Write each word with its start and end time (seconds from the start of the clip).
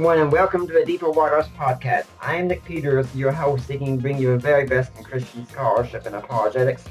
Everyone, 0.00 0.18
and 0.18 0.32
welcome 0.32 0.66
to 0.66 0.72
the 0.72 0.82
Deeper 0.82 1.10
Waters 1.10 1.44
podcast. 1.48 2.06
I 2.22 2.36
am 2.36 2.48
Nick 2.48 2.64
Peters, 2.64 3.14
your 3.14 3.32
host, 3.32 3.66
seeking 3.66 3.98
to 3.98 4.02
bring 4.02 4.16
you 4.16 4.28
the 4.28 4.38
very 4.38 4.64
best 4.64 4.96
in 4.96 5.04
Christian 5.04 5.46
scholarship 5.46 6.06
and 6.06 6.16
apologetics. 6.16 6.84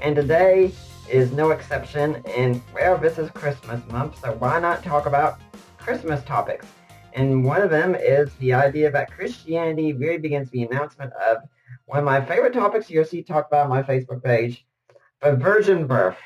And 0.00 0.14
today 0.14 0.70
is 1.10 1.32
no 1.32 1.50
exception. 1.50 2.22
And 2.28 2.62
well, 2.72 2.96
this 2.96 3.18
is 3.18 3.28
Christmas 3.32 3.84
month, 3.90 4.20
so 4.20 4.34
why 4.34 4.60
not 4.60 4.84
talk 4.84 5.06
about 5.06 5.40
Christmas 5.78 6.22
topics? 6.22 6.64
And 7.14 7.44
one 7.44 7.60
of 7.60 7.70
them 7.70 7.96
is 7.96 8.32
the 8.34 8.52
idea 8.52 8.88
that 8.88 9.10
Christianity 9.10 9.92
really 9.92 10.18
begins 10.18 10.48
the 10.50 10.62
announcement 10.62 11.12
of 11.14 11.38
one 11.86 11.98
of 11.98 12.04
my 12.04 12.24
favorite 12.24 12.54
topics 12.54 12.88
you'll 12.88 13.04
see 13.04 13.24
talked 13.24 13.50
about 13.50 13.64
on 13.64 13.70
my 13.70 13.82
Facebook 13.82 14.22
page, 14.22 14.64
the 15.20 15.34
virgin 15.34 15.88
birth, 15.88 16.18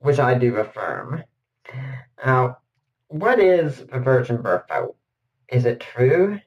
which 0.00 0.18
I 0.18 0.34
do 0.34 0.56
affirm. 0.56 1.22
Now, 2.24 2.56
what 3.06 3.38
is 3.38 3.86
the 3.86 4.00
virgin 4.00 4.42
birth, 4.42 4.64
though? 4.68 4.96
Is 5.48 5.64
it 5.64 5.80
true? 5.80 6.40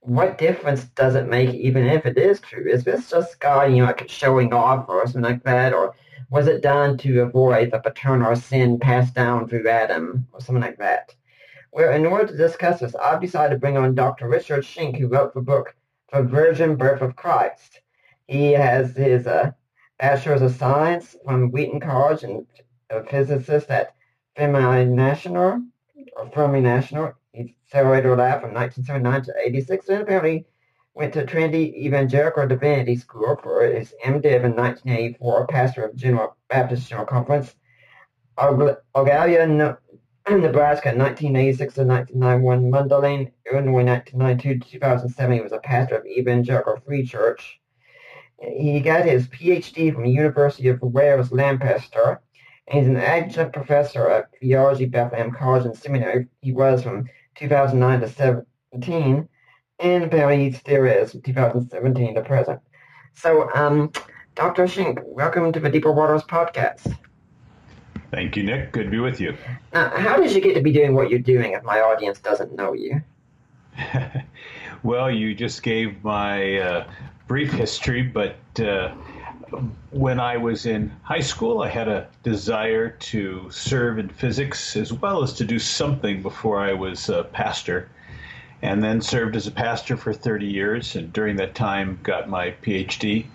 What 0.00 0.38
difference 0.38 0.84
does 0.84 1.14
it 1.14 1.28
make 1.28 1.54
even 1.54 1.86
if 1.86 2.04
it 2.04 2.18
is 2.18 2.40
true? 2.40 2.66
Is 2.68 2.84
this 2.84 3.10
just 3.10 3.40
God, 3.40 3.72
you 3.72 3.78
know, 3.78 3.84
like 3.84 4.08
showing 4.08 4.52
off 4.52 4.88
or 4.88 5.06
something 5.06 5.22
like 5.22 5.44
that? 5.44 5.72
Or 5.72 5.94
was 6.30 6.46
it 6.46 6.62
done 6.62 6.98
to 6.98 7.22
avoid 7.22 7.70
the 7.70 7.78
paternal 7.78 8.34
sin 8.36 8.78
passed 8.78 9.14
down 9.14 9.48
through 9.48 9.68
Adam 9.68 10.26
or 10.32 10.40
something 10.40 10.62
like 10.62 10.78
that? 10.78 11.14
Well, 11.72 11.92
in 11.92 12.06
order 12.06 12.26
to 12.26 12.36
discuss 12.36 12.80
this, 12.80 12.94
I've 12.94 13.20
decided 13.20 13.54
to 13.54 13.60
bring 13.60 13.76
on 13.76 13.94
Dr. 13.94 14.28
Richard 14.28 14.64
Shenk, 14.64 14.96
who 14.96 15.08
wrote 15.08 15.34
the 15.34 15.40
book 15.40 15.74
The 16.12 16.22
Virgin 16.22 16.76
Birth 16.76 17.02
of 17.02 17.16
Christ. 17.16 17.80
He 18.26 18.52
has 18.52 18.96
his 18.96 19.26
uh, 19.26 19.52
Bachelor's 19.98 20.42
of 20.42 20.54
Science 20.54 21.16
from 21.24 21.50
Wheaton 21.50 21.80
College 21.80 22.22
and 22.22 22.46
a 22.90 23.02
physicist 23.04 23.70
at 23.70 23.94
Fermi 24.36 24.84
National, 24.84 25.62
or 26.16 26.30
Fermi 26.30 26.60
National. 26.60 27.14
Accelerated 27.74 28.18
lab 28.18 28.40
from 28.40 28.54
1979 28.54 29.22
to 29.22 29.34
86, 29.46 29.88
and 29.88 30.02
apparently 30.02 30.46
went 30.94 31.12
to 31.12 31.26
Trinity 31.26 31.74
Evangelical 31.84 32.46
Divinity 32.46 32.94
School 32.94 33.36
for 33.42 33.66
his 33.66 33.92
MDiv 34.04 34.44
in 34.44 34.54
1984, 34.54 35.48
pastor 35.48 35.84
of 35.86 35.96
General 35.96 36.36
Baptist 36.48 36.88
General 36.88 37.04
Conference, 37.04 37.56
Ogallala, 38.38 38.76
Ne- 39.48 40.36
Nebraska, 40.36 40.90
1986 40.90 41.74
to 41.74 41.82
1991, 41.82 42.70
Mundelein, 42.70 43.32
Illinois, 43.50 43.82
1992 43.82 44.60
to 44.60 44.70
2007. 44.70 45.34
He 45.34 45.40
was 45.40 45.50
a 45.50 45.58
pastor 45.58 45.96
of 45.96 46.06
Evangelical 46.06 46.76
Free 46.86 47.04
Church. 47.04 47.58
He 48.38 48.78
got 48.78 49.04
his 49.04 49.26
PhD 49.26 49.92
from 49.92 50.04
the 50.04 50.10
University 50.10 50.68
of 50.68 50.80
Wales, 50.80 51.32
Lancaster, 51.32 52.20
and 52.68 52.78
he's 52.78 52.88
an 52.88 52.98
adjunct 52.98 53.52
professor 53.52 54.08
at 54.08 54.30
Theology 54.38 54.86
Bethlehem 54.86 55.32
College 55.32 55.64
and 55.64 55.76
Seminary. 55.76 56.28
He 56.40 56.52
was 56.52 56.84
from 56.84 57.08
2009 57.34 58.00
to 58.00 58.08
17, 58.08 59.28
and 59.80 60.12
he 60.30 60.52
still 60.52 60.84
2017 61.22 62.14
to 62.14 62.22
present. 62.22 62.60
So, 63.14 63.50
um, 63.54 63.92
Dr. 64.34 64.64
Shenk, 64.64 65.02
welcome 65.04 65.52
to 65.52 65.60
the 65.60 65.68
Deeper 65.68 65.92
Waters 65.92 66.22
podcast. 66.22 66.96
Thank 68.10 68.36
you, 68.36 68.44
Nick. 68.44 68.72
Good 68.72 68.84
to 68.84 68.90
be 68.90 69.00
with 69.00 69.20
you. 69.20 69.36
Now, 69.72 69.90
how 69.90 70.16
did 70.16 70.32
you 70.32 70.40
get 70.40 70.54
to 70.54 70.62
be 70.62 70.72
doing 70.72 70.94
what 70.94 71.10
you're 71.10 71.18
doing 71.18 71.52
if 71.52 71.64
my 71.64 71.80
audience 71.80 72.20
doesn't 72.20 72.54
know 72.54 72.72
you? 72.72 73.02
well, 74.82 75.10
you 75.10 75.34
just 75.34 75.62
gave 75.62 76.02
my 76.04 76.58
uh, 76.58 76.90
brief 77.26 77.52
history, 77.52 78.02
but 78.02 78.36
uh, 78.60 78.94
when 79.90 80.20
I 80.20 80.36
was 80.36 80.66
in 80.66 80.92
high 81.02 81.20
school, 81.20 81.62
I 81.62 81.68
had 81.68 81.88
a 81.88 82.08
desire 82.22 82.90
to 82.90 83.50
serve 83.50 83.98
in 83.98 84.08
physics 84.08 84.76
as 84.76 84.92
well 84.92 85.22
as 85.22 85.32
to 85.34 85.44
do 85.44 85.58
something 85.58 86.22
before 86.22 86.60
I 86.60 86.72
was 86.72 87.08
a 87.08 87.24
pastor. 87.24 87.88
And 88.62 88.82
then 88.82 89.00
served 89.00 89.36
as 89.36 89.46
a 89.46 89.50
pastor 89.50 89.96
for 89.96 90.12
30 90.14 90.46
years, 90.46 90.96
and 90.96 91.12
during 91.12 91.36
that 91.36 91.54
time 91.54 91.98
got 92.02 92.28
my 92.28 92.52
PhD. 92.62 93.26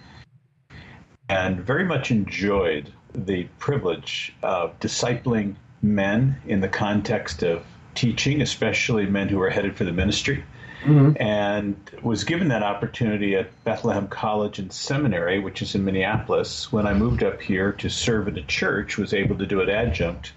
And 1.27 1.59
very 1.61 1.85
much 1.85 2.09
enjoyed 2.09 2.91
the 3.13 3.43
privilege 3.59 4.33
of 4.41 4.79
discipling 4.79 5.55
men 5.81 6.41
in 6.47 6.61
the 6.61 6.67
context 6.67 7.43
of 7.43 7.63
teaching, 7.95 8.41
especially 8.41 9.05
men 9.05 9.27
who 9.27 9.39
are 9.41 9.49
headed 9.49 9.75
for 9.75 9.83
the 9.83 9.91
ministry. 9.91 10.43
Mm-hmm. 10.85 11.21
and 11.21 11.75
was 12.01 12.23
given 12.23 12.47
that 12.47 12.63
opportunity 12.63 13.35
at 13.35 13.51
Bethlehem 13.65 14.07
College 14.07 14.59
and 14.59 14.71
Seminary, 14.71 15.37
which 15.39 15.61
is 15.61 15.75
in 15.75 15.83
Minneapolis. 15.83 16.71
When 16.71 16.87
I 16.87 16.93
moved 16.93 17.21
up 17.21 17.41
here 17.41 17.73
to 17.73 17.89
serve 17.89 18.29
at 18.29 18.37
a 18.37 18.43
church, 18.43 18.97
was 18.97 19.13
able 19.13 19.37
to 19.39 19.45
do 19.45 19.59
it 19.59 19.67
adjunct 19.67 20.31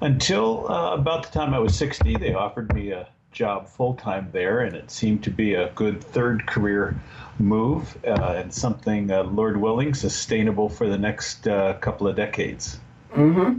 until 0.00 0.70
uh, 0.72 0.94
about 0.94 1.24
the 1.24 1.38
time 1.38 1.52
I 1.52 1.58
was 1.58 1.76
60. 1.76 2.16
They 2.16 2.32
offered 2.32 2.72
me 2.74 2.92
a 2.92 3.08
job 3.34 3.68
full 3.68 3.94
time 3.94 4.30
there, 4.32 4.60
and 4.60 4.74
it 4.74 4.90
seemed 4.90 5.24
to 5.24 5.30
be 5.30 5.54
a 5.54 5.70
good 5.70 6.02
third 6.02 6.46
career 6.46 6.96
move 7.38 7.98
uh, 8.06 8.34
and 8.36 8.54
something, 8.54 9.10
uh, 9.10 9.24
Lord 9.24 9.56
willing, 9.56 9.92
sustainable 9.92 10.68
for 10.68 10.88
the 10.88 10.98
next 10.98 11.46
uh, 11.46 11.74
couple 11.74 12.06
of 12.06 12.16
decades. 12.16 12.78
Mm-hmm. 13.14 13.58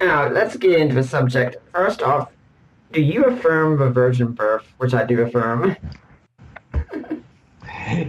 Now, 0.00 0.28
let's 0.28 0.56
get 0.56 0.78
into 0.78 0.94
the 0.94 1.02
subject. 1.02 1.56
First 1.72 2.02
off, 2.02 2.30
do 2.96 3.02
you 3.02 3.24
affirm 3.24 3.78
the 3.78 3.90
virgin 3.90 4.32
birth, 4.32 4.66
which 4.78 4.94
I 4.94 5.04
do 5.04 5.20
affirm? 5.20 5.76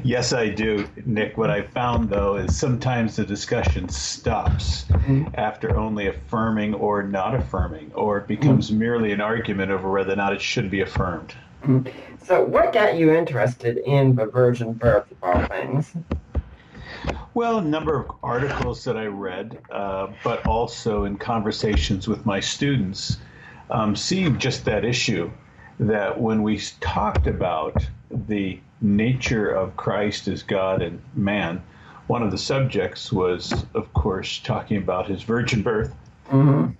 Yes, 0.03 0.33
I 0.33 0.49
do, 0.49 0.87
Nick. 1.05 1.37
What 1.37 1.51
I 1.51 1.61
found 1.61 2.09
though 2.09 2.35
is 2.37 2.57
sometimes 2.57 3.15
the 3.15 3.23
discussion 3.23 3.87
stops 3.89 4.85
Mhm. 4.85 5.29
after 5.37 5.77
only 5.77 6.07
affirming 6.07 6.73
or 6.73 7.03
not 7.03 7.35
affirming, 7.35 7.91
or 7.93 8.17
it 8.17 8.25
becomes 8.27 8.71
merely 8.71 9.11
an 9.11 9.21
argument 9.21 9.69
over 9.69 9.91
whether 9.91 10.13
or 10.13 10.15
not 10.15 10.33
it 10.33 10.41
should 10.41 10.71
be 10.71 10.81
affirmed. 10.81 11.35
So, 12.23 12.43
what 12.43 12.73
got 12.73 12.95
you 12.97 13.11
interested 13.13 13.77
in 13.77 14.15
the 14.15 14.25
virgin 14.25 14.73
birth 14.73 15.11
of 15.11 15.17
all 15.21 15.45
things? 15.45 15.93
Well, 17.35 17.59
a 17.59 17.63
number 17.63 17.99
of 17.99 18.07
articles 18.23 18.83
that 18.85 18.97
I 18.97 19.05
read, 19.05 19.59
uh, 19.71 20.07
but 20.23 20.43
also 20.47 21.03
in 21.03 21.17
conversations 21.17 22.07
with 22.07 22.25
my 22.25 22.39
students, 22.39 23.19
um, 23.69 23.95
seeing 23.95 24.37
just 24.39 24.65
that 24.65 24.85
issue 24.85 25.31
that 25.79 26.19
when 26.19 26.43
we 26.43 26.59
talked 26.79 27.27
about 27.27 27.85
the 28.27 28.59
nature 28.81 29.49
of 29.49 29.75
Christ 29.75 30.27
as 30.27 30.43
God 30.43 30.81
and 30.81 31.01
man, 31.15 31.61
one 32.07 32.23
of 32.23 32.31
the 32.31 32.37
subjects 32.37 33.11
was, 33.11 33.65
of 33.73 33.93
course, 33.93 34.39
talking 34.39 34.77
about 34.77 35.07
his 35.07 35.23
virgin 35.23 35.61
birth. 35.61 35.93
Mm-hmm. 36.29 36.71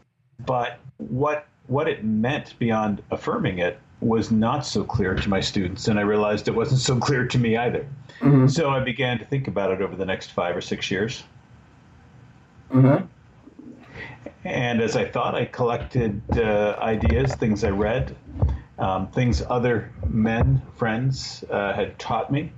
But 0.46 0.80
what 0.98 1.48
what 1.68 1.88
it 1.90 2.04
meant 2.04 2.58
beyond 2.60 3.04
affirming 3.12 3.60
it 3.60 3.78
was 4.00 4.32
not 4.32 4.66
so 4.66 4.84
clear 4.84 5.16
to 5.16 5.30
my 5.30 5.42
students, 5.42 5.88
and 5.88 6.00
I 6.00 6.04
realized 6.04 6.48
it 6.48 6.56
wasn't 6.56 6.80
so 6.80 6.98
clear 6.98 7.28
to 7.28 7.38
me 7.38 7.58
either. 7.58 7.86
Mm-hmm. 8.22 8.48
So 8.48 8.70
I 8.70 8.80
began 8.80 9.20
to 9.20 9.26
think 9.26 9.48
about 9.48 9.72
it 9.72 9.82
over 9.82 9.96
the 9.96 10.06
next 10.06 10.32
five 10.32 10.56
or 10.56 10.62
six 10.62 10.90
years. 10.90 11.24
Mm-hmm. 12.72 13.06
And 14.44 14.82
as 14.82 14.96
I 14.96 15.06
thought, 15.06 15.36
I 15.36 15.46
collected 15.46 16.22
uh, 16.38 16.78
ideas, 16.80 17.36
things 17.36 17.64
I 17.64 17.70
read, 17.70 18.16
um, 18.80 19.08
things 19.12 19.42
other 19.50 19.92
men, 20.08 20.62
friends 20.76 21.44
uh, 21.50 21.74
had 21.74 21.98
taught 22.00 22.32
me. 22.32 22.52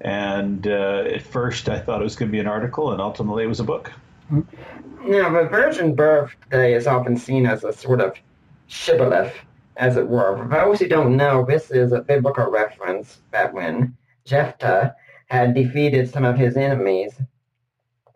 And 0.00 0.66
uh, 0.66 1.04
at 1.06 1.22
first, 1.22 1.68
I 1.68 1.78
thought 1.78 2.00
it 2.00 2.04
was 2.04 2.16
going 2.16 2.30
to 2.30 2.32
be 2.32 2.40
an 2.40 2.46
article, 2.46 2.92
and 2.92 3.00
ultimately, 3.00 3.44
it 3.44 3.48
was 3.48 3.60
a 3.60 3.64
book. 3.64 3.92
Now, 4.30 5.30
the 5.30 5.48
virgin 5.48 5.94
birth 5.94 6.34
today 6.44 6.74
is 6.74 6.86
often 6.86 7.16
seen 7.16 7.46
as 7.46 7.64
a 7.64 7.72
sort 7.72 8.00
of 8.00 8.14
shibboleth, 8.66 9.34
as 9.76 9.96
it 9.96 10.08
were. 10.08 10.38
For 10.38 10.48
those 10.48 10.78
who 10.78 10.88
don't 10.88 11.16
know, 11.16 11.44
this 11.44 11.70
is 11.70 11.92
a 11.92 12.00
biblical 12.00 12.50
reference 12.50 13.20
that 13.30 13.52
when 13.52 13.96
Jephthah 14.24 14.94
had 15.28 15.54
defeated 15.54 16.08
some 16.10 16.24
of 16.24 16.36
his 16.36 16.56
enemies, 16.56 17.12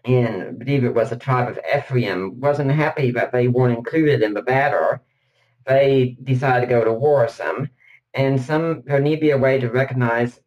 and 0.04 0.42
I 0.42 0.50
believe 0.50 0.84
it 0.84 0.94
was 0.94 1.10
the 1.10 1.16
tribe 1.16 1.48
of 1.48 1.58
Ephraim, 1.76 2.38
wasn't 2.40 2.70
happy 2.70 3.10
that 3.12 3.32
they 3.32 3.48
weren't 3.48 3.76
included 3.76 4.22
in 4.22 4.34
the 4.34 4.42
battle. 4.42 5.00
They 5.66 6.16
decided 6.22 6.66
to 6.66 6.74
go 6.74 6.84
to 6.84 6.92
war 6.92 7.22
with 7.22 7.38
them. 7.38 7.70
And 8.12 8.40
some 8.40 8.82
there 8.84 9.00
need 9.00 9.16
to 9.16 9.20
be 9.20 9.30
a 9.30 9.38
way 9.38 9.58
to 9.58 9.70
recognize 9.70 10.40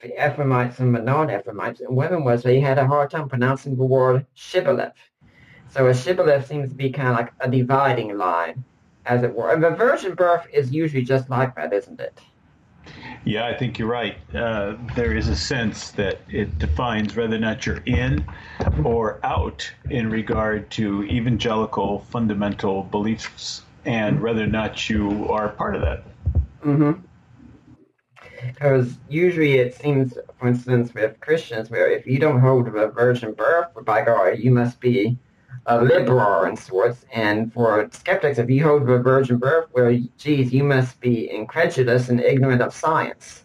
the 0.00 0.12
Ephraimites 0.14 0.80
and 0.80 0.94
the 0.94 1.00
non-Ephraimites. 1.00 1.80
And 1.80 1.96
one 1.96 2.06
of 2.06 2.12
them 2.12 2.24
was 2.24 2.42
they 2.42 2.60
had 2.60 2.78
a 2.78 2.86
hard 2.86 3.10
time 3.10 3.28
pronouncing 3.28 3.76
the 3.76 3.84
word 3.84 4.26
shibboleth. 4.34 4.92
So 5.70 5.86
a 5.86 5.94
shibboleth 5.94 6.46
seems 6.46 6.70
to 6.70 6.74
be 6.74 6.90
kind 6.90 7.08
of 7.08 7.16
like 7.16 7.32
a 7.40 7.50
dividing 7.50 8.18
line, 8.18 8.64
as 9.06 9.22
it 9.22 9.34
were. 9.34 9.52
And 9.52 9.62
the 9.62 9.70
virgin 9.70 10.14
birth 10.14 10.46
is 10.52 10.72
usually 10.72 11.04
just 11.04 11.30
like 11.30 11.54
that, 11.54 11.72
isn't 11.72 12.00
it? 12.00 12.20
Yeah, 13.24 13.46
I 13.46 13.56
think 13.56 13.78
you're 13.78 13.88
right. 13.88 14.16
Uh, 14.34 14.76
there 14.94 15.16
is 15.16 15.28
a 15.28 15.36
sense 15.36 15.90
that 15.92 16.20
it 16.28 16.58
defines 16.58 17.16
whether 17.16 17.36
or 17.36 17.38
not 17.38 17.64
you're 17.64 17.82
in 17.86 18.24
or 18.84 19.18
out 19.22 19.70
in 19.88 20.10
regard 20.10 20.70
to 20.72 21.04
evangelical 21.04 22.00
fundamental 22.00 22.82
beliefs 22.82 23.62
and 23.86 24.20
whether 24.20 24.44
or 24.44 24.48
not 24.48 24.90
you 24.90 25.26
are 25.30 25.48
part 25.48 25.74
of 25.74 25.80
that. 25.80 26.04
Mm-hmm. 26.62 27.00
Because 28.46 28.98
usually 29.08 29.54
it 29.54 29.74
seems, 29.74 30.18
for 30.38 30.48
instance, 30.48 30.92
with 30.92 31.18
Christians, 31.20 31.70
where 31.70 31.90
if 31.90 32.06
you 32.06 32.18
don't 32.18 32.40
hold 32.40 32.66
the 32.66 32.88
virgin 32.88 33.32
birth, 33.32 33.68
by 33.84 34.04
God, 34.04 34.38
you 34.38 34.50
must 34.50 34.80
be 34.80 35.16
a 35.66 35.82
liberal 35.82 36.44
in 36.44 36.56
sorts. 36.56 37.04
And 37.12 37.52
for 37.52 37.88
skeptics, 37.92 38.38
if 38.38 38.50
you 38.50 38.62
hold 38.62 38.86
the 38.86 38.98
virgin 38.98 39.38
birth, 39.38 39.68
well, 39.72 39.98
geez, 40.18 40.52
you 40.52 40.64
must 40.64 41.00
be 41.00 41.30
incredulous 41.30 42.08
and 42.08 42.20
ignorant 42.20 42.62
of 42.62 42.74
science. 42.74 43.44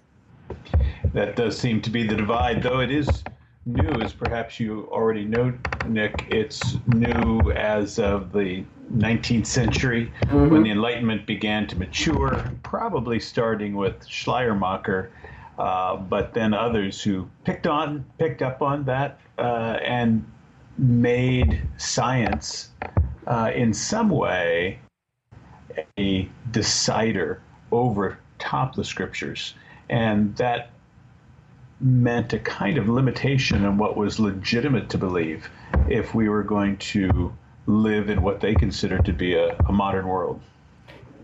That 1.14 1.36
does 1.36 1.58
seem 1.58 1.82
to 1.82 1.90
be 1.90 2.06
the 2.06 2.16
divide, 2.16 2.64
though 2.64 2.80
it 2.80 2.92
is 2.92 3.24
new, 3.66 3.90
as 4.02 4.14
perhaps 4.14 4.60
you 4.60 4.88
already 4.92 5.26
know, 5.26 5.54
Nick. 5.88 6.26
It's 6.30 6.78
new 6.88 7.52
as 7.52 8.00
of 8.00 8.32
the 8.32 8.64
19th 8.96 9.46
century 9.46 10.12
mm-hmm. 10.24 10.50
when 10.50 10.64
the 10.64 10.72
Enlightenment 10.72 11.26
began 11.26 11.68
to 11.68 11.78
mature, 11.78 12.52
probably 12.64 13.20
starting 13.20 13.76
with 13.76 14.06
Schleiermacher. 14.08 15.12
Uh, 15.58 15.98
but 15.98 16.34
then 16.34 16.54
others 16.54 17.02
who 17.02 17.30
picked 17.44 17.68
on, 17.68 18.06
picked 18.18 18.42
up 18.42 18.62
on 18.62 18.86
that, 18.86 19.20
uh, 19.38 19.78
and 19.84 20.26
made 20.80 21.62
science 21.78 22.70
uh, 23.28 23.52
in 23.54 23.74
some 23.74 24.10
way 24.10 24.80
a 25.98 26.28
decider 26.52 27.42
over 27.72 28.18
top 28.40 28.76
the 28.76 28.84
scriptures. 28.84 29.54
And 29.90 30.36
that 30.38 30.72
meant 31.82 32.34
a 32.34 32.40
kind 32.40 32.78
of 32.78 32.90
limitation 32.90 33.66
on 33.66 33.78
what 33.78 33.98
was 33.98 34.20
legitimate 34.20 34.90
to 34.90 34.98
believe 34.98 35.50
if 35.90 36.16
we 36.16 36.30
were 36.30 36.44
going 36.44 36.78
to 36.78 37.34
live 37.66 38.10
in 38.10 38.22
what 38.22 38.40
they 38.40 38.56
considered 38.56 39.06
to 39.06 39.14
be 39.14 39.36
a, 39.36 39.56
a 39.68 39.72
modern 39.72 40.08
world. 40.08 40.42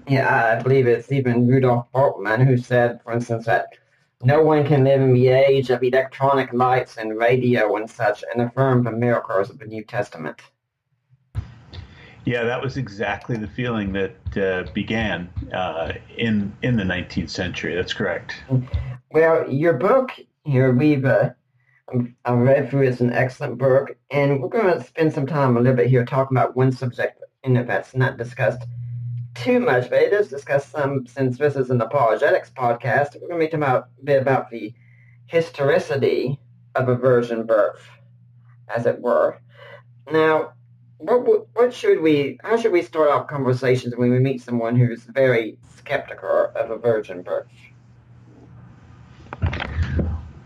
Yeah, 0.08 0.58
I 0.60 0.62
believe 0.62 0.86
it's 0.86 1.12
even 1.12 1.48
Rudolf 1.48 1.88
Bultmann 1.94 2.46
who 2.46 2.58
said, 2.58 3.01
for 3.04 3.13
instance, 3.13 3.46
that 3.46 3.74
no 4.23 4.41
one 4.41 4.65
can 4.65 4.83
live 4.83 5.01
in 5.01 5.13
the 5.13 5.27
age 5.27 5.69
of 5.69 5.83
electronic 5.83 6.53
lights 6.53 6.97
and 6.97 7.17
radio 7.17 7.75
and 7.75 7.89
such 7.89 8.23
and 8.33 8.41
affirm 8.41 8.83
the 8.83 8.91
miracles 8.91 9.50
of 9.50 9.59
the 9.59 9.65
New 9.65 9.83
Testament. 9.83 10.41
Yeah, 12.25 12.44
that 12.44 12.62
was 12.62 12.77
exactly 12.77 13.38
the 13.38 13.47
feeling 13.47 13.94
that 13.94 14.38
uh, 14.38 14.71
began 14.73 15.29
uh, 15.53 15.94
in 16.17 16.56
in 16.63 16.75
the 16.75 16.83
19th 16.83 17.29
century. 17.29 17.75
That's 17.75 17.94
correct. 17.94 18.35
Well, 19.12 19.50
your 19.51 19.73
book 19.73 20.12
here, 20.44 20.73
we've 20.73 21.06
uh, 21.06 21.29
I 22.25 22.33
read 22.33 22.69
through. 22.69 22.88
It's 22.88 23.01
an 23.01 23.13
excellent 23.13 23.59
book, 23.59 23.95
and 24.09 24.41
we're 24.41 24.50
going 24.50 24.73
to 24.73 24.83
spend 24.83 25.13
some 25.13 25.27
time 25.27 25.56
a 25.56 25.59
little 25.59 25.75
bit 25.75 25.88
here 25.88 26.03
talking 26.03 26.35
about 26.35 26.56
one 26.56 26.71
subject 26.71 27.21
in 27.44 27.57
it 27.57 27.67
that's 27.67 27.95
not 27.95 28.17
discussed 28.17 28.63
too 29.36 29.60
much, 29.60 29.90
but 29.90 30.02
it 30.02 30.12
does 30.12 30.30
discuss 30.30 30.66
some, 30.68 31.06
since 31.06 31.38
this 31.38 31.56
is 31.56 31.70
an 31.70 31.82
apologetics 31.82 32.50
podcast, 32.50 33.20
we're 33.22 33.28
going 33.28 33.42
to 33.42 33.46
be 33.46 33.48
talking 33.48 33.64
about, 33.64 33.90
a 34.02 34.04
bit 34.04 34.22
about 34.22 34.50
the 34.50 34.74
historicity 35.28 36.40
of 36.74 36.90
a 36.90 36.96
virgin 36.96 37.46
birth, 37.46 37.82
as 38.74 38.86
it 38.86 39.00
were. 39.00 39.40
Now, 40.12 40.54
what, 40.98 41.48
what 41.54 41.74
should 41.74 42.02
we, 42.02 42.40
how 42.44 42.58
should 42.58 42.72
we 42.72 42.82
start 42.82 43.10
off 43.10 43.28
conversations 43.28 43.96
when 43.96 44.12
we 44.12 44.20
meet 44.20 44.42
someone 44.42 44.76
who's 44.76 45.04
very 45.04 45.58
skeptical 45.78 46.52
of 46.56 46.72
a 46.72 46.78
virgin 46.78 47.22
birth? 47.22 47.48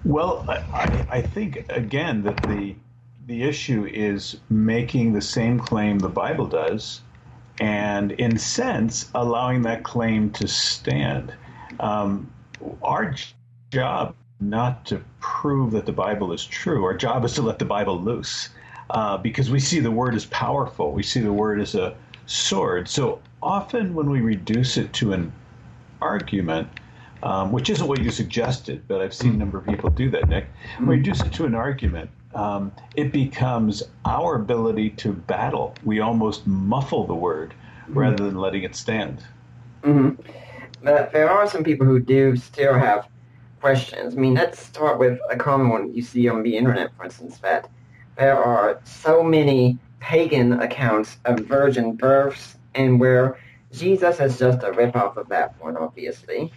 Well, 0.03 0.43
I, 0.49 1.05
I 1.09 1.21
think, 1.21 1.65
again, 1.69 2.23
that 2.23 2.41
the, 2.43 2.75
the 3.27 3.43
issue 3.43 3.85
is 3.85 4.37
making 4.49 5.13
the 5.13 5.21
same 5.21 5.59
claim 5.59 5.99
the 5.99 6.09
Bible 6.09 6.47
does, 6.47 7.01
and 7.59 8.13
in 8.13 8.37
sense 8.37 9.09
allowing 9.15 9.61
that 9.63 9.83
claim 9.83 10.31
to 10.31 10.47
stand. 10.47 11.33
Um, 11.79 12.31
our 12.81 13.15
job 13.71 14.15
not 14.39 14.85
to 14.85 15.01
prove 15.19 15.71
that 15.71 15.85
the 15.85 15.91
Bible 15.91 16.31
is 16.31 16.45
true. 16.45 16.83
Our 16.85 16.95
job 16.95 17.25
is 17.25 17.33
to 17.35 17.41
let 17.41 17.59
the 17.59 17.65
Bible 17.65 17.99
loose 17.99 18.49
uh, 18.89 19.17
because 19.17 19.49
we 19.49 19.59
see 19.59 19.79
the 19.79 19.91
word 19.91 20.15
as 20.15 20.25
powerful. 20.25 20.91
We 20.93 21.03
see 21.03 21.19
the 21.19 21.33
word 21.33 21.59
as 21.59 21.75
a 21.75 21.95
sword. 22.25 22.87
So 22.87 23.21
often 23.41 23.93
when 23.93 24.09
we 24.09 24.21
reduce 24.21 24.77
it 24.77 24.93
to 24.93 25.13
an 25.13 25.33
argument, 26.01 26.69
um, 27.23 27.51
which 27.51 27.69
isn't 27.69 27.87
what 27.87 27.99
you 27.99 28.11
suggested, 28.11 28.87
but 28.87 29.01
I've 29.01 29.13
seen 29.13 29.33
a 29.33 29.37
number 29.37 29.57
of 29.57 29.65
people 29.65 29.89
do 29.89 30.09
that, 30.11 30.29
Nick, 30.29 30.47
we 30.79 30.95
reduce 30.95 31.21
it 31.21 31.33
to 31.33 31.45
an 31.45 31.55
argument 31.55 32.09
um, 32.33 32.71
it 32.95 33.11
becomes 33.11 33.83
our 34.05 34.35
ability 34.35 34.91
to 34.91 35.13
battle. 35.13 35.75
We 35.83 35.99
almost 35.99 36.45
muffle 36.45 37.07
the 37.07 37.15
word 37.15 37.53
mm-hmm. 37.83 37.97
rather 37.97 38.23
than 38.23 38.35
letting 38.35 38.63
it 38.63 38.75
stand. 38.75 39.23
Mm-hmm. 39.83 40.21
But 40.83 41.11
there 41.11 41.29
are 41.29 41.49
some 41.49 41.63
people 41.63 41.85
who 41.85 41.99
do 41.99 42.35
still 42.37 42.73
have 42.73 43.07
questions. 43.59 44.15
I 44.15 44.17
mean, 44.17 44.35
let's 44.35 44.59
start 44.59 44.99
with 44.99 45.19
a 45.29 45.35
common 45.35 45.69
one 45.69 45.93
you 45.93 46.01
see 46.01 46.29
on 46.29 46.43
the 46.43 46.55
internet, 46.55 46.91
for 46.95 47.03
instance, 47.03 47.39
that 47.39 47.69
there 48.17 48.41
are 48.41 48.79
so 48.83 49.23
many 49.23 49.77
pagan 49.99 50.53
accounts 50.61 51.17
of 51.25 51.39
virgin 51.39 51.95
births 51.95 52.57
and 52.75 52.99
where 52.99 53.37
Jesus 53.71 54.19
is 54.19 54.39
just 54.39 54.63
a 54.63 54.71
ripoff 54.71 55.17
of 55.17 55.29
that 55.29 55.59
one, 55.61 55.77
obviously. 55.77 56.51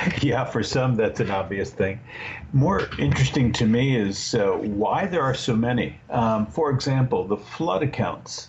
Yeah, 0.22 0.44
for 0.44 0.62
some, 0.62 0.96
that's 0.96 1.20
an 1.20 1.30
obvious 1.30 1.70
thing. 1.70 2.00
More 2.52 2.88
interesting 2.98 3.52
to 3.52 3.66
me 3.66 3.96
is 3.96 4.34
uh, 4.34 4.52
why 4.52 5.06
there 5.06 5.22
are 5.22 5.34
so 5.34 5.54
many. 5.54 6.00
Um, 6.10 6.46
for 6.46 6.70
example, 6.70 7.26
the 7.26 7.36
flood 7.36 7.82
accounts, 7.82 8.48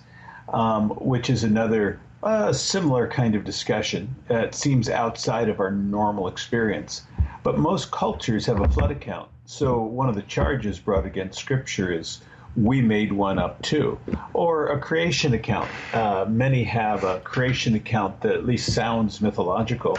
um, 0.49 0.89
which 0.91 1.29
is 1.29 1.43
another 1.43 1.99
uh, 2.23 2.53
similar 2.53 3.07
kind 3.07 3.35
of 3.35 3.43
discussion 3.43 4.15
that 4.27 4.55
seems 4.55 4.89
outside 4.89 5.49
of 5.49 5.59
our 5.59 5.71
normal 5.71 6.27
experience. 6.27 7.03
But 7.43 7.57
most 7.57 7.91
cultures 7.91 8.45
have 8.45 8.59
a 8.59 8.69
flood 8.69 8.91
account. 8.91 9.29
So 9.45 9.81
one 9.81 10.07
of 10.07 10.15
the 10.15 10.21
charges 10.21 10.79
brought 10.79 11.05
against 11.05 11.39
Scripture 11.39 11.91
is 11.91 12.21
we 12.55 12.81
made 12.81 13.11
one 13.11 13.39
up 13.39 13.61
too. 13.61 13.97
Or 14.33 14.67
a 14.67 14.79
creation 14.79 15.33
account. 15.33 15.71
Uh, 15.93 16.25
many 16.29 16.63
have 16.63 17.03
a 17.03 17.19
creation 17.21 17.75
account 17.75 18.21
that 18.21 18.33
at 18.33 18.45
least 18.45 18.73
sounds 18.73 19.21
mythological 19.21 19.97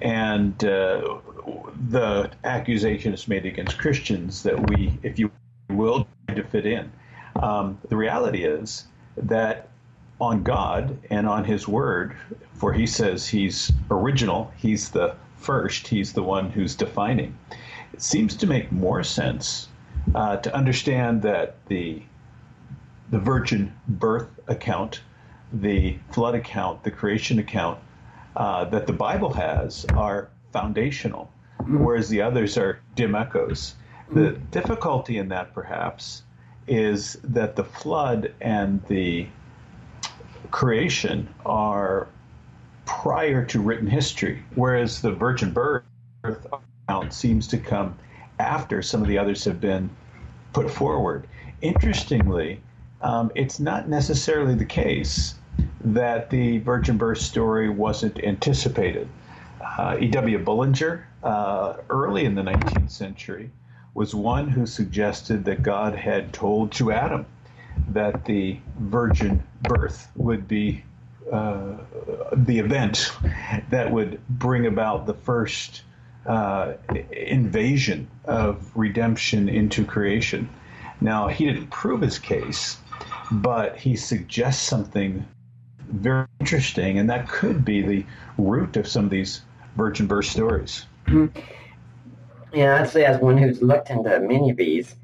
and 0.00 0.64
uh, 0.64 1.18
the 1.88 2.30
accusation 2.44 3.12
is 3.12 3.28
made 3.28 3.46
against 3.46 3.78
Christians 3.78 4.42
that 4.42 4.60
we, 4.68 4.98
if 5.02 5.18
you 5.18 5.30
will, 5.70 6.06
to 6.34 6.42
fit 6.44 6.66
in. 6.66 6.92
Um, 7.36 7.78
the 7.88 7.96
reality 7.96 8.44
is 8.44 8.86
that 9.16 9.68
on 10.20 10.42
God 10.42 10.98
and 11.10 11.28
on 11.28 11.44
His 11.44 11.68
Word, 11.68 12.16
for 12.54 12.72
He 12.72 12.86
says 12.86 13.28
He's 13.28 13.72
original, 13.90 14.52
He's 14.56 14.90
the 14.90 15.14
first, 15.36 15.88
He's 15.88 16.12
the 16.12 16.22
one 16.22 16.50
who's 16.50 16.74
defining. 16.74 17.36
It 17.92 18.02
seems 18.02 18.36
to 18.36 18.46
make 18.46 18.72
more 18.72 19.04
sense 19.04 19.68
uh, 20.14 20.36
to 20.38 20.54
understand 20.54 21.22
that 21.22 21.64
the 21.66 22.02
the 23.10 23.18
virgin 23.18 23.72
birth 23.86 24.28
account, 24.48 25.00
the 25.52 25.98
flood 26.10 26.34
account, 26.34 26.82
the 26.82 26.90
creation 26.90 27.38
account 27.38 27.78
uh, 28.36 28.64
that 28.66 28.86
the 28.86 28.92
Bible 28.92 29.32
has 29.32 29.84
are 29.94 30.28
foundational, 30.52 31.30
mm-hmm. 31.60 31.82
whereas 31.82 32.08
the 32.08 32.22
others 32.22 32.56
are 32.58 32.80
dim 32.94 33.14
echoes. 33.14 33.74
The 34.12 34.20
mm-hmm. 34.20 34.44
difficulty 34.50 35.18
in 35.18 35.28
that, 35.28 35.54
perhaps, 35.54 36.22
is 36.66 37.18
that 37.24 37.56
the 37.56 37.64
flood 37.64 38.32
and 38.40 38.82
the 38.88 39.26
creation 40.50 41.32
are 41.44 42.08
prior 42.86 43.44
to 43.46 43.60
written 43.60 43.86
history, 43.86 44.42
whereas 44.54 45.00
the 45.00 45.12
virgin 45.12 45.52
birth 45.52 45.84
account 46.22 47.12
seems 47.12 47.46
to 47.48 47.58
come 47.58 47.96
after 48.38 48.82
some 48.82 49.00
of 49.00 49.08
the 49.08 49.18
others 49.18 49.44
have 49.44 49.60
been 49.60 49.90
put 50.52 50.70
forward. 50.70 51.26
Interestingly, 51.62 52.60
um, 53.00 53.30
it's 53.34 53.60
not 53.60 53.88
necessarily 53.88 54.54
the 54.54 54.64
case 54.64 55.34
that 55.84 56.30
the 56.30 56.58
virgin 56.58 56.96
birth 56.96 57.18
story 57.18 57.68
wasn't 57.68 58.22
anticipated. 58.24 59.08
Uh, 59.60 59.96
E.W. 60.00 60.38
Bullinger, 60.38 61.06
uh, 61.22 61.74
early 61.90 62.24
in 62.24 62.34
the 62.34 62.42
19th 62.42 62.90
century, 62.90 63.50
was 63.94 64.14
one 64.14 64.48
who 64.48 64.66
suggested 64.66 65.44
that 65.44 65.62
God 65.62 65.94
had 65.94 66.32
told 66.32 66.72
to 66.72 66.92
Adam 66.92 67.26
that 67.88 68.24
the 68.24 68.58
virgin 68.78 69.42
birth 69.62 70.10
would 70.16 70.48
be 70.48 70.84
uh, 71.30 71.76
the 72.32 72.58
event 72.58 73.12
that 73.70 73.90
would 73.90 74.20
bring 74.28 74.66
about 74.66 75.06
the 75.06 75.14
first 75.14 75.82
uh, 76.26 76.74
invasion 77.10 78.08
of 78.24 78.70
redemption 78.74 79.48
into 79.48 79.84
creation. 79.84 80.48
Now, 81.00 81.28
he 81.28 81.46
didn't 81.46 81.68
prove 81.68 82.00
his 82.00 82.18
case, 82.18 82.78
but 83.30 83.76
he 83.76 83.96
suggests 83.96 84.62
something 84.62 85.26
very 86.00 86.26
interesting, 86.40 86.98
and 86.98 87.10
that 87.10 87.28
could 87.28 87.64
be 87.64 87.82
the 87.82 88.06
root 88.38 88.76
of 88.76 88.86
some 88.86 89.04
of 89.04 89.10
these 89.10 89.42
virgin 89.76 90.06
birth 90.06 90.26
stories. 90.26 90.86
Mm-hmm. 91.06 91.38
Yeah, 92.52 92.80
I'd 92.80 92.88
say 92.88 93.04
as 93.04 93.20
one 93.20 93.36
who's 93.36 93.62
looked 93.62 93.90
into 93.90 94.20
many 94.20 94.50
of 94.50 94.56
these, 94.56 94.94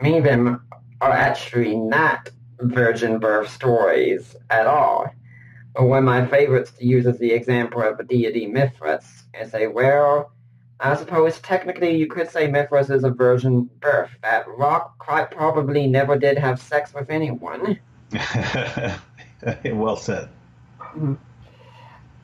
many 0.00 0.18
of 0.18 0.24
them 0.24 0.66
are 1.00 1.12
actually 1.12 1.76
not 1.76 2.30
virgin 2.60 3.18
birth 3.18 3.48
stories 3.50 4.34
at 4.50 4.66
all. 4.66 5.14
But 5.74 5.84
one 5.84 5.98
of 5.98 6.04
my 6.04 6.26
favorites 6.26 6.72
to 6.72 6.86
use 6.86 7.06
as 7.06 7.18
the 7.18 7.32
example 7.32 7.82
of 7.82 8.00
a 8.00 8.04
deity 8.04 8.46
Mithras 8.46 9.24
and 9.34 9.50
say, 9.50 9.66
well, 9.66 10.32
I 10.80 10.96
suppose 10.96 11.38
technically 11.40 11.96
you 11.96 12.06
could 12.06 12.30
say 12.30 12.48
Mithras 12.48 12.90
is 12.90 13.04
a 13.04 13.10
virgin 13.10 13.70
birth. 13.80 14.10
That 14.22 14.46
rock 14.48 14.98
quite 14.98 15.30
probably 15.30 15.86
never 15.86 16.18
did 16.18 16.38
have 16.38 16.60
sex 16.60 16.92
with 16.92 17.10
anyone. 17.10 17.78
well 19.64 19.96
said. 19.96 20.28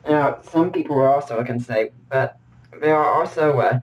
Now, 0.09 0.39
some 0.43 0.73
people 0.73 1.01
also 1.01 1.43
can 1.45 1.61
say, 1.61 1.93
but 2.09 2.39
there 2.81 2.97
are 2.97 3.21
also 3.21 3.59
uh, 3.61 3.81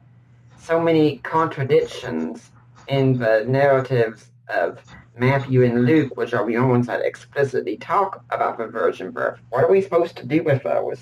so 0.59 0.79
many 0.79 1.17
contradictions 1.17 2.51
in 2.87 3.17
the 3.17 3.45
narratives 3.47 4.31
of 4.49 4.79
Matthew 5.17 5.63
and 5.63 5.85
Luke, 5.85 6.15
which 6.17 6.33
are 6.33 6.45
the 6.45 6.57
only 6.57 6.71
ones 6.71 6.87
that 6.87 7.01
explicitly 7.01 7.77
talk 7.77 8.23
about 8.29 8.57
the 8.57 8.67
virgin 8.67 9.11
birth. 9.11 9.39
What 9.49 9.63
are 9.63 9.71
we 9.71 9.81
supposed 9.81 10.15
to 10.17 10.25
do 10.25 10.43
with 10.43 10.63
those? 10.63 10.99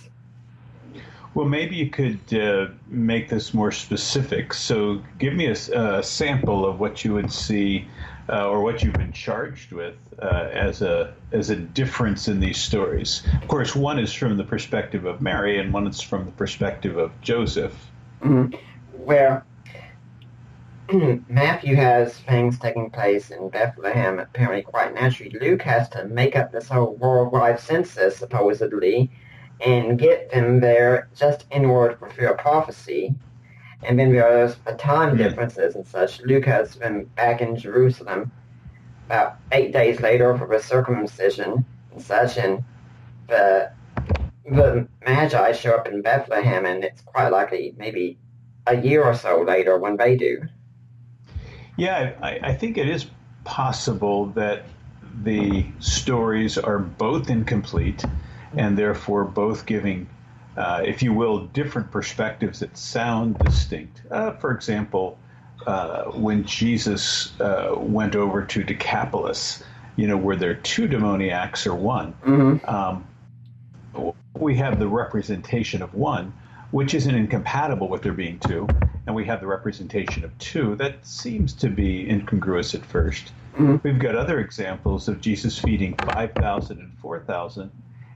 Well, 1.33 1.45
maybe 1.45 1.75
you 1.75 1.89
could 1.89 2.19
uh, 2.33 2.67
make 2.87 3.29
this 3.29 3.53
more 3.53 3.71
specific. 3.71 4.53
So, 4.53 5.01
give 5.19 5.35
me 5.35 5.45
a, 5.45 5.51
a 5.51 6.03
sample 6.03 6.65
of 6.65 6.79
what 6.79 7.05
you 7.05 7.13
would 7.13 7.31
see, 7.31 7.87
uh, 8.29 8.49
or 8.49 8.61
what 8.61 8.83
you've 8.83 8.93
been 8.93 9.11
charged 9.11 9.71
with 9.71 9.95
uh, 10.21 10.49
as 10.51 10.81
a 10.81 11.13
as 11.31 11.49
a 11.49 11.55
difference 11.55 12.27
in 12.27 12.39
these 12.39 12.57
stories. 12.57 13.23
Of 13.41 13.47
course, 13.47 13.75
one 13.75 13.99
is 13.99 14.13
from 14.13 14.37
the 14.37 14.43
perspective 14.43 15.05
of 15.05 15.21
Mary, 15.21 15.59
and 15.59 15.73
one 15.73 15.87
is 15.87 16.01
from 16.01 16.25
the 16.25 16.31
perspective 16.31 16.97
of 16.97 17.11
Joseph. 17.21 17.73
Mm-hmm. 18.21 18.55
Where 19.03 19.45
Matthew 21.27 21.75
has 21.75 22.17
things 22.19 22.57
taking 22.59 22.89
place 22.89 23.29
in 23.29 23.49
Bethlehem, 23.49 24.19
apparently 24.19 24.61
quite 24.61 24.93
naturally. 24.93 25.35
Luke 25.39 25.61
has 25.63 25.89
to 25.89 26.05
make 26.05 26.35
up 26.35 26.51
this 26.51 26.69
whole 26.69 26.95
worldwide 26.95 27.59
census, 27.59 28.15
supposedly, 28.17 29.11
and 29.59 29.99
get 29.99 30.31
them 30.31 30.59
there 30.59 31.09
just 31.15 31.45
in 31.51 31.65
order 31.65 31.93
to 31.93 31.99
fulfill 31.99 32.33
prophecy. 32.35 33.13
And 33.83 33.99
then 33.99 34.11
there's 34.11 34.55
the 34.65 34.73
time 34.73 35.11
hmm. 35.11 35.17
differences 35.17 35.75
and 35.75 35.85
such. 35.85 36.21
Luke 36.21 36.45
has 36.45 36.75
been 36.75 37.05
back 37.15 37.41
in 37.41 37.55
Jerusalem 37.55 38.31
about 39.05 39.37
eight 39.51 39.71
days 39.71 40.01
later 40.01 40.37
for 40.37 40.47
the 40.47 40.59
circumcision 40.59 41.65
and 41.91 42.01
such, 42.01 42.37
and 42.37 42.63
the 43.27 43.71
the 44.49 44.87
Magi 45.05 45.51
show 45.51 45.75
up 45.75 45.87
in 45.87 46.01
Bethlehem, 46.01 46.65
and 46.65 46.83
it's 46.83 47.01
quite 47.01 47.29
likely 47.29 47.73
maybe 47.77 48.17
a 48.65 48.75
year 48.75 49.03
or 49.03 49.13
so 49.13 49.41
later 49.41 49.77
when 49.77 49.97
they 49.97 50.15
do. 50.15 50.41
Yeah, 51.77 52.13
I, 52.21 52.39
I 52.41 52.53
think 52.53 52.77
it 52.77 52.89
is 52.89 53.05
possible 53.43 54.27
that 54.27 54.65
the 55.23 55.65
stories 55.79 56.57
are 56.57 56.79
both 56.79 57.29
incomplete 57.29 58.03
and 58.55 58.77
therefore 58.77 59.23
both 59.25 59.65
giving, 59.65 60.09
uh, 60.57 60.81
if 60.85 61.03
you 61.03 61.13
will, 61.13 61.45
different 61.47 61.91
perspectives 61.91 62.59
that 62.59 62.77
sound 62.77 63.37
distinct. 63.39 64.01
Uh, 64.11 64.31
for 64.33 64.51
example, 64.51 65.17
uh, 65.65 66.05
when 66.11 66.43
Jesus 66.45 67.39
uh, 67.39 67.75
went 67.77 68.15
over 68.15 68.43
to 68.43 68.63
Decapolis, 68.63 69.63
you 69.95 70.07
know, 70.07 70.17
were 70.17 70.35
there 70.35 70.55
two 70.55 70.87
demoniacs 70.87 71.65
or 71.65 71.75
one? 71.75 72.13
Mm-hmm. 72.25 72.69
Um, 72.69 73.07
we 74.37 74.55
have 74.55 74.79
the 74.79 74.87
representation 74.87 75.81
of 75.81 75.93
one, 75.93 76.33
which 76.71 76.93
isn't 76.93 77.13
incompatible 77.13 77.87
with 77.87 78.03
there 78.03 78.13
being 78.13 78.39
two, 78.39 78.67
and 79.05 79.15
we 79.15 79.25
have 79.25 79.39
the 79.39 79.47
representation 79.47 80.23
of 80.23 80.37
two. 80.37 80.75
That 80.75 81.05
seems 81.05 81.53
to 81.53 81.69
be 81.69 82.07
incongruous 82.09 82.75
at 82.75 82.81
1st 82.81 83.29
we 83.57 83.65
mm-hmm. 83.65 83.87
We've 83.87 83.99
got 83.99 84.15
other 84.15 84.39
examples 84.39 85.07
of 85.07 85.21
Jesus 85.21 85.57
feeding 85.57 85.95
5,000 86.13 86.79
and 86.79 86.97
4,000. 86.99 87.71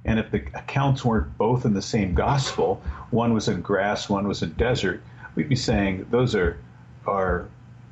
And 0.05 0.19
if 0.19 0.31
the 0.31 0.39
accounts 0.55 1.05
weren't 1.05 1.37
both 1.37 1.65
in 1.65 1.73
the 1.73 1.81
same 1.81 2.13
gospel, 2.13 2.81
one 3.11 3.33
was 3.33 3.47
in 3.47 3.61
grass, 3.61 4.09
one 4.09 4.27
was 4.27 4.41
in 4.41 4.53
desert, 4.53 5.01
we'd 5.35 5.49
be 5.49 5.55
saying 5.55 6.07
those 6.09 6.35
are 6.35 6.57
are 7.05 7.47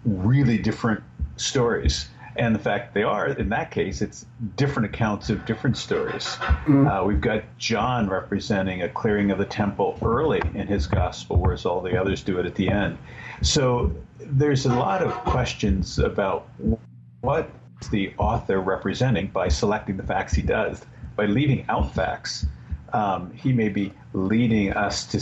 really 0.05 0.57
different 0.57 1.03
stories. 1.37 2.09
And 2.35 2.55
the 2.55 2.59
fact 2.59 2.93
they 2.93 3.03
are, 3.03 3.27
in 3.27 3.49
that 3.49 3.69
case, 3.71 4.01
it's 4.01 4.25
different 4.55 4.93
accounts 4.93 5.29
of 5.29 5.45
different 5.45 5.75
stories. 5.75 6.23
Mm-hmm. 6.25 6.87
Uh, 6.87 7.03
we've 7.03 7.19
got 7.19 7.43
John 7.57 8.07
representing 8.07 8.83
a 8.83 8.89
clearing 8.89 9.31
of 9.31 9.39
the 9.39 9.45
temple 9.45 9.97
early 10.01 10.41
in 10.53 10.67
his 10.67 10.87
gospel, 10.87 11.37
whereas 11.37 11.65
all 11.65 11.81
the 11.81 11.99
others 11.99 12.23
do 12.23 12.39
it 12.39 12.45
at 12.45 12.55
the 12.55 12.69
end. 12.69 12.97
So 13.41 13.91
there's 14.19 14.65
a 14.65 14.73
lot 14.73 15.01
of 15.01 15.11
questions 15.25 15.99
about 15.99 16.47
what 17.21 17.49
the 17.91 18.13
author 18.17 18.61
representing 18.61 19.27
by 19.27 19.49
selecting 19.49 19.97
the 19.97 20.03
facts 20.03 20.33
he 20.33 20.41
does. 20.41 20.85
By 21.19 21.25
leaving 21.25 21.65
out 21.67 21.93
facts, 21.93 22.45
um, 22.93 23.33
he 23.33 23.51
may 23.51 23.67
be 23.67 23.91
leading 24.13 24.71
us 24.71 25.03
to 25.07 25.19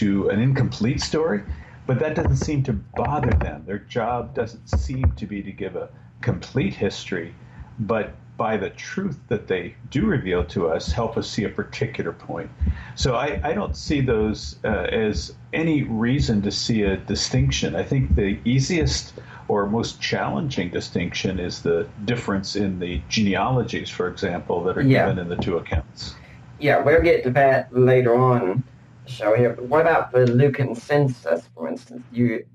to 0.00 0.30
an 0.30 0.40
incomplete 0.40 1.02
story, 1.02 1.42
but 1.86 1.98
that 1.98 2.14
doesn't 2.14 2.36
seem 2.36 2.62
to 2.62 2.72
bother 2.72 3.32
them. 3.32 3.62
Their 3.66 3.80
job 3.80 4.34
doesn't 4.34 4.66
seem 4.68 5.12
to 5.12 5.26
be 5.26 5.42
to 5.42 5.52
give 5.52 5.76
a 5.76 5.90
complete 6.22 6.72
history, 6.72 7.34
but 7.78 8.14
by 8.38 8.56
the 8.56 8.70
truth 8.70 9.18
that 9.28 9.46
they 9.46 9.74
do 9.90 10.06
reveal 10.06 10.42
to 10.46 10.68
us, 10.68 10.90
help 10.90 11.18
us 11.18 11.28
see 11.28 11.44
a 11.44 11.50
particular 11.50 12.12
point. 12.12 12.50
So 12.94 13.14
I, 13.14 13.38
I 13.44 13.52
don't 13.52 13.76
see 13.76 14.00
those 14.00 14.56
uh, 14.64 14.68
as 14.68 15.34
any 15.52 15.82
reason 15.82 16.40
to 16.42 16.50
see 16.50 16.80
a 16.82 16.96
distinction. 16.96 17.76
I 17.76 17.82
think 17.82 18.14
the 18.14 18.38
easiest 18.46 19.12
or 19.48 19.66
most 19.66 20.00
challenging 20.00 20.70
distinction 20.70 21.38
is 21.38 21.62
the 21.62 21.88
difference 22.04 22.56
in 22.56 22.78
the 22.78 23.00
genealogies, 23.08 23.88
for 23.90 24.08
example, 24.08 24.62
that 24.64 24.76
are 24.76 24.82
yeah. 24.82 25.06
given 25.06 25.18
in 25.18 25.28
the 25.28 25.36
two 25.36 25.56
accounts. 25.56 26.14
Yeah, 26.58 26.82
we'll 26.82 27.02
get 27.02 27.22
to 27.24 27.30
that 27.30 27.72
later 27.76 28.14
on 28.14 28.64
show 29.06 29.36
here. 29.36 29.52
But 29.52 29.66
what 29.66 29.82
about 29.82 30.12
the 30.12 30.26
Lucan 30.26 30.74
census, 30.74 31.48
for 31.54 31.68
instance? 31.68 32.02
Do 32.12 32.20
you 32.20 32.46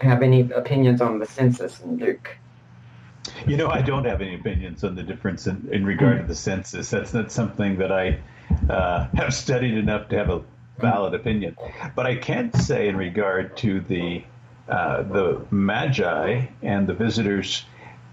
have 0.00 0.22
any 0.22 0.50
opinions 0.50 1.00
on 1.00 1.18
the 1.18 1.26
census 1.26 1.80
in 1.80 1.98
Luke? 1.98 2.36
You 3.46 3.56
know, 3.56 3.68
I 3.68 3.82
don't 3.82 4.04
have 4.06 4.20
any 4.20 4.34
opinions 4.34 4.82
on 4.82 4.94
the 4.94 5.02
difference 5.02 5.46
in, 5.46 5.68
in 5.70 5.84
regard 5.84 6.20
to 6.22 6.26
the 6.26 6.34
census. 6.34 6.90
That's 6.90 7.14
not 7.14 7.30
something 7.30 7.76
that 7.78 7.92
I 7.92 8.18
uh, 8.68 9.08
have 9.14 9.34
studied 9.34 9.74
enough 9.74 10.08
to 10.08 10.16
have 10.16 10.30
a 10.30 10.42
valid 10.78 11.14
opinion. 11.14 11.56
But 11.94 12.06
I 12.06 12.16
can 12.16 12.52
say, 12.54 12.88
in 12.88 12.96
regard 12.96 13.56
to 13.58 13.80
the 13.80 14.24
uh, 14.70 15.02
the 15.02 15.44
magi 15.50 16.46
and 16.62 16.86
the 16.86 16.94
visitors, 16.94 17.64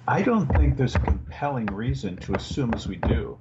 I 0.08 0.22
don't 0.22 0.48
think 0.48 0.78
there's 0.78 0.96
a 0.96 1.00
compelling 1.00 1.68
reason 1.68 2.18
to 2.18 2.34
assume, 2.34 2.74
as 2.74 2.88
we 2.88 2.96
do, 2.96 3.38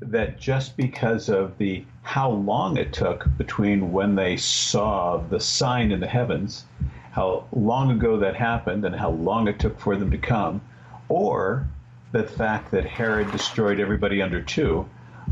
that 0.00 0.38
just 0.38 0.76
because 0.76 1.28
of 1.28 1.56
the 1.58 1.84
how 2.02 2.30
long 2.30 2.76
it 2.76 2.92
took 2.92 3.26
between 3.36 3.92
when 3.92 4.14
they 4.14 4.36
saw 4.36 5.18
the 5.18 5.40
sign 5.40 5.92
in 5.92 6.00
the 6.00 6.06
heavens, 6.06 6.64
how 7.12 7.46
long 7.52 7.90
ago 7.90 8.18
that 8.18 8.34
happened, 8.36 8.84
and 8.84 8.94
how 8.94 9.10
long 9.10 9.48
it 9.48 9.58
took 9.58 9.78
for 9.78 9.96
them 9.96 10.10
to 10.10 10.18
come, 10.18 10.60
or 11.08 11.68
the 12.12 12.24
fact 12.24 12.70
that 12.72 12.84
Herod 12.84 13.30
destroyed 13.30 13.80
everybody 13.80 14.22
under 14.22 14.40
two, 14.40 14.88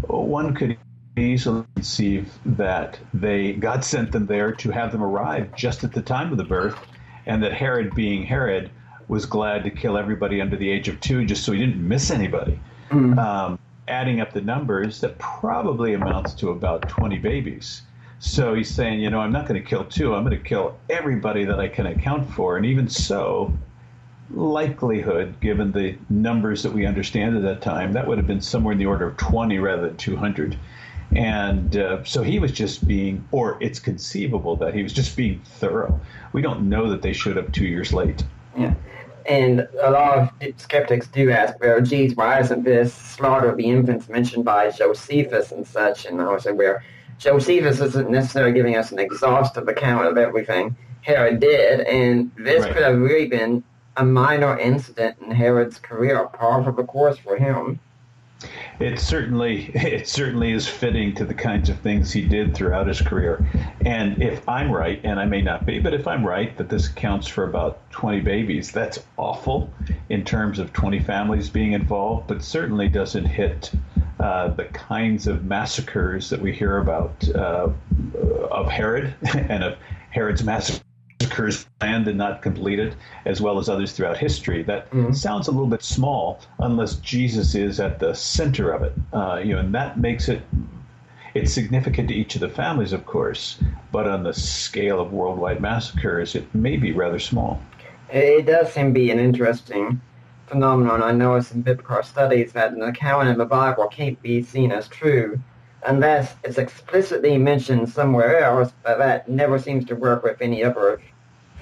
one 0.07 0.55
could 0.55 0.76
easily 1.17 1.64
conceive 1.75 2.33
that 2.45 2.99
they 3.12 3.53
God 3.53 3.85
sent 3.85 4.12
them 4.12 4.26
there 4.26 4.53
to 4.53 4.71
have 4.71 4.93
them 4.93 5.03
arrive 5.03 5.55
just 5.55 5.85
at 5.85 5.93
the 5.93 6.03
time 6.03 6.33
of 6.33 6.38
the 6.38 6.45
birth, 6.45 6.76
and 7.26 7.43
that 7.43 7.52
Herod, 7.52 7.95
being 7.95 8.25
Herod, 8.25 8.71
was 9.09 9.26
glad 9.26 9.64
to 9.64 9.71
kill 9.71 9.97
everybody 9.97 10.40
under 10.40 10.57
the 10.57 10.71
age 10.71 10.88
of 10.88 11.00
two 11.00 11.25
just 11.25 11.45
so 11.45 11.52
he 11.52 11.59
didn't 11.59 11.87
miss 11.87 12.11
anybody. 12.11 12.59
Mm. 12.90 13.19
Um, 13.19 13.59
adding 13.88 14.21
up 14.21 14.33
the 14.33 14.40
numbers, 14.40 15.00
that 15.00 15.19
probably 15.19 15.95
amounts 15.95 16.35
to 16.35 16.50
about 16.50 16.88
20 16.88 17.19
babies. 17.19 17.83
So 18.19 18.54
he's 18.54 18.71
saying, 18.71 19.00
you 19.00 19.11
know, 19.11 19.21
I'm 19.21 19.33
not 19.33 19.47
going 19.47 19.62
to 19.62 19.69
kill 19.69 19.85
two. 19.85 20.14
I'm 20.14 20.25
going 20.25 20.37
to 20.37 20.43
kill 20.43 20.78
everybody 20.88 21.45
that 21.45 21.61
I 21.61 21.69
can 21.69 21.87
account 21.87 22.31
for. 22.31 22.57
And 22.57 22.64
even 22.64 22.88
so, 22.88 23.52
likelihood, 24.31 25.38
given 25.40 25.73
the 25.73 25.99
numbers 26.09 26.62
that 26.62 26.73
we 26.73 26.87
understand 26.87 27.37
at 27.37 27.43
that 27.43 27.61
time, 27.61 27.93
that 27.93 28.07
would 28.07 28.16
have 28.16 28.26
been 28.26 28.40
somewhere 28.40 28.73
in 28.73 28.78
the 28.78 28.87
order 28.87 29.07
of 29.07 29.16
20 29.19 29.59
rather 29.59 29.88
than 29.88 29.97
200. 29.97 30.57
And 31.15 31.77
uh, 31.77 32.05
so 32.05 32.23
he 32.23 32.39
was 32.39 32.53
just 32.53 32.87
being, 32.87 33.27
or 33.31 33.57
it's 33.61 33.79
conceivable 33.79 34.57
that 34.57 34.75
he 34.75 34.83
was 34.83 34.93
just 34.93 35.17
being 35.17 35.41
thorough. 35.45 36.01
We 36.33 36.43
don't 36.43 36.69
know 36.69 36.91
that 36.91 37.03
they 37.03 37.13
showed 37.13 37.39
up 37.39 37.53
two 37.53 37.67
years 37.67 37.93
late. 37.93 38.25
Yeah. 38.57 38.75
And 39.27 39.67
a 39.81 39.91
lot 39.91 40.19
of 40.19 40.31
skeptics 40.59 41.07
do 41.07 41.31
ask, 41.31 41.59
well, 41.61 41.81
geez, 41.81 42.15
why 42.15 42.41
isn't 42.41 42.65
this 42.65 42.93
slaughter 42.93 43.49
of 43.49 43.57
the 43.57 43.71
infants 43.71 44.09
mentioned 44.09 44.45
by 44.45 44.71
Josephus 44.71 45.51
and 45.53 45.67
such? 45.67 46.05
And 46.05 46.21
I 46.21 46.31
would 46.31 46.43
say, 46.43 46.53
well, 46.53 46.79
Josephus 47.19 47.81
isn't 47.81 48.11
necessarily 48.11 48.53
giving 48.53 48.77
us 48.77 48.93
an 48.93 48.99
exhaustive 48.99 49.69
account 49.69 50.09
of 50.09 50.19
everything 50.19 50.77
Herod 51.03 51.41
did, 51.41 51.81
and 51.81 52.31
this 52.37 52.65
right. 52.65 52.73
could 52.73 52.83
have 52.83 52.99
really 52.99 53.27
been 53.27 53.63
a 53.97 54.05
minor 54.05 54.59
incident 54.59 55.17
in 55.21 55.31
Herod's 55.31 55.79
career, 55.79 56.27
par 56.27 56.65
for 56.65 56.73
the 56.73 56.83
course 56.83 57.19
for 57.19 57.37
him. 57.37 57.79
It 58.81 58.99
certainly 58.99 59.71
it 59.75 60.09
certainly 60.09 60.53
is 60.53 60.67
fitting 60.67 61.14
to 61.14 61.25
the 61.25 61.35
kinds 61.35 61.69
of 61.69 61.79
things 61.79 62.12
he 62.12 62.23
did 62.23 62.55
throughout 62.55 62.87
his 62.87 63.00
career. 63.00 63.47
And 63.85 64.21
if 64.23 64.49
I'm 64.49 64.71
right, 64.71 65.00
and 65.05 65.21
I 65.21 65.25
may 65.25 65.41
not 65.41 65.64
be, 65.64 65.79
but 65.79 65.95
if 65.95 66.07
I'm 66.07 66.26
right 66.26 66.57
that 66.57 66.69
this 66.69 66.88
accounts 66.88 67.26
for 67.26 67.45
about 67.45 67.79
20 67.91 68.21
babies, 68.21 68.73
that's 68.73 68.99
awful 69.17 69.71
in 70.09 70.25
terms 70.25 70.59
of 70.59 70.73
20 70.73 71.00
families 71.00 71.49
being 71.49 71.73
involved, 71.73 72.26
but 72.26 72.43
certainly 72.43 72.88
doesn't 72.88 73.26
hit 73.26 73.71
uh, 74.21 74.49
the 74.49 74.64
kinds 74.67 75.26
of 75.26 75.45
massacres 75.45 76.31
that 76.31 76.41
we 76.41 76.53
hear 76.53 76.79
about 76.79 77.29
uh, 77.35 77.69
of 78.50 78.69
Herod 78.69 79.14
and 79.35 79.62
of 79.64 79.79
Herod's 80.11 80.45
massacre 80.45 80.85
occurs 81.25 81.66
planned 81.81 82.09
and 82.09 82.19
not 82.19 82.43
completed, 82.43 82.95
as 83.25 83.40
well 83.40 83.59
as 83.59 83.69
others 83.69 83.93
throughout 83.93 84.16
history. 84.16 84.62
That 84.62 84.90
mm-hmm. 84.90 85.12
sounds 85.12 85.49
a 85.49 85.50
little 85.50 85.66
bit 85.66 85.83
small 85.83 86.40
unless 86.59 86.97
Jesus 86.97 87.54
is 87.54 87.81
at 87.81 87.99
the 87.99 88.14
center 88.14 88.71
of 88.73 88.83
it. 88.83 88.93
Uh, 89.12 89.40
you 89.45 89.54
know, 89.54 89.61
and 89.61 89.75
that 89.75 89.99
makes 89.99 90.28
it 90.28 90.43
it's 91.35 91.52
significant 91.52 92.09
to 92.09 92.14
each 92.14 92.37
of 92.37 92.40
the 92.40 92.49
families, 92.49 92.93
of 92.93 93.07
course, 93.07 93.59
but 93.90 94.07
on 94.07 94.23
the 94.23 94.33
scale 94.33 95.00
of 95.00 95.12
worldwide 95.12 95.61
massacres, 95.61 96.37
it 96.37 96.54
may 96.54 96.76
be 96.76 96.93
rather 96.93 97.19
small. 97.19 97.61
It 98.09 98.47
does 98.47 98.73
seem 98.73 98.87
to 98.87 98.93
be 98.93 99.11
an 99.11 99.19
interesting 99.19 100.00
phenomenon. 100.47 101.02
I 101.02 101.11
know 101.11 101.35
in 101.35 101.62
biblical 101.62 102.02
studies 102.04 102.52
that 102.52 102.73
an 102.73 102.83
account 102.83 103.28
in 103.28 103.38
the 103.38 103.47
Bible 103.47 103.88
can't 103.88 104.21
be 104.23 104.43
seen 104.43 104.71
as 104.71 104.87
true 104.87 105.40
unless 105.87 106.35
it's 106.45 106.59
explicitly 106.59 107.37
mentioned 107.37 107.88
somewhere 107.88 108.38
else, 108.38 108.73
but 108.83 108.99
that 108.99 109.28
never 109.28 109.59
seems 109.59 109.85
to 109.87 109.95
work 109.95 110.23
with 110.23 110.40
any 110.40 110.64
other 110.64 111.00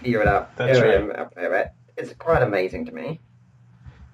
field 0.03 0.27
out 0.27 0.57
that's 0.57 0.81
right. 0.81 1.69
It's 1.97 2.15
quite 2.15 2.43
amazing 2.43 2.87
to 2.87 2.93
me. 2.93 3.21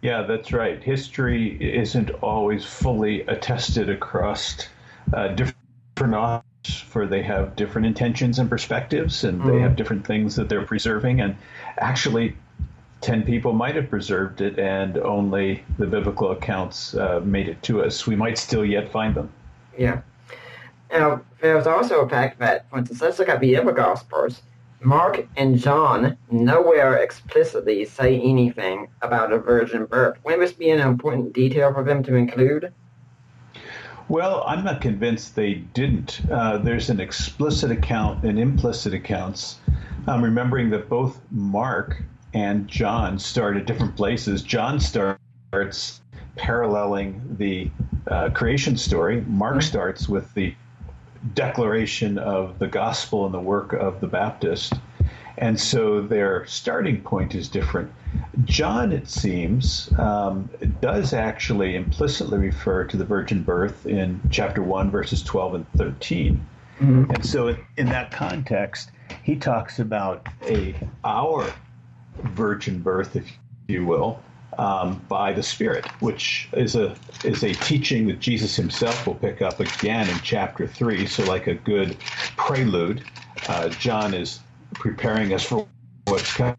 Yeah, 0.02 0.22
that's 0.22 0.52
right. 0.52 0.82
History 0.82 1.56
isn't 1.60 2.10
always 2.22 2.64
fully 2.64 3.22
attested 3.22 3.90
across 3.90 4.68
uh, 5.12 5.28
different 5.28 6.14
authors, 6.14 6.80
for 6.86 7.06
they 7.06 7.22
have 7.22 7.56
different 7.56 7.86
intentions 7.86 8.38
and 8.38 8.48
perspectives, 8.48 9.24
and 9.24 9.40
mm. 9.40 9.52
they 9.52 9.60
have 9.60 9.74
different 9.74 10.06
things 10.06 10.36
that 10.36 10.48
they're 10.48 10.64
preserving. 10.64 11.20
And 11.20 11.36
actually, 11.78 12.36
10 13.00 13.24
people 13.24 13.52
might 13.52 13.74
have 13.74 13.90
preserved 13.90 14.40
it, 14.40 14.58
and 14.58 14.98
only 14.98 15.64
the 15.78 15.86
biblical 15.86 16.30
accounts 16.30 16.94
uh, 16.94 17.20
made 17.24 17.48
it 17.48 17.62
to 17.64 17.82
us. 17.82 18.06
We 18.06 18.14
might 18.14 18.38
still 18.38 18.64
yet 18.64 18.90
find 18.90 19.14
them. 19.14 19.32
Yeah. 19.76 20.02
Now, 20.90 21.22
there's 21.40 21.66
also 21.66 22.00
a 22.00 22.08
fact 22.08 22.38
that, 22.38 22.70
for 22.70 22.78
instance, 22.78 23.00
let's 23.00 23.18
look 23.18 23.28
at 23.28 23.40
the 23.40 23.56
other 23.56 23.72
Gospels. 23.72 24.42
Mark 24.80 25.26
and 25.36 25.58
John 25.58 26.16
nowhere 26.30 26.96
explicitly 26.98 27.84
say 27.84 28.20
anything 28.20 28.88
about 29.02 29.32
a 29.32 29.38
virgin 29.38 29.86
birth. 29.86 30.18
Wouldn't 30.24 30.42
this 30.42 30.52
be 30.52 30.70
an 30.70 30.80
important 30.80 31.32
detail 31.32 31.72
for 31.74 31.82
them 31.82 32.02
to 32.04 32.14
include? 32.14 32.72
Well, 34.08 34.42
I'm 34.46 34.64
not 34.64 34.80
convinced 34.80 35.36
they 35.36 35.54
didn't. 35.54 36.22
Uh, 36.30 36.58
there's 36.58 36.88
an 36.88 37.00
explicit 37.00 37.70
account 37.70 38.24
and 38.24 38.38
implicit 38.38 38.94
accounts. 38.94 39.58
I'm 40.06 40.22
remembering 40.24 40.70
that 40.70 40.88
both 40.88 41.20
Mark 41.30 42.02
and 42.32 42.66
John 42.68 43.18
start 43.18 43.56
at 43.56 43.66
different 43.66 43.96
places. 43.96 44.42
John 44.42 44.80
starts 44.80 46.00
paralleling 46.36 47.20
the 47.38 47.70
uh, 48.06 48.30
creation 48.30 48.76
story. 48.76 49.22
Mark 49.26 49.56
mm-hmm. 49.56 49.60
starts 49.60 50.08
with 50.08 50.32
the 50.34 50.54
declaration 51.34 52.18
of 52.18 52.58
the 52.58 52.66
gospel 52.66 53.24
and 53.24 53.34
the 53.34 53.40
work 53.40 53.72
of 53.72 54.00
the 54.00 54.06
Baptist. 54.06 54.74
And 55.38 55.58
so 55.58 56.00
their 56.00 56.44
starting 56.46 57.00
point 57.00 57.34
is 57.34 57.48
different. 57.48 57.92
John, 58.44 58.90
it 58.92 59.08
seems, 59.08 59.88
um, 59.98 60.50
does 60.80 61.12
actually 61.12 61.76
implicitly 61.76 62.38
refer 62.38 62.84
to 62.84 62.96
the 62.96 63.04
virgin 63.04 63.42
birth 63.42 63.86
in 63.86 64.20
chapter 64.30 64.62
1, 64.62 64.90
verses 64.90 65.22
12 65.22 65.54
and 65.54 65.72
13. 65.76 66.46
Mm-hmm. 66.80 67.10
And 67.10 67.24
so, 67.24 67.48
in, 67.48 67.58
in 67.76 67.86
that 67.86 68.10
context, 68.10 68.90
he 69.22 69.36
talks 69.36 69.78
about 69.78 70.26
a 70.42 70.74
our 71.04 71.52
virgin 72.22 72.80
birth, 72.80 73.16
if 73.16 73.30
you 73.68 73.84
will, 73.84 74.20
um, 74.58 75.00
by 75.08 75.32
the 75.32 75.42
Spirit, 75.42 75.86
which 76.00 76.48
is 76.52 76.74
a 76.76 76.96
is 77.24 77.42
a 77.44 77.54
teaching 77.54 78.08
that 78.08 78.20
Jesus 78.20 78.56
Himself 78.56 79.06
will 79.06 79.14
pick 79.14 79.40
up 79.40 79.60
again 79.60 80.08
in 80.08 80.18
chapter 80.22 80.66
three. 80.66 81.06
So, 81.06 81.24
like 81.24 81.46
a 81.46 81.54
good 81.54 81.96
prelude, 82.36 83.04
uh, 83.48 83.68
John 83.70 84.14
is 84.14 84.40
preparing 84.74 85.32
us 85.32 85.44
for 85.44 85.66
what's 86.06 86.32
coming. 86.34 86.56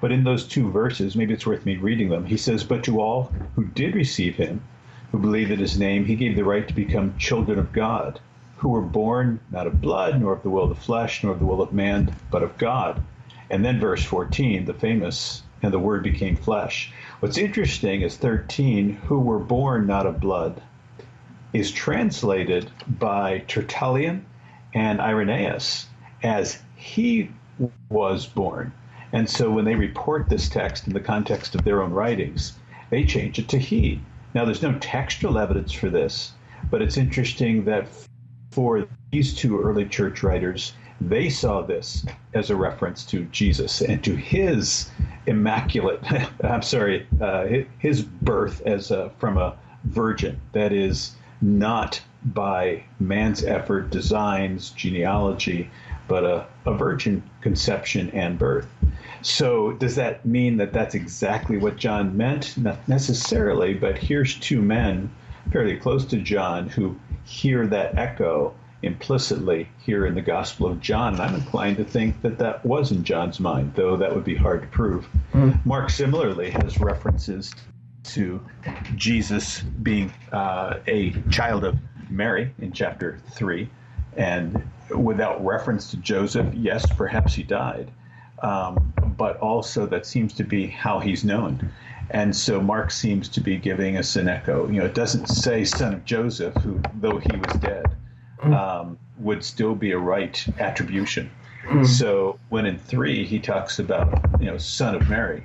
But 0.00 0.12
in 0.12 0.24
those 0.24 0.46
two 0.46 0.70
verses, 0.70 1.16
maybe 1.16 1.34
it's 1.34 1.46
worth 1.46 1.66
me 1.66 1.76
reading 1.76 2.10
them. 2.10 2.26
He 2.26 2.36
says, 2.36 2.64
"But 2.64 2.84
to 2.84 3.00
all 3.00 3.32
who 3.56 3.64
did 3.64 3.94
receive 3.94 4.36
Him, 4.36 4.62
who 5.10 5.18
believed 5.18 5.50
in 5.50 5.58
His 5.58 5.78
name, 5.78 6.04
He 6.04 6.14
gave 6.16 6.36
the 6.36 6.44
right 6.44 6.68
to 6.68 6.74
become 6.74 7.16
children 7.18 7.58
of 7.58 7.72
God, 7.72 8.20
who 8.58 8.68
were 8.68 8.82
born 8.82 9.40
not 9.50 9.66
of 9.66 9.80
blood, 9.80 10.20
nor 10.20 10.34
of 10.34 10.42
the 10.42 10.50
will 10.50 10.64
of 10.64 10.68
the 10.68 10.74
flesh, 10.74 11.24
nor 11.24 11.32
of 11.32 11.38
the 11.38 11.46
will 11.46 11.62
of 11.62 11.72
man, 11.72 12.14
but 12.30 12.42
of 12.42 12.58
God." 12.58 13.02
And 13.50 13.64
then 13.64 13.80
verse 13.80 14.04
14, 14.04 14.66
the 14.66 14.74
famous, 14.74 15.42
and 15.62 15.72
the 15.72 15.78
Word 15.78 16.02
became 16.02 16.36
flesh. 16.36 16.92
What's 17.20 17.36
interesting 17.36 18.02
is 18.02 18.16
13, 18.16 18.90
who 18.94 19.18
were 19.18 19.40
born 19.40 19.88
not 19.88 20.06
of 20.06 20.20
blood, 20.20 20.62
is 21.52 21.72
translated 21.72 22.70
by 22.86 23.40
Tertullian 23.48 24.24
and 24.72 25.00
Irenaeus 25.00 25.88
as 26.22 26.62
he 26.76 27.32
was 27.90 28.24
born. 28.24 28.72
And 29.12 29.28
so 29.28 29.50
when 29.50 29.64
they 29.64 29.74
report 29.74 30.28
this 30.28 30.48
text 30.48 30.86
in 30.86 30.92
the 30.92 31.00
context 31.00 31.56
of 31.56 31.64
their 31.64 31.82
own 31.82 31.90
writings, 31.90 32.56
they 32.90 33.02
change 33.02 33.40
it 33.40 33.48
to 33.48 33.58
he. 33.58 34.00
Now, 34.32 34.44
there's 34.44 34.62
no 34.62 34.78
textual 34.78 35.38
evidence 35.38 35.72
for 35.72 35.90
this, 35.90 36.34
but 36.70 36.82
it's 36.82 36.96
interesting 36.96 37.64
that 37.64 37.88
for 38.52 38.86
these 39.10 39.34
two 39.34 39.60
early 39.60 39.86
church 39.86 40.22
writers, 40.22 40.72
they 41.00 41.28
saw 41.28 41.62
this 41.62 42.04
as 42.34 42.50
a 42.50 42.56
reference 42.56 43.04
to 43.04 43.24
Jesus 43.26 43.80
and 43.80 44.02
to 44.04 44.16
his 44.16 44.90
immaculate, 45.26 46.00
I'm 46.44 46.62
sorry, 46.62 47.06
uh, 47.20 47.46
his 47.78 48.02
birth 48.02 48.62
as 48.62 48.90
a, 48.90 49.10
from 49.18 49.38
a 49.38 49.56
virgin. 49.84 50.40
That 50.52 50.72
is 50.72 51.14
not 51.40 52.00
by 52.24 52.84
man's 52.98 53.44
effort, 53.44 53.90
designs, 53.90 54.70
genealogy, 54.70 55.70
but 56.08 56.24
a, 56.24 56.46
a 56.66 56.74
virgin 56.74 57.22
conception 57.40 58.10
and 58.10 58.38
birth. 58.38 58.66
So, 59.22 59.72
does 59.72 59.96
that 59.96 60.24
mean 60.24 60.56
that 60.56 60.72
that's 60.72 60.94
exactly 60.94 61.58
what 61.58 61.76
John 61.76 62.16
meant? 62.16 62.56
Not 62.56 62.88
necessarily, 62.88 63.74
but 63.74 63.98
here's 63.98 64.38
two 64.38 64.62
men 64.62 65.10
fairly 65.52 65.76
close 65.76 66.04
to 66.06 66.18
John 66.18 66.68
who 66.68 66.96
hear 67.24 67.66
that 67.66 67.96
echo 67.98 68.54
implicitly 68.82 69.68
here 69.84 70.06
in 70.06 70.14
the 70.14 70.22
Gospel 70.22 70.66
of 70.66 70.80
John. 70.80 71.20
I'm 71.20 71.34
inclined 71.34 71.78
to 71.78 71.84
think 71.84 72.22
that 72.22 72.38
that 72.38 72.64
was 72.64 72.92
in 72.92 73.04
John's 73.04 73.40
mind, 73.40 73.72
though 73.74 73.96
that 73.96 74.14
would 74.14 74.24
be 74.24 74.36
hard 74.36 74.62
to 74.62 74.68
prove. 74.68 75.08
Mm. 75.32 75.64
Mark 75.66 75.90
similarly 75.90 76.50
has 76.50 76.78
references 76.80 77.52
to 78.04 78.40
Jesus 78.94 79.60
being 79.60 80.12
uh, 80.32 80.78
a 80.86 81.10
child 81.30 81.64
of 81.64 81.76
Mary 82.08 82.54
in 82.60 82.72
chapter 82.72 83.18
3. 83.32 83.68
And 84.16 84.62
without 84.94 85.44
reference 85.44 85.90
to 85.90 85.96
Joseph, 85.98 86.52
yes, 86.54 86.86
perhaps 86.96 87.34
he 87.34 87.42
died. 87.42 87.90
Um, 88.42 88.92
but 89.16 89.36
also 89.38 89.86
that 89.86 90.06
seems 90.06 90.32
to 90.34 90.44
be 90.44 90.68
how 90.68 91.00
he's 91.00 91.24
known. 91.24 91.72
And 92.10 92.34
so 92.34 92.60
Mark 92.60 92.90
seems 92.90 93.28
to 93.30 93.40
be 93.40 93.56
giving 93.56 93.96
us 93.96 94.16
an 94.16 94.28
echo. 94.28 94.68
You 94.68 94.80
know, 94.80 94.86
it 94.86 94.94
doesn't 94.94 95.26
say 95.26 95.64
son 95.64 95.92
of 95.94 96.04
Joseph, 96.04 96.54
who, 96.54 96.80
though 97.00 97.18
he 97.18 97.36
was 97.36 97.60
dead. 97.60 97.86
Um, 98.42 98.98
would 99.18 99.44
still 99.44 99.74
be 99.74 99.92
a 99.92 99.98
right 99.98 100.44
attribution. 100.58 101.30
Mm. 101.64 101.86
So 101.86 102.38
when 102.48 102.66
in 102.66 102.78
three 102.78 103.24
he 103.24 103.38
talks 103.38 103.78
about 103.78 104.24
you 104.40 104.46
know 104.46 104.58
son 104.58 104.94
of 104.94 105.08
Mary, 105.08 105.44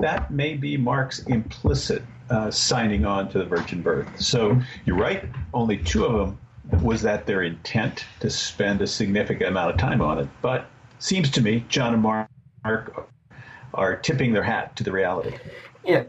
that 0.00 0.30
may 0.30 0.54
be 0.54 0.76
Mark's 0.76 1.20
implicit 1.20 2.02
uh, 2.28 2.50
signing 2.50 3.04
on 3.04 3.28
to 3.30 3.38
the 3.38 3.44
virgin 3.44 3.82
birth. 3.82 4.08
So 4.20 4.54
mm. 4.54 4.64
you're 4.84 4.96
right. 4.96 5.24
Only 5.54 5.78
two 5.78 6.04
of 6.04 6.12
them 6.18 6.82
was 6.82 7.02
that 7.02 7.26
their 7.26 7.42
intent 7.42 8.04
to 8.20 8.30
spend 8.30 8.80
a 8.80 8.86
significant 8.86 9.50
amount 9.50 9.72
of 9.72 9.76
time 9.76 10.00
on 10.00 10.18
it. 10.18 10.28
But 10.42 10.66
seems 10.98 11.30
to 11.30 11.40
me 11.40 11.64
John 11.68 11.94
and 11.94 12.02
Mark 12.02 12.28
are 13.74 13.96
tipping 13.96 14.32
their 14.32 14.42
hat 14.42 14.76
to 14.76 14.84
the 14.84 14.92
reality. 14.92 15.36
Yeah, 15.84 16.04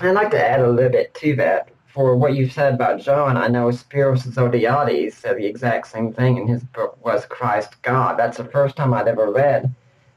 I'd 0.00 0.12
like 0.12 0.30
to 0.30 0.44
add 0.44 0.60
a 0.60 0.68
little 0.68 0.90
bit 0.90 1.14
to 1.14 1.36
that 1.36 1.70
for 1.98 2.14
what 2.14 2.36
you 2.36 2.48
said 2.48 2.74
about 2.74 3.00
John, 3.00 3.36
I 3.36 3.48
know 3.48 3.70
Spiros 3.70 4.24
Zodhiates 4.24 5.14
said 5.14 5.36
the 5.36 5.44
exact 5.44 5.88
same 5.88 6.12
thing 6.12 6.36
in 6.36 6.46
his 6.46 6.62
book, 6.62 6.96
Was 7.04 7.26
Christ 7.26 7.82
God? 7.82 8.16
That's 8.16 8.36
the 8.36 8.44
first 8.44 8.76
time 8.76 8.94
I'd 8.94 9.08
ever 9.08 9.32
read 9.32 9.74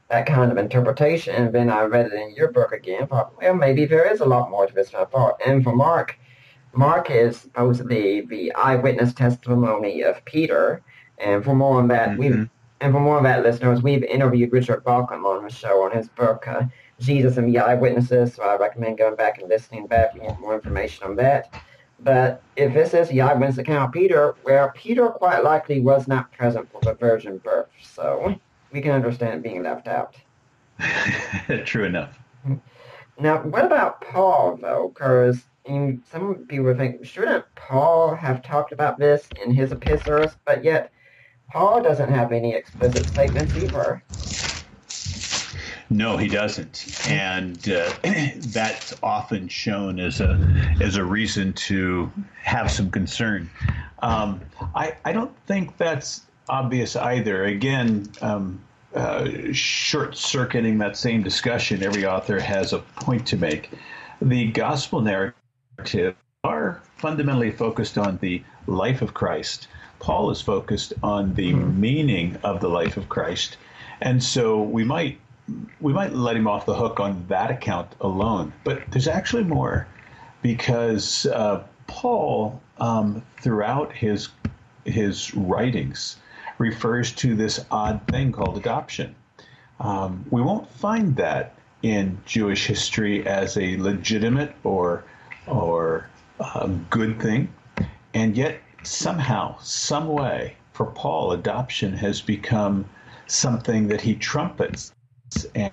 that 0.08 0.24
kind 0.24 0.52
of 0.52 0.58
interpretation. 0.58 1.34
And 1.34 1.52
then 1.52 1.68
I 1.70 1.82
read 1.82 2.06
it 2.06 2.12
in 2.12 2.36
your 2.36 2.52
book 2.52 2.70
again. 2.70 3.08
Thought, 3.08 3.36
well, 3.36 3.54
maybe 3.54 3.84
there 3.84 4.08
is 4.08 4.20
a 4.20 4.24
lot 4.24 4.48
more 4.48 4.64
to 4.64 4.72
this 4.72 4.90
than 4.90 5.00
I 5.00 5.06
thought. 5.06 5.40
And 5.44 5.64
for 5.64 5.74
Mark, 5.74 6.16
Mark 6.72 7.10
is 7.10 7.36
supposedly 7.36 8.20
the 8.20 8.54
eyewitness 8.54 9.12
testimony 9.12 10.02
of 10.02 10.24
Peter. 10.24 10.82
And 11.18 11.44
for 11.44 11.56
more 11.56 11.80
on 11.80 11.88
that, 11.88 12.10
mm-hmm. 12.10 12.18
we've 12.20 12.50
and 12.80 12.92
for 12.92 13.00
more 13.00 13.16
on 13.16 13.24
that, 13.24 13.42
listeners, 13.42 13.82
we've 13.82 14.04
interviewed 14.04 14.52
Richard 14.52 14.84
Bauckham 14.84 15.24
on 15.24 15.42
the 15.42 15.50
show 15.50 15.82
on 15.82 15.90
his 15.90 16.08
book 16.08 16.46
uh, 16.46 16.62
Jesus 17.00 17.38
and 17.38 17.52
the 17.52 17.58
Eyewitnesses. 17.58 18.34
So 18.34 18.44
I 18.44 18.56
recommend 18.56 18.98
going 18.98 19.16
back 19.16 19.40
and 19.40 19.48
listening 19.48 19.88
back 19.88 20.10
if 20.10 20.22
you 20.22 20.28
want 20.28 20.40
more 20.40 20.54
information 20.54 21.04
on 21.06 21.16
that. 21.16 21.52
But 22.02 22.42
if 22.56 22.74
this 22.74 22.94
is 22.94 23.10
eyewitness 23.10 23.58
account 23.58 23.88
of 23.88 23.92
Peter, 23.92 24.34
well, 24.44 24.72
Peter 24.74 25.08
quite 25.10 25.44
likely 25.44 25.80
was 25.80 26.08
not 26.08 26.32
present 26.32 26.68
for 26.70 26.80
the 26.82 26.94
virgin 26.94 27.38
birth, 27.38 27.68
so 27.80 28.34
we 28.72 28.80
can 28.80 28.90
understand 28.92 29.42
being 29.42 29.62
left 29.62 29.86
out. 29.86 30.16
True 31.64 31.84
enough. 31.84 32.18
Now, 33.18 33.42
what 33.42 33.64
about 33.64 34.00
Paul, 34.00 34.58
though? 34.60 34.88
Because 34.92 35.44
some 35.64 36.46
people 36.48 36.74
think, 36.74 37.04
shouldn't 37.04 37.44
Paul 37.54 38.16
have 38.16 38.42
talked 38.42 38.72
about 38.72 38.98
this 38.98 39.30
in 39.44 39.52
his 39.52 39.70
epistles? 39.70 40.36
But 40.44 40.64
yet, 40.64 40.90
Paul 41.52 41.82
doesn't 41.82 42.10
have 42.10 42.32
any 42.32 42.54
explicit 42.54 43.06
statements 43.06 43.54
either. 43.54 44.02
No, 45.92 46.16
he 46.16 46.26
doesn't, 46.26 47.06
and 47.06 47.68
uh, 47.68 47.92
that's 48.36 48.94
often 49.02 49.46
shown 49.46 50.00
as 50.00 50.22
a 50.22 50.38
as 50.80 50.96
a 50.96 51.04
reason 51.04 51.52
to 51.68 52.10
have 52.40 52.70
some 52.70 52.90
concern. 52.90 53.50
Um, 53.98 54.40
I 54.74 54.96
I 55.04 55.12
don't 55.12 55.36
think 55.46 55.76
that's 55.76 56.22
obvious 56.48 56.96
either. 56.96 57.44
Again, 57.44 58.10
um, 58.22 58.58
uh, 58.94 59.28
short 59.52 60.16
circuiting 60.16 60.78
that 60.78 60.96
same 60.96 61.22
discussion, 61.22 61.82
every 61.82 62.06
author 62.06 62.40
has 62.40 62.72
a 62.72 62.78
point 62.78 63.26
to 63.26 63.36
make. 63.36 63.70
The 64.22 64.50
gospel 64.50 65.02
narrative 65.02 66.16
are 66.42 66.80
fundamentally 66.96 67.50
focused 67.50 67.98
on 67.98 68.18
the 68.22 68.42
life 68.66 69.02
of 69.02 69.12
Christ. 69.12 69.68
Paul 69.98 70.30
is 70.30 70.40
focused 70.40 70.94
on 71.02 71.34
the 71.34 71.52
mm-hmm. 71.52 71.78
meaning 71.78 72.36
of 72.44 72.60
the 72.60 72.68
life 72.68 72.96
of 72.96 73.10
Christ, 73.10 73.58
and 74.00 74.24
so 74.24 74.62
we 74.62 74.84
might 74.84 75.18
we 75.80 75.92
might 75.92 76.12
let 76.12 76.36
him 76.36 76.46
off 76.46 76.66
the 76.66 76.74
hook 76.74 77.00
on 77.00 77.24
that 77.28 77.50
account 77.50 77.94
alone. 78.00 78.52
But 78.64 78.82
there's 78.90 79.08
actually 79.08 79.44
more 79.44 79.86
because 80.40 81.26
uh, 81.26 81.64
Paul, 81.86 82.60
um, 82.78 83.22
throughout 83.40 83.92
his 83.92 84.28
his 84.84 85.34
writings, 85.34 86.16
refers 86.58 87.12
to 87.12 87.34
this 87.36 87.64
odd 87.70 88.00
thing 88.08 88.32
called 88.32 88.56
adoption. 88.56 89.14
Um, 89.80 90.24
we 90.30 90.42
won't 90.42 90.68
find 90.70 91.16
that 91.16 91.54
in 91.82 92.20
Jewish 92.24 92.66
history 92.66 93.26
as 93.26 93.56
a 93.56 93.76
legitimate 93.78 94.54
or 94.64 95.04
or 95.46 96.08
uh, 96.38 96.68
good 96.90 97.20
thing, 97.20 97.52
and 98.14 98.36
yet 98.36 98.60
somehow, 98.84 99.58
some 99.60 100.08
way, 100.08 100.56
for 100.72 100.86
Paul, 100.86 101.32
adoption 101.32 101.92
has 101.94 102.20
become 102.20 102.84
something 103.26 103.88
that 103.88 104.00
he 104.00 104.14
trumpets 104.14 104.92
and 105.54 105.72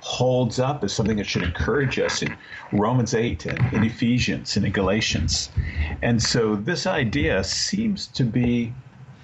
holds 0.00 0.58
up 0.58 0.82
as 0.84 0.92
something 0.92 1.16
that 1.18 1.26
should 1.26 1.42
encourage 1.42 1.98
us 1.98 2.22
in 2.22 2.36
Romans 2.72 3.14
8 3.14 3.46
and 3.46 3.72
in 3.72 3.84
Ephesians 3.84 4.56
and 4.56 4.64
in 4.66 4.72
Galatians. 4.72 5.50
And 6.02 6.22
so 6.22 6.56
this 6.56 6.86
idea 6.86 7.44
seems 7.44 8.06
to 8.08 8.24
be, 8.24 8.76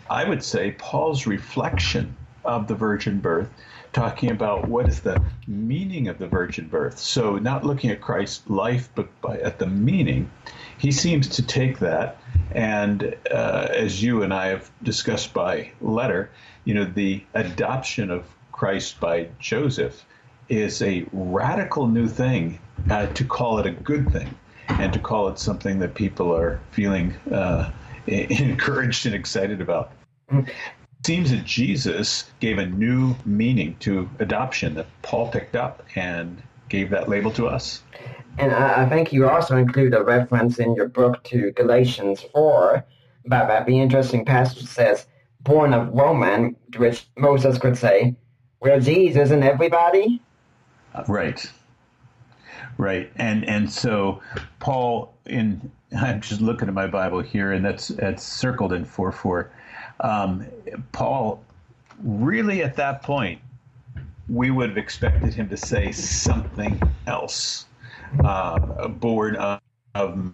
I 0.09 0.29
would 0.29 0.42
say, 0.44 0.72
Paul's 0.72 1.27
reflection 1.27 2.18
of 2.44 2.68
the 2.68 2.75
virgin 2.75 3.20
birth, 3.20 3.51
talking 3.92 4.31
about 4.31 4.68
what 4.68 4.88
is 4.88 5.01
the 5.01 5.22
meaning 5.46 6.09
of 6.09 6.18
the 6.18 6.29
virgin 6.29 6.68
birth. 6.68 6.99
So 6.99 7.38
not 7.38 7.64
looking 7.64 7.90
at 7.90 8.01
Christ's 8.01 8.49
life, 8.49 8.88
but 8.94 9.20
by, 9.20 9.38
at 9.38 9.59
the 9.59 9.66
meaning. 9.66 10.31
He 10.79 10.92
seems 10.92 11.29
to 11.31 11.42
take 11.44 11.79
that, 11.81 12.20
and 12.53 13.16
uh, 13.31 13.68
as 13.70 14.03
you 14.03 14.22
and 14.22 14.33
I 14.33 14.49
have 14.49 14.70
discussed 14.83 15.35
by 15.35 15.72
letter, 15.81 16.31
you 16.64 16.75
know, 16.75 16.85
the 16.85 17.27
adoption 17.35 18.11
of 18.11 18.36
Christ 18.57 18.99
by 19.01 19.29
Joseph 19.38 20.07
is 20.49 20.81
a 20.81 21.05
radical 21.12 21.87
new 21.87 22.09
thing 22.09 22.59
uh, 22.90 23.07
to 23.09 23.25
call 23.25 23.59
it 23.59 23.66
a 23.66 23.71
good 23.71 24.11
thing 24.11 24.35
and 24.69 24.92
to 24.95 24.99
call 24.99 25.29
it 25.29 25.38
something 25.38 25.79
that 25.81 25.95
people 25.95 26.35
are 26.35 26.59
feeling 26.71 27.14
uh, 27.33 27.71
encouraged 28.07 29.05
and 29.05 29.14
excited 29.14 29.61
about. 29.61 29.92
It 30.33 30.47
seems 31.05 31.31
that 31.33 31.45
Jesus 31.45 32.31
gave 32.40 32.57
a 32.57 32.66
new 32.66 33.14
meaning 33.27 33.77
to 33.81 34.09
adoption 34.21 34.75
that 34.75 34.87
Paul 35.03 35.29
picked 35.29 35.55
up 35.55 35.83
and 35.95 36.42
gave 36.71 36.88
that 36.90 37.11
label 37.11 37.31
to 37.33 37.47
us. 37.49 37.83
And 38.38 38.53
I 38.53 38.88
think 38.88 39.12
you 39.12 39.29
also 39.29 39.57
include 39.57 39.95
a 39.95 40.03
reference 40.03 40.59
in 40.59 40.75
your 40.75 40.88
book 40.88 41.23
to 41.25 41.53
Galatians 41.53 42.23
4 42.33 42.85
about 43.27 43.49
that 43.49 43.66
the 43.66 43.79
interesting 43.81 44.25
passage 44.25 44.64
says, 44.64 45.07
born 45.40 45.75
of 45.75 45.88
woman, 45.88 46.57
to 46.73 46.79
which 46.79 47.07
Moses 47.16 47.59
could 47.59 47.77
say, 47.77 48.16
geez, 48.81 49.16
isn't 49.16 49.42
everybody? 49.42 50.20
Right. 51.09 51.50
Right. 52.79 53.11
And 53.16 53.48
and 53.48 53.70
so 53.70 54.20
Paul 54.61 55.14
in 55.26 55.70
I'm 55.96 56.20
just 56.20 56.40
looking 56.40 56.68
at 56.68 56.74
my 56.74 56.87
Bible 56.87 57.20
here 57.20 57.52
and 57.52 57.64
that's 57.64 57.88
that's 57.88 58.22
circled 58.22 58.72
in 58.72 58.85
4 58.85 59.12
4. 59.12 59.50
Um, 60.00 60.46
Paul 60.92 61.42
really 62.02 62.62
at 62.62 62.76
that 62.76 63.02
point 63.02 63.40
we 64.29 64.50
would 64.50 64.70
have 64.70 64.79
expected 64.79 65.33
him 65.33 65.48
to 65.48 65.57
say 65.57 65.92
something 65.92 66.81
else. 67.07 67.66
Uh, 68.24 68.88
born 68.88 69.37
of, 69.37 69.61
of 69.94 70.33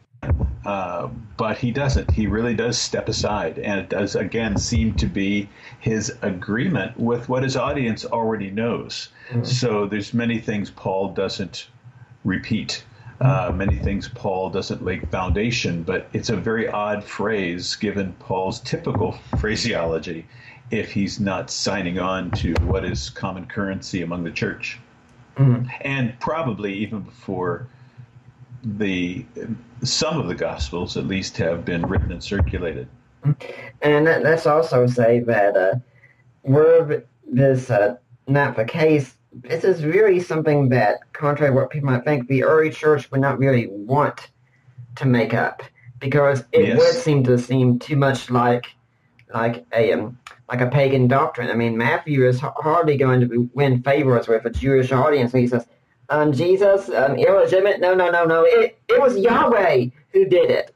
uh, 0.65 1.09
but 1.37 1.59
he 1.59 1.73
doesn't. 1.73 2.11
He 2.11 2.27
really 2.27 2.55
does 2.55 2.79
step 2.79 3.09
aside, 3.09 3.59
and 3.59 3.81
it 3.81 3.89
does 3.89 4.15
again 4.15 4.57
seem 4.57 4.95
to 4.95 5.07
be 5.07 5.49
his 5.81 6.17
agreement 6.23 6.99
with 6.99 7.29
what 7.29 7.43
his 7.43 7.57
audience 7.57 8.05
already 8.05 8.51
knows. 8.51 9.09
Mm-hmm. 9.31 9.45
So 9.45 9.87
there's 9.87 10.15
many 10.15 10.39
things 10.39 10.71
Paul 10.71 11.09
doesn't 11.09 11.67
repeat. 12.25 12.85
Uh, 13.21 13.49
mm-hmm. 13.49 13.59
many 13.59 13.77
things 13.77 14.09
Paul 14.09 14.51
doesn't 14.51 14.85
lay 14.85 15.01
foundation, 15.01 15.83
but 15.83 16.09
it's 16.13 16.31
a 16.31 16.37
very 16.37 16.69
odd 16.69 17.03
phrase 17.03 17.75
given 17.77 18.13
Paul's 18.21 18.61
typical 18.61 19.13
phraseology 19.39 20.27
if 20.71 20.93
he's 20.93 21.21
not 21.21 21.51
signing 21.51 21.99
on 21.99 22.31
to 22.31 22.55
what 22.63 22.85
is 22.85 23.11
common 23.11 23.47
currency 23.47 24.03
among 24.03 24.25
the 24.25 24.31
church. 24.31 24.79
Mm-hmm. 25.37 25.69
And 25.81 26.19
probably 26.21 26.75
even 26.75 27.01
before 27.01 27.67
the 28.63 29.25
some 29.83 30.21
of 30.21 30.29
the 30.29 30.35
gospels 30.35 30.97
at 30.97 31.07
least 31.07 31.37
have 31.39 31.65
been 31.65 31.83
written 31.83 32.13
and 32.13 32.23
circulated. 32.23 32.89
And 33.83 34.05
let's 34.05 34.47
also 34.47 34.87
say 34.87 35.21
that 35.21 35.57
uh, 35.57 35.75
were 36.43 37.05
this 37.27 37.71
uh, 37.71 37.97
not 38.27 38.57
the 38.57 38.65
case, 38.65 39.17
this 39.33 39.65
is 39.65 39.85
really 39.85 40.21
something 40.21 40.69
that, 40.71 41.13
contrary 41.13 41.53
to 41.53 41.57
what 41.57 41.71
people 41.71 41.91
might 41.91 42.05
think, 42.05 42.29
the 42.29 42.45
early 42.45 42.71
church 42.71 43.11
would 43.11 43.21
not 43.21 43.39
really 43.39 43.69
want 43.69 44.31
to 44.97 45.07
make 45.07 45.35
up 45.35 45.63
because 45.99 46.45
it 46.53 46.67
yes. 46.67 46.79
would 46.79 46.95
seem 46.95 47.25
to 47.25 47.39
seem 47.39 47.79
too 47.79 47.97
much 47.97 48.31
like 48.31 48.67
like 49.33 49.65
a 49.73 49.93
um, 49.93 50.19
like 50.49 50.61
a 50.61 50.67
pagan 50.67 51.09
doctrine. 51.09 51.49
I 51.49 51.55
mean, 51.55 51.79
Matthew 51.79 52.27
is 52.27 52.41
hardly 52.41 52.97
going 52.97 53.21
to 53.21 53.51
win 53.55 53.83
favors 53.83 54.29
with 54.29 54.45
a 54.45 54.51
Jewish 54.51 54.93
audience. 54.93 55.33
He 55.33 55.47
says, 55.47 55.67
um, 56.09 56.33
Jesus, 56.33 56.89
um, 56.89 57.17
illegitimate. 57.17 57.81
No, 57.81 57.95
no, 57.95 58.11
no, 58.11 58.25
no. 58.25 58.45
It, 58.45 58.79
it 58.89 59.01
was 59.01 59.17
Yahweh 59.17 59.87
who 60.13 60.25
did 60.27 60.51
it. 60.51 60.75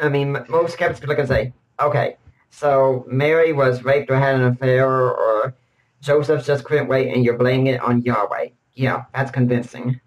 I 0.00 0.08
mean, 0.08 0.44
most 0.48 0.74
skeptics 0.74 1.06
look 1.06 1.18
and 1.18 1.28
say, 1.28 1.52
okay, 1.80 2.16
so 2.50 3.04
Mary 3.08 3.52
was 3.52 3.84
raped 3.84 4.10
or 4.10 4.18
had 4.18 4.36
an 4.36 4.44
affair, 4.44 4.88
or 4.88 5.54
Joseph 6.00 6.44
just 6.44 6.64
couldn't 6.64 6.88
wait, 6.88 7.12
and 7.12 7.24
you're 7.24 7.36
blaming 7.36 7.66
it 7.68 7.80
on 7.80 8.02
Yahweh. 8.02 8.48
Yeah, 8.74 9.04
that's 9.14 9.30
convincing. 9.30 10.00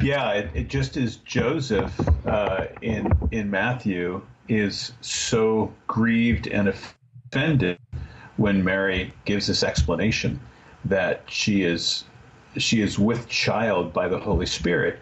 Yeah, 0.00 0.32
it, 0.32 0.50
it 0.54 0.68
just 0.68 0.96
is 0.96 1.16
Joseph 1.16 1.92
uh, 2.26 2.66
in 2.80 3.12
in 3.30 3.50
Matthew 3.50 4.22
is 4.48 4.92
so 5.00 5.72
grieved 5.86 6.48
and 6.48 6.68
offended 6.68 7.78
when 8.36 8.64
Mary 8.64 9.14
gives 9.24 9.46
this 9.46 9.62
explanation 9.62 10.40
that 10.84 11.22
she 11.28 11.62
is 11.62 12.04
she 12.56 12.80
is 12.80 12.98
with 12.98 13.28
child 13.28 13.92
by 13.92 14.08
the 14.08 14.18
Holy 14.18 14.46
Spirit. 14.46 14.98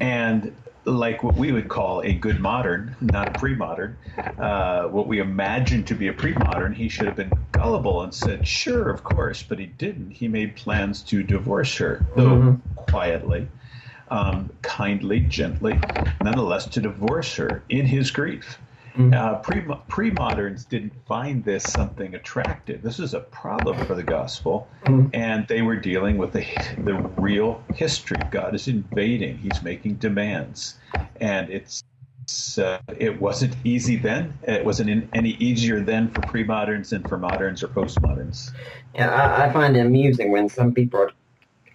And 0.00 0.54
like 0.84 1.22
what 1.22 1.36
we 1.36 1.52
would 1.52 1.68
call 1.68 2.00
a 2.02 2.12
good 2.12 2.40
modern, 2.40 2.96
not 3.00 3.36
a 3.36 3.38
pre 3.38 3.54
modern, 3.54 3.96
uh, 4.38 4.84
what 4.84 5.06
we 5.06 5.20
imagine 5.20 5.84
to 5.84 5.94
be 5.94 6.08
a 6.08 6.12
pre 6.12 6.32
modern, 6.34 6.72
he 6.72 6.88
should 6.88 7.06
have 7.06 7.16
been 7.16 7.32
gullible 7.52 8.02
and 8.02 8.12
said, 8.12 8.46
sure, 8.46 8.90
of 8.90 9.04
course, 9.04 9.42
but 9.42 9.58
he 9.58 9.66
didn't. 9.66 10.10
He 10.10 10.28
made 10.28 10.56
plans 10.56 11.02
to 11.02 11.22
divorce 11.22 11.76
her, 11.76 12.04
though 12.16 12.30
mm-hmm. 12.30 12.74
quietly, 12.90 13.48
um, 14.10 14.50
kindly, 14.62 15.20
gently, 15.20 15.78
nonetheless, 16.22 16.66
to 16.66 16.80
divorce 16.80 17.34
her 17.36 17.62
in 17.68 17.86
his 17.86 18.10
grief. 18.10 18.58
Mm-hmm. 18.96 19.14
Uh, 19.14 19.36
pre 19.36 19.62
pre 19.88 20.10
moderns 20.10 20.66
didn't 20.66 20.92
find 21.06 21.42
this 21.44 21.64
something 21.64 22.14
attractive. 22.14 22.82
This 22.82 22.98
is 22.98 23.14
a 23.14 23.20
problem 23.20 23.86
for 23.86 23.94
the 23.94 24.02
gospel, 24.02 24.68
mm-hmm. 24.84 25.08
and 25.14 25.48
they 25.48 25.62
were 25.62 25.76
dealing 25.76 26.18
with 26.18 26.32
the 26.32 26.44
the 26.84 26.94
real 27.16 27.62
history. 27.74 28.18
God 28.30 28.54
is 28.54 28.68
invading. 28.68 29.38
He's 29.38 29.62
making 29.62 29.94
demands, 29.94 30.76
and 31.20 31.48
it's. 31.50 31.82
Uh, 32.56 32.78
it 32.98 33.20
wasn't 33.20 33.56
easy 33.64 33.96
then. 33.96 34.32
It 34.44 34.64
wasn't 34.64 34.90
in, 34.90 35.08
any 35.12 35.30
easier 35.30 35.80
then 35.80 36.08
for 36.08 36.20
pre-moderns 36.20 36.90
than 36.90 37.02
for 37.02 37.18
moderns 37.18 37.64
or 37.64 37.68
postmoderns. 37.68 38.52
Yeah, 38.94 39.10
I, 39.10 39.46
I 39.46 39.52
find 39.52 39.76
it 39.76 39.84
amusing 39.84 40.30
when 40.30 40.48
some 40.48 40.72
people 40.72 41.08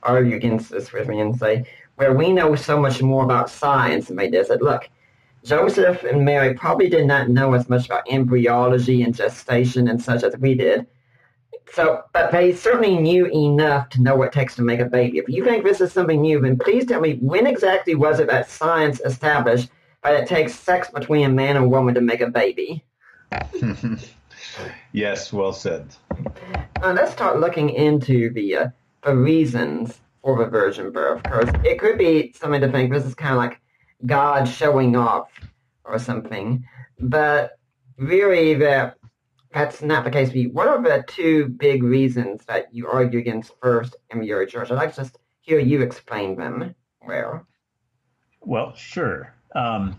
argue 0.04 0.38
against 0.38 0.70
this 0.70 0.94
with 0.94 1.10
me 1.10 1.20
and 1.20 1.38
say, 1.38 1.66
"Well, 1.98 2.14
we 2.14 2.32
know 2.32 2.56
so 2.56 2.80
much 2.80 3.02
more 3.02 3.24
about 3.24 3.50
science," 3.50 4.10
and 4.10 4.18
they 4.18 4.30
just 4.30 4.48
said, 4.48 4.62
"Look, 4.62 4.90
Joseph 5.44 6.04
and 6.04 6.26
Mary 6.26 6.54
probably 6.54 6.90
did 6.90 7.06
not 7.06 7.30
know 7.30 7.54
as 7.54 7.70
much 7.70 7.86
about 7.86 8.10
embryology 8.10 9.04
and 9.04 9.16
gestation 9.16 9.88
and 9.88 10.02
such 10.02 10.24
as 10.24 10.36
we 10.38 10.56
did. 10.56 10.88
So, 11.74 12.04
but 12.14 12.32
they 12.32 12.54
certainly 12.54 12.98
knew 12.98 13.26
enough 13.28 13.90
to 13.90 14.02
know 14.02 14.16
what 14.16 14.28
it 14.30 14.34
takes 14.34 14.56
to 14.56 14.62
make 14.62 14.80
a 14.80 14.86
baby. 14.86 15.20
If 15.20 15.28
you 15.28 15.44
think 15.44 15.64
this 15.64 15.82
is 15.82 15.92
something 15.92 16.22
new, 16.22 16.40
then 16.40 16.58
please 16.58 16.86
tell 16.86 17.02
me 17.02 17.16
when 17.16 17.46
exactly 17.46 17.96
was 17.96 18.20
it 18.20 18.28
that 18.28 18.50
science 18.50 19.02
established 19.02 19.70
that 20.04 20.22
it 20.22 20.28
takes 20.28 20.56
sex 20.56 20.90
between 20.90 21.26
a 21.26 21.30
man 21.30 21.58
and 21.58 21.70
woman 21.70 21.94
to 21.96 22.02
make 22.02 22.22
a 22.22 22.30
baby? 22.30 22.84
yes, 24.92 25.34
well 25.34 25.54
said. 25.54 25.94
Uh, 26.82 26.94
let's 26.94 27.12
start 27.12 27.40
looking 27.40 27.70
into 27.70 28.32
the 28.32 28.56
uh, 28.56 28.68
the 29.04 29.16
reasons 29.16 30.00
for 30.22 30.38
the 30.38 30.46
virgin 30.46 30.92
birth, 30.92 31.22
because 31.24 31.50
it 31.64 31.80
could 31.80 31.98
be 31.98 32.34
something 32.34 32.62
to 32.62 32.72
think 32.72 32.92
this 32.92 33.06
is 33.06 33.16
kind 33.16 33.34
of 33.34 33.38
like 33.38 33.60
God 34.06 34.46
showing 34.46 34.96
off 34.96 35.30
or 35.84 36.00
something. 36.00 36.64
But 37.00 37.58
really, 37.98 38.56
that 38.56 38.98
that's 39.52 39.82
not 39.82 40.04
the 40.04 40.12
case. 40.12 40.32
What 40.52 40.68
are 40.68 40.82
the 40.82 41.04
two 41.08 41.50
big 41.50 41.84
reasons 41.84 42.46
that 42.46 42.74
you 42.74 42.88
argue 42.88 43.20
against 43.20 43.54
first 43.62 43.96
your 44.24 44.46
church? 44.46 44.72
I'd 44.72 44.76
like 44.76 44.94
to 44.96 45.02
just 45.02 45.18
hear 45.42 45.60
you 45.60 45.82
explain 45.82 46.36
them. 46.36 46.76
Well, 47.06 47.48
Well, 48.42 48.76
sure. 48.76 49.34
Um, 49.56 49.98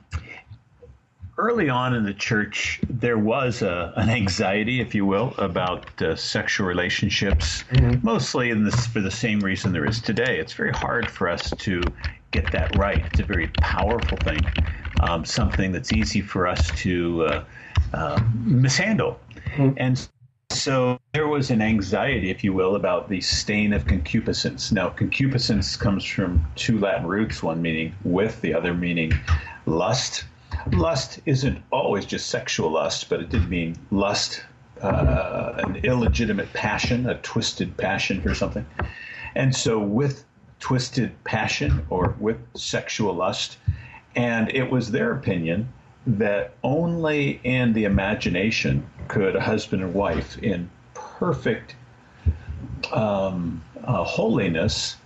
early 1.38 1.68
on 1.68 1.94
in 1.94 2.04
the 2.04 2.14
church, 2.14 2.80
there 2.90 3.16
was 3.16 3.62
a, 3.62 3.92
an 3.96 4.10
anxiety, 4.10 4.80
if 4.80 4.94
you 4.94 5.06
will, 5.06 5.32
about 5.38 6.02
uh, 6.02 6.16
sexual 6.16 6.66
relationships, 6.66 7.64
mm-hmm. 7.70 8.04
mostly 8.04 8.50
in 8.50 8.64
this, 8.64 8.86
for 8.86 9.00
the 9.00 9.10
same 9.10 9.40
reason 9.40 9.72
there 9.72 9.86
is 9.86 10.00
today. 10.00 10.38
It's 10.38 10.52
very 10.52 10.72
hard 10.72 11.08
for 11.08 11.28
us 11.28 11.50
to 11.58 11.80
get 12.32 12.50
that 12.52 12.76
right. 12.76 13.04
It's 13.06 13.20
a 13.20 13.24
very 13.24 13.48
powerful 13.60 14.18
thing, 14.18 14.40
um, 15.00 15.24
something 15.24 15.72
that's 15.72 15.92
easy 15.92 16.20
for 16.20 16.46
us 16.46 16.70
to 16.82 17.24
uh, 17.24 17.44
uh, 17.94 18.20
mishandle. 18.44 19.18
Mm-hmm. 19.54 19.74
And 19.76 20.08
so 20.50 20.98
there 21.12 21.28
was 21.28 21.50
an 21.50 21.62
anxiety, 21.62 22.30
if 22.30 22.42
you 22.42 22.52
will, 22.52 22.74
about 22.74 23.08
the 23.08 23.20
stain 23.20 23.72
of 23.72 23.86
concupiscence. 23.86 24.72
Now, 24.72 24.88
concupiscence 24.88 25.76
comes 25.76 26.04
from 26.04 26.44
two 26.56 26.78
Latin 26.78 27.06
roots, 27.06 27.42
one 27.42 27.62
meaning 27.62 27.94
with, 28.02 28.40
the 28.40 28.54
other 28.54 28.74
meaning 28.74 29.12
lust. 29.66 30.24
Lust 30.72 31.20
isn't 31.26 31.62
always 31.70 32.04
just 32.04 32.28
sexual 32.28 32.70
lust, 32.70 33.08
but 33.08 33.20
it 33.20 33.30
did 33.30 33.48
mean 33.48 33.76
lust, 33.90 34.44
uh, 34.82 35.54
an 35.58 35.76
illegitimate 35.76 36.52
passion, 36.52 37.08
a 37.08 37.14
twisted 37.18 37.76
passion 37.76 38.20
for 38.20 38.34
something. 38.34 38.66
And 39.34 39.54
so, 39.54 39.78
with 39.78 40.24
twisted 40.60 41.12
passion 41.24 41.86
or 41.90 42.14
with 42.18 42.38
sexual 42.54 43.14
lust. 43.14 43.58
And 44.16 44.50
it 44.54 44.70
was 44.70 44.90
their 44.90 45.12
opinion 45.12 45.68
that 46.06 46.54
only 46.62 47.40
in 47.44 47.72
the 47.72 47.84
imagination 47.84 48.88
could 49.08 49.36
a 49.36 49.40
husband 49.40 49.82
and 49.82 49.94
wife, 49.94 50.38
in 50.38 50.70
perfect 50.94 51.76
um, 52.92 53.62
uh, 53.84 54.04
holiness, 54.04 54.96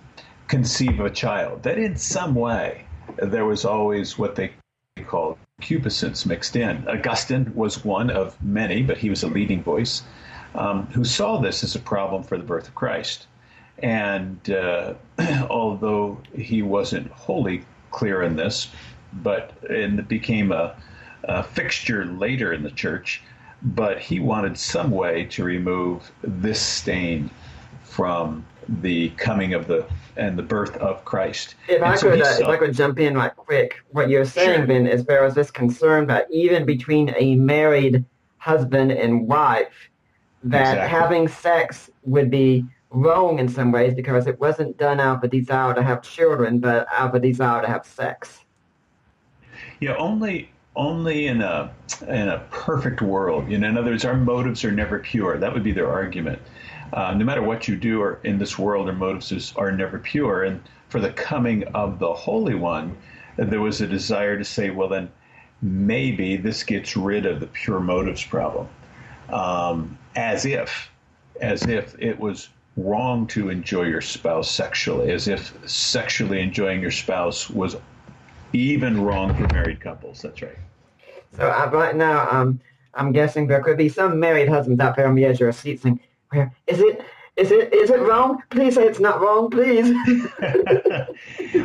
conceive 0.48 1.00
a 1.00 1.10
child. 1.10 1.62
That 1.64 1.78
in 1.78 1.96
some 1.96 2.34
way 2.34 2.84
there 3.18 3.44
was 3.44 3.64
always 3.64 4.18
what 4.18 4.36
they 4.36 4.52
called 5.06 5.38
concupiscence 5.62 6.26
mixed 6.26 6.56
in. 6.56 6.86
Augustine 6.88 7.52
was 7.54 7.84
one 7.84 8.10
of 8.10 8.40
many, 8.42 8.82
but 8.82 8.98
he 8.98 9.08
was 9.08 9.22
a 9.22 9.28
leading 9.28 9.62
voice, 9.62 10.02
um, 10.54 10.86
who 10.88 11.04
saw 11.04 11.40
this 11.40 11.62
as 11.62 11.74
a 11.74 11.78
problem 11.78 12.22
for 12.22 12.36
the 12.36 12.44
birth 12.44 12.68
of 12.68 12.74
Christ. 12.74 13.26
And 13.78 14.50
uh, 14.50 14.94
although 15.50 16.20
he 16.36 16.62
wasn't 16.62 17.10
wholly 17.12 17.64
clear 17.90 18.22
in 18.22 18.36
this, 18.36 18.68
but 19.12 19.52
and 19.68 20.00
it 20.00 20.08
became 20.08 20.52
a, 20.52 20.74
a 21.24 21.42
fixture 21.42 22.04
later 22.06 22.52
in 22.52 22.62
the 22.62 22.70
church, 22.70 23.22
but 23.62 24.00
he 24.00 24.18
wanted 24.18 24.58
some 24.58 24.90
way 24.90 25.24
to 25.26 25.44
remove 25.44 26.10
this 26.22 26.60
stain 26.60 27.30
from 27.84 28.44
the 28.68 29.10
coming 29.10 29.54
of 29.54 29.66
the 29.66 29.86
and 30.16 30.38
the 30.38 30.42
birth 30.42 30.76
of 30.76 31.04
Christ. 31.04 31.54
If 31.68 31.82
I 31.82 31.96
so 31.96 32.10
could, 32.10 32.22
uh, 32.22 32.36
if 32.40 32.46
I 32.46 32.56
could 32.56 32.74
jump 32.74 32.98
in 32.98 33.14
right 33.14 33.34
quick, 33.34 33.82
what 33.90 34.08
you're 34.08 34.24
saying 34.24 34.60
sure. 34.60 34.66
then 34.66 34.86
is 34.86 35.04
there 35.04 35.22
was 35.22 35.34
this 35.34 35.50
concern 35.50 36.06
that 36.08 36.26
even 36.30 36.66
between 36.66 37.14
a 37.16 37.34
married 37.36 38.04
husband 38.38 38.92
and 38.92 39.26
wife, 39.26 39.90
that 40.44 40.72
exactly. 40.72 40.88
having 40.88 41.28
sex 41.28 41.90
would 42.04 42.30
be 42.30 42.64
wrong 42.90 43.38
in 43.38 43.48
some 43.48 43.72
ways 43.72 43.94
because 43.94 44.26
it 44.26 44.38
wasn't 44.38 44.76
done 44.76 45.00
out 45.00 45.18
of 45.18 45.24
a 45.24 45.28
desire 45.28 45.74
to 45.74 45.82
have 45.82 46.02
children, 46.02 46.58
but 46.58 46.86
out 46.92 47.10
of 47.10 47.14
a 47.14 47.20
desire 47.20 47.62
to 47.62 47.68
have 47.68 47.86
sex. 47.86 48.40
Yeah, 49.80 49.96
only 49.96 50.50
only 50.76 51.26
in 51.26 51.40
a 51.40 51.72
in 52.08 52.28
a 52.28 52.38
perfect 52.50 53.02
world. 53.02 53.50
You 53.50 53.58
know, 53.58 53.68
in 53.68 53.78
other 53.78 53.90
words, 53.90 54.04
our 54.04 54.16
motives 54.16 54.64
are 54.64 54.72
never 54.72 54.98
pure. 54.98 55.38
That 55.38 55.52
would 55.52 55.64
be 55.64 55.72
their 55.72 55.90
argument. 55.90 56.40
Uh, 56.92 57.14
no 57.14 57.24
matter 57.24 57.42
what 57.42 57.66
you 57.66 57.76
do 57.76 58.00
or 58.02 58.20
in 58.24 58.38
this 58.38 58.58
world, 58.58 58.88
our 58.88 58.94
motives 58.94 59.52
are 59.56 59.72
never 59.72 59.98
pure. 59.98 60.44
And 60.44 60.60
for 60.88 61.00
the 61.00 61.10
coming 61.12 61.64
of 61.68 61.98
the 61.98 62.12
Holy 62.12 62.54
One, 62.54 62.96
there 63.36 63.60
was 63.60 63.80
a 63.80 63.86
desire 63.86 64.36
to 64.36 64.44
say, 64.44 64.70
well, 64.70 64.88
then 64.88 65.10
maybe 65.62 66.36
this 66.36 66.62
gets 66.62 66.96
rid 66.96 67.24
of 67.24 67.40
the 67.40 67.46
pure 67.46 67.80
motives 67.80 68.22
problem, 68.24 68.68
um, 69.30 69.96
as 70.16 70.44
if, 70.44 70.90
as 71.40 71.62
if 71.62 71.94
it 71.98 72.18
was 72.18 72.50
wrong 72.76 73.26
to 73.28 73.48
enjoy 73.48 73.82
your 73.84 74.00
spouse 74.00 74.50
sexually, 74.50 75.12
as 75.12 75.28
if 75.28 75.56
sexually 75.68 76.40
enjoying 76.40 76.80
your 76.80 76.90
spouse 76.90 77.48
was 77.48 77.76
even 78.52 79.00
wrong 79.00 79.34
for 79.34 79.54
married 79.54 79.80
couples. 79.80 80.20
That's 80.20 80.42
right. 80.42 80.58
So 81.36 81.48
uh, 81.48 81.70
right 81.72 81.96
now, 81.96 82.28
um, 82.30 82.60
I'm 82.94 83.12
guessing 83.12 83.46
there 83.46 83.62
could 83.62 83.78
be 83.78 83.88
some 83.88 84.20
married 84.20 84.48
husbands 84.48 84.80
out 84.80 84.96
there 84.96 85.06
on 85.06 85.14
the 85.14 85.24
edge 85.24 85.34
of 85.34 85.38
their 85.38 85.52
seat 85.52 85.80
saying, 85.80 86.00
"Where 86.32 86.52
is 86.66 86.80
it? 86.80 87.04
Is 87.36 87.50
it 87.50 87.72
is 87.72 87.90
it 87.90 88.00
wrong? 88.00 88.42
Please 88.50 88.74
say 88.74 88.86
it's 88.86 89.00
not 89.00 89.20
wrong, 89.20 89.48
please." 89.50 89.94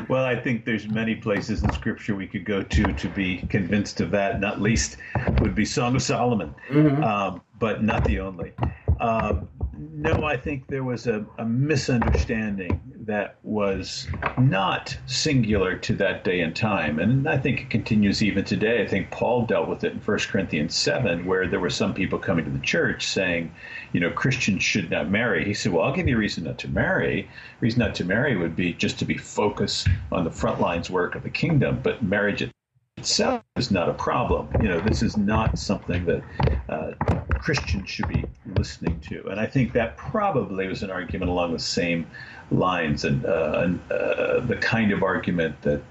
well, 0.10 0.24
I 0.24 0.36
think 0.36 0.66
there's 0.66 0.88
many 0.88 1.16
places 1.16 1.64
in 1.64 1.72
Scripture 1.74 2.16
we 2.16 2.28
could 2.28 2.46
go 2.46 2.64
to 2.64 2.84
to 2.94 3.10
be 3.10 3.40
convinced 3.50 4.00
of 4.00 4.12
that. 4.12 4.40
Not 4.40 4.62
least 4.62 4.98
would 5.40 5.56
be 5.56 5.66
Song 5.66 5.96
of 5.96 6.02
Solomon, 6.02 6.56
mm-hmm. 6.70 7.04
um, 7.04 7.42
but 7.60 7.84
not 7.84 8.06
the 8.06 8.20
only. 8.20 8.54
Um, 9.00 9.48
no, 9.78 10.24
I 10.24 10.38
think 10.38 10.68
there 10.68 10.84
was 10.84 11.08
a, 11.08 11.26
a, 11.38 11.46
misunderstanding 11.46 12.82
that 13.06 13.38
was 13.44 14.08
not 14.38 14.98
singular 15.06 15.78
to 15.78 15.94
that 15.96 16.24
day 16.24 16.42
and 16.42 16.56
time. 16.56 17.00
And 17.00 17.28
I 17.28 17.38
think 17.38 17.62
it 17.62 17.70
continues 17.70 18.24
even 18.24 18.44
today. 18.44 18.82
I 18.82 18.88
think 18.88 19.12
Paul 19.12 19.46
dealt 19.46 19.70
with 19.70 19.84
it 19.84 19.94
in 19.94 20.00
1 20.00 20.20
Corinthians 20.20 20.76
7, 20.76 21.26
where 21.26 21.48
there 21.48 21.60
were 21.60 21.70
some 21.70 21.94
people 21.94 22.20
coming 22.20 22.46
to 22.46 22.52
the 22.52 22.60
church 22.60 23.08
saying, 23.08 23.54
you 23.94 24.00
know, 24.00 24.10
Christians 24.10 24.64
should 24.64 24.90
not 24.90 25.10
marry. 25.10 25.46
He 25.46 25.54
said, 25.54 25.72
well, 25.72 25.86
I'll 25.86 25.96
give 25.96 26.08
you 26.08 26.16
a 26.16 26.20
reason 26.20 26.46
not 26.46 26.58
to 26.60 26.68
marry. 26.68 27.30
Reason 27.60 27.80
not 27.80 27.96
to 27.96 28.06
marry 28.06 28.36
would 28.36 28.56
be 28.56 28.74
just 28.74 29.00
to 29.00 29.06
be 29.06 29.18
focused 29.18 29.88
on 30.12 30.24
the 30.24 30.32
front 30.32 30.60
lines 30.60 30.90
work 30.90 31.16
of 31.16 31.24
the 31.24 31.30
kingdom, 31.30 31.80
but 31.84 32.04
marriage 32.04 32.50
itself 32.98 33.44
is 33.56 33.72
not 33.72 33.90
a 33.90 33.94
problem. 33.94 34.50
You 34.62 34.70
know, 34.70 34.80
this 34.80 35.02
is 35.02 35.18
not 35.18 35.58
something 35.58 36.06
that 36.06 36.24
uh, 36.70 36.92
Christians 37.40 37.90
should 37.90 38.08
be 38.08 38.26
listening 38.56 39.00
to. 39.02 39.28
And 39.28 39.40
I 39.40 39.46
think 39.46 39.74
that 39.74 39.98
probably 39.98 40.68
was 40.68 40.84
an 40.84 40.92
argument 40.92 41.32
along 41.32 41.54
the 41.54 41.60
same 41.60 42.06
lines 42.52 43.06
and, 43.06 43.26
uh, 43.26 43.62
and 43.64 43.92
uh, 43.92 44.40
the 44.42 44.58
kind 44.58 44.92
of 44.92 45.04
argument 45.04 45.62
that 45.62 45.82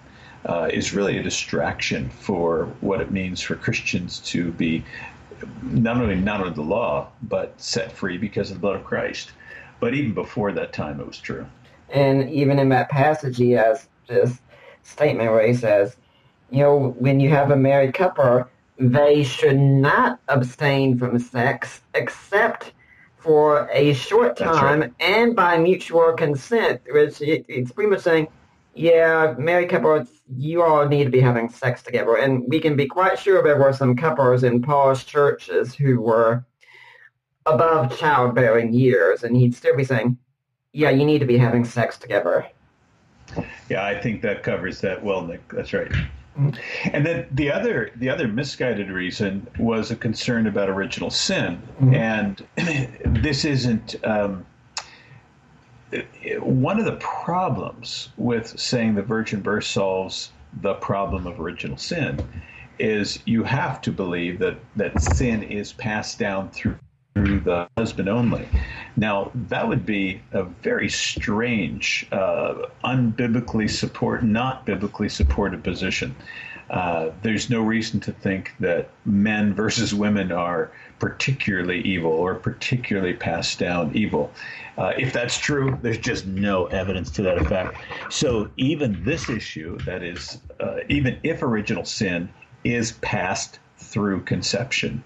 uh, 0.47 0.69
is 0.73 0.93
really 0.93 1.19
a 1.19 1.23
distraction 1.23 2.09
for 2.09 2.67
what 2.81 3.01
it 3.01 3.11
means 3.11 3.41
for 3.41 3.57
Christians 3.57 4.21
to 4.21 4.53
be 4.53 4.85
not 5.63 5.97
only 5.97 6.15
not 6.15 6.41
under 6.41 6.55
the 6.55 6.63
law, 6.63 7.09
but 7.23 7.61
set 7.61 7.93
free 7.93 8.17
because 8.19 8.51
of 8.51 8.57
the 8.57 8.61
blood 8.61 8.77
of 8.77 8.85
Christ. 8.85 9.33
But 9.81 9.95
even 9.95 10.15
before 10.15 10.53
that 10.53 10.73
time, 10.73 11.01
it 11.01 11.07
was 11.07 11.19
true. 11.19 11.47
And 11.91 12.31
even 12.31 12.59
in 12.59 12.69
that 12.71 12.89
passage, 12.89 13.37
he 13.37 13.53
has 13.53 13.87
this 14.07 14.41
statement 14.83 15.31
where 15.31 15.47
he 15.47 15.55
says, 15.55 15.97
you 16.51 16.61
know, 16.61 16.95
when 16.99 17.21
you 17.21 17.29
have 17.31 17.51
a 17.51 17.57
married 17.57 17.95
couple, 17.95 18.47
they 18.79 19.23
should 19.23 19.59
not 19.59 20.21
abstain 20.29 20.99
from 20.99 21.19
sex 21.19 21.81
except 21.95 22.73
for 23.19 23.69
a 23.73 23.93
short 23.95 24.37
time 24.37 24.81
right. 24.81 24.93
and 25.01 25.35
by 25.35 25.59
mutual 25.59 26.13
consent, 26.13 26.81
which 26.91 27.21
it's 27.21 27.73
pretty 27.73 27.91
much 27.91 28.01
saying 28.01 28.29
yeah, 28.77 29.35
married 29.39 29.71
couples, 29.71 30.09
you 30.37 30.63
all 30.63 30.87
need 30.87 31.05
to 31.05 31.11
be 31.11 31.21
having 31.21 31.49
sex 31.49 31.83
together. 31.83 32.17
And 32.17 32.45
we 32.47 32.61
can 32.61 32.77
be 32.77 32.87
quite 32.87 33.19
sure 33.19 33.43
there 33.43 33.59
were 33.59 33.73
some 33.73 33.97
couples 33.97 34.45
in 34.45 34.63
Paul's 34.63 35.03
churches 35.03 35.75
who 35.75 36.01
were 36.01 36.45
above 37.47 37.97
childbearing 37.99 38.75
years, 38.75 39.23
and 39.25 39.35
he'd 39.35 39.55
still 39.55 39.77
be 39.77 39.85
saying, 39.85 40.19
yeah, 40.73 40.91
you 40.91 41.07
need 41.07 41.21
to 41.21 41.27
be 41.27 41.39
having 41.39 41.65
sex 41.65 41.97
together. 41.97 42.47
Yeah, 43.71 43.85
I 43.85 43.99
think 43.99 44.21
that 44.23 44.43
covers 44.43 44.81
that 44.83 45.03
well, 45.03 45.23
Nick. 45.23 45.49
That's 45.49 45.73
right. 45.73 45.91
And 46.93 47.07
then 47.07 47.27
the 47.31 47.51
other 47.51 47.91
the 47.97 48.11
other 48.11 48.29
misguided 48.29 48.91
reason 48.91 49.47
was 49.59 49.91
a 49.91 49.97
concern 49.97 50.47
about 50.47 50.69
original 50.69 51.11
sin, 51.11 51.63
mm-hmm. 51.81 51.95
and 51.95 52.47
this 53.23 53.45
isn't. 53.45 53.97
Um, 54.05 54.47
one 56.41 56.79
of 56.81 56.85
the 56.85 56.97
problems 56.97 58.11
with 58.17 58.59
saying 58.59 58.97
the 58.97 59.03
virgin 59.03 59.41
birth 59.41 59.65
solves 59.65 60.33
the 60.61 60.75
problem 60.75 61.27
of 61.27 61.41
original 61.41 61.77
sin 61.77 62.19
is 62.79 63.21
you 63.25 63.45
have 63.45 63.81
to 63.83 63.93
believe 63.93 64.39
that, 64.39 64.59
that 64.75 65.01
sin 65.01 65.43
is 65.43 65.73
passed 65.73 66.19
down 66.19 66.51
through 66.51 66.77
through 67.17 67.41
the 67.41 67.67
husband 67.79 68.11
only. 68.11 68.47
Now, 68.95 69.31
that 69.49 69.67
would 69.67 69.87
be 69.87 70.21
a 70.33 70.43
very 70.43 70.91
strange, 70.91 72.07
uh, 72.13 72.67
unbiblically 72.85 73.71
support, 73.71 74.23
not 74.23 74.67
biblically 74.67 75.09
supported 75.09 75.65
position. 75.65 76.15
Uh, 76.69 77.13
there's 77.23 77.49
no 77.49 77.63
reason 77.63 78.01
to 78.01 78.13
think 78.13 78.53
that 78.61 78.91
men 79.07 79.55
versus 79.55 79.95
women 79.95 80.31
are 80.31 80.71
particularly 80.99 81.81
evil 81.81 82.13
or 82.13 82.35
particularly 82.35 83.15
passed 83.15 83.59
down 83.59 83.97
evil. 83.97 84.31
Uh, 84.77 84.93
if 84.99 85.15
that's 85.15 85.39
true, 85.39 85.79
there's 85.81 85.97
just 85.97 86.27
no 86.27 86.67
evidence 86.67 87.11
to 87.13 87.23
that 87.23 87.39
effect. 87.39 87.79
So 88.11 88.51
even 88.59 89.03
this 89.05 89.31
issue, 89.31 89.79
that 89.87 90.03
is, 90.03 90.39
uh, 90.61 90.81
even 90.91 91.19
if 91.23 91.43
original 91.43 91.87
sin 91.87 92.29
is 92.63 92.93
passed 92.93 93.59
through 93.79 94.23
conception, 94.25 95.03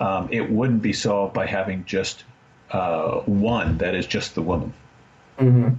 um, 0.00 0.28
it 0.30 0.50
wouldn't 0.50 0.82
be 0.82 0.92
solved 0.92 1.34
by 1.34 1.46
having 1.46 1.84
just 1.84 2.24
uh, 2.70 3.20
one, 3.20 3.78
that 3.78 3.94
is 3.94 4.06
just 4.06 4.34
the 4.34 4.42
woman. 4.42 4.72
Mm-hmm. 5.38 5.74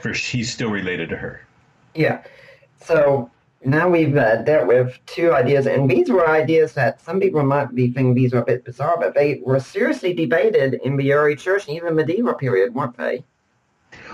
For 0.00 0.12
he's 0.12 0.52
still 0.52 0.70
related 0.70 1.08
to 1.10 1.16
her. 1.16 1.46
Yeah. 1.94 2.22
So 2.80 3.30
now 3.64 3.88
we've 3.88 4.16
uh, 4.16 4.42
dealt 4.42 4.66
with 4.66 4.98
two 5.06 5.32
ideas, 5.32 5.66
and 5.66 5.88
these 5.88 6.08
were 6.08 6.28
ideas 6.28 6.72
that 6.74 7.00
some 7.00 7.20
people 7.20 7.42
might 7.44 7.74
be 7.74 7.88
thinking 7.88 8.14
these 8.14 8.34
are 8.34 8.42
a 8.42 8.44
bit 8.44 8.64
bizarre, 8.64 8.96
but 8.98 9.14
they 9.14 9.40
were 9.44 9.60
seriously 9.60 10.12
debated 10.12 10.74
in 10.84 10.96
the 10.96 11.12
early 11.12 11.36
church 11.36 11.68
and 11.68 11.76
even 11.76 11.94
medieval 11.94 12.34
period, 12.34 12.74
weren't 12.74 12.96
they? 12.96 13.24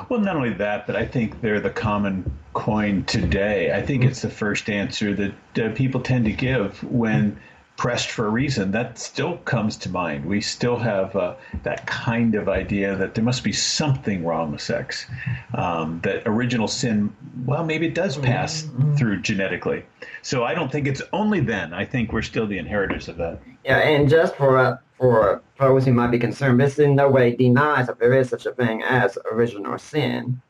Well, 0.08 0.20
not 0.20 0.37
only 0.37 0.52
that, 0.54 0.87
but 0.87 0.96
I 0.96 1.06
think 1.06 1.40
they're 1.40 1.61
the 1.61 1.70
common 1.70 2.30
coin 2.52 3.04
today. 3.04 3.72
I 3.72 3.80
think 3.80 4.04
it's 4.04 4.22
the 4.22 4.30
first 4.30 4.68
answer 4.68 5.14
that 5.14 5.58
uh, 5.58 5.74
people 5.74 6.00
tend 6.00 6.24
to 6.24 6.32
give 6.32 6.82
when 6.82 7.38
pressed 7.79 8.11
for 8.11 8.27
a 8.27 8.29
reason, 8.29 8.73
that 8.73 8.99
still 8.99 9.38
comes 9.38 9.77
to 9.77 9.88
mind. 9.88 10.27
We 10.27 10.41
still 10.41 10.77
have 10.77 11.14
uh, 11.14 11.37
that 11.62 11.87
kind 11.87 12.35
of 12.35 12.49
idea 12.49 12.97
that 12.97 13.14
there 13.14 13.23
must 13.23 13.45
be 13.45 13.53
something 13.53 14.25
wrong 14.25 14.51
with 14.51 14.61
sex. 14.61 15.07
Um, 15.55 16.01
that 16.03 16.25
original 16.27 16.67
sin, 16.67 17.14
well, 17.47 17.64
maybe 17.64 17.87
it 17.87 17.95
does 17.95 18.19
pass 18.19 18.62
mm-hmm. 18.62 18.97
through 18.97 19.23
genetically. 19.23 19.85
So 20.23 20.43
I 20.43 20.55
don't 20.55 20.71
think 20.71 20.88
it's 20.88 21.03
only 21.12 21.38
then. 21.38 21.73
I 21.73 21.85
think 21.85 22.12
we're 22.12 22.23
still 22.23 22.49
the 22.49 22.59
inheritors 22.59 23.09
of 23.09 23.17
that. 23.19 23.41
Yeah, 23.64 23.79
and 23.79 24.09
just 24.09 24.35
for 24.35 24.59
uh, 24.59 24.79
for 24.99 25.41
those 25.61 25.85
who 25.85 25.93
might 25.93 26.11
be 26.11 26.19
concerned, 26.19 26.61
this 26.61 26.81
in 26.81 26.97
no 26.97 27.09
way 27.09 27.37
denies 27.37 27.87
that 27.87 28.01
there 28.01 28.12
is 28.12 28.29
such 28.29 28.45
a 28.45 28.53
thing 28.53 28.83
as 28.83 29.17
original 29.31 29.79
sin. 29.79 30.43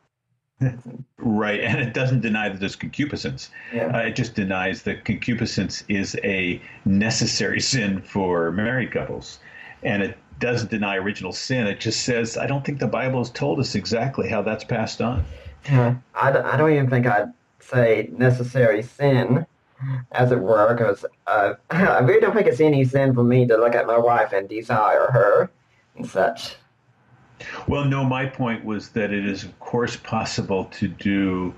Right, 1.18 1.60
and 1.60 1.80
it 1.80 1.94
doesn't 1.94 2.20
deny 2.20 2.48
that 2.48 2.60
there's 2.60 2.76
concupiscence. 2.76 3.50
Yeah. 3.72 3.96
Uh, 3.96 4.00
it 4.00 4.16
just 4.16 4.34
denies 4.34 4.82
that 4.82 5.04
concupiscence 5.04 5.84
is 5.88 6.16
a 6.24 6.60
necessary 6.84 7.60
sin 7.72 8.02
for 8.02 8.50
married 8.52 8.92
couples, 8.92 9.38
and 9.82 10.02
it 10.02 10.18
doesn't 10.40 10.70
deny 10.70 10.96
original 10.96 11.32
sin. 11.32 11.66
It 11.66 11.80
just 11.80 12.02
says, 12.02 12.36
I 12.36 12.46
don't 12.46 12.64
think 12.64 12.78
the 12.78 12.86
Bible 12.86 13.18
has 13.18 13.30
told 13.30 13.58
us 13.60 13.74
exactly 13.74 14.28
how 14.28 14.42
that's 14.42 14.64
passed 14.64 15.00
on. 15.00 15.24
Yeah, 15.66 15.96
I, 16.14 16.30
I 16.30 16.56
don't 16.56 16.72
even 16.72 16.88
think 16.90 17.06
I'd 17.06 17.32
say 17.60 18.08
necessary 18.12 18.82
sin, 18.82 19.46
as 20.12 20.32
it 20.32 20.40
were, 20.40 20.74
because 20.74 21.04
uh, 21.26 21.54
I 21.70 21.98
really 22.00 22.20
don't 22.20 22.34
think 22.34 22.46
it's 22.46 22.60
any 22.60 22.84
sin 22.84 23.14
for 23.14 23.24
me 23.24 23.46
to 23.46 23.56
look 23.56 23.74
at 23.74 23.86
my 23.86 23.98
wife 23.98 24.32
and 24.32 24.48
desire 24.48 25.10
her 25.10 25.50
and 25.96 26.08
such. 26.08 26.56
Well, 27.66 27.84
no, 27.84 28.04
my 28.04 28.26
point 28.26 28.64
was 28.64 28.90
that 28.90 29.12
it 29.12 29.26
is, 29.26 29.44
of 29.44 29.58
course, 29.60 29.96
possible 29.96 30.66
to 30.66 30.88
do. 30.88 31.54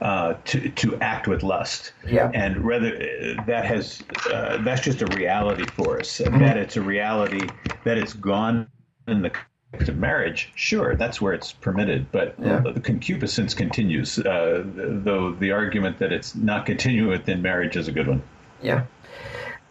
Uh, 0.00 0.34
to 0.44 0.68
to 0.70 0.98
act 1.00 1.28
with 1.28 1.44
lust, 1.44 1.92
yeah, 2.04 2.28
and 2.34 2.56
rather 2.64 2.88
uh, 2.88 3.40
that 3.44 3.64
has 3.64 4.02
uh, 4.32 4.56
that's 4.64 4.80
just 4.80 5.00
a 5.00 5.06
reality 5.16 5.64
for 5.64 6.00
us. 6.00 6.18
Mm-hmm. 6.18 6.40
That 6.40 6.56
it's 6.56 6.76
a 6.76 6.82
reality 6.82 7.48
that 7.84 7.98
it's 7.98 8.12
gone 8.12 8.66
in 9.06 9.22
the 9.22 9.30
context 9.30 9.88
of 9.88 9.98
marriage. 9.98 10.50
Sure, 10.56 10.96
that's 10.96 11.20
where 11.20 11.32
it's 11.32 11.52
permitted, 11.52 12.10
but 12.10 12.34
yeah. 12.42 12.58
the 12.58 12.80
concupiscence 12.80 13.54
continues. 13.54 14.18
Uh, 14.18 14.64
though 14.66 15.32
the 15.34 15.52
argument 15.52 15.98
that 16.00 16.12
it's 16.12 16.34
not 16.34 16.66
continuing 16.66 17.08
within 17.08 17.40
marriage 17.40 17.76
is 17.76 17.86
a 17.86 17.92
good 17.92 18.08
one. 18.08 18.22
Yeah. 18.60 18.84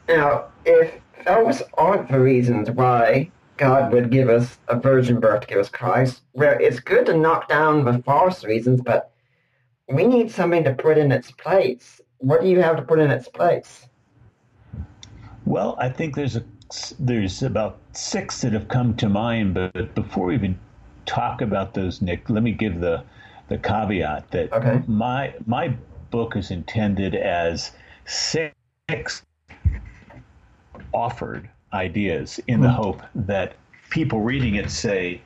Now, 0.08 0.46
if 0.66 0.94
those 1.26 1.62
aren't 1.78 2.10
the 2.10 2.20
reasons 2.20 2.72
why 2.72 3.30
God 3.62 3.94
would 3.94 4.10
give 4.10 4.28
us 4.28 4.58
a 4.70 4.76
virgin 4.76 5.20
birth 5.20 5.42
to 5.42 5.48
give 5.48 5.60
us 5.60 5.70
Christ, 5.70 6.24
where 6.32 6.60
it's 6.60 6.80
good 6.80 7.06
to 7.06 7.16
knock 7.16 7.48
down 7.48 7.86
the 7.86 8.02
false 8.02 8.44
reasons, 8.44 8.82
but 8.82 9.12
we 9.88 10.04
need 10.04 10.32
something 10.32 10.64
to 10.64 10.74
put 10.74 10.98
in 10.98 11.12
its 11.12 11.30
place. 11.30 12.02
What 12.18 12.42
do 12.42 12.48
you 12.48 12.60
have 12.60 12.76
to 12.78 12.82
put 12.82 12.98
in 12.98 13.12
its 13.12 13.28
place? 13.28 13.86
Well, 15.46 15.76
I 15.80 15.90
think 15.90 16.16
there's 16.16 16.36
a 16.36 16.44
there's 16.98 17.44
about 17.44 17.78
six 17.92 18.42
that 18.42 18.54
have 18.54 18.68
come 18.68 18.96
to 18.96 19.08
mind, 19.08 19.54
but 19.54 19.94
before 19.94 20.28
we 20.28 20.34
even 20.34 20.58
talk 21.06 21.42
about 21.42 21.76
those, 21.76 22.02
Nick, 22.02 22.32
let 22.32 22.42
me 22.42 22.54
give 22.54 22.80
the 22.80 23.04
the 23.48 23.60
caveat 23.60 24.32
that 24.32 24.52
okay. 24.54 24.82
my 24.88 25.36
my 25.46 25.68
book 26.10 26.36
is 26.36 26.50
intended 26.50 27.14
as 27.14 27.74
six 28.06 29.22
offered 30.94 31.48
ideas 31.74 32.40
in 32.48 32.62
the 32.62 32.70
hmm. 32.70 32.76
hope 32.76 33.02
that 33.16 33.54
people 33.90 34.22
reading 34.22 34.56
it 34.56 34.70
say, 34.70 35.22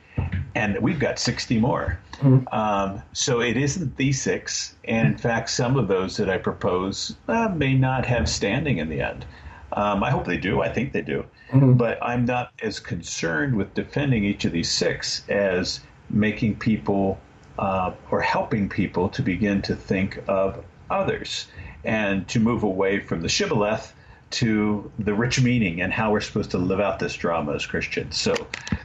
and 0.54 0.78
we've 0.80 0.98
got 0.98 1.18
60 1.18 1.58
more. 1.58 1.98
Mm. 2.18 2.52
Um, 2.52 3.02
so 3.12 3.40
it 3.40 3.56
isn't 3.56 3.96
the 3.96 4.12
six. 4.12 4.74
And 4.84 5.08
in 5.08 5.18
fact, 5.18 5.50
some 5.50 5.76
of 5.76 5.88
those 5.88 6.16
that 6.16 6.28
I 6.28 6.38
propose 6.38 7.16
uh, 7.28 7.48
may 7.48 7.74
not 7.74 8.06
have 8.06 8.28
standing 8.28 8.78
in 8.78 8.88
the 8.88 9.00
end. 9.00 9.24
Um, 9.72 10.02
I 10.02 10.10
hope 10.10 10.26
they 10.26 10.36
do. 10.36 10.62
I 10.62 10.68
think 10.68 10.92
they 10.92 11.02
do. 11.02 11.24
Mm-hmm. 11.50 11.74
But 11.74 11.98
I'm 12.02 12.24
not 12.24 12.52
as 12.62 12.80
concerned 12.80 13.56
with 13.56 13.74
defending 13.74 14.24
each 14.24 14.44
of 14.44 14.52
these 14.52 14.70
six 14.70 15.28
as 15.28 15.80
making 16.08 16.56
people 16.56 17.20
uh, 17.58 17.92
or 18.10 18.20
helping 18.20 18.68
people 18.68 19.08
to 19.10 19.22
begin 19.22 19.62
to 19.62 19.76
think 19.76 20.22
of 20.28 20.64
others 20.90 21.48
and 21.84 22.26
to 22.28 22.40
move 22.40 22.62
away 22.62 23.00
from 23.00 23.20
the 23.20 23.28
shibboleth 23.28 23.92
to 24.36 24.90
the 24.98 25.14
rich 25.14 25.40
meaning 25.40 25.80
and 25.80 25.90
how 25.90 26.12
we're 26.12 26.20
supposed 26.20 26.50
to 26.50 26.58
live 26.58 26.78
out 26.78 26.98
this 26.98 27.14
drama 27.14 27.54
as 27.54 27.64
Christians. 27.64 28.18
So 28.18 28.34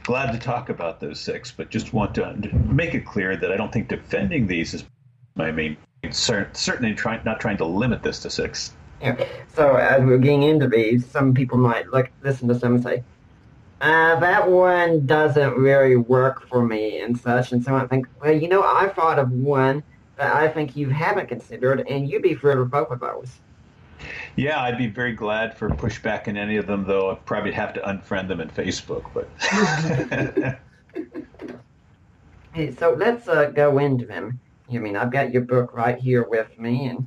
glad 0.02 0.32
to 0.32 0.38
talk 0.38 0.70
about 0.70 0.98
those 0.98 1.20
six, 1.20 1.52
but 1.52 1.68
just 1.68 1.92
want 1.92 2.14
to 2.14 2.34
make 2.66 2.94
it 2.94 3.04
clear 3.04 3.36
that 3.36 3.52
I 3.52 3.56
don't 3.58 3.70
think 3.70 3.88
defending 3.88 4.46
these 4.46 4.72
is 4.72 4.84
my 5.34 5.50
main. 5.50 5.76
Certainly, 6.10 6.94
trying 6.94 7.22
not 7.24 7.38
trying 7.38 7.58
to 7.58 7.66
limit 7.66 8.02
this 8.02 8.20
to 8.20 8.30
six. 8.30 8.72
Yeah. 9.00 9.24
So 9.54 9.76
as 9.76 10.02
we're 10.02 10.18
getting 10.18 10.42
into 10.42 10.68
these, 10.68 11.04
some 11.04 11.34
people 11.34 11.58
might 11.58 11.86
look 11.90 12.10
listen 12.22 12.48
to 12.48 12.54
some 12.54 12.76
and 12.76 12.82
say, 12.82 13.04
uh, 13.82 14.18
"That 14.20 14.50
one 14.50 15.06
doesn't 15.06 15.54
really 15.56 15.96
work 15.96 16.48
for 16.48 16.64
me," 16.64 16.98
and 17.00 17.18
such, 17.18 17.52
and 17.52 17.62
someone 17.62 17.88
think, 17.88 18.06
"Well, 18.22 18.32
you 18.32 18.48
know, 18.48 18.62
I 18.62 18.88
thought 18.88 19.18
of 19.18 19.30
one 19.30 19.82
that 20.16 20.34
I 20.34 20.48
think 20.48 20.76
you 20.76 20.88
haven't 20.88 21.28
considered, 21.28 21.86
and 21.88 22.08
you'd 22.08 22.22
be 22.22 22.34
thrilled 22.34 22.60
with 22.60 22.70
both 22.70 22.90
of 22.90 23.00
those." 23.00 23.38
Yeah, 24.36 24.60
I'd 24.62 24.78
be 24.78 24.86
very 24.86 25.12
glad 25.12 25.56
for 25.56 25.68
pushback 25.68 26.26
in 26.28 26.36
any 26.36 26.56
of 26.56 26.66
them, 26.66 26.84
though 26.84 27.10
I'd 27.10 27.24
probably 27.26 27.52
have 27.52 27.74
to 27.74 27.80
unfriend 27.80 28.28
them 28.28 28.40
in 28.40 28.48
Facebook. 28.48 29.10
But 29.12 29.28
hey, 32.54 32.72
so 32.72 32.94
let's 32.98 33.28
uh, 33.28 33.50
go 33.50 33.78
into 33.78 34.06
them. 34.06 34.40
I 34.72 34.78
mean, 34.78 34.96
I've 34.96 35.12
got 35.12 35.32
your 35.32 35.42
book 35.42 35.74
right 35.74 35.98
here 35.98 36.26
with 36.28 36.58
me, 36.58 36.86
and 36.86 37.06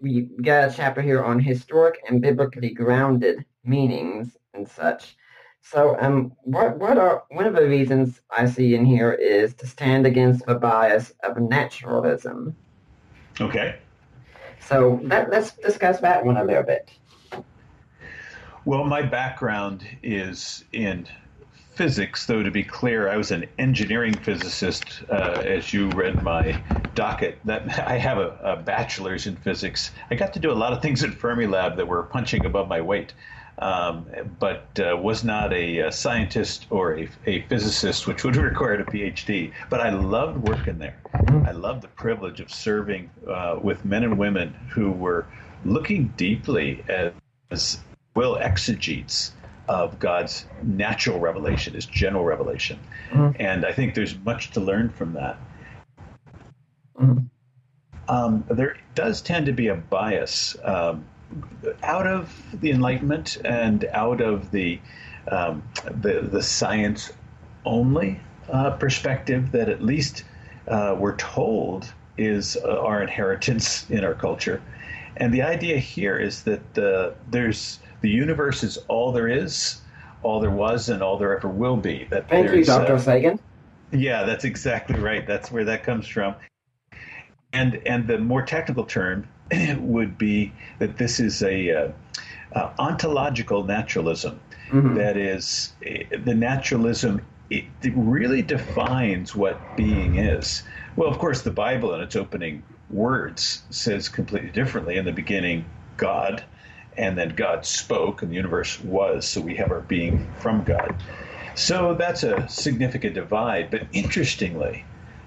we 0.00 0.28
got 0.42 0.70
a 0.70 0.74
chapter 0.74 1.00
here 1.00 1.24
on 1.24 1.40
historic 1.40 2.00
and 2.06 2.20
biblically 2.20 2.70
grounded 2.70 3.44
meanings 3.64 4.36
and 4.52 4.68
such. 4.68 5.16
So, 5.62 5.96
um, 5.98 6.32
what 6.42 6.78
what 6.78 6.98
are 6.98 7.24
one 7.30 7.46
of 7.46 7.54
the 7.54 7.66
reasons 7.66 8.20
I 8.30 8.46
see 8.46 8.74
in 8.74 8.84
here 8.84 9.12
is 9.12 9.54
to 9.54 9.66
stand 9.66 10.06
against 10.06 10.46
the 10.46 10.54
bias 10.54 11.12
of 11.24 11.38
naturalism. 11.38 12.54
Okay. 13.40 13.76
So 14.60 15.00
let, 15.02 15.32
us 15.32 15.52
discuss 15.52 16.00
that 16.00 16.24
one 16.24 16.36
a 16.36 16.44
little 16.44 16.62
bit. 16.62 16.90
Well, 18.64 18.84
my 18.84 19.02
background 19.02 19.86
is 20.02 20.64
in 20.72 21.06
physics, 21.76 22.26
though 22.26 22.42
to 22.42 22.50
be 22.50 22.64
clear, 22.64 23.08
I 23.08 23.16
was 23.16 23.30
an 23.30 23.46
engineering 23.58 24.14
physicist. 24.14 25.02
Uh, 25.10 25.42
as 25.44 25.72
you 25.72 25.90
read 25.90 26.22
my 26.22 26.60
docket, 26.94 27.38
that 27.44 27.78
I 27.86 27.98
have 27.98 28.18
a, 28.18 28.38
a, 28.42 28.56
bachelor's 28.56 29.26
in 29.26 29.36
physics. 29.36 29.92
I 30.10 30.14
got 30.14 30.32
to 30.32 30.40
do 30.40 30.50
a 30.50 30.54
lot 30.54 30.72
of 30.72 30.80
things 30.82 31.04
at 31.04 31.10
Fermilab 31.10 31.76
that 31.76 31.86
were 31.86 32.02
punching 32.02 32.46
above 32.46 32.66
my 32.66 32.80
weight, 32.80 33.12
um, 33.58 34.06
but 34.38 34.68
uh, 34.78 34.96
was 34.96 35.24
not 35.24 35.52
a, 35.52 35.78
a, 35.78 35.92
scientist 35.92 36.66
or 36.70 36.98
a, 36.98 37.08
a 37.26 37.42
physicist, 37.42 38.06
which 38.06 38.24
would 38.24 38.34
have 38.36 38.44
required 38.44 38.80
a 38.80 38.84
PhD. 38.84 39.52
But 39.70 39.80
I 39.80 39.90
loved 39.90 40.46
working 40.48 40.78
there. 40.78 40.98
Mm-hmm. 41.14 41.46
I 41.46 41.52
loved 41.52 41.82
the 41.82 41.88
privilege 41.88 42.40
of 42.40 42.50
serving 42.50 43.10
uh, 43.28 43.58
with 43.62 43.84
men 43.84 44.04
and 44.04 44.18
women 44.18 44.52
who 44.70 44.92
were 44.92 45.26
looking 45.64 46.12
deeply 46.16 46.84
as 47.50 47.80
well 48.14 48.36
exegetes 48.36 49.32
of 49.68 49.98
God's 49.98 50.46
natural 50.62 51.18
revelation, 51.18 51.74
His 51.74 51.86
general 51.86 52.24
revelation. 52.24 52.78
Mm-hmm. 53.10 53.40
And 53.40 53.64
I 53.64 53.72
think 53.72 53.94
there's 53.94 54.16
much 54.18 54.50
to 54.52 54.60
learn 54.60 54.90
from 54.90 55.14
that. 55.14 55.38
Mm-hmm. 57.00 57.18
Um, 58.08 58.44
there 58.48 58.76
does 58.94 59.20
tend 59.20 59.46
to 59.46 59.52
be 59.52 59.68
a 59.68 59.74
bias 59.74 60.56
um, 60.62 61.04
out 61.82 62.06
of 62.06 62.34
the 62.60 62.70
Enlightenment 62.70 63.38
and 63.44 63.84
out 63.92 64.20
of 64.20 64.50
the 64.50 64.80
um, 65.28 65.62
the, 65.84 66.20
the 66.20 66.42
science 66.42 67.12
only 67.64 68.20
uh, 68.48 68.70
perspective 68.70 69.50
that 69.52 69.68
at 69.68 69.82
least 69.82 70.24
uh, 70.68 70.94
we're 70.98 71.16
told 71.16 71.92
is 72.16 72.56
uh, 72.56 72.78
our 72.78 73.02
inheritance 73.02 73.88
in 73.90 74.04
our 74.04 74.14
culture. 74.14 74.62
And 75.16 75.32
the 75.32 75.42
idea 75.42 75.78
here 75.78 76.18
is 76.18 76.44
that 76.44 76.78
uh, 76.78 77.12
there's 77.30 77.80
the 78.02 78.10
universe 78.10 78.62
is 78.62 78.78
all 78.88 79.12
there 79.12 79.28
is, 79.28 79.80
all 80.22 80.40
there 80.40 80.50
was, 80.50 80.88
and 80.88 81.02
all 81.02 81.16
there 81.16 81.36
ever 81.36 81.48
will 81.48 81.76
be. 81.76 82.06
That 82.10 82.28
Thank 82.28 82.52
you, 82.52 82.64
Dr. 82.64 82.94
Uh, 82.94 82.98
Sagan. 82.98 83.40
Yeah, 83.92 84.24
that's 84.24 84.44
exactly 84.44 84.98
right. 84.98 85.26
That's 85.26 85.50
where 85.50 85.64
that 85.64 85.82
comes 85.82 86.06
from. 86.06 86.34
And 87.52 87.80
and 87.86 88.06
the 88.06 88.18
more 88.18 88.42
technical 88.42 88.84
term 88.84 89.26
would 89.78 90.18
be 90.18 90.52
that 90.78 90.98
this 90.98 91.20
is 91.20 91.42
a 91.42 91.70
uh, 91.70 91.92
uh, 92.52 92.70
ontological 92.78 93.64
naturalism. 93.64 94.40
Mm-hmm. 94.70 94.94
That 94.94 95.16
is, 95.16 95.72
eh, 95.84 96.04
the 96.24 96.34
naturalism 96.34 97.22
it, 97.50 97.64
it 97.82 97.92
really 97.94 98.42
defines 98.42 99.36
what 99.36 99.60
being 99.76 100.16
is. 100.16 100.62
Well, 100.96 101.08
of 101.08 101.18
course, 101.18 101.42
the 101.42 101.50
Bible 101.50 101.94
in 101.94 102.00
its 102.00 102.16
opening 102.16 102.62
words 102.90 103.62
says 103.70 104.08
completely 104.08 104.50
differently. 104.50 104.96
In 104.96 105.04
the 105.04 105.12
beginning, 105.12 105.64
God, 105.96 106.42
and 106.96 107.16
then 107.16 107.30
God 107.30 107.64
spoke, 107.64 108.22
and 108.22 108.30
the 108.30 108.36
universe 108.36 108.80
was. 108.80 109.28
So 109.28 109.40
we 109.40 109.54
have 109.56 109.70
our 109.70 109.80
being 109.80 110.26
from 110.40 110.64
God. 110.64 110.94
So 111.54 111.94
that's 111.94 112.22
a 112.22 112.48
significant 112.48 113.14
divide. 113.14 113.70
But 113.70 113.86
interestingly, 113.92 114.84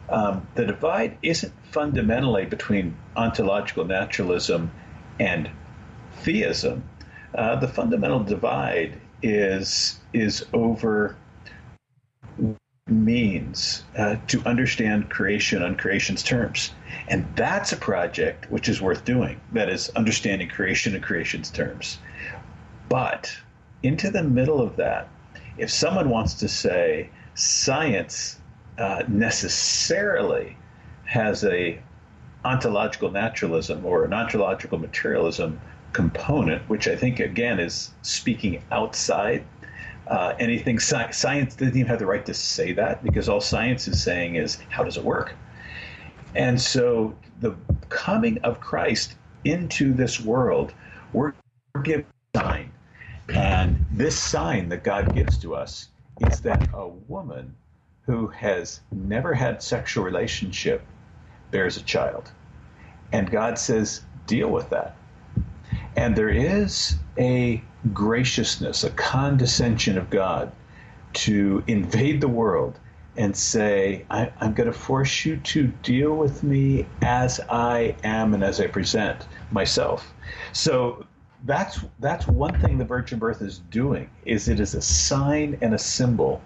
um, 0.09 0.47
the 0.55 0.65
divide 0.65 1.17
isn't 1.21 1.53
fundamentally 1.71 2.45
between 2.45 2.95
ontological 3.15 3.85
naturalism 3.85 4.71
and 5.19 5.49
theism. 6.21 6.83
Uh, 7.35 7.55
the 7.55 7.67
fundamental 7.67 8.19
divide 8.19 8.99
is 9.21 9.99
is 10.13 10.45
over 10.53 11.15
means 12.87 13.83
uh, 13.97 14.15
to 14.27 14.41
understand 14.45 15.09
creation 15.09 15.61
on 15.61 15.75
creation's 15.75 16.23
terms. 16.23 16.71
And 17.07 17.27
that's 17.35 17.71
a 17.71 17.77
project 17.77 18.49
which 18.49 18.67
is 18.67 18.81
worth 18.81 19.05
doing. 19.05 19.39
That 19.53 19.69
is, 19.69 19.89
understanding 19.89 20.49
creation 20.49 20.95
in 20.95 21.01
creation's 21.01 21.51
terms. 21.51 21.99
But 22.87 23.31
into 23.83 24.09
the 24.09 24.23
middle 24.23 24.59
of 24.59 24.75
that, 24.77 25.07
if 25.57 25.69
someone 25.69 26.09
wants 26.09 26.33
to 26.35 26.47
say 26.47 27.09
science 27.35 28.38
uh, 28.79 29.03
necessarily 29.07 30.57
has 31.05 31.43
a 31.43 31.79
ontological 32.45 33.11
naturalism 33.11 33.85
or 33.85 34.05
an 34.05 34.13
ontological 34.13 34.79
materialism 34.79 35.59
component, 35.91 36.61
which 36.69 36.87
I 36.87 36.95
think 36.95 37.19
again 37.19 37.59
is 37.59 37.91
speaking 38.01 38.63
outside 38.71 39.45
uh, 40.07 40.33
anything. 40.39 40.79
Sci- 40.79 41.11
science 41.11 41.55
doesn't 41.55 41.75
even 41.75 41.87
have 41.87 41.99
the 41.99 42.05
right 42.05 42.25
to 42.25 42.33
say 42.33 42.71
that 42.73 43.03
because 43.03 43.27
all 43.27 43.41
science 43.41 43.87
is 43.87 44.01
saying 44.01 44.35
is 44.35 44.59
how 44.69 44.83
does 44.83 44.97
it 44.97 45.03
work? 45.03 45.35
And 46.33 46.59
so 46.61 47.15
the 47.41 47.55
coming 47.89 48.37
of 48.43 48.61
Christ 48.61 49.15
into 49.43 49.93
this 49.93 50.21
world, 50.21 50.73
we're 51.11 51.33
given 51.83 52.05
a 52.35 52.39
sign. 52.39 52.71
And 53.29 53.85
this 53.91 54.17
sign 54.17 54.69
that 54.69 54.83
God 54.83 55.13
gives 55.13 55.37
to 55.39 55.55
us 55.55 55.89
is 56.19 56.39
that 56.41 56.63
a 56.73 56.87
woman 56.87 57.55
who 58.09 58.25
has 58.25 58.81
never 58.91 59.35
had 59.35 59.61
sexual 59.61 60.03
relationship 60.03 60.81
bears 61.51 61.77
a 61.77 61.81
child. 61.83 62.31
And 63.11 63.29
God 63.29 63.59
says, 63.59 64.01
deal 64.25 64.49
with 64.49 64.71
that. 64.71 64.95
And 65.95 66.15
there 66.15 66.29
is 66.29 66.95
a 67.19 67.61
graciousness, 67.93 68.83
a 68.83 68.89
condescension 68.89 69.95
of 69.95 70.09
God 70.09 70.51
to 71.13 71.63
invade 71.67 72.19
the 72.19 72.27
world 72.27 72.79
and 73.15 73.37
say, 73.37 74.07
I, 74.09 74.31
am 74.41 74.55
going 74.55 74.71
to 74.71 74.77
force 74.77 75.23
you 75.23 75.37
to 75.37 75.67
deal 75.67 76.15
with 76.15 76.41
me 76.41 76.87
as 77.03 77.39
I 77.47 77.95
am 78.03 78.33
and 78.33 78.43
as 78.43 78.59
I 78.59 78.65
present 78.65 79.27
myself. 79.51 80.11
So 80.51 81.05
that's 81.45 81.85
that's 81.99 82.27
one 82.27 82.57
thing 82.59 82.79
the 82.79 82.85
virgin 82.85 83.19
birth 83.19 83.43
is 83.43 83.59
doing 83.69 84.09
is 84.25 84.49
it 84.49 84.59
is 84.59 84.73
a 84.73 84.81
sign 84.81 85.59
and 85.61 85.75
a 85.75 85.79
symbol 85.79 86.41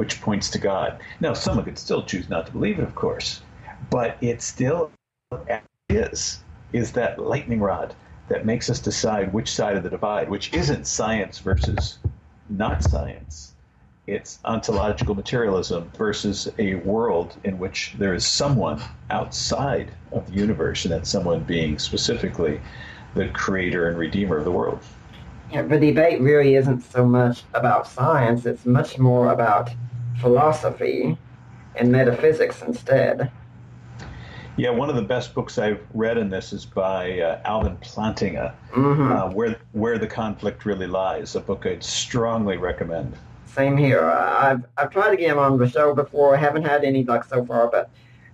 which 0.00 0.22
points 0.22 0.48
to 0.48 0.58
God. 0.58 0.98
Now 1.20 1.34
someone 1.34 1.66
could 1.66 1.78
still 1.78 2.02
choose 2.02 2.30
not 2.30 2.46
to 2.46 2.52
believe 2.52 2.78
it, 2.78 2.84
of 2.84 2.94
course, 2.94 3.42
but 3.90 4.16
it 4.22 4.40
still 4.40 4.90
is 5.90 6.42
is 6.72 6.92
that 6.92 7.18
lightning 7.18 7.60
rod 7.60 7.94
that 8.28 8.46
makes 8.46 8.70
us 8.70 8.78
decide 8.80 9.30
which 9.30 9.52
side 9.52 9.76
of 9.76 9.82
the 9.82 9.90
divide, 9.90 10.30
which 10.30 10.54
isn't 10.54 10.86
science 10.86 11.38
versus 11.40 11.98
not 12.48 12.82
science. 12.82 13.52
It's 14.06 14.38
ontological 14.46 15.14
materialism 15.14 15.92
versus 15.98 16.50
a 16.58 16.76
world 16.76 17.36
in 17.44 17.58
which 17.58 17.94
there 17.98 18.14
is 18.14 18.24
someone 18.24 18.80
outside 19.10 19.90
of 20.12 20.26
the 20.28 20.32
universe, 20.32 20.86
and 20.86 20.92
that 20.94 21.06
someone 21.06 21.42
being 21.42 21.78
specifically 21.78 22.58
the 23.14 23.28
creator 23.28 23.90
and 23.90 23.98
redeemer 23.98 24.38
of 24.38 24.44
the 24.44 24.50
world. 24.50 24.78
Yeah, 25.52 25.62
the 25.62 25.78
debate 25.78 26.22
really 26.22 26.54
isn't 26.54 26.80
so 26.90 27.04
much 27.04 27.42
about 27.52 27.86
science, 27.86 28.46
it's 28.46 28.64
much 28.64 28.98
more 28.98 29.30
about 29.32 29.68
philosophy 30.20 31.16
and 31.76 31.90
metaphysics 31.90 32.62
instead. 32.62 33.30
Yeah, 34.56 34.70
one 34.70 34.90
of 34.90 34.96
the 34.96 35.02
best 35.02 35.34
books 35.34 35.58
I've 35.58 35.80
read 35.94 36.18
in 36.18 36.28
this 36.28 36.52
is 36.52 36.66
by 36.66 37.20
uh, 37.20 37.40
Alvin 37.44 37.76
Plantinga, 37.78 38.54
mm-hmm. 38.72 39.12
uh, 39.12 39.30
where 39.30 39.56
where 39.72 39.98
the 39.98 40.06
conflict 40.06 40.66
really 40.66 40.86
lies. 40.86 41.34
A 41.34 41.40
book 41.40 41.64
I'd 41.66 41.82
strongly 41.82 42.56
recommend. 42.56 43.16
Same 43.46 43.76
here. 43.76 44.04
I've 44.04 44.64
I've 44.76 44.90
tried 44.90 45.10
to 45.10 45.16
get 45.16 45.30
him 45.30 45.38
on 45.38 45.56
the 45.56 45.68
show 45.68 45.94
before. 45.94 46.36
I 46.36 46.38
haven't 46.38 46.64
had 46.64 46.84
any 46.84 47.04
luck 47.04 47.24
so 47.24 47.44
far, 47.44 47.70
but 47.70 47.90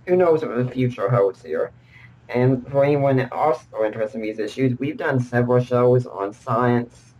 who 0.06 0.16
knows 0.16 0.42
what 0.42 0.56
the 0.56 0.70
future 0.70 1.08
holds 1.08 1.42
here. 1.42 1.70
And 2.28 2.66
for 2.68 2.84
anyone 2.84 3.28
also 3.30 3.84
interested 3.84 4.16
in 4.16 4.22
these 4.22 4.38
issues, 4.38 4.78
we've 4.80 4.96
done 4.96 5.20
several 5.20 5.62
shows 5.62 6.06
on 6.06 6.32
science 6.32 7.14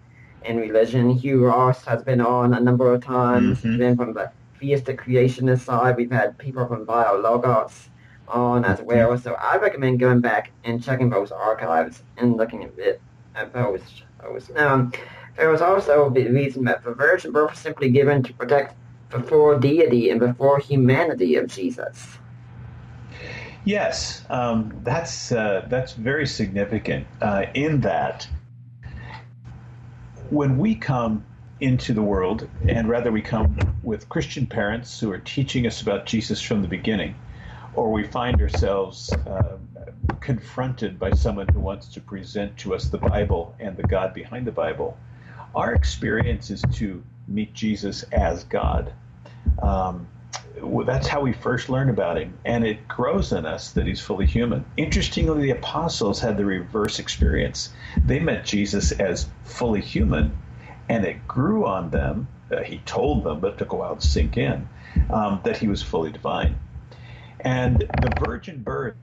and 0.45 0.59
religion. 0.59 1.11
Hugh 1.11 1.47
Ross 1.47 1.85
has 1.85 2.03
been 2.03 2.21
on 2.21 2.55
a 2.55 2.61
number 2.61 2.93
of 2.93 3.05
times. 3.05 3.59
Mm-hmm. 3.59 3.79
Been 3.79 3.97
from 3.97 4.15
the 4.15 4.33
theistic 4.59 5.01
creationist 5.01 5.61
side. 5.61 5.97
We've 5.97 6.11
had 6.11 6.39
people 6.39 6.67
from 6.67 6.87
BioLogos 6.87 7.89
on 8.29 8.65
as 8.65 8.81
well. 8.81 9.17
So 9.19 9.35
I 9.35 9.57
recommend 9.57 10.01
going 10.01 10.21
back 10.21 10.51
and 10.65 10.83
checking 10.83 11.11
those 11.11 11.31
archives 11.33 12.03
and 12.17 12.37
looking 12.37 12.65
a 12.65 12.69
bit 12.69 13.01
at 13.35 13.53
those 13.53 13.81
shows. 14.21 14.51
Now, 14.51 14.91
there 15.37 15.51
was 15.51 15.61
also 15.61 16.11
the 16.11 16.29
reason 16.29 16.65
that 16.65 16.83
the 16.83 16.93
virgin 16.93 17.33
birth 17.33 17.51
was 17.51 17.59
simply 17.59 17.91
given 17.91 18.23
to 18.23 18.33
protect 18.33 18.75
the 19.11 19.23
full 19.23 19.59
deity 19.59 20.11
and 20.11 20.21
the 20.21 20.35
full 20.35 20.57
humanity 20.57 21.37
of 21.37 21.47
Jesus. 21.49 22.19
Yes, 23.65 24.25
um, 24.31 24.73
that's 24.85 25.33
uh, 25.33 25.67
that's 25.69 25.93
very 25.95 26.27
significant. 26.27 27.07
Uh, 27.21 27.47
in 27.55 27.81
that, 27.81 28.29
when 30.31 30.57
we 30.57 30.77
come 30.77 31.25
into 31.61 31.93
the 31.95 32.03
world, 32.03 32.49
and 32.69 32.89
rather 32.89 33.11
we 33.11 33.23
come 33.23 33.57
with 33.83 34.09
Christian 34.09 34.47
parents 34.47 35.01
who 35.01 35.11
are 35.11 35.19
teaching 35.19 35.67
us 35.67 35.81
about 35.81 36.07
Jesus 36.07 36.41
from 36.41 36.63
the 36.63 36.69
beginning, 36.69 37.15
or 37.75 37.91
we 37.91 38.05
find 38.05 38.41
ourselves 38.41 39.13
uh, 39.13 39.57
confronted 40.21 40.99
by 40.99 41.11
someone 41.13 41.49
who 41.49 41.61
wants 41.61 41.89
to 41.89 42.01
present 42.01 42.57
to 42.59 42.75
us 42.75 42.89
the 42.89 42.99
Bible 42.99 43.55
and 43.59 43.77
the 43.77 43.83
God 43.85 44.13
behind 44.13 44.47
the 44.47 44.53
Bible, 44.53 44.99
our 45.55 45.75
experience 45.75 46.51
is 46.51 46.63
to 46.75 47.03
meet 47.29 47.55
Jesus 47.55 48.03
as 48.13 48.45
God. 48.45 48.93
Um, 49.63 50.07
that's 50.87 51.07
how 51.07 51.21
we 51.21 51.33
first 51.33 51.69
learn 51.69 51.91
about 51.91 52.19
him, 52.19 52.37
and 52.45 52.65
it 52.65 52.89
grows 52.89 53.33
in 53.33 53.47
us 53.47 53.73
that 53.73 53.87
he's 53.87 54.01
fully 54.01 54.27
human. 54.27 54.65
Interestingly, 54.77 55.43
the 55.43 55.51
apostles 55.51 56.21
had 56.21 56.37
the 56.37 56.45
reverse 56.45 56.99
experience. 56.99 57.71
They 58.05 58.21
met 58.21 58.45
Jesus 58.45 58.93
as 58.93 59.29
fully 59.45 59.81
human, 59.81 60.37
and 60.89 61.05
it 61.05 61.27
grew 61.27 61.67
on 61.67 61.91
them 61.91 62.29
uh, 62.51 62.63
he 62.63 62.79
told 62.79 63.25
them, 63.25 63.41
but 63.41 63.55
it 63.55 63.59
took 63.59 63.73
a 63.73 63.77
while 63.77 63.97
to 63.97 64.07
sink 64.07 64.37
in, 64.37 64.69
um, 65.11 65.41
that 65.45 65.57
he 65.57 65.67
was 65.67 65.83
fully 65.83 66.13
divine. 66.13 66.57
And 67.41 67.89
the 68.01 68.09
virgin 68.09 68.63
birth 68.63 68.95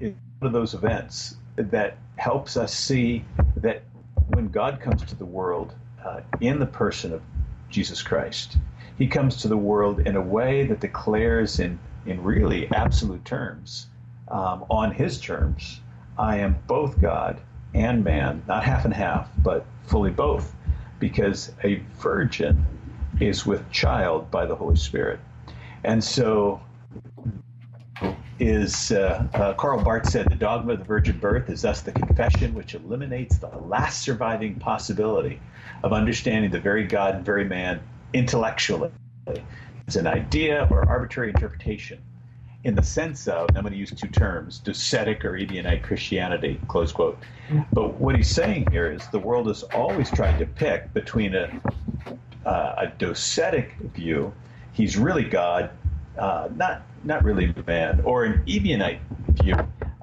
is 0.00 0.14
one 0.38 0.48
of 0.48 0.52
those 0.52 0.74
events 0.74 1.36
that 1.56 1.96
helps 2.16 2.56
us 2.56 2.74
see 2.74 3.24
that 3.56 3.82
when 4.28 4.48
God 4.48 4.80
comes 4.80 5.02
to 5.04 5.14
the 5.14 5.24
world 5.24 5.74
uh, 6.04 6.20
in 6.40 6.58
the 6.58 6.66
person 6.66 7.12
of 7.12 7.22
Jesus 7.68 8.02
Christ, 8.02 8.56
he 8.98 9.06
comes 9.06 9.36
to 9.38 9.48
the 9.48 9.56
world 9.56 10.00
in 10.00 10.16
a 10.16 10.20
way 10.20 10.66
that 10.66 10.80
declares 10.80 11.60
in, 11.60 11.78
in 12.04 12.22
really 12.22 12.70
absolute 12.72 13.24
terms, 13.24 13.86
um, 14.28 14.64
on 14.70 14.92
his 14.92 15.20
terms, 15.20 15.80
I 16.18 16.38
am 16.38 16.56
both 16.66 17.00
God 17.00 17.40
and 17.74 18.04
man, 18.04 18.42
not 18.46 18.64
half 18.64 18.84
and 18.84 18.92
half, 18.92 19.30
but 19.38 19.64
fully 19.86 20.10
both, 20.10 20.54
because 21.02 21.50
a 21.64 21.82
virgin 21.98 22.64
is 23.20 23.44
with 23.44 23.68
child 23.72 24.30
by 24.30 24.46
the 24.46 24.54
Holy 24.54 24.76
Spirit. 24.76 25.18
And 25.82 26.02
so 26.02 26.60
is 28.38 28.92
uh, 28.92 29.26
uh, 29.34 29.52
Karl 29.54 29.82
Barth 29.82 30.08
said 30.08 30.30
the 30.30 30.36
dogma 30.36 30.74
of 30.74 30.78
the 30.78 30.84
virgin 30.84 31.18
birth 31.18 31.50
is 31.50 31.62
thus 31.62 31.80
the 31.80 31.90
confession 31.90 32.54
which 32.54 32.76
eliminates 32.76 33.36
the 33.38 33.48
last 33.48 34.02
surviving 34.02 34.54
possibility 34.60 35.40
of 35.82 35.92
understanding 35.92 36.52
the 36.52 36.60
very 36.60 36.84
God 36.84 37.16
and 37.16 37.24
very 37.24 37.46
man 37.46 37.80
intellectually 38.12 38.92
as 39.88 39.96
an 39.96 40.06
idea 40.06 40.68
or 40.70 40.88
arbitrary 40.88 41.30
interpretation 41.30 41.98
in 42.64 42.74
the 42.74 42.82
sense 42.82 43.26
of, 43.26 43.48
I'm 43.56 43.62
going 43.62 43.72
to 43.72 43.78
use 43.78 43.90
two 43.90 44.08
terms, 44.08 44.60
docetic 44.64 45.24
or 45.24 45.32
Ebionite 45.32 45.82
Christianity, 45.82 46.60
close 46.68 46.92
quote. 46.92 47.18
But 47.72 47.94
what 48.00 48.16
he's 48.16 48.30
saying 48.30 48.70
here 48.70 48.90
is 48.90 49.06
the 49.08 49.18
world 49.18 49.48
is 49.48 49.62
always 49.64 50.10
trying 50.10 50.38
to 50.38 50.46
pick 50.46 50.92
between 50.94 51.34
a, 51.34 51.60
uh, 52.46 52.74
a 52.78 52.86
docetic 52.98 53.72
view, 53.94 54.32
he's 54.72 54.96
really 54.96 55.24
God, 55.24 55.70
uh, 56.18 56.48
not 56.54 56.82
not 57.04 57.24
really 57.24 57.52
man, 57.66 58.00
or 58.04 58.24
an 58.24 58.44
Ebionite 58.46 59.00
view, 59.42 59.56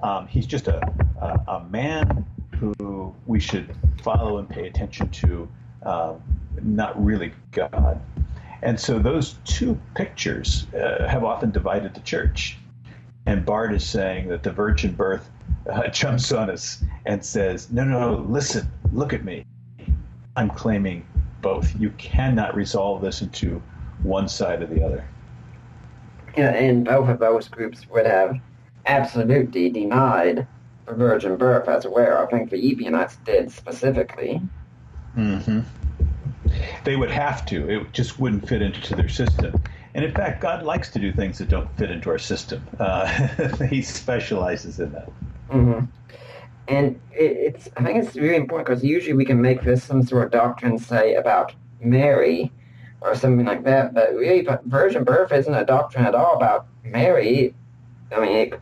um, 0.04 0.28
he's 0.28 0.46
just 0.46 0.68
a, 0.68 0.86
a, 1.22 1.52
a, 1.52 1.64
man 1.70 2.26
who 2.58 3.16
we 3.26 3.40
should 3.40 3.74
follow 4.04 4.38
and 4.38 4.50
pay 4.50 4.68
attention 4.68 5.10
to, 5.10 5.48
um, 5.84 6.22
not 6.62 7.02
really 7.02 7.32
God. 7.52 8.02
And 8.62 8.80
so 8.80 9.00
those 9.00 9.36
two 9.46 9.80
pictures 9.96 10.68
uh, 10.74 11.08
have 11.08 11.24
often 11.24 11.52
divided 11.52 11.94
the 11.94 12.02
church. 12.02 12.58
And 13.26 13.46
Barth 13.46 13.74
is 13.74 13.86
saying 13.86 14.28
that 14.30 14.44
the 14.44 14.52
virgin 14.52 14.94
birth 14.94 15.30
uh, 15.72 15.88
jumps 15.90 16.32
on 16.32 16.50
us 16.50 16.84
and 17.06 17.24
says, 17.24 17.72
no, 17.72 17.84
no, 17.84 18.00
no, 18.00 18.22
listen, 18.24 18.68
look 18.92 19.14
at 19.14 19.24
me. 19.24 19.46
I'm 20.36 20.50
claiming 20.50 21.06
both. 21.42 21.74
You 21.80 21.92
cannot 21.92 22.56
resolve 22.56 23.02
this 23.02 23.22
into 23.22 23.62
one 24.04 24.28
side 24.28 24.62
or 24.62 24.68
the 24.68 24.84
other. 24.84 25.06
Yeah, 26.38 26.52
and 26.52 26.86
both 26.86 27.10
of 27.10 27.20
those 27.20 27.48
groups 27.48 27.88
would 27.90 28.06
have 28.06 28.40
absolutely 28.86 29.70
denied 29.70 30.48
the 30.86 30.94
virgin 30.94 31.36
birth 31.38 31.68
as 31.68 31.86
well. 31.86 32.24
I 32.24 32.26
think 32.28 32.50
the 32.50 32.58
Ebionites 32.58 33.18
did 33.26 33.52
specifically. 33.52 34.42
Mm-hmm. 35.18 35.62
They 36.84 36.96
would 36.96 37.12
have 37.12 37.46
to. 37.48 37.70
It 37.70 37.94
just 37.94 38.20
wouldn't 38.20 38.48
fit 38.48 38.62
into 38.62 38.96
their 38.96 39.10
system. 39.10 39.62
And 39.94 40.06
in 40.06 40.14
fact, 40.14 40.42
God 40.42 40.64
likes 40.64 40.90
to 40.92 41.00
do 41.00 41.12
things 41.12 41.40
that 41.40 41.50
don't 41.50 41.70
fit 41.78 41.92
into 41.92 42.10
our 42.10 42.20
system. 42.20 42.66
Uh, 42.80 43.06
he 43.70 43.82
specializes 43.82 44.80
in 44.80 44.92
that. 44.92 45.10
Mm-hmm. 45.50 45.86
And 46.68 47.02
it, 47.12 47.56
it's, 47.56 47.70
I 47.76 47.84
think 47.84 48.04
it's 48.04 48.16
really 48.16 48.36
important 48.36 48.68
because 48.68 48.84
usually 48.84 49.14
we 49.14 49.26
can 49.26 49.42
make 49.42 49.64
this 49.64 49.84
some 49.84 50.04
sort 50.04 50.26
of 50.26 50.32
doctrine, 50.32 50.78
say, 50.78 51.16
about 51.16 51.54
Mary 51.82 52.52
or 53.02 53.16
something 53.16 53.46
like 53.46 53.64
that. 53.64 53.94
But 53.94 54.14
really, 54.14 54.48
virgin 54.66 55.04
birth 55.04 55.32
isn't 55.32 55.54
a 55.54 55.66
doctrine 55.66 56.06
at 56.06 56.14
all 56.14 56.36
about 56.36 56.68
Mary. 56.84 57.56
I 58.16 58.20
mean, 58.20 58.36
it, 58.36 58.62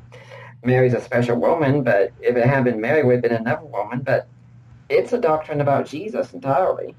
Mary's 0.63 0.93
a 0.93 1.01
special 1.01 1.37
woman, 1.37 1.83
but 1.83 2.13
if 2.21 2.35
it 2.35 2.45
had 2.45 2.63
been 2.63 2.79
Mary, 2.79 3.01
it 3.01 3.05
would 3.05 3.15
have 3.15 3.21
been 3.21 3.33
another 3.33 3.65
woman. 3.65 3.99
But 3.99 4.27
it's 4.89 5.11
a 5.11 5.19
doctrine 5.19 5.59
about 5.59 5.85
Jesus 5.85 6.33
entirely. 6.33 6.95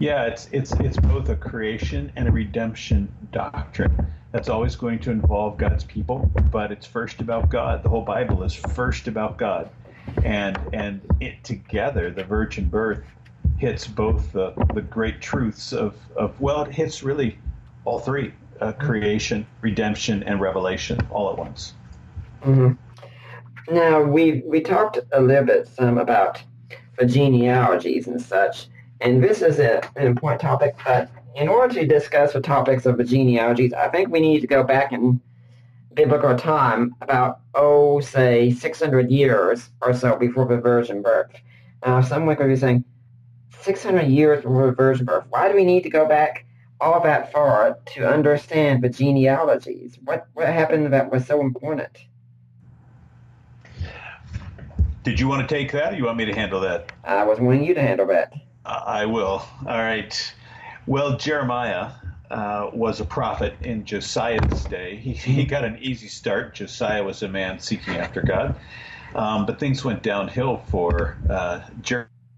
Yeah, 0.00 0.24
it's 0.24 0.48
it's 0.50 0.72
it's 0.80 0.96
both 0.96 1.28
a 1.28 1.36
creation 1.36 2.10
and 2.16 2.26
a 2.26 2.32
redemption 2.32 3.12
doctrine. 3.32 4.06
That's 4.32 4.48
always 4.48 4.74
going 4.74 4.98
to 5.00 5.10
involve 5.10 5.58
God's 5.58 5.84
people, 5.84 6.30
but 6.50 6.72
it's 6.72 6.86
first 6.86 7.20
about 7.20 7.50
God. 7.50 7.82
The 7.82 7.90
whole 7.90 8.00
Bible 8.00 8.42
is 8.42 8.54
first 8.54 9.08
about 9.08 9.36
God, 9.36 9.68
and 10.24 10.58
and 10.72 11.02
it 11.20 11.44
together, 11.44 12.10
the 12.10 12.24
virgin 12.24 12.66
birth 12.66 13.04
hits 13.58 13.86
both 13.86 14.32
the 14.32 14.54
the 14.72 14.80
great 14.80 15.20
truths 15.20 15.74
of 15.74 15.94
of 16.16 16.40
well, 16.40 16.62
it 16.62 16.74
hits 16.74 17.02
really 17.02 17.36
all 17.84 17.98
three: 17.98 18.32
uh, 18.62 18.72
creation, 18.72 19.46
redemption, 19.60 20.22
and 20.22 20.40
revelation 20.40 20.98
all 21.10 21.30
at 21.30 21.36
once. 21.36 21.74
Mm-hmm. 22.42 23.74
Now 23.74 24.00
we 24.02 24.42
we 24.46 24.62
talked 24.62 24.98
a 25.12 25.20
little 25.20 25.44
bit 25.44 25.68
some 25.68 25.98
about 25.98 26.42
the 26.98 27.04
genealogies 27.04 28.06
and 28.06 28.18
such. 28.18 28.68
And 29.00 29.22
this 29.22 29.40
is 29.40 29.58
a, 29.58 29.80
an 29.96 30.06
important 30.06 30.42
topic, 30.42 30.76
but 30.84 31.10
in 31.34 31.48
order 31.48 31.74
to 31.74 31.86
discuss 31.86 32.32
the 32.32 32.40
topics 32.40 32.84
of 32.86 32.98
the 32.98 33.04
genealogies, 33.04 33.72
I 33.72 33.88
think 33.88 34.10
we 34.10 34.20
need 34.20 34.40
to 34.40 34.46
go 34.46 34.62
back 34.62 34.92
in 34.92 35.20
biblical 35.94 36.36
time 36.36 36.94
about, 37.00 37.40
oh, 37.54 38.00
say, 38.00 38.50
600 38.50 39.10
years 39.10 39.70
or 39.80 39.94
so 39.94 40.16
before 40.16 40.46
the 40.46 40.58
virgin 40.58 41.02
birth. 41.02 41.30
Now, 41.84 42.02
some 42.02 42.26
would 42.26 42.38
be 42.38 42.56
saying, 42.56 42.84
600 43.62 44.02
years 44.02 44.42
before 44.42 44.66
the 44.66 44.72
virgin 44.72 45.06
birth. 45.06 45.24
Why 45.30 45.48
do 45.48 45.54
we 45.54 45.64
need 45.64 45.82
to 45.82 45.90
go 45.90 46.06
back 46.06 46.46
all 46.80 47.00
that 47.02 47.32
far 47.32 47.78
to 47.94 48.08
understand 48.08 48.82
the 48.82 48.88
genealogies? 48.88 49.98
What, 50.04 50.26
what 50.34 50.46
happened 50.46 50.92
that 50.92 51.10
was 51.10 51.26
so 51.26 51.40
important? 51.40 51.96
Did 55.02 55.18
you 55.18 55.28
want 55.28 55.48
to 55.48 55.54
take 55.54 55.72
that, 55.72 55.94
or 55.94 55.96
you 55.96 56.04
want 56.04 56.18
me 56.18 56.26
to 56.26 56.34
handle 56.34 56.60
that? 56.60 56.92
I 57.04 57.24
was 57.24 57.40
wanting 57.40 57.64
you 57.64 57.72
to 57.74 57.80
handle 57.80 58.06
that. 58.08 58.34
I 58.64 59.06
will. 59.06 59.44
All 59.66 59.78
right. 59.78 60.34
Well, 60.86 61.16
Jeremiah 61.18 61.92
uh, 62.30 62.70
was 62.72 63.00
a 63.00 63.04
prophet 63.04 63.58
in 63.62 63.84
Josiah's 63.84 64.66
day. 64.66 64.96
He, 64.96 65.14
he 65.14 65.44
got 65.44 65.64
an 65.64 65.78
easy 65.80 66.08
start. 66.08 66.54
Josiah 66.54 67.04
was 67.04 67.22
a 67.22 67.28
man 67.28 67.60
seeking 67.60 67.96
after 67.96 68.22
God. 68.22 68.56
Um, 69.14 69.46
but 69.46 69.58
things 69.60 69.84
went 69.84 70.02
downhill 70.02 70.58
for 70.58 71.18
uh, 71.28 71.62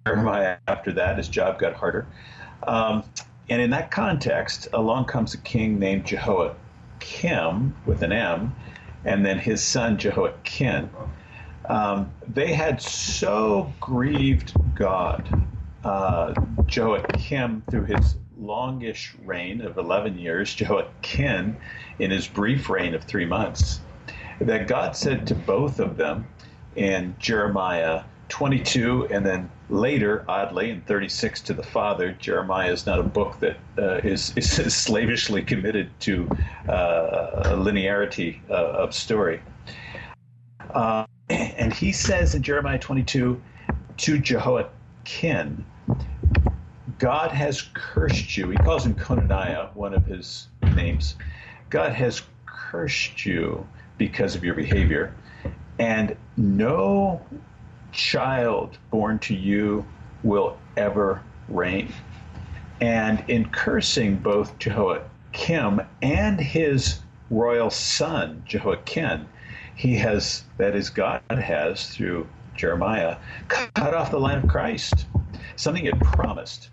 Jeremiah 0.07 0.59
after 0.69 0.93
that. 0.95 1.19
His 1.19 1.29
job 1.29 1.59
got 1.59 1.75
harder. 1.75 2.09
Um, 2.67 3.05
and 3.49 3.63
in 3.63 3.71
that 3.71 3.91
context, 3.91 4.69
along 4.73 5.07
comes 5.07 5.35
a 5.35 5.39
king 5.39 5.79
named 5.79 6.07
Jehoiakim 6.07 7.77
with 7.85 8.03
an 8.03 8.13
M, 8.13 8.55
and 9.05 9.27
then 9.27 9.39
his 9.39 9.63
son 9.63 9.99
Jehoiachin. 9.99 10.91
Um, 11.69 12.13
they 12.27 12.55
had 12.55 12.83
so 12.83 13.75
grieved 13.81 14.55
God 14.75 15.31
uh, 15.85 16.35
Jehoiakim 16.67 17.63
through 17.71 17.85
his 17.85 18.17
longish 18.39 19.15
reign 19.25 19.61
of 19.61 19.79
11 19.79 20.19
years, 20.19 20.55
Jehoiachin 20.55 21.57
in 21.99 22.11
his 22.11 22.27
brief 22.27 22.69
reign 22.69 22.95
of 22.95 23.05
three 23.05 23.27
months, 23.27 23.81
that 24.41 24.67
God 24.69 24.97
said 24.97 25.27
to 25.29 25.35
both 25.35 25.81
of 25.81 25.97
them 25.97 26.27
in 26.75 27.15
Jeremiah 27.19 28.03
22 28.29 29.09
and 29.11 29.27
then 29.27 29.51
later, 29.69 30.25
oddly, 30.27 30.71
in 30.71 30.81
36 30.83 31.43
to 31.43 31.53
the 31.53 31.63
Father, 31.63 32.13
Jeremiah 32.13 32.73
is 32.73 32.87
not 32.87 32.99
a 32.99 33.03
book 33.03 33.39
that 33.41 33.59
uh, 33.79 33.97
is 33.99 34.33
is, 34.37 34.75
slavishly 34.75 35.43
committed 35.43 35.91
to 36.01 36.29
uh, 36.69 37.55
linearity 37.57 38.39
uh, 38.49 38.55
of 38.55 38.95
story. 38.95 39.41
Uh, 40.71 41.05
and 41.29 41.75
he 41.75 41.93
says 41.93 42.35
in 42.35 42.43
Jeremiah 42.43 42.79
22 42.79 43.41
to 43.99 44.19
Jehoiachin, 44.19 44.71
God 46.99 47.31
has 47.33 47.63
cursed 47.75 48.37
you. 48.37 48.51
He 48.51 48.59
calls 48.59 48.87
him 48.87 48.95
Conaniah, 48.95 49.75
one 49.75 49.95
of 49.95 50.05
his 50.07 50.49
names. 50.75 51.17
God 51.71 51.93
has 51.93 52.23
cursed 52.47 53.25
you 53.27 53.67
because 53.99 54.35
of 54.35 54.45
your 54.45 54.55
behavior, 54.55 55.15
and 55.79 56.17
no 56.37 57.27
child 57.93 58.79
born 58.91 59.19
to 59.21 59.35
you 59.35 59.87
will 60.23 60.59
ever 60.77 61.23
reign. 61.49 61.95
And 62.81 63.25
in 63.29 63.51
cursing 63.51 64.17
both 64.19 64.59
Jehoiakim 64.59 65.83
and 66.03 66.41
his 66.41 67.01
royal 67.31 67.71
son, 67.71 68.43
Jehoiachin, 68.47 69.29
he 69.75 69.97
has, 69.97 70.45
that 70.59 70.75
is, 70.77 70.91
God 70.91 71.23
has, 71.31 71.89
through 71.91 72.29
Jeremiah, 72.55 73.17
cut 73.49 73.95
off 73.95 74.11
the 74.11 74.21
line 74.21 74.39
of 74.39 74.49
Christ, 74.49 75.07
something 75.57 75.85
it 75.85 75.99
promised. 76.01 76.71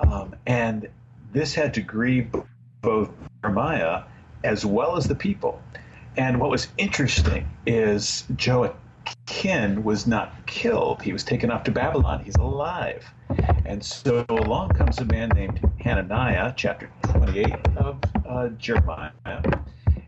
Um, 0.00 0.34
and 0.46 0.88
this 1.32 1.54
had 1.54 1.74
to 1.74 1.82
grieve 1.82 2.32
both 2.80 3.10
Jeremiah 3.42 4.04
as 4.44 4.64
well 4.64 4.96
as 4.96 5.06
the 5.06 5.14
people. 5.14 5.62
And 6.16 6.40
what 6.40 6.50
was 6.50 6.68
interesting 6.78 7.48
is 7.66 8.24
Jehoiachin 8.34 9.84
was 9.84 10.06
not 10.06 10.46
killed. 10.46 11.02
He 11.02 11.12
was 11.12 11.24
taken 11.24 11.50
off 11.50 11.64
to 11.64 11.70
Babylon. 11.70 12.24
He's 12.24 12.36
alive. 12.36 13.04
And 13.64 13.84
so 13.84 14.24
along 14.28 14.70
comes 14.70 14.98
a 14.98 15.04
man 15.04 15.28
named 15.30 15.60
Hananiah, 15.80 16.54
chapter 16.56 16.90
28 17.02 17.52
of 17.76 17.98
uh, 18.26 18.48
Jeremiah. 18.50 19.12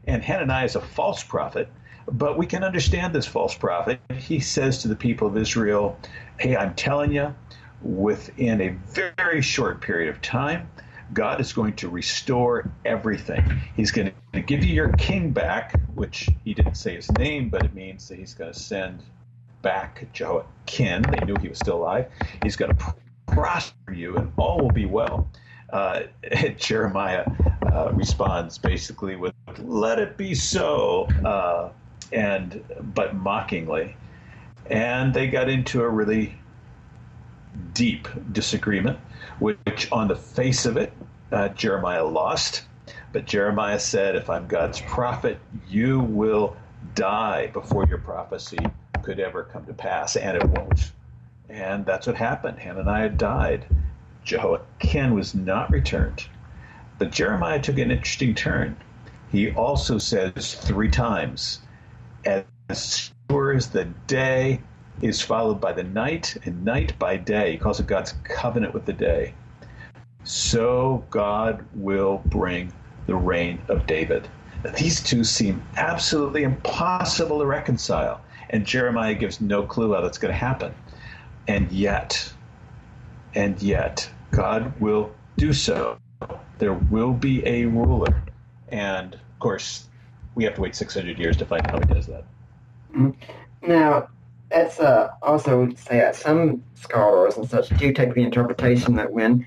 And 0.07 0.23
Hananiah 0.25 0.65
is 0.65 0.77
a 0.77 0.81
false 0.81 1.23
prophet, 1.23 1.71
but 2.13 2.37
we 2.39 2.47
can 2.47 2.65
understand 2.65 3.15
this 3.15 3.27
false 3.27 3.55
prophet. 3.55 4.01
He 4.15 4.41
says 4.41 4.83
to 4.83 4.89
the 4.89 4.97
people 4.97 5.29
of 5.29 5.37
Israel, 5.37 5.99
Hey, 6.39 6.57
I'm 6.57 6.75
telling 6.75 7.13
you, 7.13 7.35
within 7.83 8.61
a 8.61 8.69
very 8.69 9.43
short 9.43 9.81
period 9.81 10.09
of 10.09 10.21
time, 10.23 10.71
God 11.13 11.41
is 11.41 11.53
going 11.53 11.75
to 11.77 11.89
restore 11.89 12.71
everything. 12.85 13.45
He's 13.75 13.91
going 13.91 14.13
to 14.33 14.41
give 14.41 14.65
you 14.65 14.75
your 14.75 14.93
king 14.95 15.33
back, 15.33 15.81
which 15.95 16.31
he 16.45 16.55
didn't 16.55 16.77
say 16.77 16.95
his 16.95 17.11
name, 17.11 17.49
but 17.49 17.65
it 17.65 17.75
means 17.75 18.09
that 18.09 18.19
he's 18.19 18.35
going 18.35 18.53
to 18.53 18.59
send 18.59 19.03
back 19.63 20.07
Jehoiachin. 20.13 21.11
They 21.11 21.21
knew 21.21 21.37
he 21.37 21.49
was 21.49 21.59
still 21.59 21.79
alive. 21.79 22.13
He's 22.43 22.57
going 22.57 22.77
to 22.77 22.95
prosper 23.27 23.93
you, 23.93 24.17
and 24.17 24.33
all 24.37 24.61
will 24.61 24.71
be 24.71 24.87
well. 24.87 25.29
Uh, 25.71 26.03
Jeremiah 26.57 27.27
uh, 27.71 27.93
responds 27.95 28.59
basically 28.59 29.17
with 29.17 29.35
"Let 29.59 29.99
it 29.99 30.17
be 30.17 30.35
so," 30.35 31.09
uh, 31.25 31.73
and 32.13 32.65
but 32.95 33.15
mockingly, 33.15 33.97
and 34.67 35.15
they 35.15 35.29
got 35.29 35.49
into 35.49 35.83
a 35.83 35.89
really 35.89 36.39
deep 37.73 38.09
disagreement, 38.33 38.99
which 39.39 39.91
on 39.93 40.09
the 40.09 40.17
face 40.17 40.67
of 40.67 40.77
it, 40.77 40.93
uh, 41.33 41.49
Jeremiah 41.51 42.05
lost. 42.05 42.65
But 43.13 43.27
Jeremiah 43.27 43.81
said, 43.81 44.17
If 44.17 44.31
I'm 44.31 44.47
God's 44.47 44.81
prophet, 44.81 45.39
you 45.69 46.01
will 46.01 46.57
die 46.95 47.49
before 47.49 47.85
your 47.85 47.99
prophecy 47.99 48.73
could 49.03 49.19
ever 49.21 49.45
come 49.45 49.67
to 49.67 49.75
pass, 49.75 50.17
and 50.17 50.37
it 50.37 50.49
won't. 50.49 50.93
And 51.49 51.85
that's 51.85 52.07
what 52.07 52.17
happened. 52.17 52.59
Hananiah 52.61 53.09
died. 53.09 53.67
Jehoiachin 54.25 55.15
was 55.15 55.35
not 55.35 55.73
returned. 55.73 56.27
But 56.99 57.11
Jeremiah 57.13 57.61
took 57.61 57.79
an 57.79 57.91
interesting 57.91 58.35
turn. 58.35 58.77
He 59.31 59.51
also 59.53 59.99
says 59.99 60.55
three 60.55 60.89
times, 60.91 61.61
As 62.25 63.13
sure 63.31 63.53
as 63.53 63.69
the 63.71 63.85
day 64.07 64.61
is 65.03 65.23
followed 65.23 65.61
by 65.61 65.73
the 65.73 65.83
night, 65.83 66.37
and 66.45 66.65
night 66.65 66.99
by 66.99 67.17
day. 67.17 67.53
He 67.53 67.59
calls 67.59 67.81
it 67.81 67.87
God's 67.87 68.15
covenant 68.25 68.75
with 68.75 68.85
the 68.85 68.93
day. 68.93 69.35
So 70.25 71.05
God 71.11 71.65
will 71.75 72.23
bring 72.27 72.73
the 73.07 73.15
reign 73.15 73.61
of 73.69 73.87
David. 73.87 74.29
These 74.79 75.03
two 75.03 75.25
seem 75.25 75.63
absolutely 75.77 76.43
impossible 76.43 77.39
to 77.39 77.47
reconcile, 77.47 78.21
and 78.51 78.67
Jeremiah 78.67 79.15
gives 79.15 79.41
no 79.41 79.63
clue 79.63 79.95
how 79.95 80.03
that's 80.03 80.19
going 80.19 80.33
to 80.33 80.39
happen. 80.39 80.75
And 81.49 81.73
yet, 81.73 82.33
and 83.35 83.61
yet, 83.63 84.11
God 84.33 84.79
will 84.81 85.13
do 85.39 85.55
so. 85.55 85.99
There 86.59 86.75
will 86.75 87.15
be 87.15 87.47
a 87.47 87.65
ruler. 87.65 88.23
And 88.69 89.15
of 89.15 89.39
course, 89.39 89.89
we 90.35 90.45
have 90.45 90.55
to 90.55 90.61
wait 90.61 90.75
600 90.75 91.19
years 91.19 91.37
to 91.39 91.45
find 91.45 91.67
out 91.67 91.73
how 91.73 91.81
he 91.81 91.95
does 91.95 92.07
that. 92.07 92.25
Now, 93.63 94.09
that's 94.51 94.81
uh, 94.81 95.11
also 95.23 95.69
say 95.77 95.99
that 95.99 96.17
some 96.17 96.65
scholars 96.75 97.37
and 97.37 97.49
such 97.49 97.69
do 97.71 97.93
take 97.93 98.15
the 98.15 98.23
interpretation 98.23 98.97
that 98.97 99.13
when 99.13 99.47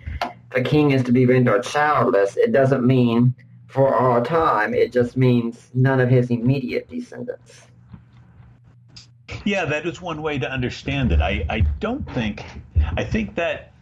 the 0.52 0.62
king 0.62 0.92
is 0.92 1.04
to 1.04 1.12
be 1.12 1.26
rendered 1.26 1.64
childless, 1.64 2.38
it 2.38 2.52
doesn't 2.52 2.86
mean 2.86 3.36
for 3.68 3.94
all 3.94 4.22
time. 4.22 4.74
It 4.74 4.94
just 4.94 5.18
means 5.18 5.70
none 5.74 6.00
of 6.00 6.10
his 6.10 6.30
immediate 6.30 6.90
descendants. 6.90 7.64
Yeah, 9.46 9.66
that 9.66 9.86
is 9.86 10.02
one 10.02 10.22
way 10.22 10.38
to 10.40 10.50
understand 10.50 11.12
it. 11.12 11.22
I, 11.22 11.46
I 11.50 11.62
don't 11.62 12.10
think, 12.14 12.44
I 12.96 13.04
think 13.04 13.36
that 13.36 13.74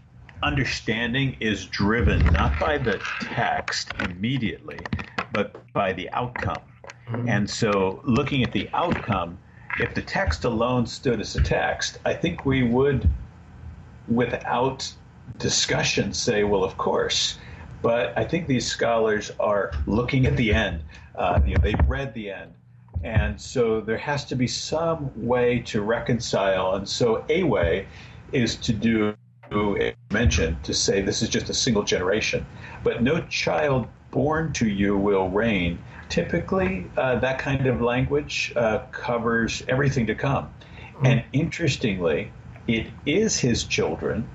understanding 0.42 1.38
is 1.40 1.66
driven 1.66 2.32
not 2.32 2.60
by 2.60 2.78
the 2.78 3.00
text 3.20 3.94
immediately, 4.00 4.80
but 5.34 5.72
by 5.74 5.94
the 5.94 6.10
outcome. 6.12 6.62
Mm-hmm. 7.12 7.30
And 7.30 7.50
so 7.50 8.02
looking 8.04 8.44
at 8.44 8.52
the 8.52 8.70
outcome, 8.74 9.38
if 9.80 9.94
the 9.94 10.02
text 10.02 10.44
alone 10.44 10.86
stood 10.86 11.20
as 11.20 11.36
a 11.36 11.42
text, 11.42 12.00
I 12.06 12.14
think 12.14 12.46
we 12.46 12.64
would, 12.64 13.10
without 14.08 14.92
discussion, 15.38 16.14
say, 16.14 16.44
well, 16.44 16.64
of 16.64 16.78
course. 16.78 17.38
But 17.82 18.18
I 18.18 18.24
think 18.24 18.48
these 18.48 18.68
scholars 18.68 19.32
are 19.40 19.72
looking 19.88 20.26
at 20.26 20.38
the 20.38 20.54
end. 20.54 20.84
Uh, 21.16 21.40
you 21.46 21.56
know, 21.56 21.62
they've 21.62 21.88
read 21.88 22.14
the 22.14 22.32
end. 22.32 22.54
And 23.04 23.40
so 23.42 23.82
there 23.82 23.98
has 23.98 24.26
to 24.26 24.36
be 24.36 24.48
some 24.48 25.12
way 25.16 25.60
to 25.60 25.82
reconcile. 25.82 26.76
And 26.76 26.88
so 26.88 27.26
a 27.30 27.44
way 27.44 27.88
is 28.32 28.56
to 28.58 28.74
do 28.74 29.16
a 29.52 29.94
mention 30.12 30.58
to 30.62 30.74
say 30.74 31.02
this 31.02 31.22
is 31.22 31.30
just 31.30 31.50
a 31.50 31.54
single 31.54 31.84
generation. 31.84 32.46
But 32.84 33.02
no 33.02 33.22
child 33.24 33.88
born 34.12 34.54
to 34.54 34.68
you 34.68 34.98
will 34.98 35.30
reign 35.30 35.80
typically 36.12 36.86
uh, 36.98 37.16
that 37.20 37.40
kind 37.40 37.66
of 37.66 37.82
language 37.82 38.54
uh, 38.56 38.80
covers 38.92 39.64
everything 39.68 40.06
to 40.06 40.14
come. 40.14 40.46
Mm-hmm. 40.46 41.06
And 41.06 41.24
interestingly, 41.34 42.32
it 42.68 42.88
is 43.06 43.40
his 43.40 43.64
children 43.64 44.30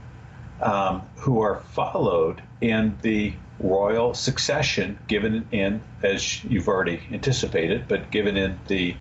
um, 0.60 1.02
who 1.16 1.40
are 1.42 1.60
followed 1.72 2.42
in 2.62 2.96
the 3.02 3.34
royal 3.60 4.14
succession 4.14 4.98
given 5.06 5.46
in, 5.52 5.80
as 6.02 6.42
you've 6.44 6.66
already 6.66 7.00
anticipated, 7.12 7.86
but 7.88 8.10
given 8.10 8.36
in 8.36 8.58
the 8.68 8.96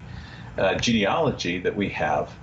uh, 0.58 0.76
genealogy 0.76 1.60
that 1.60 1.76
we 1.76 1.90
have 1.90 2.34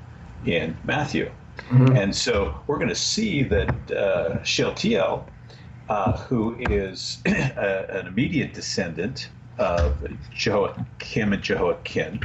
in 0.47 0.77
Matthew. 0.85 1.31
Mm-hmm. 1.69 1.97
And 1.97 2.17
so 2.17 2.59
we're 2.67 2.79
going 2.79 2.89
to 2.89 2.95
see 2.95 3.43
that 3.45 3.91
uh, 3.91 4.43
Shealtiel, 4.43 5.27
uh, 5.91 6.17
who 6.17 6.57
is 6.59 7.19
a, 7.27 8.01
an 8.01 8.07
immediate 8.07 8.55
descendant 8.55 9.29
of 9.59 9.97
Jehoiakim 10.35 11.33
and 11.33 11.43
Jehoiachin 11.43 12.21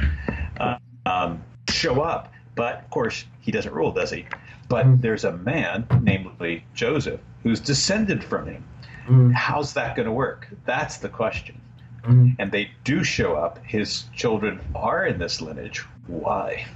uh, 0.58 0.78
um, 1.06 1.42
show 1.68 2.00
up. 2.00 2.32
But 2.54 2.80
of 2.80 2.90
course, 2.90 3.24
he 3.40 3.52
doesn't 3.52 3.72
rule, 3.72 3.92
does 3.92 4.10
he? 4.10 4.26
But 4.68 4.86
mm. 4.86 5.00
there's 5.00 5.24
a 5.24 5.32
man, 5.32 5.86
namely 6.02 6.64
Joseph, 6.74 7.20
who's 7.42 7.60
descended 7.60 8.22
from 8.22 8.46
him. 8.46 8.64
Mm. 9.06 9.32
How's 9.32 9.72
that 9.74 9.96
going 9.96 10.06
to 10.06 10.12
work? 10.12 10.48
That's 10.64 10.98
the 10.98 11.08
question. 11.08 11.60
Mm. 12.02 12.36
And 12.38 12.52
they 12.52 12.70
do 12.84 13.04
show 13.04 13.34
up. 13.34 13.58
His 13.64 14.04
children 14.14 14.60
are 14.74 15.06
in 15.06 15.18
this 15.18 15.40
lineage. 15.40 15.84
Why? 16.06 16.66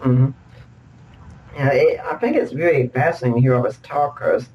Mm-hmm. 0.00 0.30
Yeah, 1.56 1.72
it, 1.72 2.00
I 2.00 2.16
think 2.16 2.36
it's 2.36 2.52
really 2.52 2.88
fascinating 2.88 3.36
to 3.36 3.40
hear 3.40 3.54
all 3.54 3.62
this 3.62 3.78
talk 3.82 4.18
because 4.18 4.48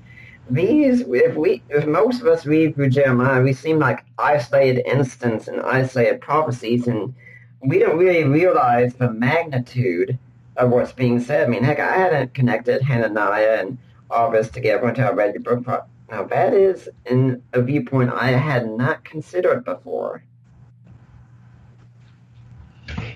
these, 0.50 1.02
if 1.02 1.36
we, 1.36 1.64
if 1.70 1.86
most 1.86 2.22
of 2.22 2.28
us 2.28 2.46
read 2.46 2.76
through 2.76 2.90
Jeremiah, 2.90 3.42
we 3.42 3.54
seem 3.54 3.80
like 3.80 4.06
isolated 4.18 4.86
instances 4.90 5.48
and 5.48 5.62
isolated 5.62 6.22
prophecies, 6.22 6.88
and 6.88 7.14
we 7.62 7.80
don't 7.80 7.98
really 7.98 8.24
realize 8.26 8.94
the 8.94 9.12
magnitude 9.12 10.18
of 10.58 10.70
what's 10.70 10.92
being 10.92 11.20
said. 11.20 11.48
I 11.48 11.50
mean, 11.50 11.64
heck, 11.64 11.80
I 11.80 11.96
hadn't 11.96 12.34
connected 12.34 12.82
Hananiah 12.82 13.62
and 13.62 13.78
all 14.12 14.32
this 14.32 14.50
together 14.50 14.88
until 14.88 15.08
I 15.08 15.12
read 15.12 15.34
the 15.34 15.40
book. 15.40 15.88
Now, 16.10 16.24
that 16.26 16.54
is 16.54 16.90
in 17.06 17.42
a 17.54 17.62
viewpoint 17.62 18.12
I 18.12 18.32
had 18.32 18.70
not 18.70 19.04
considered 19.04 19.66
before. 19.66 20.24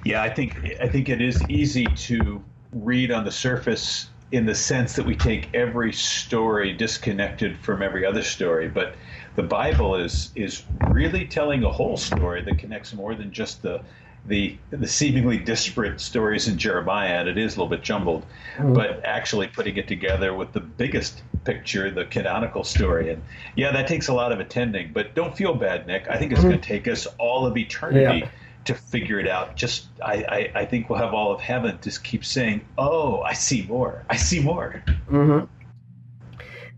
Yeah, 0.03 0.23
I 0.23 0.29
think 0.29 0.55
I 0.81 0.87
think 0.87 1.09
it 1.09 1.21
is 1.21 1.43
easy 1.49 1.85
to 1.85 2.41
read 2.71 3.11
on 3.11 3.25
the 3.25 3.31
surface 3.31 4.09
in 4.31 4.45
the 4.45 4.55
sense 4.55 4.93
that 4.93 5.05
we 5.05 5.15
take 5.15 5.53
every 5.53 5.93
story 5.93 6.73
disconnected 6.73 7.57
from 7.59 7.81
every 7.81 8.05
other 8.05 8.23
story, 8.23 8.67
but 8.67 8.95
the 9.35 9.43
Bible 9.43 9.95
is 9.95 10.31
is 10.35 10.63
really 10.89 11.25
telling 11.27 11.63
a 11.63 11.71
whole 11.71 11.97
story 11.97 12.41
that 12.41 12.57
connects 12.57 12.93
more 12.93 13.15
than 13.15 13.31
just 13.31 13.61
the 13.61 13.81
the 14.25 14.57
the 14.71 14.87
seemingly 14.87 15.37
disparate 15.37 16.01
stories 16.01 16.47
in 16.47 16.57
Jeremiah, 16.57 17.19
and 17.19 17.29
it 17.29 17.37
is 17.37 17.55
a 17.55 17.59
little 17.59 17.69
bit 17.69 17.83
jumbled, 17.83 18.25
mm-hmm. 18.57 18.73
but 18.73 19.05
actually 19.05 19.47
putting 19.47 19.77
it 19.77 19.87
together 19.87 20.33
with 20.33 20.51
the 20.51 20.59
biggest 20.59 21.23
picture, 21.45 21.89
the 21.89 22.05
canonical 22.05 22.65
story. 22.65 23.11
And 23.11 23.21
yeah, 23.55 23.71
that 23.71 23.87
takes 23.87 24.09
a 24.09 24.13
lot 24.13 24.33
of 24.33 24.39
attending, 24.41 24.91
but 24.91 25.15
don't 25.15 25.37
feel 25.37 25.53
bad, 25.53 25.87
Nick. 25.87 26.09
I 26.09 26.17
think 26.17 26.33
it's 26.33 26.41
mm-hmm. 26.41 26.49
going 26.49 26.61
to 26.61 26.67
take 26.67 26.87
us 26.89 27.07
all 27.17 27.45
of 27.45 27.55
eternity. 27.55 28.19
Yeah 28.25 28.29
to 28.67 28.75
figure 28.75 29.19
it 29.19 29.27
out. 29.27 29.55
Just 29.55 29.87
I, 30.03 30.13
I, 30.13 30.59
I, 30.61 30.65
think 30.65 30.89
we'll 30.89 30.99
have 30.99 31.13
all 31.13 31.33
of 31.33 31.41
heaven 31.41 31.79
just 31.81 32.03
keep 32.03 32.23
saying, 32.23 32.61
"Oh, 32.77 33.21
I 33.21 33.33
see 33.33 33.63
more. 33.63 34.05
I 34.09 34.15
see 34.15 34.39
more." 34.39 34.83
Mm-hmm. 35.09 35.45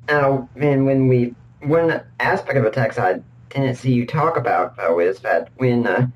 Now, 0.08 0.50
and 0.56 0.86
when 0.86 1.08
we 1.08 1.36
one 1.62 2.02
aspect 2.20 2.58
of 2.58 2.66
a 2.66 2.72
text 2.72 2.98
I 2.98 3.22
didn't 3.50 3.76
see 3.76 3.92
you 3.94 4.06
talk 4.06 4.38
about 4.38 4.78
though 4.78 5.00
is 5.00 5.20
that 5.20 5.50
when 5.58 5.86
uh, 5.86 6.08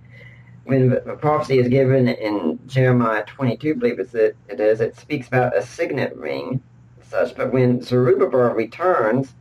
when 0.65 0.89
the 0.89 1.17
prophecy 1.19 1.59
is 1.59 1.67
given 1.67 2.07
in 2.07 2.59
Jeremiah 2.67 3.25
22, 3.25 3.71
I 3.71 3.73
believe 3.73 3.99
it's 3.99 4.13
it, 4.13 4.37
it 4.47 4.59
is, 4.59 4.79
it 4.79 4.97
speaks 4.97 5.27
about 5.27 5.57
a 5.57 5.61
signet 5.61 6.15
ring, 6.15 6.61
such. 7.09 7.35
But 7.35 7.51
when 7.51 7.81
Zerubbabel 7.81 8.53
returns 8.53 9.33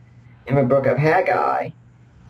in 0.47 0.57
the 0.57 0.65
book 0.65 0.87
of 0.87 0.99
Haggai, 0.99 1.71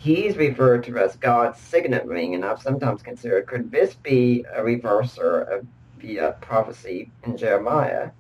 he's 0.03 0.37
referred 0.37 0.83
to 0.85 0.99
as 0.99 1.17
God's 1.17 1.59
signet 1.61 2.05
ring, 2.07 2.35
and 2.35 2.45
I've 2.45 2.61
sometimes 2.61 3.03
considered 3.03 3.47
could 3.47 3.71
this 3.71 3.95
be 3.95 4.45
a 4.53 4.61
reverser 4.61 5.49
of 5.49 5.67
the 6.01 6.19
uh, 6.19 6.33
prophecy 6.33 7.11
in 7.25 7.37
Jeremiah? 7.37 8.11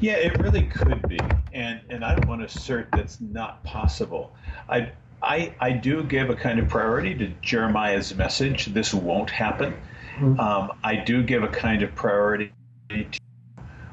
Yeah, 0.00 0.14
it 0.14 0.38
really 0.40 0.64
could 0.64 1.06
be, 1.08 1.18
and 1.52 1.80
and 1.88 2.04
I 2.04 2.14
don't 2.14 2.28
want 2.28 2.42
to 2.42 2.46
assert 2.46 2.88
that's 2.92 3.20
not 3.20 3.62
possible. 3.64 4.34
I 4.68 4.92
I 5.22 5.54
I 5.58 5.72
do 5.72 6.02
give 6.02 6.28
a 6.28 6.36
kind 6.36 6.58
of 6.58 6.68
priority 6.68 7.14
to 7.14 7.28
Jeremiah's 7.40 8.14
message. 8.14 8.66
This 8.66 8.92
won't 8.92 9.30
happen. 9.30 9.74
Mm-hmm. 10.16 10.38
Um, 10.38 10.72
I 10.84 10.96
do 10.96 11.22
give 11.22 11.42
a 11.42 11.48
kind 11.48 11.82
of 11.82 11.94
priority 11.94 12.52
to 12.90 13.04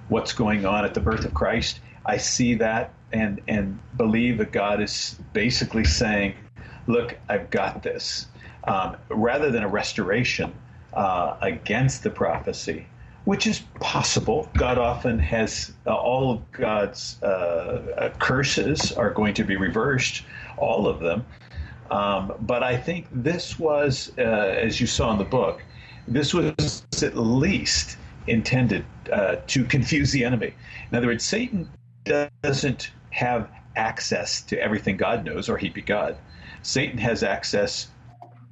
what's 0.09 0.33
going 0.33 0.65
on 0.65 0.83
at 0.83 0.93
the 0.93 0.99
birth 0.99 1.23
of 1.23 1.33
Christ. 1.33 1.79
I 2.05 2.17
see 2.17 2.55
that 2.55 2.93
and 3.13 3.41
and 3.47 3.79
believe 3.97 4.37
that 4.39 4.51
God 4.51 4.81
is 4.81 5.17
basically 5.33 5.85
saying, 5.85 6.35
"Look, 6.91 7.17
I've 7.29 7.49
got 7.49 7.83
this," 7.83 8.27
um, 8.65 8.97
rather 9.09 9.51
than 9.51 9.63
a 9.63 9.67
restoration 9.67 10.53
uh, 10.93 11.35
against 11.41 12.03
the 12.03 12.09
prophecy 12.09 12.87
which 13.25 13.45
is 13.45 13.59
possible. 13.79 14.49
God 14.57 14.77
often 14.77 15.19
has 15.19 15.73
uh, 15.85 15.95
all 15.95 16.31
of 16.31 16.51
God's 16.51 17.21
uh, 17.21 17.25
uh, 17.25 18.09
curses 18.19 18.91
are 18.93 19.11
going 19.11 19.33
to 19.35 19.43
be 19.43 19.55
reversed, 19.55 20.23
all 20.57 20.87
of 20.87 20.99
them. 20.99 21.25
Um, 21.91 22.33
but 22.39 22.63
I 22.63 22.77
think 22.77 23.07
this 23.11 23.59
was, 23.59 24.11
uh, 24.17 24.21
as 24.21 24.79
you 24.79 24.87
saw 24.87 25.11
in 25.11 25.17
the 25.17 25.25
book, 25.25 25.61
this 26.07 26.33
was 26.33 26.83
at 27.03 27.17
least 27.17 27.97
intended 28.27 28.85
uh, 29.11 29.35
to 29.47 29.65
confuse 29.65 30.11
the 30.11 30.23
enemy. 30.23 30.53
In 30.89 30.97
other 30.97 31.07
words, 31.07 31.23
Satan 31.23 31.69
doesn't 32.43 32.91
have 33.11 33.51
access 33.75 34.41
to 34.43 34.59
everything 34.59 34.97
God 34.97 35.25
knows, 35.25 35.49
or 35.49 35.57
he'd 35.57 35.73
be 35.73 35.81
God. 35.81 36.17
Satan 36.64 36.97
has 36.99 37.24
access 37.24 37.89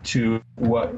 to 0.04 0.42
what 0.56 0.94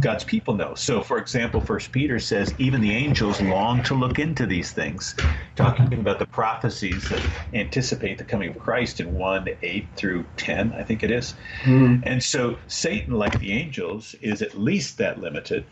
God's 0.00 0.24
people 0.24 0.54
know. 0.54 0.74
So, 0.74 1.02
for 1.02 1.18
example, 1.18 1.60
First 1.60 1.92
Peter 1.92 2.18
says 2.18 2.54
even 2.58 2.80
the 2.80 2.92
angels 2.92 3.40
long 3.40 3.82
to 3.84 3.94
look 3.94 4.18
into 4.18 4.46
these 4.46 4.72
things, 4.72 5.16
talking 5.56 5.92
about 5.94 6.18
the 6.18 6.26
prophecies 6.26 7.08
that 7.08 7.26
anticipate 7.52 8.18
the 8.18 8.24
coming 8.24 8.50
of 8.50 8.58
Christ 8.58 9.00
in 9.00 9.14
one 9.14 9.48
eight 9.62 9.88
through 9.96 10.26
ten, 10.36 10.72
I 10.74 10.84
think 10.84 11.02
it 11.02 11.10
is. 11.10 11.34
Mm. 11.64 12.02
And 12.04 12.22
so, 12.22 12.58
Satan, 12.68 13.14
like 13.14 13.38
the 13.38 13.52
angels, 13.52 14.14
is 14.20 14.42
at 14.42 14.58
least 14.58 14.98
that 14.98 15.20
limited. 15.20 15.66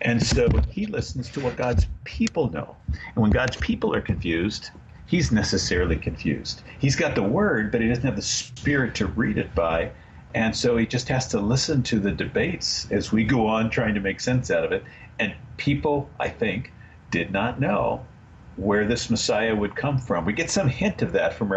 And 0.00 0.22
so 0.22 0.46
he 0.68 0.86
listens 0.86 1.30
to 1.30 1.40
what 1.40 1.56
God's 1.56 1.88
people 2.04 2.50
know. 2.50 2.76
And 3.14 3.22
when 3.22 3.32
God's 3.32 3.56
people 3.56 3.94
are 3.94 4.02
confused, 4.02 4.70
he's 5.12 5.30
necessarily 5.30 5.94
confused. 5.94 6.62
He's 6.78 6.96
got 6.96 7.14
the 7.14 7.22
word, 7.22 7.70
but 7.70 7.82
he 7.82 7.88
doesn't 7.88 8.02
have 8.02 8.16
the 8.16 8.22
spirit 8.22 8.94
to 8.94 9.06
read 9.08 9.36
it 9.36 9.54
by. 9.54 9.90
And 10.34 10.56
so 10.56 10.78
he 10.78 10.86
just 10.86 11.06
has 11.08 11.28
to 11.28 11.38
listen 11.38 11.82
to 11.82 12.00
the 12.00 12.10
debates 12.10 12.90
as 12.90 13.12
we 13.12 13.22
go 13.22 13.46
on 13.46 13.68
trying 13.68 13.92
to 13.92 14.00
make 14.00 14.20
sense 14.20 14.50
out 14.50 14.64
of 14.64 14.72
it. 14.72 14.82
And 15.18 15.34
people, 15.58 16.08
I 16.18 16.30
think, 16.30 16.72
did 17.10 17.30
not 17.30 17.60
know 17.60 18.06
where 18.56 18.86
this 18.86 19.10
Messiah 19.10 19.54
would 19.54 19.76
come 19.76 19.98
from. 19.98 20.24
We 20.24 20.32
get 20.32 20.48
some 20.48 20.66
hint 20.66 21.02
of 21.02 21.12
that 21.12 21.34
from 21.34 21.52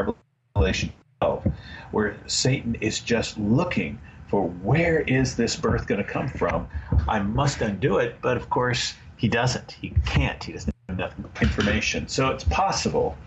Revelation 0.54 0.92
12, 1.22 1.48
where 1.92 2.18
Satan 2.28 2.76
is 2.82 3.00
just 3.00 3.38
looking 3.38 3.98
for 4.28 4.50
where 4.50 5.00
is 5.00 5.38
this 5.38 5.56
birth 5.56 5.88
going 5.88 6.04
to 6.04 6.12
come 6.12 6.28
from? 6.28 6.68
I 7.08 7.20
must 7.20 7.62
undo 7.62 8.00
it. 8.00 8.18
But 8.22 8.36
of 8.36 8.50
course, 8.50 8.96
he 9.16 9.30
doesn't. 9.30 9.72
He 9.72 9.92
can't. 10.06 10.44
He 10.44 10.52
doesn't 10.52 10.76
have 10.90 11.00
enough 11.00 11.42
information. 11.42 12.10
So 12.10 12.32
it's 12.32 12.44
possible 12.44 13.18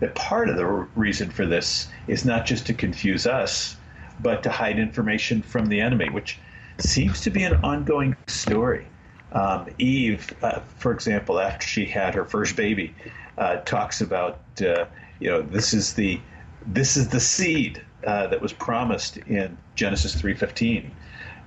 that 0.00 0.14
part 0.14 0.48
of 0.48 0.56
the 0.56 0.66
reason 0.66 1.30
for 1.30 1.46
this 1.46 1.88
is 2.06 2.24
not 2.24 2.46
just 2.46 2.66
to 2.66 2.74
confuse 2.74 3.26
us 3.26 3.76
but 4.20 4.42
to 4.42 4.50
hide 4.50 4.78
information 4.78 5.42
from 5.42 5.66
the 5.66 5.80
enemy, 5.80 6.08
which 6.10 6.38
seems 6.78 7.20
to 7.22 7.30
be 7.30 7.42
an 7.42 7.54
ongoing 7.64 8.16
story. 8.26 8.86
Um, 9.32 9.68
Eve, 9.78 10.34
uh, 10.42 10.60
for 10.78 10.92
example, 10.92 11.40
after 11.40 11.66
she 11.66 11.86
had 11.86 12.14
her 12.14 12.24
first 12.24 12.54
baby, 12.56 12.94
uh, 13.38 13.56
talks 13.58 14.00
about 14.00 14.40
uh, 14.60 14.84
you 15.20 15.30
know 15.30 15.42
this 15.42 15.72
is 15.72 15.94
the 15.94 16.20
this 16.66 16.96
is 16.96 17.08
the 17.08 17.20
seed 17.20 17.82
uh, 18.06 18.26
that 18.26 18.40
was 18.40 18.52
promised 18.52 19.16
in 19.16 19.56
Genesis 19.74 20.14
three 20.14 20.34
fifteen, 20.34 20.90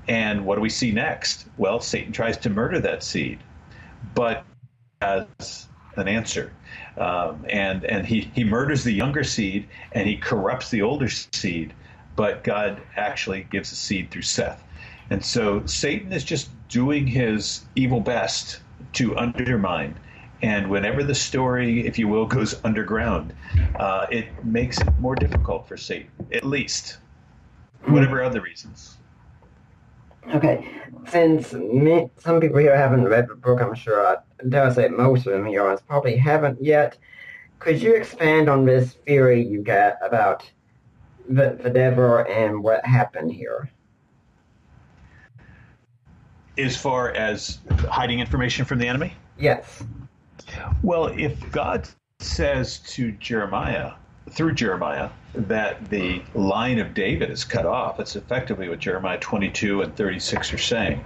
and 0.07 0.45
what 0.45 0.55
do 0.55 0.61
we 0.61 0.69
see 0.69 0.91
next? 0.91 1.47
Well, 1.57 1.79
Satan 1.79 2.11
tries 2.11 2.37
to 2.37 2.49
murder 2.49 2.79
that 2.79 3.03
seed, 3.03 3.39
but 4.15 4.43
as 5.01 5.67
an 5.97 6.07
answer. 6.07 6.53
Um, 6.97 7.45
and 7.49 7.83
and 7.85 8.05
he, 8.05 8.31
he 8.33 8.43
murders 8.43 8.83
the 8.83 8.93
younger 8.93 9.23
seed 9.23 9.69
and 9.91 10.07
he 10.07 10.17
corrupts 10.17 10.69
the 10.69 10.81
older 10.81 11.09
seed 11.09 11.73
but 12.15 12.43
God 12.43 12.81
actually 12.95 13.43
gives 13.43 13.71
a 13.71 13.75
seed 13.75 14.11
through 14.11 14.21
Seth. 14.23 14.63
And 15.09 15.23
so 15.23 15.65
Satan 15.65 16.11
is 16.13 16.23
just 16.23 16.67
doing 16.67 17.07
his 17.07 17.67
evil 17.75 17.99
best 17.99 18.61
to 18.93 19.15
undermine. 19.17 19.99
And 20.41 20.69
whenever 20.69 21.03
the 21.03 21.15
story, 21.15 21.85
if 21.85 21.97
you 21.99 22.07
will, 22.07 22.25
goes 22.25 22.59
underground, 22.63 23.33
uh, 23.75 24.07
it 24.11 24.43
makes 24.43 24.81
it 24.81 24.97
more 24.97 25.15
difficult 25.15 25.67
for 25.67 25.77
Satan, 25.77 26.11
at 26.31 26.45
least, 26.45 26.99
whatever 27.85 28.23
other 28.23 28.41
reasons. 28.41 28.97
Okay, 30.33 30.67
since 31.07 31.53
me, 31.53 32.09
some 32.17 32.41
people 32.41 32.57
here 32.57 32.75
haven't 32.75 33.05
read 33.05 33.27
the 33.27 33.35
book, 33.35 33.61
I'm 33.61 33.75
sure 33.75 34.23
I 34.43 34.47
dare 34.47 34.73
say 34.73 34.87
most 34.89 35.27
of 35.27 35.33
them 35.33 35.45
here 35.45 35.77
probably 35.87 36.17
haven't 36.17 36.61
yet. 36.61 36.97
Could 37.59 37.81
you 37.81 37.95
expand 37.95 38.49
on 38.49 38.65
this 38.65 38.93
theory 39.05 39.41
you 39.41 39.61
got 39.61 39.97
about 40.01 40.49
the, 41.29 41.57
the 41.61 41.69
Deborah 41.69 42.29
and 42.29 42.63
what 42.63 42.85
happened 42.85 43.31
here. 43.31 43.69
As 46.57 46.77
far 46.77 47.11
as 47.11 47.59
hiding 47.89 48.19
information 48.19 48.65
from 48.65 48.79
the 48.79 48.87
enemy? 48.87 49.13
Yes. 49.37 49.83
Well, 50.83 51.07
if 51.07 51.51
God 51.51 51.87
says 52.19 52.79
to 52.79 53.11
Jeremiah, 53.13 53.93
through 54.29 54.53
Jeremiah, 54.53 55.09
that 55.33 55.89
the 55.89 56.21
line 56.33 56.79
of 56.79 56.93
David 56.93 57.29
is 57.29 57.43
cut 57.43 57.65
off, 57.65 57.99
it's 57.99 58.15
effectively 58.15 58.69
what 58.69 58.79
Jeremiah 58.79 59.19
22 59.19 59.81
and 59.81 59.95
36 59.95 60.53
are 60.53 60.57
saying. 60.57 61.03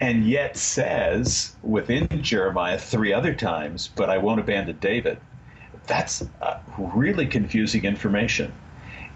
And 0.00 0.24
yet 0.24 0.56
says 0.56 1.56
within 1.62 2.08
Jeremiah 2.22 2.78
three 2.78 3.12
other 3.12 3.34
times, 3.34 3.90
but 3.96 4.08
I 4.08 4.18
won't 4.18 4.40
abandon 4.40 4.78
David. 4.78 5.18
That's 5.86 6.24
really 6.78 7.26
confusing 7.26 7.84
information. 7.84 8.52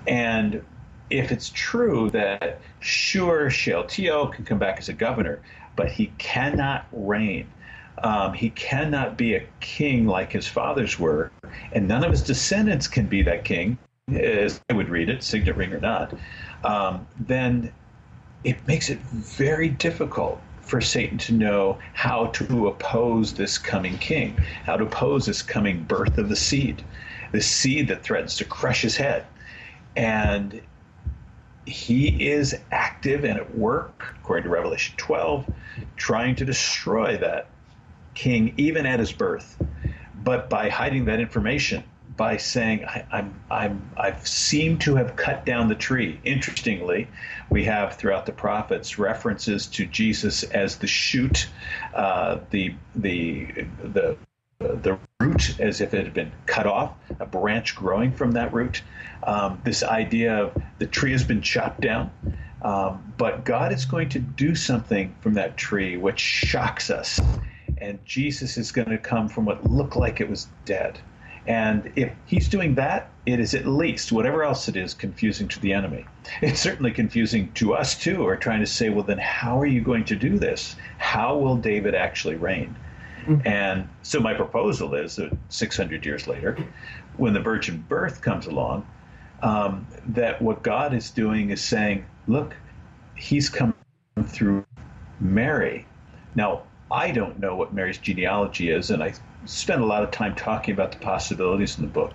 And 0.06 0.64
if 1.10 1.30
it's 1.30 1.50
true 1.54 2.10
that 2.10 2.60
sure 2.80 3.50
Shealtiel 3.50 4.28
can 4.28 4.44
come 4.44 4.58
back 4.58 4.78
as 4.78 4.88
a 4.88 4.92
governor, 4.92 5.40
but 5.76 5.90
he 5.90 6.12
cannot 6.18 6.86
reign. 6.90 7.46
Um, 8.02 8.32
he 8.32 8.50
cannot 8.50 9.16
be 9.16 9.34
a 9.34 9.46
king 9.60 10.06
like 10.06 10.32
his 10.32 10.48
fathers 10.48 10.98
were, 10.98 11.30
and 11.72 11.86
none 11.86 12.02
of 12.02 12.10
his 12.10 12.22
descendants 12.22 12.88
can 12.88 13.06
be 13.06 13.22
that 13.22 13.44
king, 13.44 13.78
as 14.12 14.60
I 14.68 14.72
would 14.72 14.88
read 14.88 15.08
it, 15.08 15.22
signet 15.22 15.56
ring 15.56 15.72
or 15.72 15.80
not. 15.80 16.14
Um, 16.64 17.06
then 17.20 17.72
it 18.42 18.66
makes 18.66 18.88
it 18.88 18.98
very 18.98 19.68
difficult 19.68 20.40
for 20.72 20.80
Satan 20.80 21.18
to 21.18 21.34
know 21.34 21.78
how 21.92 22.28
to 22.28 22.66
oppose 22.66 23.34
this 23.34 23.58
coming 23.58 23.98
king, 23.98 24.38
how 24.64 24.74
to 24.74 24.84
oppose 24.84 25.26
this 25.26 25.42
coming 25.42 25.84
birth 25.84 26.16
of 26.16 26.30
the 26.30 26.34
seed, 26.34 26.82
the 27.32 27.42
seed 27.42 27.88
that 27.88 28.02
threatens 28.02 28.36
to 28.36 28.46
crush 28.46 28.80
his 28.80 28.96
head 28.96 29.26
and 29.96 30.62
he 31.66 32.26
is 32.26 32.56
active 32.70 33.22
and 33.24 33.38
at 33.38 33.54
work, 33.54 34.16
according 34.18 34.44
to 34.44 34.48
Revelation 34.48 34.94
12, 34.96 35.46
trying 35.96 36.34
to 36.36 36.44
destroy 36.46 37.18
that 37.18 37.50
king 38.14 38.54
even 38.56 38.86
at 38.86 38.98
his 38.98 39.12
birth. 39.12 39.62
But 40.24 40.48
by 40.48 40.70
hiding 40.70 41.04
that 41.04 41.20
information, 41.20 41.84
by 42.16 42.36
saying 42.36 42.84
I, 42.84 43.04
I'm, 43.10 43.40
I'm 43.50 43.90
I've 43.96 44.26
seemed 44.26 44.80
to 44.82 44.96
have 44.96 45.16
cut 45.16 45.46
down 45.46 45.68
the 45.68 45.74
tree. 45.74 46.20
Interestingly, 46.24 47.08
we 47.50 47.64
have 47.64 47.96
throughout 47.96 48.26
the 48.26 48.32
prophets 48.32 48.98
references 48.98 49.66
to 49.68 49.86
Jesus 49.86 50.42
as 50.44 50.76
the 50.76 50.86
shoot, 50.86 51.48
uh, 51.94 52.38
the 52.50 52.74
the 52.94 53.66
the 53.82 54.16
the 54.58 54.98
root 55.20 55.58
as 55.60 55.80
if 55.80 55.94
it 55.94 56.04
had 56.04 56.14
been 56.14 56.32
cut 56.46 56.66
off, 56.66 56.94
a 57.18 57.26
branch 57.26 57.74
growing 57.74 58.12
from 58.12 58.32
that 58.32 58.52
root. 58.52 58.82
Um, 59.24 59.60
this 59.64 59.82
idea 59.82 60.44
of 60.44 60.62
the 60.78 60.86
tree 60.86 61.12
has 61.12 61.24
been 61.24 61.42
chopped 61.42 61.80
down, 61.80 62.10
um, 62.62 63.12
but 63.16 63.44
God 63.44 63.72
is 63.72 63.84
going 63.84 64.08
to 64.10 64.18
do 64.18 64.54
something 64.54 65.14
from 65.20 65.34
that 65.34 65.56
tree 65.56 65.96
which 65.96 66.20
shocks 66.20 66.90
us. 66.90 67.20
And 67.78 67.98
Jesus 68.04 68.56
is 68.56 68.70
going 68.70 68.90
to 68.90 68.98
come 68.98 69.28
from 69.28 69.44
what 69.44 69.68
looked 69.68 69.96
like 69.96 70.20
it 70.20 70.28
was 70.28 70.46
dead. 70.64 71.00
And 71.46 71.92
if 71.96 72.12
he's 72.26 72.48
doing 72.48 72.74
that, 72.76 73.10
it 73.26 73.40
is 73.40 73.54
at 73.54 73.66
least, 73.66 74.12
whatever 74.12 74.44
else 74.44 74.68
it 74.68 74.76
is, 74.76 74.94
confusing 74.94 75.48
to 75.48 75.60
the 75.60 75.72
enemy. 75.72 76.06
It's 76.40 76.60
certainly 76.60 76.92
confusing 76.92 77.50
to 77.54 77.74
us 77.74 77.98
too, 77.98 78.22
or 78.22 78.36
trying 78.36 78.60
to 78.60 78.66
say, 78.66 78.90
well, 78.90 79.04
then 79.04 79.18
how 79.18 79.60
are 79.60 79.66
you 79.66 79.80
going 79.80 80.04
to 80.06 80.16
do 80.16 80.38
this? 80.38 80.76
How 80.98 81.36
will 81.36 81.56
David 81.56 81.94
actually 81.94 82.36
reign? 82.36 82.76
Mm-hmm. 83.26 83.46
And 83.46 83.88
so 84.02 84.20
my 84.20 84.34
proposal 84.34 84.94
is 84.94 85.16
that 85.16 85.36
600 85.48 86.04
years 86.04 86.26
later, 86.26 86.56
when 87.16 87.32
the 87.32 87.40
virgin 87.40 87.84
birth 87.88 88.20
comes 88.20 88.46
along, 88.46 88.86
um, 89.42 89.86
that 90.06 90.40
what 90.40 90.62
God 90.62 90.94
is 90.94 91.10
doing 91.10 91.50
is 91.50 91.60
saying, 91.60 92.04
look, 92.26 92.54
he's 93.16 93.48
come 93.48 93.74
through 94.24 94.64
Mary. 95.20 95.86
Now, 96.34 96.62
I 96.92 97.10
don't 97.10 97.40
know 97.40 97.56
what 97.56 97.72
Mary's 97.72 97.96
genealogy 97.96 98.70
is, 98.70 98.90
and 98.90 99.02
I 99.02 99.14
spend 99.46 99.80
a 99.80 99.86
lot 99.86 100.02
of 100.02 100.10
time 100.10 100.34
talking 100.34 100.74
about 100.74 100.92
the 100.92 100.98
possibilities 100.98 101.78
in 101.78 101.86
the 101.86 101.90
book. 101.90 102.12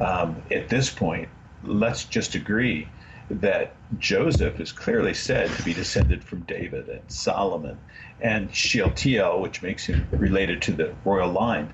Um, 0.00 0.42
at 0.50 0.68
this 0.68 0.90
point, 0.90 1.30
let's 1.64 2.04
just 2.04 2.34
agree 2.34 2.88
that 3.30 3.74
Joseph 3.98 4.60
is 4.60 4.70
clearly 4.70 5.14
said 5.14 5.50
to 5.52 5.62
be 5.62 5.72
descended 5.72 6.22
from 6.22 6.40
David 6.40 6.90
and 6.90 7.10
Solomon 7.10 7.78
and 8.20 8.54
Shealtiel, 8.54 9.40
which 9.40 9.62
makes 9.62 9.86
him 9.86 10.06
related 10.12 10.60
to 10.62 10.72
the 10.72 10.92
royal 11.06 11.32
line. 11.32 11.72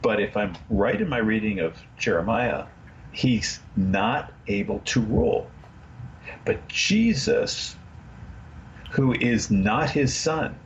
But 0.00 0.20
if 0.20 0.36
I'm 0.36 0.56
right 0.70 1.00
in 1.00 1.08
my 1.08 1.18
reading 1.18 1.58
of 1.58 1.82
Jeremiah, 1.96 2.66
he's 3.10 3.58
not 3.76 4.32
able 4.46 4.78
to 4.80 5.00
rule. 5.00 5.50
But 6.44 6.68
Jesus, 6.68 7.74
who 8.92 9.12
is 9.12 9.50
not 9.50 9.90
his 9.90 10.14
son, 10.14 10.56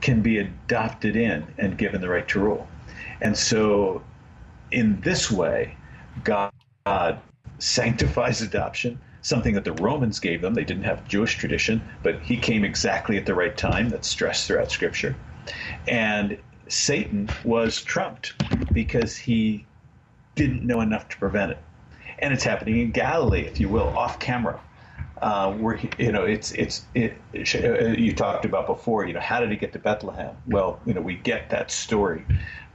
can 0.00 0.22
be 0.22 0.38
adopted 0.38 1.16
in 1.16 1.46
and 1.58 1.76
given 1.76 2.00
the 2.00 2.08
right 2.08 2.26
to 2.28 2.40
rule. 2.40 2.66
And 3.20 3.36
so, 3.36 4.02
in 4.70 5.00
this 5.00 5.30
way, 5.30 5.76
God 6.24 6.52
sanctifies 7.58 8.40
adoption, 8.40 8.98
something 9.22 9.54
that 9.54 9.64
the 9.64 9.72
Romans 9.74 10.18
gave 10.18 10.40
them. 10.40 10.54
They 10.54 10.64
didn't 10.64 10.84
have 10.84 11.06
Jewish 11.06 11.36
tradition, 11.36 11.82
but 12.02 12.20
he 12.20 12.36
came 12.36 12.64
exactly 12.64 13.16
at 13.18 13.26
the 13.26 13.34
right 13.34 13.56
time. 13.56 13.90
That's 13.90 14.08
stressed 14.08 14.46
throughout 14.46 14.70
Scripture. 14.70 15.14
And 15.86 16.38
Satan 16.68 17.28
was 17.44 17.82
trumped 17.82 18.34
because 18.72 19.16
he 19.16 19.66
didn't 20.34 20.66
know 20.66 20.80
enough 20.80 21.08
to 21.10 21.18
prevent 21.18 21.52
it. 21.52 21.58
And 22.20 22.32
it's 22.32 22.44
happening 22.44 22.80
in 22.80 22.90
Galilee, 22.92 23.42
if 23.42 23.60
you 23.60 23.68
will, 23.68 23.88
off 23.88 24.18
camera. 24.18 24.60
Uh, 25.20 25.52
where 25.52 25.78
you 25.98 26.12
know 26.12 26.24
it's 26.24 26.52
it's 26.52 26.86
it, 26.94 27.14
it, 27.34 27.98
you 27.98 28.14
talked 28.14 28.46
about 28.46 28.66
before 28.66 29.06
you 29.06 29.12
know 29.12 29.20
how 29.20 29.38
did 29.38 29.50
he 29.50 29.56
get 29.56 29.70
to 29.70 29.78
Bethlehem? 29.78 30.34
Well 30.46 30.80
you 30.86 30.94
know 30.94 31.02
we 31.02 31.16
get 31.16 31.50
that 31.50 31.70
story 31.70 32.24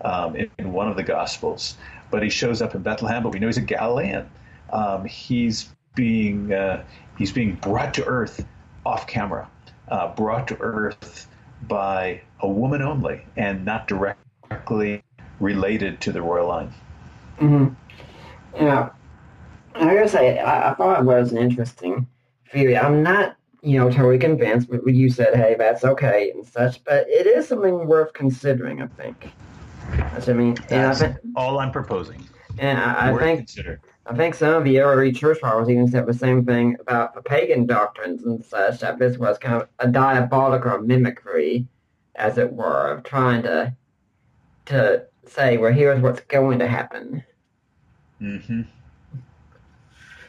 um, 0.02 0.36
in, 0.36 0.52
in, 0.60 0.72
one 0.72 0.88
of 0.88 0.96
the 0.96 1.02
gospels 1.02 1.76
but 2.12 2.22
he 2.22 2.30
shows 2.30 2.62
up 2.62 2.76
in 2.76 2.84
Bethlehem 2.84 3.24
but 3.24 3.30
we 3.30 3.40
know 3.40 3.48
he's 3.48 3.58
a 3.58 3.62
Galilean. 3.62 4.30
Um, 4.72 5.06
he's 5.06 5.74
being 5.96 6.54
uh, 6.54 6.84
he's 7.18 7.32
being 7.32 7.56
brought 7.56 7.96
to 7.96 8.06
earth 8.06 8.46
off 8.86 9.08
camera 9.08 9.50
uh, 9.88 10.14
brought 10.14 10.48
to 10.50 10.58
earth 10.60 11.28
by 11.68 12.22
a 12.42 12.48
woman 12.48 12.82
only 12.82 13.26
and 13.38 13.66
not 13.66 13.88
directly 13.88 15.04
related 15.40 16.00
to 16.02 16.12
the 16.12 16.22
royal 16.22 16.48
line. 16.48 16.74
Mm-hmm. 17.40 17.74
yeah. 18.56 18.90
I 19.76 20.06
say 20.06 20.40
I, 20.40 20.72
I 20.72 20.74
thought 20.74 21.02
it 21.02 21.06
was 21.06 21.34
interesting 21.34 22.08
I'm 22.54 23.04
not, 23.04 23.38
you 23.62 23.80
know, 23.80 23.90
totally 23.90 24.20
convinced, 24.20 24.70
but 24.70 24.86
you 24.88 25.10
said, 25.10 25.36
hey, 25.36 25.56
that's 25.58 25.84
okay 25.84 26.32
and 26.32 26.46
such, 26.46 26.84
but 26.84 27.08
it 27.10 27.26
is 27.26 27.48
something 27.48 27.88
worth 27.88 28.14
considering, 28.14 28.82
I 28.82 28.88
think. 28.88 29.32
That's 29.92 30.28
what 30.28 30.36
I 30.36 30.40
mean. 30.40 30.58
That's 30.68 31.02
I 31.02 31.08
think, 31.08 31.20
all 31.36 31.60
I'm 31.60 31.72
proposing. 31.72 32.28
And 32.58 32.78
I, 32.80 33.12
I 33.12 33.18
think 33.18 33.40
consider. 33.40 33.82
I 34.06 34.16
think 34.16 34.36
some 34.36 34.54
of 34.54 34.64
the 34.64 34.80
early 34.80 35.12
church 35.12 35.40
fathers 35.40 35.70
even 35.70 35.88
said 35.88 36.06
the 36.06 36.14
same 36.14 36.46
thing 36.46 36.78
about 36.80 37.16
the 37.16 37.22
pagan 37.22 37.66
doctrines 37.66 38.24
and 38.24 38.46
such, 38.46 38.80
that 38.82 39.00
this 39.00 39.18
was 39.18 39.38
kind 39.40 39.62
of 39.62 39.68
a 39.80 39.88
diabolical 39.88 40.78
mimicry, 40.78 41.68
as 42.16 42.38
it 42.38 42.54
were, 42.54 42.92
of 42.92 43.04
trying 43.04 43.42
to 43.44 43.76
to 44.68 45.06
say, 45.28 45.58
well, 45.58 45.74
here's 45.74 46.02
what's 46.02 46.22
going 46.22 46.60
to 46.60 46.68
happen. 46.68 47.24
Mm-hmm. 48.22 48.62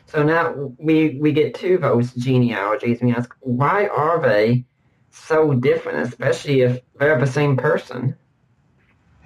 So 0.07 0.23
now 0.23 0.73
we 0.79 1.19
we 1.21 1.33
get 1.33 1.55
to 1.57 1.79
those 1.79 2.13
genealogies 2.15 3.01
and 3.01 3.11
we 3.11 3.17
ask, 3.17 3.35
why 3.41 3.89
are 3.89 4.21
they 4.21 4.65
so 5.11 5.55
different, 5.55 6.07
especially 6.09 6.61
if 6.61 6.81
they're 6.99 7.19
the 7.19 7.27
same 7.27 7.57
person? 7.57 8.17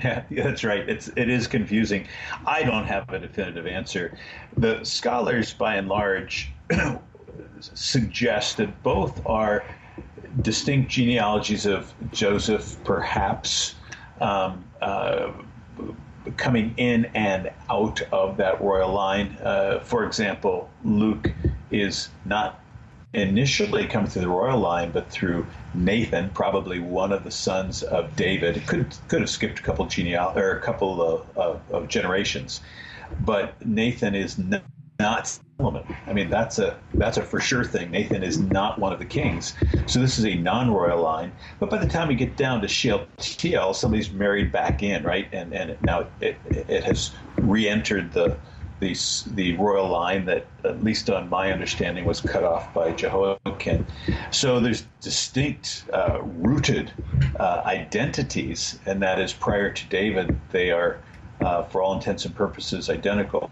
Yeah, 0.03 0.25
that's 0.31 0.65
right. 0.65 0.89
It's 0.89 1.09
it 1.09 1.29
is 1.29 1.47
confusing. 1.47 2.09
I 2.47 2.63
don't 2.63 2.87
have 2.87 3.05
a 3.11 3.19
definitive 3.19 3.67
answer. 3.67 4.17
The 4.57 4.83
scholars, 4.83 5.53
by 5.53 5.75
and 5.75 5.89
large, 5.89 6.55
suggest 7.61 8.57
that 8.57 8.83
both 8.83 9.21
are 9.27 9.67
distinct 10.41 10.91
genealogies 10.91 11.67
of 11.67 11.93
Joseph, 12.13 12.83
perhaps. 12.83 13.75
Um, 14.23 14.65
uh, 14.81 15.33
coming 16.37 16.75
in 16.77 17.07
and 17.15 17.51
out 17.71 18.03
of 18.13 18.37
that 18.39 18.61
royal 18.61 18.93
line. 18.93 19.37
Uh, 19.43 19.81
for 19.81 20.05
example, 20.05 20.71
Luke 20.85 21.33
is 21.71 22.09
not 22.25 22.61
initially 23.13 23.87
coming 23.87 24.09
through 24.09 24.23
the 24.23 24.29
royal 24.29 24.59
line, 24.59 24.91
but 24.91 25.11
through 25.11 25.47
Nathan, 25.75 26.31
probably 26.31 26.79
one 26.79 27.13
of 27.13 27.25
the 27.25 27.31
sons 27.31 27.83
of 27.83 28.15
David. 28.17 28.65
Could 28.67 28.95
could 29.09 29.21
have 29.21 29.31
skipped 29.31 29.59
a 29.59 29.63
couple 29.63 29.87
geneal 29.87 30.37
or 30.37 30.57
a 30.57 30.61
couple 30.61 31.03
of, 31.03 31.37
of, 31.37 31.61
of 31.73 31.89
generations, 31.89 32.61
but 33.21 33.65
Nathan 33.67 34.15
is 34.15 34.39
not 34.39 35.39
I 36.07 36.13
mean, 36.13 36.31
that's 36.31 36.59
a 36.59 36.79
that's 36.99 37.17
a 37.17 37.23
for 37.23 37.41
sure 37.41 37.65
thing. 37.65 37.91
Nathan 37.91 38.23
is 38.23 38.39
not 38.39 38.79
one 38.79 38.93
of 38.93 38.99
the 38.99 39.05
kings, 39.05 39.55
so 39.87 40.01
this 40.01 40.19
is 40.19 40.25
a 40.25 40.35
non-royal 40.35 41.01
line. 41.03 41.33
But 41.59 41.71
by 41.71 41.79
the 41.79 41.87
time 41.87 42.09
we 42.09 42.15
get 42.15 42.37
down 42.37 42.61
to 42.63 42.69
Shealtiel, 42.69 43.75
somebody's 43.75 44.11
married 44.11 44.53
back 44.53 44.83
in, 44.83 45.03
right? 45.05 45.29
And 45.33 45.53
and 45.55 45.77
now 45.83 46.07
it 46.21 46.41
it 46.45 46.85
has 46.85 47.15
re-entered 47.41 48.13
the 48.13 48.39
the 48.81 48.97
the 49.33 49.53
royal 49.57 49.89
line 49.89 50.25
that, 50.27 50.47
at 50.65 50.83
least 50.83 51.11
on 51.11 51.29
my 51.29 51.53
understanding, 51.53 52.05
was 52.05 52.21
cut 52.21 52.45
off 52.45 52.73
by 52.73 52.93
Jehoiachin. 52.93 53.87
So 54.31 54.61
there's 54.61 54.83
distinct 55.01 55.85
uh, 55.93 56.21
rooted 56.23 56.93
uh, 57.39 57.63
identities, 57.65 58.79
and 58.87 59.03
that 59.03 59.21
is 59.21 59.33
prior 59.33 59.71
to 59.73 59.89
David, 59.89 60.35
they 60.51 60.71
are, 60.71 61.01
uh, 61.41 61.65
for 61.65 61.83
all 61.83 61.95
intents 61.95 62.25
and 62.25 62.35
purposes, 62.35 62.91
identical. 62.91 63.51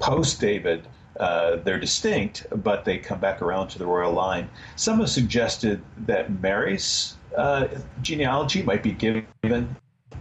Post 0.00 0.40
David, 0.40 0.86
uh, 1.20 1.56
they're 1.56 1.78
distinct, 1.78 2.46
but 2.64 2.84
they 2.84 2.98
come 2.98 3.20
back 3.20 3.42
around 3.42 3.68
to 3.68 3.78
the 3.78 3.86
royal 3.86 4.12
line. 4.12 4.48
Some 4.76 5.00
have 5.00 5.10
suggested 5.10 5.82
that 6.06 6.40
Mary's 6.40 7.16
uh, 7.36 7.68
genealogy 8.00 8.62
might 8.62 8.82
be 8.82 8.92
given 8.92 9.26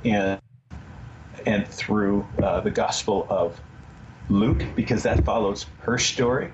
in 0.03 0.39
and 1.45 1.65
through 1.67 2.27
uh, 2.43 2.59
the 2.59 2.69
Gospel 2.69 3.25
of 3.29 3.59
Luke, 4.27 4.63
because 4.75 5.01
that 5.03 5.23
follows 5.23 5.65
her 5.79 5.97
story, 5.97 6.51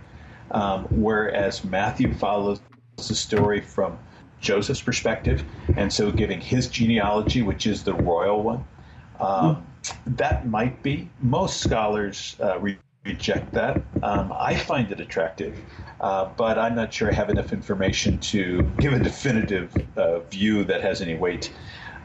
um, 0.52 0.86
whereas 0.92 1.66
Matthew 1.66 2.14
follows 2.14 2.62
the 2.98 3.16
story 3.16 3.62
from 3.62 3.98
Joseph's 4.40 4.82
perspective, 4.82 5.44
and 5.76 5.92
so 5.92 6.12
giving 6.12 6.40
his 6.40 6.68
genealogy, 6.68 7.42
which 7.42 7.66
is 7.66 7.84
the 7.84 7.96
royal 7.96 8.44
one. 8.44 8.64
Um, 9.20 9.66
that 10.06 10.48
might 10.48 10.84
be. 10.84 11.10
Most 11.20 11.62
scholars 11.62 12.36
uh, 12.40 12.60
reject 13.06 13.54
that. 13.54 13.86
Um, 14.04 14.34
I 14.38 14.56
find 14.56 14.92
it 14.92 15.00
attractive, 15.00 15.64
uh, 16.02 16.26
but 16.38 16.60
I'm 16.60 16.76
not 16.76 16.94
sure 16.94 17.10
I 17.12 17.16
have 17.16 17.30
enough 17.30 17.54
information 17.54 18.20
to 18.22 18.64
give 18.80 18.94
a 18.94 19.00
definitive 19.00 19.78
uh, 19.98 20.22
view 20.22 20.66
that 20.66 20.82
has 20.84 21.02
any 21.02 21.16
weight. 21.16 21.54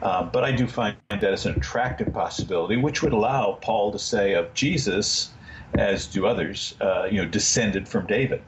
Uh, 0.01 0.23
but 0.23 0.43
I 0.43 0.51
do 0.53 0.67
find 0.67 0.97
that 1.09 1.23
as 1.23 1.45
an 1.45 1.55
attractive 1.55 2.13
possibility, 2.13 2.77
which 2.77 3.03
would 3.03 3.13
allow 3.13 3.53
Paul 3.61 3.91
to 3.93 3.99
say 3.99 4.33
of 4.33 4.53
Jesus, 4.53 5.35
as 5.77 6.07
do 6.07 6.27
others, 6.27 6.75
uh, 6.81 7.05
you 7.11 7.21
know, 7.21 7.27
descended 7.29 7.87
from 7.89 8.07
David. 8.07 8.43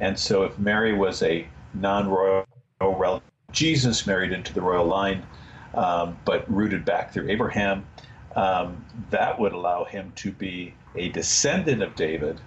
And 0.00 0.18
so, 0.18 0.44
if 0.44 0.58
Mary 0.58 0.94
was 0.94 1.22
a 1.22 1.48
non-royal 1.74 2.46
relative, 2.82 3.22
Jesus 3.52 4.06
married 4.06 4.32
into 4.32 4.54
the 4.54 4.62
royal 4.62 4.86
line, 4.86 5.26
um, 5.74 6.20
but 6.24 6.50
rooted 6.50 6.84
back 6.84 7.12
through 7.12 7.30
Abraham 7.30 7.86
um, 8.36 8.86
that 9.10 9.40
would 9.40 9.52
allow 9.52 9.84
him 9.84 10.12
to 10.16 10.32
be 10.32 10.74
a 10.94 11.08
descendant 11.10 11.82
of 11.82 11.94
David 11.94 12.40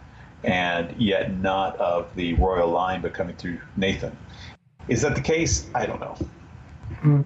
and 0.43 0.93
yet 0.99 1.37
not 1.37 1.77
of 1.77 2.13
the 2.15 2.33
royal 2.33 2.69
line, 2.69 3.01
but 3.01 3.13
coming 3.13 3.35
through 3.35 3.59
Nathan. 3.77 4.15
Is 4.87 5.01
that 5.01 5.15
the 5.15 5.21
case? 5.21 5.69
I 5.73 5.85
don't 5.85 6.01
know. 6.01 6.17
Mm. 7.01 7.25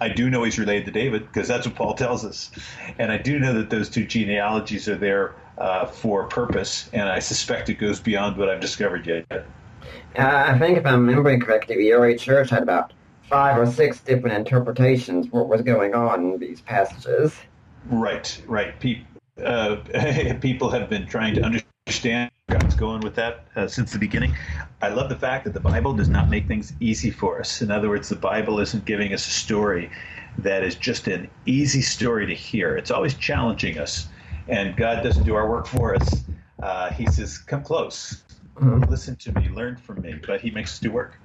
I 0.00 0.08
do 0.08 0.28
know 0.28 0.42
he's 0.42 0.58
related 0.58 0.86
to 0.86 0.90
David 0.90 1.26
because 1.26 1.46
that's 1.46 1.66
what 1.66 1.76
Paul 1.76 1.94
tells 1.94 2.24
us. 2.24 2.50
And 2.98 3.12
I 3.12 3.18
do 3.18 3.38
know 3.38 3.54
that 3.54 3.70
those 3.70 3.88
two 3.88 4.04
genealogies 4.04 4.88
are 4.88 4.96
there 4.96 5.34
uh, 5.58 5.86
for 5.86 6.24
a 6.24 6.28
purpose, 6.28 6.90
and 6.92 7.08
I 7.08 7.20
suspect 7.20 7.68
it 7.68 7.74
goes 7.74 8.00
beyond 8.00 8.36
what 8.36 8.48
I've 8.48 8.60
discovered 8.60 9.06
yet. 9.06 9.26
Uh, 9.30 9.44
I 10.16 10.58
think 10.58 10.78
if 10.78 10.86
I'm 10.86 11.06
remembering 11.06 11.40
correctly, 11.40 11.76
the 11.76 11.92
early 11.92 12.16
church 12.16 12.50
had 12.50 12.62
about 12.62 12.92
five 13.28 13.56
or 13.56 13.66
six 13.70 14.00
different 14.00 14.36
interpretations 14.36 15.28
what 15.30 15.48
was 15.48 15.62
going 15.62 15.94
on 15.94 16.32
in 16.32 16.38
these 16.38 16.60
passages. 16.60 17.34
Right, 17.88 18.42
right. 18.46 18.78
People, 18.80 19.06
uh, 19.42 20.34
people 20.40 20.70
have 20.70 20.88
been 20.88 21.06
trying 21.06 21.34
to 21.34 21.42
understand 21.42 22.30
God's 22.48 22.74
going 22.74 23.00
with 23.00 23.14
that 23.16 23.46
uh, 23.56 23.66
since 23.66 23.92
the 23.92 23.98
beginning. 23.98 24.34
I 24.80 24.88
love 24.88 25.08
the 25.08 25.16
fact 25.16 25.44
that 25.44 25.54
the 25.54 25.60
Bible 25.60 25.94
does 25.94 26.08
not 26.08 26.28
make 26.28 26.46
things 26.46 26.72
easy 26.80 27.10
for 27.10 27.40
us. 27.40 27.62
In 27.62 27.70
other 27.70 27.88
words, 27.88 28.08
the 28.08 28.16
Bible 28.16 28.60
isn't 28.60 28.84
giving 28.84 29.12
us 29.12 29.26
a 29.26 29.30
story 29.30 29.90
that 30.38 30.62
is 30.62 30.74
just 30.74 31.08
an 31.08 31.28
easy 31.46 31.82
story 31.82 32.26
to 32.26 32.34
hear. 32.34 32.76
It's 32.76 32.90
always 32.90 33.14
challenging 33.14 33.78
us, 33.78 34.08
and 34.48 34.76
God 34.76 35.02
doesn't 35.02 35.24
do 35.24 35.34
our 35.34 35.48
work 35.48 35.66
for 35.66 35.94
us. 35.94 36.24
Uh, 36.62 36.90
he 36.90 37.06
says, 37.06 37.38
"Come 37.38 37.62
close, 37.62 38.22
mm-hmm. 38.56 38.90
listen 38.90 39.16
to 39.16 39.32
me, 39.32 39.48
learn 39.48 39.76
from 39.76 40.00
me," 40.02 40.14
but 40.26 40.40
He 40.40 40.50
makes 40.50 40.72
us 40.72 40.78
do 40.78 40.90
work. 40.90 41.18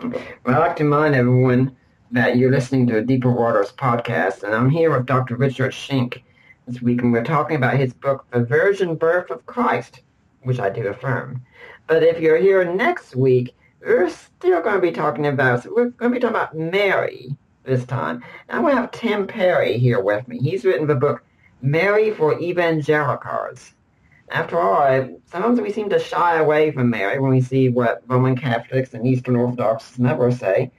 Well, 0.00 0.22
I 0.46 0.58
like 0.58 0.76
to 0.76 0.84
remind 0.84 1.14
everyone 1.14 1.76
that 2.10 2.36
you're 2.36 2.50
listening 2.50 2.86
to 2.88 2.98
a 2.98 3.02
Deeper 3.02 3.30
Waters 3.30 3.72
podcast, 3.72 4.42
and 4.42 4.54
I'm 4.54 4.70
here 4.70 4.96
with 4.96 5.06
Dr. 5.06 5.36
Richard 5.36 5.72
Shenk 5.72 6.22
this 6.66 6.82
week, 6.82 7.00
and 7.00 7.12
we're 7.12 7.24
talking 7.24 7.56
about 7.56 7.76
his 7.76 7.92
book, 7.94 8.26
The 8.30 8.44
Virgin 8.44 8.96
Birth 8.96 9.30
of 9.30 9.46
Christ, 9.46 10.00
which 10.42 10.58
I 10.58 10.70
do 10.70 10.88
affirm. 10.88 11.42
But 11.86 12.02
if 12.02 12.20
you're 12.20 12.38
here 12.38 12.64
next 12.64 13.14
week, 13.14 13.54
we're 13.80 14.10
still 14.10 14.60
going 14.62 14.74
to 14.74 14.80
be 14.80 14.92
talking 14.92 15.26
about, 15.26 15.62
so 15.62 15.72
we're 15.74 15.90
going 15.90 16.12
to 16.12 16.16
be 16.16 16.20
talking 16.20 16.36
about 16.36 16.56
Mary 16.56 17.36
this 17.64 17.84
time. 17.84 18.24
And 18.48 18.66
I 18.66 18.72
have 18.72 18.90
Tim 18.90 19.26
Perry 19.26 19.78
here 19.78 20.00
with 20.00 20.26
me. 20.26 20.38
He's 20.38 20.64
written 20.64 20.86
the 20.86 20.94
book, 20.94 21.22
Mary 21.62 22.10
for 22.10 22.38
Evangelicals. 22.40 23.72
After 24.28 24.58
all, 24.58 25.20
sometimes 25.26 25.60
we 25.60 25.70
seem 25.70 25.88
to 25.90 26.00
shy 26.00 26.36
away 26.36 26.72
from 26.72 26.90
Mary 26.90 27.20
when 27.20 27.30
we 27.30 27.40
see 27.40 27.68
what 27.68 28.02
Roman 28.08 28.36
Catholics 28.36 28.92
and 28.92 29.06
Eastern 29.06 29.36
Orthodox 29.36 29.98
never 30.00 30.32
say. 30.32 30.72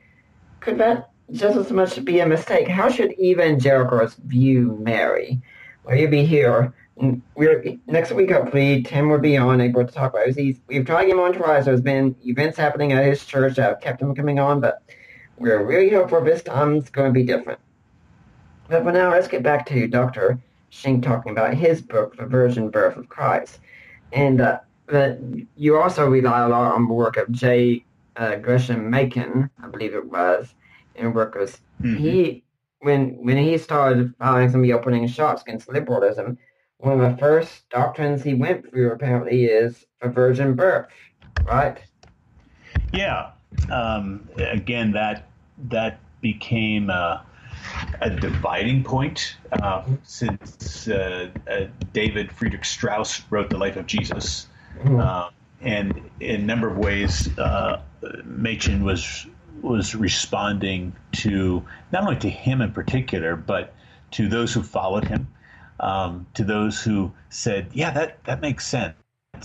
Could 0.59 0.79
that 0.79 1.11
just 1.31 1.57
as 1.57 1.71
much 1.71 2.03
be 2.05 2.19
a 2.19 2.25
mistake. 2.25 2.67
How 2.67 2.89
should 2.89 3.19
evangelicals 3.19 4.15
view 4.15 4.77
Mary? 4.81 5.41
Will 5.88 5.95
you 5.95 6.07
be 6.09 6.25
here? 6.25 6.73
We're 7.35 7.77
next 7.85 8.11
week. 8.11 8.31
Hopefully, 8.31 8.83
Tim 8.83 9.09
will 9.09 9.19
be 9.19 9.38
on 9.38 9.61
able 9.61 9.85
to 9.85 9.91
talk 9.91 10.13
about 10.13 10.27
it. 10.27 10.57
we've 10.67 10.85
tried 10.85 11.07
him 11.07 11.19
on 11.19 11.33
twice. 11.33 11.65
There's 11.65 11.81
been 11.81 12.15
events 12.25 12.57
happening 12.57 12.91
at 12.91 13.05
his 13.05 13.25
church 13.25 13.55
that 13.55 13.69
have 13.69 13.79
kept 13.79 14.01
him 14.01 14.13
coming 14.13 14.38
on, 14.38 14.59
but 14.59 14.81
we're 15.38 15.63
really 15.63 15.89
hopeful 15.89 16.21
this 16.21 16.43
time 16.43 16.75
it's 16.75 16.89
going 16.89 17.13
to 17.13 17.13
be 17.13 17.23
different. 17.23 17.59
But 18.67 18.83
for 18.83 18.91
now, 18.91 19.11
let's 19.11 19.29
get 19.29 19.43
back 19.43 19.65
to 19.67 19.88
Dr. 19.88 20.39
Shenk 20.71 21.03
talking 21.03 21.31
about 21.31 21.53
his 21.53 21.81
book, 21.81 22.17
The 22.17 22.25
Virgin 22.25 22.69
Birth 22.69 22.97
of 22.97 23.07
Christ. 23.07 23.59
And 24.11 24.41
uh, 24.41 24.59
you 25.55 25.77
also 25.77 26.09
rely 26.09 26.41
a 26.41 26.49
lot 26.49 26.73
on 26.73 26.88
the 26.88 26.93
work 26.93 27.15
of 27.15 27.31
J. 27.31 27.85
Uh, 28.17 28.35
Gresham 28.35 28.89
Machen, 28.89 29.49
I 29.63 29.67
believe 29.67 29.93
it 29.93 30.05
was, 30.05 30.53
in 30.95 31.13
workers. 31.13 31.61
Mm-hmm. 31.81 31.97
He 31.97 32.43
when 32.80 33.17
when 33.23 33.38
he 33.38 33.57
started 33.57 34.13
filing 34.19 34.49
some 34.49 34.61
of 34.61 34.63
the 34.63 34.73
opening 34.73 35.07
shots 35.07 35.41
against 35.41 35.69
liberalism, 35.69 36.38
one 36.78 36.99
of 36.99 37.11
the 37.11 37.17
first 37.17 37.69
doctrines 37.69 38.23
he 38.23 38.34
went 38.34 38.69
through 38.69 38.91
apparently 38.91 39.45
is 39.45 39.86
a 40.01 40.09
virgin 40.09 40.55
birth, 40.55 40.88
right? 41.45 41.80
Yeah. 42.93 43.32
Um, 43.71 44.28
again, 44.38 44.91
that 44.91 45.28
that 45.69 45.99
became 46.21 46.89
a, 46.89 47.25
a 48.01 48.09
dividing 48.09 48.84
point 48.84 49.38
uh, 49.53 49.84
since 50.03 50.88
uh, 50.88 51.30
uh, 51.49 51.65
David 51.93 52.32
Friedrich 52.32 52.65
Strauss 52.65 53.21
wrote 53.30 53.49
the 53.49 53.57
Life 53.57 53.78
of 53.78 53.88
Jesus, 53.88 54.47
mm-hmm. 54.80 54.99
Uh, 54.99 55.30
and 55.61 56.09
in 56.19 56.41
a 56.41 56.43
number 56.43 56.69
of 56.69 56.78
ways, 56.78 57.36
uh, 57.39 57.82
Machen 58.23 58.84
was 58.84 59.25
was 59.62 59.95
responding 59.95 60.95
to 61.14 61.64
not 61.91 62.03
only 62.03 62.18
to 62.18 62.30
him 62.30 62.62
in 62.62 62.72
particular, 62.72 63.36
but 63.36 63.74
to 64.12 64.28
those 64.28 64.53
who 64.53 64.64
followed 64.64 65.05
him, 65.05 65.28
um, 65.80 66.26
to 66.34 66.43
those 66.43 66.82
who 66.82 67.12
said, 67.30 67.70
"Yeah, 67.74 67.91
that 67.91 68.24
that 68.26 68.41
makes 68.41 68.66
sense. 68.68 68.95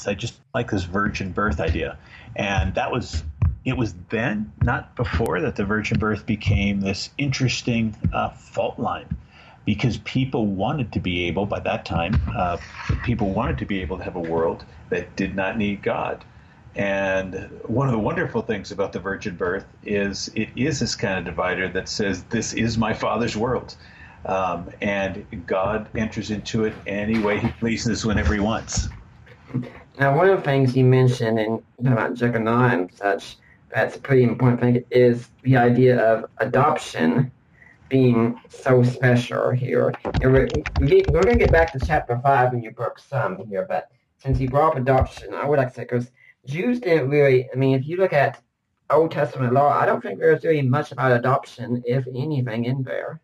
I 0.06 0.14
just 0.14 0.40
like 0.54 0.70
this 0.70 0.84
virgin 0.84 1.32
birth 1.32 1.60
idea," 1.60 1.98
and 2.36 2.74
that 2.74 2.90
was 2.90 3.24
it 3.64 3.76
was 3.76 3.94
then, 4.10 4.52
not 4.62 4.96
before, 4.96 5.40
that 5.40 5.56
the 5.56 5.64
virgin 5.64 5.98
birth 5.98 6.26
became 6.26 6.80
this 6.80 7.10
interesting 7.18 7.94
uh, 8.12 8.30
fault 8.30 8.78
line. 8.78 9.16
Because 9.64 9.98
people 9.98 10.46
wanted 10.46 10.92
to 10.92 11.00
be 11.00 11.26
able, 11.26 11.46
by 11.46 11.60
that 11.60 11.84
time, 11.84 12.20
uh, 12.36 12.56
people 13.04 13.30
wanted 13.30 13.58
to 13.58 13.64
be 13.64 13.80
able 13.80 13.98
to 13.98 14.02
have 14.02 14.16
a 14.16 14.20
world 14.20 14.64
that 14.90 15.14
did 15.14 15.36
not 15.36 15.56
need 15.56 15.82
God. 15.82 16.24
And 16.74 17.50
one 17.66 17.86
of 17.86 17.92
the 17.92 17.98
wonderful 17.98 18.42
things 18.42 18.72
about 18.72 18.92
the 18.92 19.00
virgin 19.00 19.36
birth 19.36 19.66
is 19.82 20.28
it 20.34 20.48
is 20.56 20.80
this 20.80 20.94
kind 20.94 21.18
of 21.18 21.24
divider 21.24 21.68
that 21.68 21.88
says, 21.88 22.24
This 22.24 22.54
is 22.54 22.78
my 22.78 22.94
Father's 22.94 23.36
world. 23.36 23.76
Um, 24.24 24.70
and 24.80 25.26
God 25.46 25.88
enters 25.96 26.30
into 26.30 26.64
it 26.64 26.74
any 26.86 27.18
way 27.18 27.40
he 27.40 27.48
pleases 27.48 28.06
whenever 28.06 28.32
he 28.32 28.40
wants. 28.40 28.88
Now, 29.98 30.16
one 30.16 30.28
of 30.30 30.38
the 30.38 30.44
things 30.44 30.76
you 30.76 30.84
mentioned 30.84 31.38
in 31.38 31.62
about 31.86 32.14
Jeconiah 32.14 32.72
and 32.78 32.92
such 32.94 33.36
that's 33.72 33.96
a 33.96 34.00
pretty 34.00 34.22
important 34.22 34.60
thing 34.60 34.84
is 34.90 35.30
the 35.42 35.56
idea 35.56 35.98
of 35.98 36.26
adoption 36.38 37.32
being 37.88 38.38
so 38.48 38.82
special 38.82 39.50
here. 39.50 39.94
We're, 40.20 40.48
we're 40.78 41.24
going 41.24 41.38
to 41.38 41.44
get 41.44 41.52
back 41.52 41.72
to 41.72 41.80
chapter 41.80 42.18
5 42.22 42.54
in 42.54 42.62
your 42.62 42.72
book 42.72 42.98
some 42.98 43.38
here, 43.48 43.66
but 43.68 43.88
since 44.18 44.38
you 44.40 44.48
brought 44.48 44.72
up 44.72 44.76
adoption, 44.78 45.34
I 45.34 45.46
would 45.46 45.58
like 45.58 45.68
to 45.68 45.74
say, 45.74 45.82
because 45.82 46.10
Jews 46.46 46.80
didn't 46.80 47.10
really, 47.10 47.48
I 47.52 47.56
mean, 47.56 47.74
if 47.78 47.86
you 47.86 47.96
look 47.96 48.12
at 48.12 48.40
Old 48.90 49.10
Testament 49.10 49.52
law, 49.52 49.68
I 49.68 49.86
don't 49.86 50.02
think 50.02 50.18
there's 50.18 50.44
really 50.44 50.62
much 50.62 50.92
about 50.92 51.12
adoption, 51.12 51.82
if 51.86 52.06
anything, 52.08 52.64
in 52.64 52.82
there. 52.82 53.20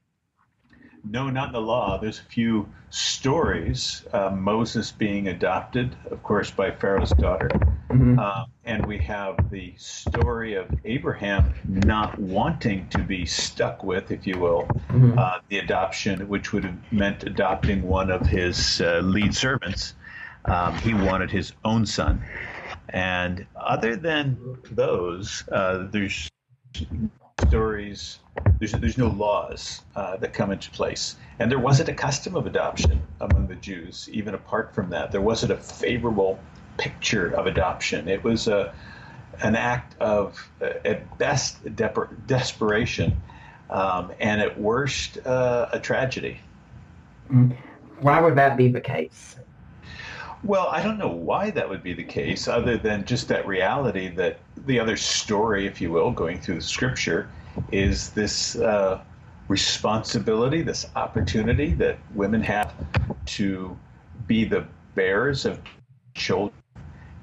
No, 1.05 1.31
not 1.31 1.49
in 1.49 1.53
the 1.53 1.61
law. 1.61 1.99
There's 1.99 2.21
a 2.21 2.25
few 2.25 2.69
stories. 2.91 4.05
Uh, 4.13 4.31
Moses 4.31 4.91
being 4.91 5.29
adopted, 5.29 5.97
of 6.11 6.23
course, 6.23 6.51
by 6.51 6.71
Pharaoh's 6.71 7.11
daughter. 7.11 7.49
Mm-hmm. 7.91 8.19
Uh, 8.19 8.45
and 8.65 8.85
we 8.85 8.99
have 8.99 9.51
the 9.51 9.75
story 9.77 10.55
of 10.55 10.67
Abraham 10.85 11.55
not 11.65 12.19
wanting 12.19 12.89
to 12.91 12.99
be 12.99 13.25
stuck 13.25 13.83
with, 13.83 14.11
if 14.11 14.27
you 14.27 14.39
will, 14.39 14.65
mm-hmm. 14.89 15.19
uh, 15.19 15.39
the 15.49 15.59
adoption, 15.59 16.29
which 16.29 16.53
would 16.53 16.65
have 16.65 16.93
meant 16.93 17.25
adopting 17.25 17.83
one 17.83 18.11
of 18.11 18.27
his 18.27 18.81
uh, 18.81 19.01
lead 19.03 19.35
servants. 19.35 19.95
Um, 20.45 20.75
he 20.79 20.95
wanted 20.95 21.31
his 21.31 21.53
own 21.65 21.87
son. 21.87 22.23
And 22.91 23.47
other 23.57 23.97
than 23.97 24.39
those, 24.71 25.45
uh, 25.53 25.89
there's 25.91 26.31
stories. 27.47 28.19
There's 28.59 28.73
there's 28.73 28.99
no 28.99 29.09
laws 29.09 29.83
uh, 29.97 30.17
that 30.19 30.33
come 30.33 30.51
into 30.51 30.71
place, 30.71 31.17
and 31.39 31.51
there 31.51 31.59
wasn't 31.59 31.89
a 31.89 31.95
custom 31.95 32.37
of 32.37 32.47
adoption 32.47 33.03
among 33.21 33.47
the 33.49 33.57
Jews. 33.57 34.09
Even 34.13 34.35
apart 34.35 34.75
from 34.75 34.91
that, 34.91 35.13
there 35.13 35.21
wasn't 35.21 35.53
a 35.53 35.57
favorable 35.57 36.39
picture 36.77 37.29
of 37.35 37.47
adoption. 37.47 38.09
It 38.09 38.23
was 38.23 38.49
a 38.49 38.73
an 39.43 39.55
act 39.55 39.95
of, 40.01 40.51
uh, 40.61 40.71
at 40.85 41.19
best, 41.19 41.63
de- 41.77 42.09
desperation, 42.27 43.17
um, 43.71 44.11
and 44.19 44.41
at 44.41 44.59
worst, 44.61 45.25
uh, 45.27 45.69
a 45.73 45.79
tragedy. 45.79 46.41
Mm. 47.31 47.57
Why 48.01 48.21
would 48.21 48.37
that 48.37 48.57
be 48.57 48.69
the 48.69 48.81
case? 48.81 49.38
Well, 50.43 50.69
I 50.69 50.83
don't 50.83 50.99
know 50.99 51.11
why 51.11 51.51
that 51.51 51.69
would 51.69 51.83
be 51.83 51.95
the 51.95 52.05
case, 52.05 52.47
other 52.49 52.79
than 52.79 53.05
just 53.05 53.29
that 53.29 53.47
reality 53.47 54.09
that 54.11 54.41
the 54.57 54.79
other 54.79 54.97
story, 54.97 55.67
if 55.67 55.81
you 55.81 55.91
will, 55.91 56.13
going 56.13 56.41
through 56.41 56.57
the 56.57 56.61
scripture, 56.63 57.33
is 57.69 58.13
this 58.13 58.57
uh, 58.57 59.03
responsibility, 59.49 60.63
this 60.63 60.87
opportunity 60.95 61.75
that 61.75 61.99
women 62.15 62.43
have 62.43 62.75
to 63.27 63.79
be 64.27 64.45
the 64.45 64.67
bearers 64.95 65.45
of 65.45 65.61
children. 66.15 66.55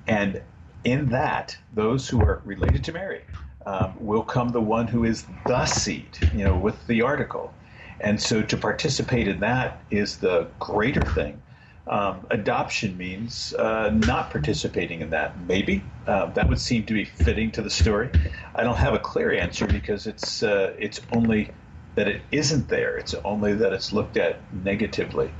And 0.08 0.44
in 0.84 1.10
that, 1.10 1.58
those 1.74 2.10
who 2.10 2.22
are 2.22 2.42
related 2.46 2.84
to 2.86 2.94
Mary 2.94 3.24
um, 3.66 3.96
will 3.98 4.24
come 4.24 4.50
the 4.50 4.62
one 4.62 4.88
who 4.88 5.06
is 5.06 5.26
the 5.46 5.66
seed, 5.66 6.20
you 6.32 6.44
know, 6.44 6.58
with 6.58 6.86
the 6.88 7.02
article. 7.02 7.54
And 8.02 8.22
so 8.22 8.42
to 8.44 8.58
participate 8.58 9.28
in 9.28 9.40
that 9.40 9.82
is 9.90 10.18
the 10.18 10.52
greater 10.60 11.06
thing 11.06 11.42
um, 11.88 12.26
adoption 12.32 12.98
means 12.98 13.54
uh, 13.54 13.92
not 13.92 14.32
participating 14.32 15.02
in 15.02 15.12
that. 15.12 15.40
Maybe 15.42 15.84
uh, 16.08 16.28
that 16.28 16.50
would 16.50 16.60
seem 16.60 16.86
to 16.86 16.94
be 16.94 17.06
fitting 17.06 17.52
to 17.52 17.62
the 17.62 17.70
story. 17.70 18.10
I 18.56 18.64
don't 18.64 18.78
have 18.78 18.94
a 18.94 19.00
clear 19.00 19.34
answer 19.34 19.68
because 19.68 20.08
it's 20.08 20.42
uh, 20.42 20.74
it's 20.80 21.00
only 21.14 21.52
that 21.96 22.08
it 22.08 22.22
isn't 22.32 22.68
there. 22.68 22.98
It's 22.98 23.14
only 23.24 23.54
that 23.54 23.72
it's 23.72 23.94
looked 23.94 24.18
at 24.18 24.40
negatively. 24.64 25.32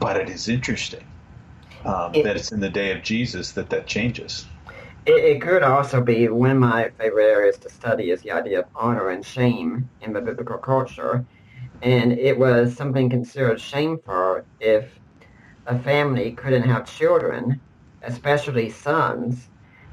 But 0.00 0.16
it 0.16 0.28
is 0.28 0.48
interesting 0.48 1.04
um, 1.84 2.14
it, 2.14 2.24
that 2.24 2.36
it's 2.36 2.52
in 2.52 2.60
the 2.60 2.68
day 2.68 2.92
of 2.92 3.02
Jesus 3.02 3.52
that 3.52 3.70
that 3.70 3.86
changes. 3.86 4.46
It, 5.06 5.12
it, 5.12 5.40
could 5.42 5.62
also 5.62 6.02
be 6.02 6.28
one 6.28 6.50
of 6.50 6.58
my 6.58 6.90
favorite 6.98 7.24
areas 7.24 7.56
to 7.58 7.70
study 7.70 8.10
is 8.10 8.20
the 8.22 8.32
idea 8.32 8.60
of 8.60 8.66
honor 8.74 9.08
and 9.08 9.24
shame 9.24 9.88
in 10.00 10.12
the 10.12 10.20
biblical 10.20 10.58
culture. 10.58 11.24
And 11.80 12.12
it 12.12 12.38
was 12.38 12.76
something 12.76 13.08
considered 13.08 13.60
shameful 13.60 14.42
if 14.60 14.97
a 15.68 15.78
family 15.78 16.32
couldn't 16.32 16.62
have 16.62 16.86
children, 16.86 17.60
especially 18.02 18.70
sons, 18.70 19.48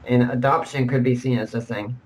and 0.08 0.32
adoption 0.32 0.88
could 0.88 1.04
be 1.04 1.16
seen 1.16 1.38
as 1.38 1.52
just 1.52 1.68
thing. 1.68 2.00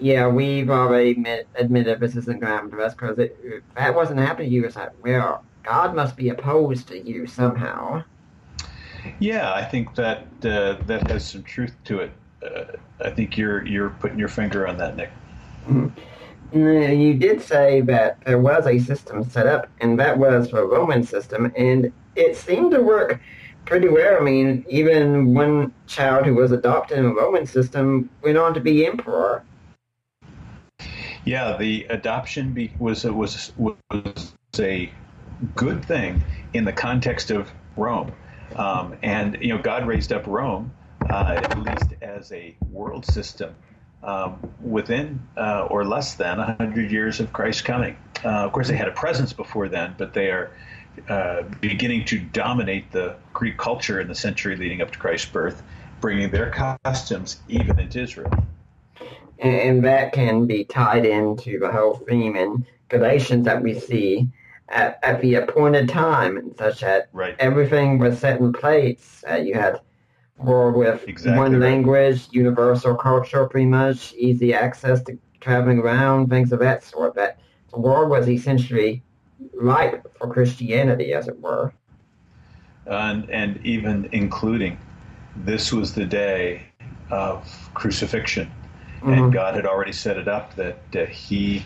yeah, 0.00 0.26
we've 0.26 0.70
already 0.70 1.12
admit, 1.12 1.46
admitted 1.54 2.00
this 2.00 2.16
isn't 2.16 2.40
going 2.40 2.50
to 2.50 2.56
happen 2.56 2.70
to 2.70 2.78
us 2.82 2.94
because 2.94 3.18
if 3.18 3.62
that 3.76 3.94
wasn't 3.94 4.18
happening 4.18 4.48
to 4.48 4.54
you, 4.54 4.64
it's 4.64 4.76
like, 4.76 4.92
well, 5.04 5.44
God 5.62 5.94
must 5.94 6.16
be 6.16 6.30
opposed 6.30 6.88
to 6.88 6.98
you 6.98 7.26
somehow. 7.26 8.02
Yeah, 9.20 9.52
I 9.52 9.64
think 9.64 9.94
that 9.94 10.26
uh, 10.42 10.76
that 10.86 11.08
has 11.10 11.26
some 11.26 11.42
truth 11.42 11.74
to 11.84 12.00
it. 12.00 12.12
Uh, 12.42 12.64
I 13.04 13.10
think 13.10 13.36
you're 13.36 13.64
you're 13.66 13.90
putting 13.90 14.18
your 14.18 14.28
finger 14.28 14.66
on 14.66 14.78
that, 14.78 14.96
Nick. 14.96 15.10
Mm-hmm. 15.68 16.56
You 16.56 17.14
did 17.14 17.42
say 17.42 17.80
that 17.82 18.20
there 18.24 18.38
was 18.38 18.66
a 18.66 18.78
system 18.78 19.28
set 19.28 19.46
up, 19.46 19.68
and 19.80 19.98
that 19.98 20.18
was 20.18 20.50
the 20.50 20.64
Roman 20.64 21.02
system, 21.02 21.52
and 21.56 21.92
it 22.16 22.36
seemed 22.36 22.72
to 22.72 22.82
work 22.82 23.20
pretty 23.64 23.88
well. 23.88 24.16
I 24.20 24.24
mean, 24.24 24.64
even 24.68 25.34
one 25.34 25.72
child 25.86 26.26
who 26.26 26.34
was 26.34 26.52
adopted 26.52 26.98
in 26.98 27.04
the 27.04 27.14
Roman 27.14 27.46
system 27.46 28.08
went 28.22 28.38
on 28.38 28.54
to 28.54 28.60
be 28.60 28.86
emperor. 28.86 29.44
Yeah, 31.24 31.56
the 31.56 31.84
adoption 31.90 32.52
be, 32.52 32.72
was 32.78 33.04
was 33.04 33.52
was 33.56 34.32
a 34.58 34.90
good 35.54 35.84
thing 35.84 36.22
in 36.54 36.64
the 36.64 36.72
context 36.72 37.30
of 37.30 37.50
Rome, 37.76 38.12
um, 38.54 38.96
and 39.02 39.36
you 39.40 39.48
know 39.48 39.58
God 39.60 39.86
raised 39.86 40.12
up 40.12 40.26
Rome 40.26 40.72
uh, 41.10 41.40
at 41.42 41.58
least 41.58 41.94
as 42.00 42.32
a 42.32 42.56
world 42.70 43.04
system 43.06 43.54
um, 44.02 44.38
within 44.62 45.20
uh, 45.36 45.66
or 45.70 45.84
less 45.84 46.14
than 46.14 46.38
hundred 46.38 46.90
years 46.90 47.18
of 47.18 47.32
Christ's 47.32 47.62
coming. 47.62 47.96
Uh, 48.24 48.28
of 48.28 48.52
course, 48.52 48.68
they 48.68 48.76
had 48.76 48.88
a 48.88 48.92
presence 48.92 49.32
before 49.32 49.68
then, 49.68 49.94
but 49.98 50.14
they 50.14 50.30
are 50.30 50.52
uh, 51.08 51.42
beginning 51.60 52.04
to 52.06 52.18
dominate 52.18 52.90
the 52.92 53.16
Greek 53.32 53.56
culture 53.56 54.00
in 54.00 54.08
the 54.08 54.14
century 54.14 54.56
leading 54.56 54.82
up 54.82 54.90
to 54.92 54.98
Christ's 54.98 55.30
birth, 55.30 55.62
bringing 56.00 56.30
their 56.30 56.50
customs 56.84 57.38
even 57.48 57.78
into 57.78 58.00
Israel. 58.00 58.32
And, 59.38 59.54
and 59.54 59.84
that 59.84 60.12
can 60.12 60.46
be 60.46 60.64
tied 60.64 61.04
into 61.04 61.58
the 61.58 61.70
whole 61.70 61.94
theme 61.94 62.36
in 62.36 62.66
Galatians 62.88 63.44
that 63.44 63.62
we 63.62 63.78
see 63.78 64.28
at, 64.68 64.98
at 65.02 65.20
the 65.20 65.34
appointed 65.36 65.88
time, 65.88 66.54
such 66.58 66.80
that 66.80 67.08
right. 67.12 67.36
everything 67.38 67.98
was 67.98 68.18
set 68.18 68.40
in 68.40 68.52
place. 68.52 69.24
Uh, 69.28 69.36
you 69.36 69.54
had 69.54 69.80
world 70.38 70.76
with 70.76 71.06
exactly 71.08 71.38
one 71.38 71.52
right. 71.52 71.60
language, 71.60 72.28
universal 72.30 72.94
culture, 72.94 73.46
pretty 73.46 73.66
much, 73.66 74.12
easy 74.14 74.52
access 74.52 75.02
to 75.02 75.18
traveling 75.40 75.78
around, 75.78 76.28
things 76.28 76.52
of 76.52 76.58
that 76.60 76.82
sort. 76.82 77.14
That 77.14 77.38
the 77.72 77.80
world 77.80 78.10
was 78.10 78.28
essentially 78.28 79.02
ripe 79.54 80.06
for 80.18 80.32
Christianity, 80.32 81.12
as 81.12 81.28
it 81.28 81.40
were. 81.40 81.72
And, 82.86 83.28
and 83.30 83.64
even 83.64 84.08
including 84.12 84.78
this 85.36 85.72
was 85.72 85.94
the 85.94 86.04
day 86.04 86.62
of 87.10 87.48
crucifixion. 87.74 88.50
Mm-hmm. 88.96 89.12
And 89.12 89.32
God 89.32 89.54
had 89.54 89.66
already 89.66 89.92
set 89.92 90.16
it 90.16 90.28
up 90.28 90.54
that 90.56 90.78
uh, 90.94 91.06
he 91.06 91.64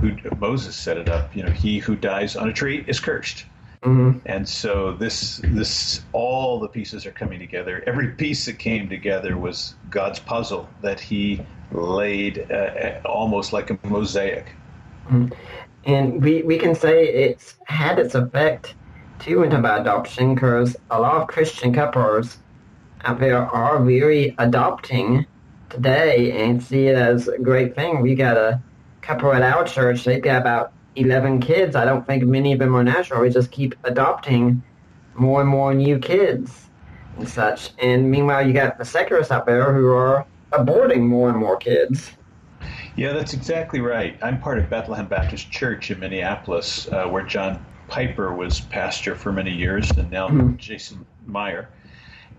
who 0.00 0.16
Moses 0.38 0.74
set 0.74 0.96
it 0.96 1.08
up, 1.08 1.34
you 1.34 1.42
know, 1.42 1.50
he 1.50 1.78
who 1.78 1.94
dies 1.94 2.34
on 2.34 2.48
a 2.48 2.52
tree 2.52 2.84
is 2.88 2.98
cursed. 2.98 3.46
Mm-hmm. 3.82 4.18
And 4.26 4.48
so 4.48 4.92
this 4.92 5.40
this 5.44 6.02
all 6.12 6.60
the 6.60 6.68
pieces 6.68 7.04
are 7.04 7.12
coming 7.12 7.38
together. 7.40 7.82
Every 7.86 8.08
piece 8.08 8.44
that 8.46 8.58
came 8.58 8.88
together 8.88 9.36
was 9.36 9.74
God's 9.90 10.20
puzzle 10.20 10.68
that 10.82 11.00
he 11.00 11.44
laid 11.72 12.50
uh, 12.50 13.00
almost 13.04 13.52
like 13.52 13.70
a 13.70 13.78
mosaic. 13.84 14.46
Mm-hmm. 15.06 15.32
And 15.84 16.22
we, 16.22 16.42
we 16.42 16.58
can 16.58 16.74
say 16.74 17.08
it's 17.08 17.56
had 17.66 17.98
its 17.98 18.14
effect 18.14 18.74
too 19.18 19.42
into 19.42 19.58
adoption 19.58 20.34
because 20.34 20.76
a 20.90 21.00
lot 21.00 21.22
of 21.22 21.28
Christian 21.28 21.72
couples 21.72 22.38
out 23.04 23.18
there 23.18 23.38
are 23.38 23.80
really 23.80 24.34
adopting 24.38 25.26
today 25.70 26.44
and 26.44 26.62
see 26.62 26.86
it 26.86 26.96
as 26.96 27.28
a 27.28 27.38
great 27.38 27.74
thing. 27.74 28.00
We 28.00 28.14
got 28.14 28.36
a 28.36 28.60
couple 29.00 29.32
at 29.32 29.42
our 29.42 29.64
church, 29.64 30.04
they've 30.04 30.22
got 30.22 30.40
about 30.40 30.72
11 30.96 31.40
kids. 31.40 31.74
I 31.74 31.84
don't 31.84 32.06
think 32.06 32.22
many 32.24 32.52
of 32.52 32.58
them 32.58 32.76
are 32.76 32.84
natural. 32.84 33.22
We 33.22 33.30
just 33.30 33.50
keep 33.50 33.74
adopting 33.84 34.62
more 35.14 35.40
and 35.40 35.48
more 35.48 35.74
new 35.74 35.98
kids 35.98 36.68
and 37.16 37.28
such. 37.28 37.70
And 37.78 38.10
meanwhile, 38.10 38.46
you 38.46 38.52
got 38.52 38.78
the 38.78 38.84
secularists 38.84 39.32
out 39.32 39.46
there 39.46 39.72
who 39.72 39.88
are 39.88 40.26
aborting 40.52 41.02
more 41.02 41.30
and 41.30 41.38
more 41.38 41.56
kids. 41.56 42.12
Yeah, 42.94 43.12
that's 43.12 43.32
exactly 43.32 43.80
right. 43.80 44.18
I'm 44.22 44.38
part 44.38 44.58
of 44.58 44.68
Bethlehem 44.68 45.06
Baptist 45.06 45.50
Church 45.50 45.90
in 45.90 45.98
Minneapolis, 45.98 46.88
uh, 46.88 47.06
where 47.06 47.22
John 47.22 47.64
Piper 47.88 48.34
was 48.34 48.60
pastor 48.60 49.14
for 49.14 49.32
many 49.32 49.50
years, 49.50 49.90
and 49.92 50.10
now 50.10 50.28
mm-hmm. 50.28 50.56
Jason 50.56 51.06
Meyer. 51.26 51.68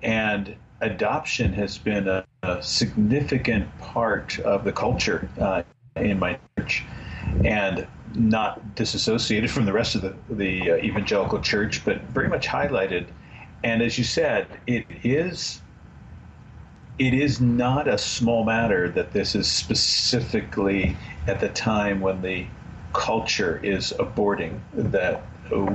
And 0.03 0.55
adoption 0.81 1.53
has 1.53 1.79
been 1.79 2.07
a, 2.07 2.23
a 2.43 2.61
significant 2.61 3.75
part 3.79 4.37
of 4.39 4.63
the 4.63 4.71
culture 4.71 5.27
uh, 5.39 5.63
in 5.95 6.19
my 6.19 6.37
church, 6.57 6.83
and 7.43 7.87
not 8.13 8.75
disassociated 8.75 9.49
from 9.49 9.65
the 9.65 9.73
rest 9.73 9.95
of 9.95 10.01
the, 10.01 10.15
the 10.29 10.71
uh, 10.71 10.75
evangelical 10.75 11.39
church, 11.39 11.83
but 11.83 11.99
very 12.03 12.29
much 12.29 12.47
highlighted. 12.47 13.07
And 13.63 13.81
as 13.81 13.97
you 13.97 14.03
said, 14.03 14.45
it 14.67 14.85
is 15.03 15.62
it 16.99 17.13
is 17.13 17.41
not 17.41 17.87
a 17.87 17.97
small 17.97 18.43
matter 18.43 18.89
that 18.89 19.13
this 19.13 19.35
is 19.35 19.51
specifically 19.51 20.95
at 21.27 21.39
the 21.39 21.49
time 21.49 22.01
when 22.01 22.21
the 22.21 22.45
culture 22.93 23.59
is 23.63 23.93
aborting 23.99 24.59
that 24.75 25.23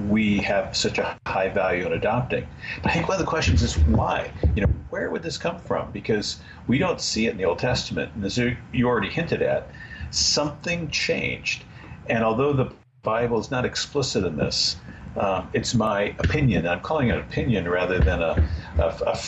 we 0.09 0.39
have 0.39 0.77
such 0.77 0.99
a 0.99 1.19
high 1.27 1.49
value 1.49 1.87
in 1.87 1.93
adopting. 1.93 2.47
But 2.83 2.91
I 2.91 2.95
think 2.95 3.09
one 3.09 3.17
of 3.17 3.21
the 3.21 3.31
questions 3.31 3.63
is 3.63 3.79
why? 3.79 4.31
You 4.55 4.63
know, 4.63 4.73
where 4.91 5.11
would 5.11 5.23
this 5.23 5.37
come 5.37 5.59
from? 5.59 5.91
Because 5.91 6.41
we 6.67 6.79
don't 6.79 7.01
see 7.01 7.27
it 7.27 7.33
in 7.33 7.37
the 7.37 7.45
Old 7.45 7.59
Testament, 7.59 8.13
and 8.15 8.25
as 8.25 8.39
you 8.39 8.57
already 8.85 9.11
hinted 9.11 9.43
at, 9.43 9.69
something 10.11 10.89
changed. 10.91 11.65
And 12.07 12.25
although 12.25 12.53
the 12.53 12.73
Bible 13.03 13.39
is 13.39 13.51
not 13.51 13.65
explicit 13.65 14.25
in 14.25 14.37
this, 14.37 14.77
um, 15.17 15.49
it's 15.53 15.75
my 15.75 16.15
opinion. 16.19 16.67
I'm 16.67 16.81
calling 16.81 17.09
it 17.09 17.17
an 17.17 17.21
opinion 17.21 17.69
rather 17.69 17.99
than 17.99 18.23
a, 18.23 18.49
a, 18.79 18.87
a 19.07 19.19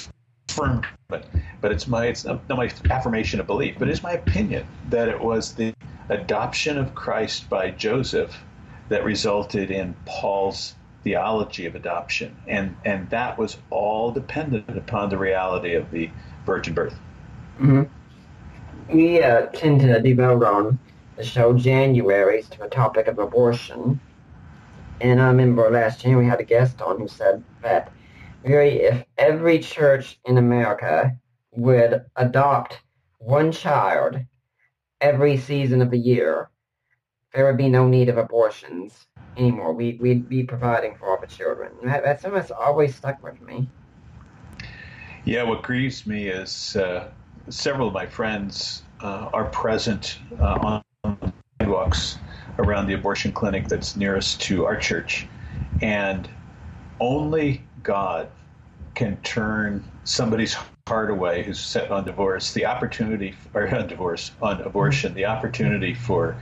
firm, 0.48 0.82
but, 1.08 1.26
but 1.60 1.72
it's 1.72 1.86
my 1.86 2.06
it's 2.06 2.24
not, 2.24 2.48
not 2.48 2.58
my 2.58 2.70
affirmation 2.90 3.40
of 3.40 3.46
belief, 3.46 3.76
but 3.78 3.88
it's 3.88 4.02
my 4.02 4.12
opinion 4.12 4.66
that 4.88 5.08
it 5.08 5.20
was 5.20 5.54
the 5.54 5.74
adoption 6.08 6.78
of 6.78 6.94
Christ 6.94 7.48
by 7.48 7.70
Joseph 7.70 8.36
that 8.88 9.04
resulted 9.04 9.70
in 9.70 9.94
Paul's 10.04 10.74
theology 11.02 11.66
of 11.66 11.74
adoption, 11.74 12.36
and 12.46 12.76
and 12.84 13.08
that 13.10 13.38
was 13.38 13.56
all 13.70 14.10
dependent 14.10 14.76
upon 14.76 15.08
the 15.10 15.18
reality 15.18 15.74
of 15.74 15.90
the 15.90 16.10
virgin 16.44 16.74
birth. 16.74 16.98
Mm-hmm. 17.58 17.82
We 18.94 19.22
uh, 19.22 19.46
tend 19.46 19.80
to 19.82 20.00
devote 20.00 20.42
on 20.42 20.78
the 21.16 21.24
show 21.24 21.52
January 21.52 22.42
to 22.42 22.58
the 22.58 22.68
topic 22.68 23.06
of 23.06 23.18
abortion, 23.18 24.00
and 25.00 25.20
I 25.20 25.28
remember 25.28 25.70
last 25.70 26.00
January 26.00 26.24
we 26.24 26.30
had 26.30 26.40
a 26.40 26.44
guest 26.44 26.82
on 26.82 26.98
who 26.98 27.08
said 27.08 27.44
that 27.62 27.92
really 28.42 28.80
if 28.80 29.04
every 29.18 29.58
church 29.58 30.18
in 30.24 30.38
America 30.38 31.16
would 31.52 32.04
adopt 32.16 32.80
one 33.18 33.52
child 33.52 34.18
every 35.00 35.36
season 35.36 35.80
of 35.80 35.90
the 35.90 35.98
year, 35.98 36.50
there 37.34 37.46
would 37.46 37.56
be 37.56 37.68
no 37.68 37.86
need 37.86 38.08
of 38.08 38.18
abortions 38.18 39.06
anymore. 39.36 39.72
We, 39.72 39.98
we'd 40.00 40.28
be 40.28 40.42
providing 40.42 40.96
for 40.96 41.10
all 41.10 41.20
the 41.20 41.26
children. 41.26 41.72
That, 41.84 42.02
that's 42.02 42.22
that's 42.22 42.50
always 42.50 42.94
stuck 42.94 43.22
with 43.22 43.40
me. 43.40 43.68
Yeah, 45.24 45.42
what 45.42 45.62
grieves 45.62 46.06
me 46.06 46.28
is 46.28 46.76
uh, 46.76 47.10
several 47.48 47.88
of 47.88 47.94
my 47.94 48.06
friends 48.06 48.82
uh, 49.00 49.30
are 49.32 49.44
present 49.46 50.18
uh, 50.40 50.80
on 51.04 51.32
sidewalks 51.60 52.18
around 52.58 52.86
the 52.86 52.94
abortion 52.94 53.32
clinic 53.32 53.68
that's 53.68 53.96
nearest 53.96 54.40
to 54.42 54.66
our 54.66 54.76
church, 54.76 55.26
and 55.82 56.28
only 57.00 57.62
God 57.82 58.28
can 58.94 59.16
turn 59.18 59.84
somebody's 60.04 60.56
heart 60.90 61.08
away 61.08 61.44
who's 61.44 61.60
set 61.60 61.92
on 61.92 62.04
divorce. 62.04 62.52
The 62.52 62.66
opportunity, 62.66 63.32
or 63.54 63.72
on 63.72 63.86
divorce, 63.86 64.32
on 64.42 64.60
abortion, 64.62 65.14
the 65.14 65.26
opportunity 65.26 65.94
for 65.94 66.36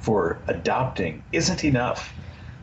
for 0.00 0.38
adopting 0.48 1.22
isn't 1.30 1.62
enough. 1.62 2.12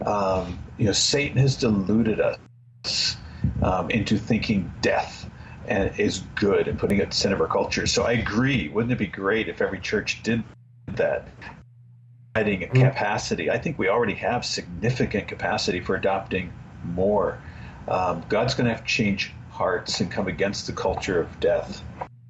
Um, 0.04 0.58
you 0.80 0.86
know, 0.86 0.92
Satan 0.92 1.38
has 1.38 1.56
deluded 1.56 2.20
us 2.20 3.16
um, 3.62 3.92
into 3.92 4.18
thinking 4.18 4.74
death 4.82 5.30
and 5.68 5.98
is 6.00 6.24
good 6.34 6.68
and 6.68 6.80
putting 6.80 6.98
it 6.98 7.04
at 7.04 7.10
the 7.12 7.16
center 7.16 7.36
of 7.36 7.42
our 7.42 7.48
culture. 7.48 7.86
So 7.86 8.04
I 8.04 8.14
agree. 8.14 8.68
Wouldn't 8.70 8.92
it 8.92 8.98
be 8.98 9.08
great 9.08 9.48
if 9.48 9.62
every 9.62 9.80
church 9.80 10.24
did 10.24 10.44
that? 10.88 11.28
Adding 12.36 12.64
a 12.64 12.68
capacity. 12.68 13.52
I 13.52 13.60
think 13.60 13.78
we 13.78 13.88
already 13.88 14.16
have 14.16 14.44
significant 14.46 15.28
capacity 15.28 15.80
for 15.80 15.96
adopting 15.96 16.52
more. 16.84 17.40
Um, 17.88 18.24
God's 18.30 18.54
going 18.56 18.66
to 18.66 18.74
have 18.74 18.84
to 18.84 18.90
change 18.90 19.34
hearts 19.60 20.00
and 20.00 20.10
come 20.10 20.30
against 20.30 20.68
the 20.68 20.74
culture 20.74 21.20
of 21.20 21.40
death. 21.42 21.84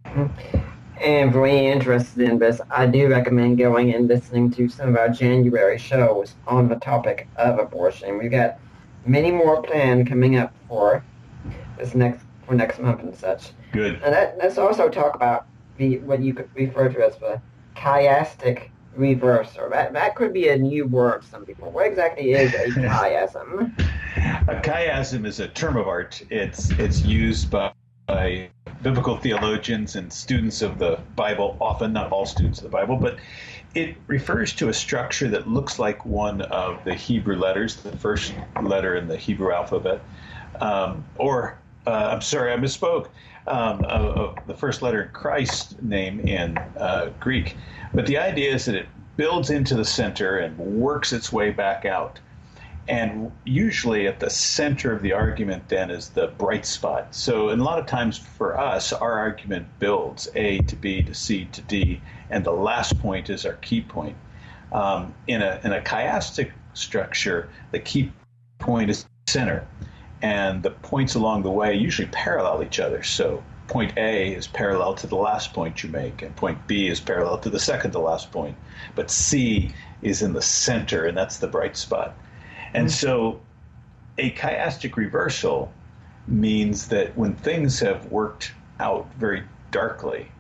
Mm-hmm. 0.06 0.58
And 1.00 1.32
for 1.32 1.46
any 1.46 1.68
interested 1.68 2.28
in 2.28 2.40
this, 2.40 2.60
I 2.72 2.88
do 2.88 3.08
recommend 3.08 3.60
going 3.60 3.94
and 3.94 4.08
listening 4.08 4.50
to 4.54 4.68
some 4.68 4.90
of 4.90 4.98
our 4.98 5.10
January 5.10 5.78
shows 5.78 6.34
on 6.48 6.68
the 6.68 6.76
topic 6.78 7.30
of 7.38 7.60
abortion. 7.60 8.18
We've 8.18 8.32
got 8.32 8.58
many 9.06 9.32
more 9.32 9.62
planned 9.62 10.10
coming 10.10 10.38
up 10.38 10.52
for 10.68 11.04
this 11.78 11.94
next 11.94 12.26
for 12.48 12.56
next 12.56 12.80
month 12.80 13.02
and 13.02 13.16
such. 13.16 13.52
Good. 13.74 14.02
And 14.04 14.12
that, 14.12 14.38
let's 14.40 14.58
also 14.58 14.90
talk 14.90 15.16
about 15.16 15.46
the 15.78 16.00
what 16.00 16.22
you 16.22 16.34
could 16.34 16.50
refer 16.56 16.90
to 16.90 17.06
as 17.06 17.16
the 17.18 17.40
chiastic 17.76 18.72
reverser. 19.00 19.70
That 19.70 19.94
that 19.94 20.16
could 20.16 20.34
be 20.34 20.50
a 20.50 20.58
new 20.58 20.86
word 20.86 21.24
some 21.24 21.46
people. 21.46 21.72
What 21.72 21.88
exactly 21.88 22.34
is 22.34 22.54
a 22.54 22.66
chiasm? 22.80 23.74
A 24.48 24.62
chiasm 24.62 25.26
is 25.26 25.40
a 25.40 25.48
term 25.48 25.78
of 25.78 25.88
art. 25.88 26.22
It's 26.30 26.72
it's 26.72 27.04
used 27.06 27.50
by, 27.50 27.72
by 28.08 28.50
biblical 28.82 29.18
theologians 29.18 29.96
and 29.96 30.12
students 30.12 30.62
of 30.62 30.78
the 30.78 31.00
Bible, 31.16 31.58
often 31.60 31.94
not 31.94 32.12
all 32.12 32.26
students 32.26 32.60
of 32.60 32.64
the 32.64 32.70
Bible, 32.70 32.98
but 32.98 33.18
it 33.76 33.96
refers 34.08 34.54
to 34.54 34.70
a 34.70 34.74
structure 34.74 35.28
that 35.30 35.48
looks 35.48 35.80
like 35.80 36.06
one 36.06 36.42
of 36.42 36.84
the 36.86 36.94
Hebrew 36.94 37.36
letters, 37.36 37.78
the 37.78 37.96
first 37.98 38.34
letter 38.64 38.96
in 38.96 39.08
the 39.08 39.18
Hebrew 39.18 39.54
alphabet, 39.54 40.02
um, 40.60 41.06
or 41.18 41.60
uh, 41.86 42.10
I'm 42.12 42.22
sorry, 42.22 42.52
I 42.52 42.58
misspoke. 42.58 43.08
Um, 43.48 43.84
of, 43.86 44.18
of 44.18 44.36
the 44.46 44.54
first 44.54 44.84
letter 44.84 45.02
in 45.04 45.10
Christ's 45.10 45.76
name 45.82 46.20
in 46.20 46.56
uh, 46.78 47.10
Greek, 47.20 47.56
but 47.94 48.06
the 48.06 48.18
idea 48.18 48.54
is 48.54 48.66
that 48.66 48.76
it 48.76 48.88
builds 49.18 49.50
into 49.50 49.76
the 49.76 49.86
center 49.86 50.38
and 50.38 50.58
works 50.58 51.12
its 51.12 51.32
way 51.32 51.52
back 51.52 51.86
out. 51.86 52.20
And 52.88 53.32
usually 53.44 54.08
at 54.08 54.20
the 54.20 54.30
center 54.30 54.92
of 54.92 55.02
the 55.04 55.14
argument 55.14 55.70
then 55.70 55.92
is 55.92 56.10
the 56.10 56.28
bright 56.28 56.66
spot. 56.66 57.14
So, 57.14 57.50
in 57.50 57.60
a 57.60 57.64
lot 57.64 57.78
of 57.78 57.86
times 57.86 58.18
for 58.18 58.58
us, 58.58 58.92
our 58.92 59.20
argument 59.20 59.68
builds 59.78 60.28
A 60.36 60.60
to 60.62 60.76
B 60.76 61.04
to 61.04 61.14
C 61.14 61.46
to 61.52 61.62
D, 61.62 62.02
and 62.32 62.44
the 62.44 62.52
last 62.52 62.98
point 63.00 63.30
is 63.30 63.46
our 63.46 63.54
key 63.54 63.82
point. 63.82 64.16
Um, 64.72 65.14
in, 65.28 65.42
a, 65.42 65.60
in 65.64 65.74
a 65.74 65.82
chiastic 65.82 66.52
structure, 66.74 67.50
the 67.72 67.80
key 67.80 68.12
point 68.58 68.90
is 68.90 69.06
center, 69.28 69.68
and 70.22 70.64
the 70.64 70.72
points 70.72 71.16
along 71.16 71.44
the 71.44 71.52
way 71.52 71.76
usually 71.76 72.08
parallel 72.08 72.64
each 72.64 72.80
other. 72.80 73.04
So, 73.04 73.44
point 73.70 73.94
A 73.98 74.34
is 74.34 74.48
parallel 74.48 74.96
to 74.96 75.08
the 75.08 75.16
last 75.16 75.54
point 75.54 75.84
you 75.84 75.90
make, 75.90 76.22
and 76.22 76.36
point 76.36 76.68
B 76.68 76.88
is 76.88 77.00
parallel 77.00 77.38
to 77.38 77.50
the 77.50 77.60
second 77.60 77.92
to 77.92 78.00
last 78.00 78.32
point. 78.32 78.58
But 78.96 79.10
C 79.10 79.72
is 80.02 80.22
in 80.22 80.34
the 80.34 80.42
center, 80.42 81.06
and 81.06 81.18
that's 81.18 81.38
the 81.38 81.48
bright 81.48 81.78
spot. 81.78 82.18
And 82.74 82.88
mm-hmm. 82.88 82.94
so 82.94 83.40
a 84.18 84.32
chiastic 84.32 84.98
reversal 84.98 85.72
means 86.28 86.88
that 86.90 87.16
when 87.16 87.36
things 87.36 87.80
have 87.80 88.12
worked 88.12 88.54
out 88.80 89.08
very 89.18 89.44
darkly, 89.72 90.32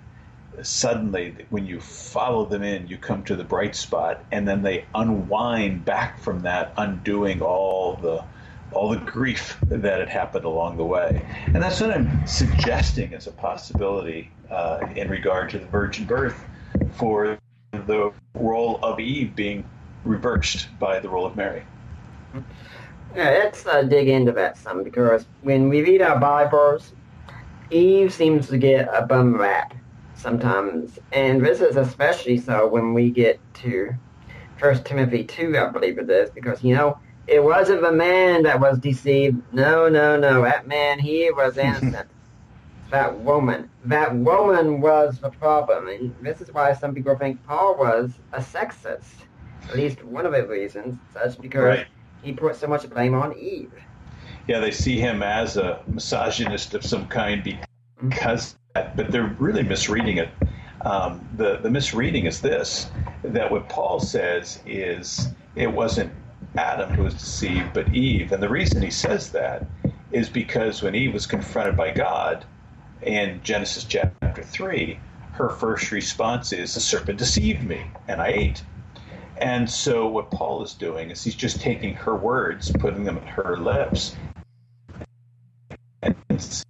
suddenly 0.63 1.35
when 1.51 1.65
you 1.65 1.79
follow 1.79 2.45
them 2.45 2.63
in, 2.63 2.87
you 2.87 2.97
come 2.97 3.23
to 3.23 3.35
the 3.35 3.43
bright 3.43 3.75
spot, 3.75 4.23
and 4.31 4.47
then 4.47 4.63
they 4.63 4.85
unwind 4.95 5.85
back 5.85 6.19
from 6.19 6.41
that, 6.41 6.73
undoing 6.77 7.41
all 7.41 7.95
the 7.95 8.23
all 8.71 8.89
the 8.89 8.97
grief 8.97 9.57
that 9.63 9.99
had 9.99 10.09
happened 10.09 10.45
along 10.45 10.77
the 10.77 10.85
way. 10.85 11.25
And 11.47 11.55
that's 11.55 11.81
what 11.81 11.91
I'm 11.91 12.25
suggesting 12.27 13.13
as 13.13 13.27
a 13.27 13.31
possibility 13.31 14.31
uh, 14.49 14.87
in 14.95 15.09
regard 15.09 15.49
to 15.51 15.59
the 15.59 15.65
virgin 15.65 16.05
birth 16.05 16.45
for 16.93 17.37
the 17.71 18.11
role 18.33 18.79
of 18.83 18.99
Eve 18.99 19.35
being 19.35 19.65
reversed 20.03 20.67
by 20.79 20.99
the 20.99 21.09
role 21.09 21.25
of 21.25 21.35
Mary. 21.35 21.63
Yeah, 23.15 23.29
let's 23.29 23.65
uh, 23.65 23.81
dig 23.83 24.07
into 24.07 24.31
that 24.33 24.57
some 24.57 24.83
because 24.83 25.25
when 25.41 25.69
we 25.69 25.81
read 25.81 26.01
our 26.01 26.19
Bibles, 26.19 26.93
Eve 27.71 28.13
seems 28.13 28.47
to 28.49 28.57
get 28.57 28.89
a 28.93 29.05
bum 29.05 29.35
rap 29.35 29.73
sometimes, 30.15 30.99
and 31.11 31.43
this 31.43 31.61
is 31.61 31.75
especially 31.75 32.37
so 32.37 32.67
when 32.67 32.93
we 32.93 33.09
get 33.09 33.39
to 33.55 33.93
First 34.57 34.85
Timothy 34.85 35.23
two, 35.23 35.57
I 35.57 35.69
believe 35.69 35.97
it 35.97 36.09
is, 36.09 36.29
because 36.29 36.63
you 36.63 36.75
know 36.75 36.99
it 37.29 37.43
wasn't 37.43 37.81
the 37.81 37.91
man 37.91 38.43
that 38.43 38.59
was 38.59 38.79
deceived. 38.79 39.41
No, 39.53 39.89
no, 39.89 40.17
no, 40.19 40.41
that 40.43 40.67
man 40.67 40.99
he 40.99 41.31
was 41.31 41.57
innocent. 41.67 42.07
that 42.91 43.19
woman, 43.19 43.69
that 43.85 44.15
woman 44.15 44.81
was 44.81 45.19
the 45.19 45.29
problem, 45.29 45.87
and 45.87 46.15
this 46.21 46.41
is 46.41 46.51
why 46.53 46.73
some 46.73 46.93
people 46.95 47.15
think 47.15 47.45
Paul 47.45 47.77
was 47.77 48.11
a 48.33 48.39
sexist. 48.39 49.25
At 49.69 49.75
least 49.75 50.03
one 50.03 50.25
of 50.25 50.31
the 50.31 50.47
reasons, 50.47 50.97
such 51.13 51.39
because. 51.39 51.61
Right 51.61 51.87
he 52.21 52.33
put 52.33 52.55
so 52.55 52.67
much 52.67 52.89
blame 52.89 53.13
on 53.13 53.37
Eve. 53.37 53.71
Yeah, 54.47 54.59
they 54.59 54.71
see 54.71 54.99
him 54.99 55.21
as 55.21 55.57
a 55.57 55.81
misogynist 55.87 56.73
of 56.73 56.83
some 56.83 57.07
kind 57.07 57.43
because, 58.01 58.55
mm-hmm. 58.75 58.95
but 58.95 59.11
they're 59.11 59.35
really 59.39 59.63
misreading 59.63 60.17
it. 60.17 60.29
Um, 60.81 61.27
the 61.35 61.57
the 61.57 61.69
misreading 61.69 62.25
is 62.25 62.41
this: 62.41 62.89
that 63.23 63.51
what 63.51 63.69
Paul 63.69 63.99
says 63.99 64.61
is 64.65 65.27
it 65.55 65.71
wasn't 65.71 66.11
Adam 66.57 66.89
who 66.91 67.03
was 67.03 67.13
deceived, 67.13 67.73
but 67.73 67.93
Eve, 67.93 68.31
and 68.31 68.41
the 68.41 68.49
reason 68.49 68.81
he 68.81 68.89
says 68.91 69.31
that 69.31 69.65
is 70.11 70.29
because 70.29 70.81
when 70.81 70.95
Eve 70.95 71.13
was 71.13 71.27
confronted 71.27 71.77
by 71.77 71.91
God 71.91 72.45
in 73.01 73.39
Genesis 73.43 73.83
chapter 73.83 74.43
three, 74.43 74.99
her 75.33 75.49
first 75.49 75.91
response 75.91 76.51
is, 76.51 76.73
"The 76.73 76.79
serpent 76.79 77.19
deceived 77.19 77.63
me, 77.63 77.83
and 78.07 78.19
I 78.21 78.29
ate." 78.29 78.63
And 79.37 79.69
so 79.69 80.07
what 80.07 80.31
Paul 80.31 80.63
is 80.63 80.73
doing 80.73 81.11
is 81.11 81.23
he's 81.23 81.35
just 81.35 81.61
taking 81.61 81.93
her 81.93 82.15
words, 82.15 82.71
putting 82.71 83.05
them 83.05 83.17
at 83.19 83.27
her 83.27 83.55
lips, 83.55 84.17
and 86.01 86.15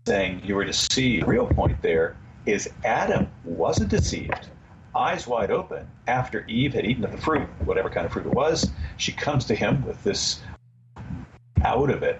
saying 0.06 0.42
you 0.44 0.56
were 0.56 0.66
deceived. 0.66 1.24
The 1.24 1.30
real 1.30 1.48
point 1.48 1.82
there 1.82 2.16
is 2.46 2.70
Adam 2.84 3.28
wasn't 3.44 3.90
deceived. 3.90 4.50
Eyes 5.00 5.26
wide 5.26 5.50
open. 5.50 5.88
After 6.08 6.46
Eve 6.48 6.74
had 6.74 6.84
eaten 6.84 7.06
of 7.06 7.14
the 7.14 7.18
fruit, 7.18 7.48
whatever 7.64 7.90
kind 7.90 8.06
of 8.06 8.12
fruit 8.12 8.26
it 8.26 8.34
was, 8.34 8.70
she 8.98 9.14
comes 9.14 9.46
to 9.46 9.56
him 9.56 9.86
with 9.86 10.04
this 10.04 10.42
out 11.64 11.90
of 11.90 12.04
it. 12.04 12.20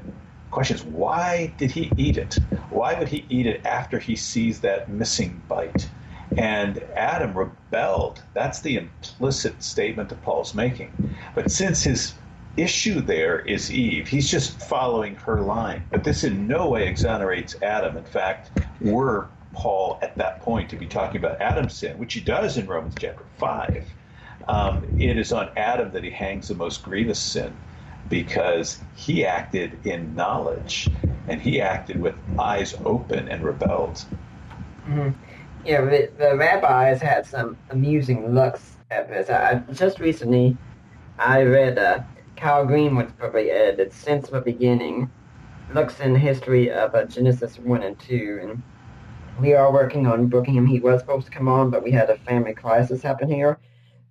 Questions: 0.50 0.84
why 0.86 1.54
did 1.58 1.72
he 1.72 1.92
eat 1.98 2.18
it? 2.18 2.36
Why 2.70 2.98
would 2.98 3.10
he 3.10 3.26
eat 3.28 3.48
it 3.48 3.66
after 3.66 4.00
he 4.00 4.16
sees 4.16 4.62
that 4.62 4.90
missing 4.90 5.42
bite? 5.50 5.90
And 6.38 6.82
Adam 6.96 7.38
rebelled. 7.38 8.24
That's 8.34 8.62
the 8.62 8.78
implicit 8.78 9.62
statement 9.62 10.08
that 10.08 10.22
Paul's 10.22 10.56
making. 10.56 10.94
But 11.36 11.52
since 11.52 11.84
his 11.84 12.14
issue 12.56 13.02
there 13.02 13.40
is 13.40 13.70
Eve, 13.74 14.08
he's 14.08 14.32
just 14.32 14.58
following 14.70 15.16
her 15.16 15.42
line. 15.42 15.84
But 15.92 16.06
this 16.06 16.24
in 16.24 16.48
no 16.48 16.70
way 16.70 16.88
exonerates 16.88 17.62
Adam. 17.62 17.98
In 17.98 18.06
fact, 18.06 18.58
were 18.80 19.28
Paul 19.54 20.00
at 20.02 20.18
that 20.18 20.42
point 20.42 20.70
to 20.70 20.76
be 20.76 20.86
talking 20.86 21.18
about 21.18 21.42
Adam's 21.42 21.74
sin, 21.74 21.98
which 21.98 22.14
he 22.14 22.20
does 22.20 22.58
in 22.58 22.68
Romans 22.68 22.96
chapter 22.98 23.24
5, 23.38 23.86
um, 24.48 24.86
it 24.98 25.18
is 25.18 25.32
on 25.32 25.50
Adam 25.58 25.92
that 25.92 26.04
he 26.04 26.10
hangs 26.10 26.48
the 26.48 26.56
most 26.56 26.84
grievous 26.84 27.20
sin 27.20 27.54
because 28.10 28.82
he 28.96 29.26
acted 29.26 29.86
in 29.86 30.16
knowledge 30.16 30.90
and 31.28 31.42
he 31.42 31.62
acted 31.62 32.02
with 32.02 32.16
eyes 32.40 32.76
open 32.86 33.28
and 33.28 33.44
rebelled. 33.44 34.04
Mm-hmm 34.86 35.10
know, 35.66 35.86
the, 35.86 36.10
the 36.18 36.36
rabbis 36.36 37.02
had 37.02 37.26
some 37.26 37.58
amusing 37.70 38.34
looks 38.34 38.78
at 38.92 39.10
this. 39.10 39.30
I, 39.30 39.56
just 39.74 40.00
recently, 40.00 40.58
I 41.18 41.44
read 41.44 41.78
uh, 41.78 42.04
Kyle 42.36 42.66
Greenwood's 42.66 43.14
he 43.34 43.52
edited, 43.52 43.94
Since 43.94 44.30
the 44.30 44.42
Beginning, 44.42 45.10
looks 45.74 46.00
in 46.00 46.14
the 46.14 46.20
history 46.20 46.72
of 46.72 46.96
uh, 46.96 47.06
Genesis 47.06 47.60
1 47.60 47.84
and 47.84 48.00
2, 48.00 48.40
and 48.42 48.64
we 49.40 49.54
are 49.54 49.72
working 49.72 50.06
on 50.06 50.28
booking 50.28 50.56
him. 50.56 50.66
He 50.66 50.80
was 50.80 51.00
supposed 51.02 51.26
to 51.28 51.32
come 51.32 51.48
on, 51.48 51.70
but 51.70 51.84
we 51.84 51.92
had 51.92 52.10
a 52.10 52.18
family 52.20 52.54
crisis 52.54 53.02
happen 53.02 53.30
here, 53.30 53.60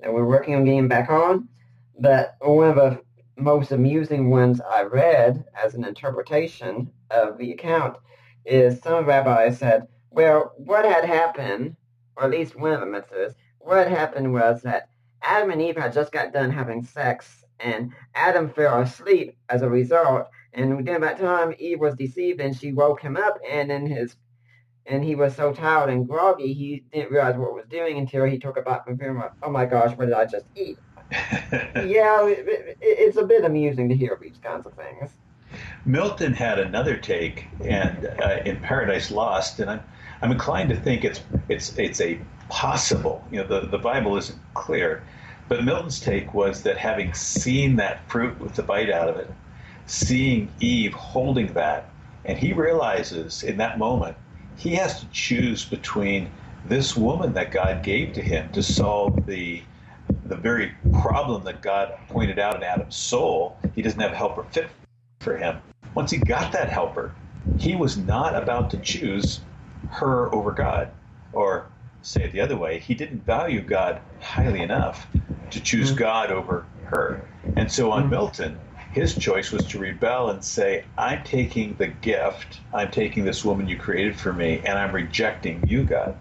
and 0.01 0.13
we're 0.13 0.25
working 0.25 0.55
on 0.55 0.65
getting 0.65 0.79
him 0.79 0.89
back 0.89 1.11
on. 1.11 1.49
But 1.99 2.37
one 2.41 2.69
of 2.69 2.77
the 2.77 3.03
most 3.37 3.73
amusing 3.73 4.31
ones 4.31 4.61
I 4.61 4.83
read 4.83 5.45
as 5.63 5.75
an 5.75 5.85
interpretation 5.85 6.91
of 7.11 7.39
the 7.39 7.53
account 7.53 7.97
is 8.45 8.81
some 8.81 9.07
rabbis 9.07 9.59
said, 9.59 9.87
well, 10.11 10.53
what 10.57 10.85
had 10.85 11.05
happened, 11.05 11.77
or 12.17 12.25
at 12.25 12.31
least 12.31 12.59
one 12.59 12.73
of 12.73 12.81
them 12.81 13.01
says, 13.11 13.35
what 13.59 13.89
happened 13.89 14.33
was 14.33 14.63
that 14.63 14.89
Adam 15.23 15.51
and 15.51 15.61
Eve 15.61 15.77
had 15.77 15.93
just 15.93 16.13
got 16.13 16.33
done 16.33 16.51
having 16.51 16.83
sex, 16.83 17.45
and 17.61 17.93
Adam 18.15 18.49
fell 18.49 18.81
asleep 18.81 19.37
as 19.49 19.63
a 19.63 19.69
result. 19.69 20.29
And 20.55 20.87
during 20.87 21.03
that 21.03 21.19
time, 21.19 21.55
Eve 21.59 21.81
was 21.81 21.95
deceived, 21.97 22.41
and 22.41 22.57
she 22.57 22.73
woke 22.73 23.01
him 23.01 23.17
up, 23.17 23.39
and 23.49 23.71
in 23.71 23.87
his 23.87 24.17
and 24.89 25.05
he 25.05 25.15
was 25.15 25.37
so 25.37 25.53
tired 25.53 25.91
and 25.91 26.09
groggy, 26.09 26.53
he 26.55 26.83
didn't 26.93 27.13
realize 27.13 27.37
what 27.37 27.55
was 27.55 27.67
doing 27.71 27.99
until 27.99 28.25
he 28.25 28.39
took 28.39 28.57
a 28.57 28.63
bite 28.63 28.85
from 28.85 28.99
him. 28.99 29.23
Oh 29.43 29.51
my 29.51 29.67
gosh, 29.67 29.97
what 29.97 30.07
did 30.07 30.15
I 30.15 30.25
just 30.25 30.47
eat? 30.55 30.79
yeah, 31.13 32.27
it, 32.27 32.47
it, 32.49 32.79
it's 32.81 33.17
a 33.17 33.25
bit 33.25 33.45
amusing 33.45 33.89
to 33.89 33.95
hear 33.95 34.19
these 34.21 34.39
kinds 34.43 34.67
of 34.67 34.75
things. 34.75 35.11
Milton 35.85 36.35
had 36.35 36.59
another 36.59 36.97
take, 36.97 37.47
and 37.65 38.11
uh, 38.23 38.41
in 38.45 38.57
Paradise 38.61 39.11
Lost, 39.11 39.61
and 39.61 39.71
I'm 39.71 39.81
I'm 40.21 40.33
inclined 40.33 40.69
to 40.71 40.77
think 40.77 41.05
it's 41.05 41.23
it's 41.49 41.79
it's 41.79 42.01
a 42.01 42.21
possible. 42.49 43.25
You 43.31 43.43
know, 43.43 43.47
the 43.47 43.67
the 43.67 43.79
Bible 43.79 44.17
isn't 44.17 44.39
clear, 44.55 45.03
but 45.49 45.65
Milton's 45.65 46.01
take 46.01 46.35
was 46.35 46.63
that 46.65 46.77
having 46.77 47.15
seen 47.15 47.77
that 47.77 48.07
fruit 48.11 48.39
with 48.39 48.55
the 48.55 48.63
bite 48.63 48.91
out 48.91 49.09
of 49.09 49.17
it, 49.17 49.31
seeing 49.87 50.51
Eve 50.61 50.93
holding 50.93 51.55
that, 51.55 51.89
and 52.27 52.37
he 52.37 52.53
realizes 52.53 53.43
in 53.43 53.57
that 53.57 53.79
moment 53.79 54.17
he 54.59 54.75
has 54.75 55.01
to 55.01 55.07
choose 55.11 55.65
between 55.65 56.31
this 56.67 56.97
woman 56.97 57.33
that 57.35 57.53
God 57.53 57.83
gave 57.83 58.13
to 58.15 58.23
him 58.23 58.51
to 58.53 58.63
solve 58.63 59.25
the 59.25 59.63
the 60.25 60.37
very 60.37 60.73
problem 61.01 61.45
that 61.45 61.63
God 61.63 61.95
pointed 62.09 62.39
out 62.39 62.57
in 62.57 62.63
Adam's 62.63 62.97
soul. 62.97 63.57
He 63.75 63.83
doesn't 63.83 64.01
have 64.01 64.13
a 64.13 64.17
helper 64.17 64.45
fit 64.51 64.69
for 65.21 65.37
him. 65.37 65.59
Once 65.95 66.11
he 66.11 66.19
got 66.19 66.53
that 66.53 66.71
helper, 66.71 67.15
he 67.59 67.77
was 67.77 67.97
not 67.97 68.35
about 68.35 68.71
to 68.71 68.79
choose 68.79 69.41
her 69.91 70.35
over 70.35 70.51
God. 70.51 70.91
Or 71.33 71.67
say 72.03 72.25
it 72.25 72.33
the 72.33 72.41
other 72.41 72.57
way, 72.57 72.79
he 72.79 72.95
didn't 72.95 73.25
value 73.25 73.61
God 73.61 74.01
highly 74.21 74.61
enough 74.61 75.07
to 75.51 75.61
choose 75.61 75.89
mm-hmm. 75.89 75.99
God 75.99 76.33
over 76.33 76.67
her. 76.85 77.27
And 77.57 77.71
so 77.71 77.91
on 77.91 78.03
mm-hmm. 78.03 78.11
Milton, 78.11 78.59
his 78.93 79.15
choice 79.15 79.53
was 79.53 79.65
to 79.67 79.79
rebel 79.79 80.31
and 80.31 80.43
say, 80.43 80.85
I'm 80.97 81.23
taking 81.25 81.75
the 81.75 81.89
gift, 81.89 82.61
I'm 82.73 82.91
taking 82.91 83.25
this 83.25 83.45
woman 83.45 83.69
you 83.69 83.77
created 83.77 84.19
for 84.19 84.33
me, 84.33 84.61
and 84.65 84.79
I'm 84.79 84.95
rejecting 84.95 85.63
you, 85.67 85.85
God, 85.85 86.17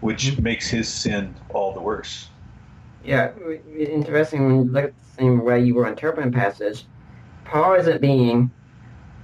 which 0.00 0.24
mm-hmm. 0.26 0.42
makes 0.42 0.68
his 0.68 0.88
sin 0.88 1.34
all 1.50 1.72
the 1.72 1.80
worse. 1.80 2.28
Yeah, 3.04 3.30
interesting 3.78 4.46
when 4.46 4.56
you 4.56 4.70
look 4.70 4.84
at 4.86 4.94
the 4.94 5.22
same 5.22 5.44
way 5.44 5.60
you 5.62 5.74
were 5.74 5.86
interpreting 5.86 6.32
passage. 6.32 6.84
Paul 7.44 7.74
isn't 7.74 8.00
being 8.00 8.50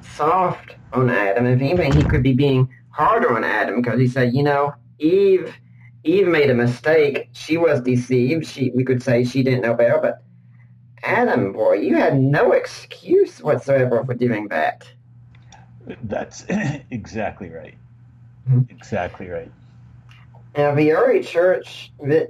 soft 0.00 0.76
on 0.92 1.10
Adam. 1.10 1.46
If 1.46 1.60
anything, 1.60 1.92
he 1.92 2.04
could 2.04 2.22
be 2.22 2.32
being 2.32 2.68
harder 2.90 3.34
on 3.34 3.44
Adam 3.44 3.82
because 3.82 3.98
he 3.98 4.06
said, 4.06 4.34
you 4.34 4.42
know, 4.42 4.74
Eve 4.98 5.52
Eve 6.04 6.28
made 6.28 6.50
a 6.50 6.54
mistake. 6.54 7.28
She 7.32 7.56
was 7.56 7.80
deceived. 7.80 8.46
She, 8.46 8.70
we 8.74 8.84
could 8.84 9.02
say 9.02 9.24
she 9.24 9.42
didn't 9.42 9.62
know 9.62 9.74
better, 9.74 9.98
but 10.00 10.22
Adam, 11.04 11.52
boy, 11.52 11.74
you 11.74 11.96
had 11.96 12.18
no 12.18 12.52
excuse 12.52 13.42
whatsoever 13.42 14.02
for 14.04 14.14
doing 14.14 14.48
that. 14.48 14.88
That's 16.04 16.46
exactly 16.90 17.50
right. 17.50 17.76
Mhm. 18.48 18.70
Exactly 18.70 19.28
right. 19.28 19.52
Now, 20.56 20.74
the 20.74 20.92
early 20.92 21.22
church, 21.22 21.92
this 22.02 22.28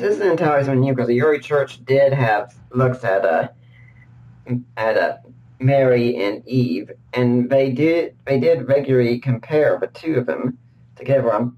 isn't 0.00 0.26
entirely 0.28 0.74
new 0.76 0.92
because 0.92 1.08
the 1.08 1.22
early 1.22 1.38
church 1.38 1.84
did 1.84 2.12
have 2.12 2.54
looks 2.72 3.04
at 3.04 3.24
uh, 3.24 3.48
at 4.76 4.96
uh, 4.96 5.16
Mary 5.60 6.16
and 6.16 6.46
Eve, 6.48 6.90
and 7.12 7.48
they 7.48 7.70
did 7.70 8.16
they 8.26 8.40
did 8.40 8.66
regularly 8.66 9.20
compare 9.20 9.78
the 9.78 9.86
two 9.88 10.14
of 10.14 10.26
them 10.26 10.58
together. 10.96 11.32
I'm 11.32 11.56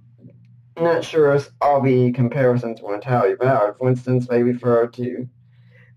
not 0.76 1.04
sure 1.04 1.34
if 1.34 1.50
all 1.62 1.80
the 1.80 2.12
comparisons 2.12 2.82
were 2.82 2.94
entirely 2.94 3.36
valid. 3.36 3.76
For 3.78 3.88
instance, 3.88 4.26
they 4.26 4.42
refer 4.42 4.86
to 4.88 5.28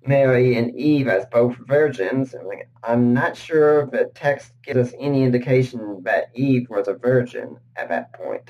Mary 0.07 0.56
and 0.57 0.76
Eve 0.76 1.07
as 1.07 1.26
both 1.27 1.56
virgins. 1.68 2.36
I'm 2.84 3.14
not 3.14 3.36
sure 3.36 3.82
if 3.82 3.91
the 3.91 4.11
text 4.14 4.53
gives 4.64 4.90
us 4.90 4.94
any 4.99 5.23
indication 5.23 6.02
that 6.03 6.30
Eve 6.34 6.68
was 6.69 6.88
a 6.88 6.94
virgin 6.94 7.57
at 7.76 7.90
that 7.90 8.14
point. 8.14 8.49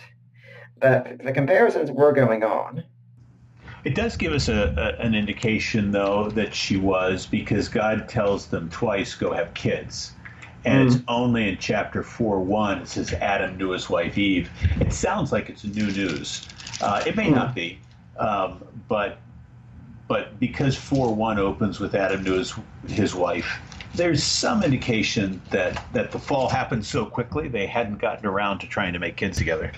But 0.78 1.20
the 1.24 1.32
comparisons 1.32 1.92
were 1.92 2.12
going 2.12 2.44
on. 2.44 2.84
It 3.86 3.96
does 3.96 4.18
give 4.18 4.34
us 4.34 4.50
a, 4.50 4.74
a, 4.78 5.02
an 5.02 5.14
indication, 5.14 5.92
though, 5.92 6.30
that 6.32 6.56
she 6.56 6.76
was 6.76 7.26
because 7.26 7.70
God 7.70 8.10
tells 8.10 8.48
them 8.48 8.70
twice, 8.70 9.14
go 9.14 9.32
have 9.32 9.54
kids. 9.54 10.14
And 10.66 10.88
it's 10.88 10.98
only 11.08 11.48
in 11.50 11.58
chapter 11.60 12.02
4 12.02 12.40
1, 12.40 12.80
it 12.80 12.88
says 12.88 13.14
Adam 13.14 13.56
knew 13.56 13.70
his 13.70 13.88
wife 13.88 14.18
Eve. 14.18 14.50
It 14.80 14.92
sounds 14.92 15.32
like 15.32 15.48
it's 15.48 15.64
new 15.64 15.86
news. 15.92 16.48
Uh, 16.82 17.04
it 17.06 17.16
may 17.16 17.30
not 17.30 17.54
be, 17.54 17.80
um, 18.18 18.64
but 18.88 19.20
but 20.08 20.40
because 20.40 20.76
4 20.76 21.14
1 21.14 21.40
opens 21.40 21.80
with 21.80 21.96
Adam 21.96 22.24
to 22.26 22.34
his, 22.34 22.54
his 22.88 23.16
wife, 23.16 23.60
there's 23.96 24.24
some 24.24 24.64
indication 24.64 25.42
that, 25.52 25.84
that 25.94 26.12
the 26.12 26.20
fall 26.20 26.50
happened 26.50 26.86
so 26.86 27.06
quickly 27.06 27.48
they 27.48 27.66
hadn't 27.66 27.98
gotten 27.98 28.26
around 28.26 28.60
to 28.60 28.68
trying 28.68 28.94
to 28.94 29.00
make 29.00 29.16
kids 29.16 29.38
together. 29.38 29.72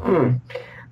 Hmm. 0.00 0.36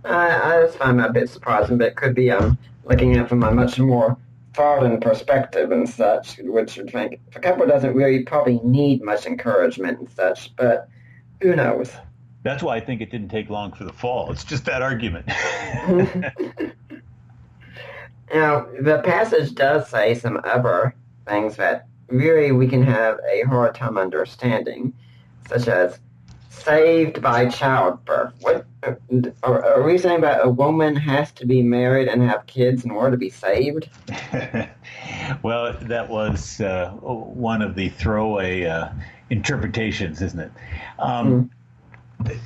I, 0.05 0.57
I 0.59 0.63
just 0.63 0.79
find 0.79 0.99
that 0.99 1.11
a 1.11 1.13
bit 1.13 1.31
surprising, 1.31 1.79
but 1.79 1.89
it 1.89 1.97
could 1.97 2.15
be 2.15 2.31
um, 2.31 2.59
looking 2.85 3.17
at 3.17 3.25
it 3.25 3.29
from 3.29 3.43
a 3.43 3.53
much 3.53 3.79
more 3.79 4.17
foreign 4.55 4.99
perspective 5.01 5.71
and 5.71 5.89
such, 5.89 6.39
which 6.39 6.77
would 6.77 6.91
think 6.91 7.21
the 7.33 7.41
couple 7.41 7.67
doesn't 7.67 7.95
really 7.95 8.23
probably 8.23 8.61
need 8.63 9.03
much 9.03 9.27
encouragement 9.27 9.99
and 9.99 10.11
such, 10.11 10.55
but 10.57 10.89
who 11.41 11.55
knows? 11.55 11.93
That's 12.43 12.63
why 12.63 12.77
I 12.77 12.81
think 12.81 13.01
it 13.01 13.11
didn't 13.11 13.29
take 13.29 13.51
long 13.51 13.73
for 13.73 13.85
the 13.85 13.93
fall. 13.93 14.31
It's 14.31 14.45
just 14.45 14.65
that 14.67 14.83
argument. 14.83 15.27
Now, 18.33 18.67
the 18.81 19.01
passage 19.05 19.55
does 19.55 19.89
say 19.89 20.15
some 20.15 20.41
other 20.45 20.95
things 21.27 21.57
that 21.57 21.87
really 22.09 22.53
we 22.53 22.69
can 22.69 22.83
have 22.83 23.19
a 23.31 23.43
hard 23.43 23.75
time 23.75 23.99
understanding, 23.99 24.93
such 25.49 25.69
as 25.69 25.99
saved 26.51 27.23
by 27.23 27.49
childbirth. 27.49 28.35
What 28.41 28.67
are, 29.43 29.65
are 29.65 29.83
we 29.83 29.99
saying 29.99 30.23
that 30.23 30.45
a 30.45 30.49
woman 30.49 30.97
has 30.97 31.31
to 31.33 31.47
be 31.47 31.63
married 31.63 32.09
and 32.09 32.23
have 32.23 32.47
kids 32.47 32.85
in 32.85 32.91
order 32.91 33.13
to 33.13 33.17
be 33.17 33.31
saved? 33.31 33.89
well, 35.43 35.73
that 35.83 36.09
was 36.09 36.61
uh, 36.61 36.91
one 36.91 37.63
of 37.63 37.75
the 37.75 37.89
throwaway 37.91 38.65
uh, 38.65 38.89
interpretations, 39.31 40.23
isn't 40.23 40.41
it? 40.41 40.53
Um, 40.99 41.51
the, 42.21 42.39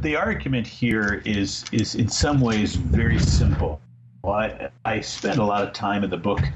the 0.00 0.16
argument 0.16 0.66
here 0.66 1.22
is 1.24 1.64
is 1.72 1.94
in 1.94 2.08
some 2.08 2.40
ways 2.40 2.74
very 2.74 3.18
simple. 3.18 3.80
Well, 4.28 4.36
I, 4.36 4.70
I 4.84 5.00
spend 5.00 5.38
a 5.38 5.44
lot 5.44 5.62
of 5.62 5.72
time 5.72 6.04
in 6.04 6.10
the 6.10 6.18
book 6.18 6.52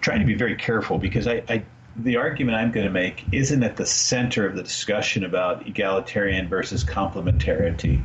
trying 0.00 0.20
to 0.20 0.24
be 0.26 0.34
very 0.34 0.54
careful 0.54 0.98
because 0.98 1.26
I, 1.26 1.42
I 1.48 1.64
the 1.96 2.16
argument 2.16 2.56
I'm 2.58 2.70
going 2.70 2.86
to 2.86 2.92
make 2.92 3.26
isn't 3.32 3.62
at 3.64 3.76
the 3.76 3.86
center 3.86 4.46
of 4.46 4.54
the 4.54 4.62
discussion 4.62 5.24
about 5.24 5.66
egalitarian 5.66 6.48
versus 6.48 6.84
complementarity. 6.84 8.04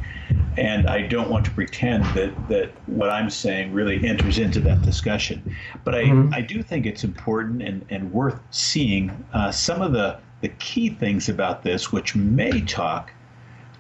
And 0.58 0.88
I 0.88 1.04
don't 1.04 1.30
want 1.30 1.46
to 1.46 1.52
pretend 1.52 2.14
that, 2.16 2.48
that 2.48 2.82
what 2.88 3.10
I'm 3.10 3.30
saying 3.30 3.72
really 3.74 4.04
enters 4.04 4.40
into 4.40 4.62
that 4.62 4.82
discussion. 4.82 5.46
But 5.84 5.94
I, 5.96 6.04
Mhm. 6.06 6.34
I 6.34 6.42
do 6.42 6.64
think 6.64 6.86
it's 6.88 7.04
important 7.04 7.62
and, 7.62 7.86
and 7.90 8.12
worth 8.12 8.40
seeing 8.50 9.26
uh, 9.34 9.52
some 9.52 9.82
of 9.82 9.92
the, 9.94 10.20
the 10.42 10.50
key 10.50 10.90
things 10.90 11.30
about 11.30 11.62
this, 11.64 11.92
which 11.92 12.16
may 12.16 12.62
talk 12.62 13.14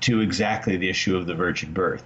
to 0.01 0.21
exactly 0.21 0.77
the 0.77 0.89
issue 0.89 1.15
of 1.17 1.25
the 1.25 1.35
virgin 1.35 1.73
birth. 1.73 2.03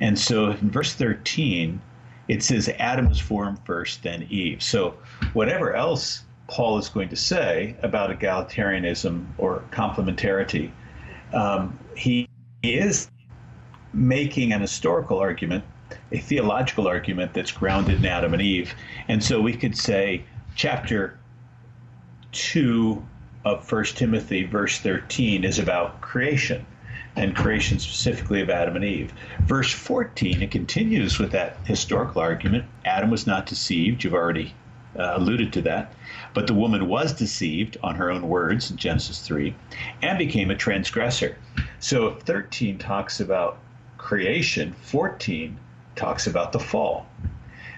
And 0.00 0.18
so 0.18 0.50
in 0.52 0.70
verse 0.70 0.94
13, 0.94 1.82
it 2.28 2.42
says 2.42 2.68
Adam 2.78 3.08
was 3.08 3.20
formed 3.20 3.58
first, 3.64 4.02
then 4.02 4.26
Eve. 4.30 4.62
So 4.62 4.96
whatever 5.32 5.74
else 5.74 6.24
Paul 6.46 6.78
is 6.78 6.88
going 6.88 7.08
to 7.10 7.16
say 7.16 7.76
about 7.82 8.10
egalitarianism 8.10 9.26
or 9.38 9.64
complementarity, 9.70 10.70
um, 11.32 11.78
he, 11.96 12.28
he 12.62 12.74
is 12.74 13.10
making 13.92 14.52
an 14.52 14.60
historical 14.60 15.18
argument, 15.18 15.64
a 16.12 16.18
theological 16.18 16.86
argument 16.86 17.34
that's 17.34 17.52
grounded 17.52 17.98
in 17.98 18.06
Adam 18.06 18.32
and 18.32 18.42
Eve. 18.42 18.74
And 19.08 19.22
so 19.22 19.40
we 19.40 19.54
could 19.54 19.76
say 19.76 20.24
chapter 20.54 21.18
2 22.32 23.04
of 23.44 23.70
1 23.70 23.84
Timothy, 23.84 24.44
verse 24.44 24.78
13, 24.78 25.44
is 25.44 25.58
about 25.58 26.00
creation 26.00 26.64
and 27.16 27.36
creation 27.36 27.78
specifically 27.78 28.40
of 28.40 28.50
Adam 28.50 28.76
and 28.76 28.84
Eve. 28.84 29.12
Verse 29.42 29.72
14, 29.72 30.42
it 30.42 30.50
continues 30.50 31.18
with 31.18 31.30
that 31.32 31.58
historical 31.64 32.20
argument. 32.20 32.64
Adam 32.84 33.10
was 33.10 33.26
not 33.26 33.46
deceived. 33.46 34.02
You've 34.02 34.14
already 34.14 34.54
uh, 34.98 35.12
alluded 35.14 35.52
to 35.52 35.62
that. 35.62 35.92
But 36.34 36.46
the 36.46 36.54
woman 36.54 36.88
was 36.88 37.12
deceived 37.12 37.76
on 37.82 37.94
her 37.96 38.10
own 38.10 38.28
words 38.28 38.70
in 38.70 38.76
Genesis 38.76 39.20
3 39.20 39.54
and 40.02 40.18
became 40.18 40.50
a 40.50 40.56
transgressor. 40.56 41.36
So 41.80 42.08
if 42.08 42.22
13 42.22 42.78
talks 42.78 43.20
about 43.20 43.58
creation, 43.98 44.74
14 44.82 45.58
talks 45.96 46.26
about 46.26 46.52
the 46.52 46.58
fall. 46.58 47.06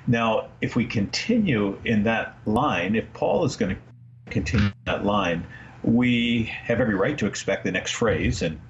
Now, 0.06 0.48
if 0.60 0.76
we 0.76 0.84
continue 0.84 1.78
in 1.84 2.04
that 2.04 2.36
line, 2.46 2.94
if 2.94 3.12
Paul 3.12 3.44
is 3.44 3.56
going 3.56 3.74
to 3.74 3.82
continue 4.30 4.70
that 4.84 5.04
line, 5.04 5.44
we 5.82 6.44
have 6.44 6.80
every 6.80 6.94
right 6.94 7.18
to 7.18 7.26
expect 7.26 7.64
the 7.64 7.72
next 7.72 7.92
phrase, 7.92 8.42
and 8.42 8.60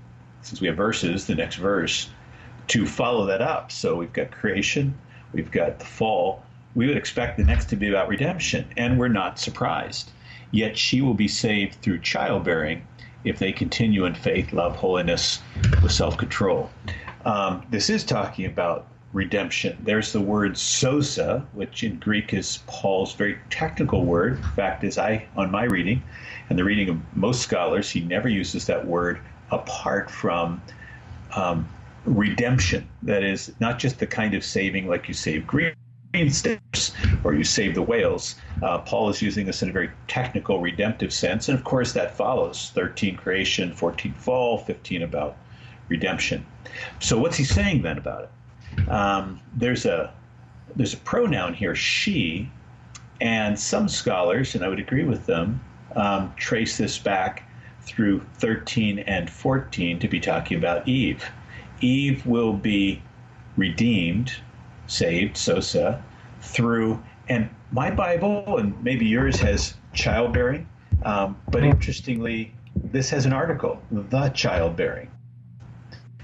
since 0.46 0.60
we 0.60 0.68
have 0.68 0.76
verses, 0.76 1.26
the 1.26 1.34
next 1.34 1.56
verse, 1.56 2.08
to 2.68 2.86
follow 2.86 3.26
that 3.26 3.42
up. 3.42 3.72
So 3.72 3.96
we've 3.96 4.12
got 4.12 4.30
creation, 4.30 4.96
we've 5.32 5.50
got 5.50 5.80
the 5.80 5.84
fall. 5.84 6.44
We 6.76 6.86
would 6.86 6.96
expect 6.96 7.36
the 7.36 7.42
next 7.42 7.64
to 7.70 7.76
be 7.76 7.88
about 7.88 8.06
redemption, 8.06 8.64
and 8.76 8.96
we're 8.96 9.08
not 9.08 9.40
surprised. 9.40 10.12
Yet 10.52 10.78
she 10.78 11.02
will 11.02 11.14
be 11.14 11.26
saved 11.26 11.82
through 11.82 11.98
childbearing 11.98 12.86
if 13.24 13.40
they 13.40 13.50
continue 13.50 14.04
in 14.04 14.14
faith, 14.14 14.52
love, 14.52 14.76
holiness, 14.76 15.40
with 15.82 15.90
self 15.90 16.16
control. 16.16 16.70
Um, 17.24 17.66
this 17.70 17.90
is 17.90 18.04
talking 18.04 18.44
about 18.46 18.86
redemption. 19.12 19.76
There's 19.82 20.12
the 20.12 20.20
word 20.20 20.52
sozo, 20.52 21.44
which 21.54 21.82
in 21.82 21.98
Greek 21.98 22.32
is 22.32 22.60
Paul's 22.68 23.14
very 23.14 23.36
technical 23.50 24.04
word. 24.04 24.36
In 24.36 24.50
fact, 24.50 24.84
as 24.84 24.96
I, 24.96 25.26
on 25.36 25.50
my 25.50 25.64
reading, 25.64 26.04
and 26.50 26.56
the 26.56 26.62
reading 26.62 26.88
of 26.88 27.16
most 27.16 27.42
scholars, 27.42 27.90
he 27.90 28.00
never 28.00 28.28
uses 28.28 28.66
that 28.66 28.86
word 28.86 29.20
apart 29.50 30.10
from 30.10 30.60
um, 31.34 31.68
redemption. 32.04 32.88
That 33.02 33.22
is 33.22 33.52
not 33.60 33.78
just 33.78 33.98
the 33.98 34.06
kind 34.06 34.34
of 34.34 34.44
saving 34.44 34.88
like 34.88 35.08
you 35.08 35.14
save 35.14 35.46
green 35.46 35.74
stamps 36.28 36.92
or 37.24 37.34
you 37.34 37.44
save 37.44 37.74
the 37.74 37.82
whales. 37.82 38.36
Uh, 38.62 38.78
Paul 38.78 39.10
is 39.10 39.20
using 39.20 39.46
this 39.46 39.62
in 39.62 39.68
a 39.68 39.72
very 39.72 39.90
technical, 40.08 40.60
redemptive 40.60 41.12
sense, 41.12 41.48
and 41.48 41.58
of 41.58 41.64
course 41.64 41.92
that 41.92 42.16
follows 42.16 42.70
13 42.74 43.16
creation, 43.16 43.72
14 43.72 44.14
fall, 44.14 44.58
15 44.58 45.02
about 45.02 45.36
redemption. 45.88 46.44
So 47.00 47.18
what's 47.18 47.36
he 47.36 47.44
saying 47.44 47.82
then 47.82 47.98
about 47.98 48.24
it? 48.24 48.88
Um, 48.88 49.40
there's 49.54 49.86
a 49.86 50.12
there's 50.74 50.94
a 50.94 50.98
pronoun 50.98 51.54
here, 51.54 51.74
she, 51.74 52.50
and 53.20 53.58
some 53.58 53.88
scholars, 53.88 54.54
and 54.54 54.64
I 54.64 54.68
would 54.68 54.80
agree 54.80 55.04
with 55.04 55.24
them, 55.24 55.60
um, 55.94 56.34
trace 56.36 56.76
this 56.76 56.98
back 56.98 57.45
through 57.86 58.20
13 58.38 58.98
and 59.00 59.30
14 59.30 59.98
to 60.00 60.08
be 60.08 60.20
talking 60.20 60.58
about 60.58 60.86
Eve. 60.86 61.24
Eve 61.80 62.26
will 62.26 62.52
be 62.52 63.00
redeemed, 63.56 64.34
saved, 64.86 65.36
sozo, 65.36 66.00
through, 66.40 67.02
and 67.28 67.48
my 67.72 67.90
Bible, 67.90 68.58
and 68.58 68.82
maybe 68.82 69.06
yours 69.06 69.36
has 69.40 69.74
childbearing, 69.92 70.68
um, 71.02 71.36
but 71.50 71.64
interestingly, 71.64 72.52
this 72.74 73.10
has 73.10 73.26
an 73.26 73.32
article, 73.32 73.82
the 73.90 74.28
childbearing. 74.30 75.10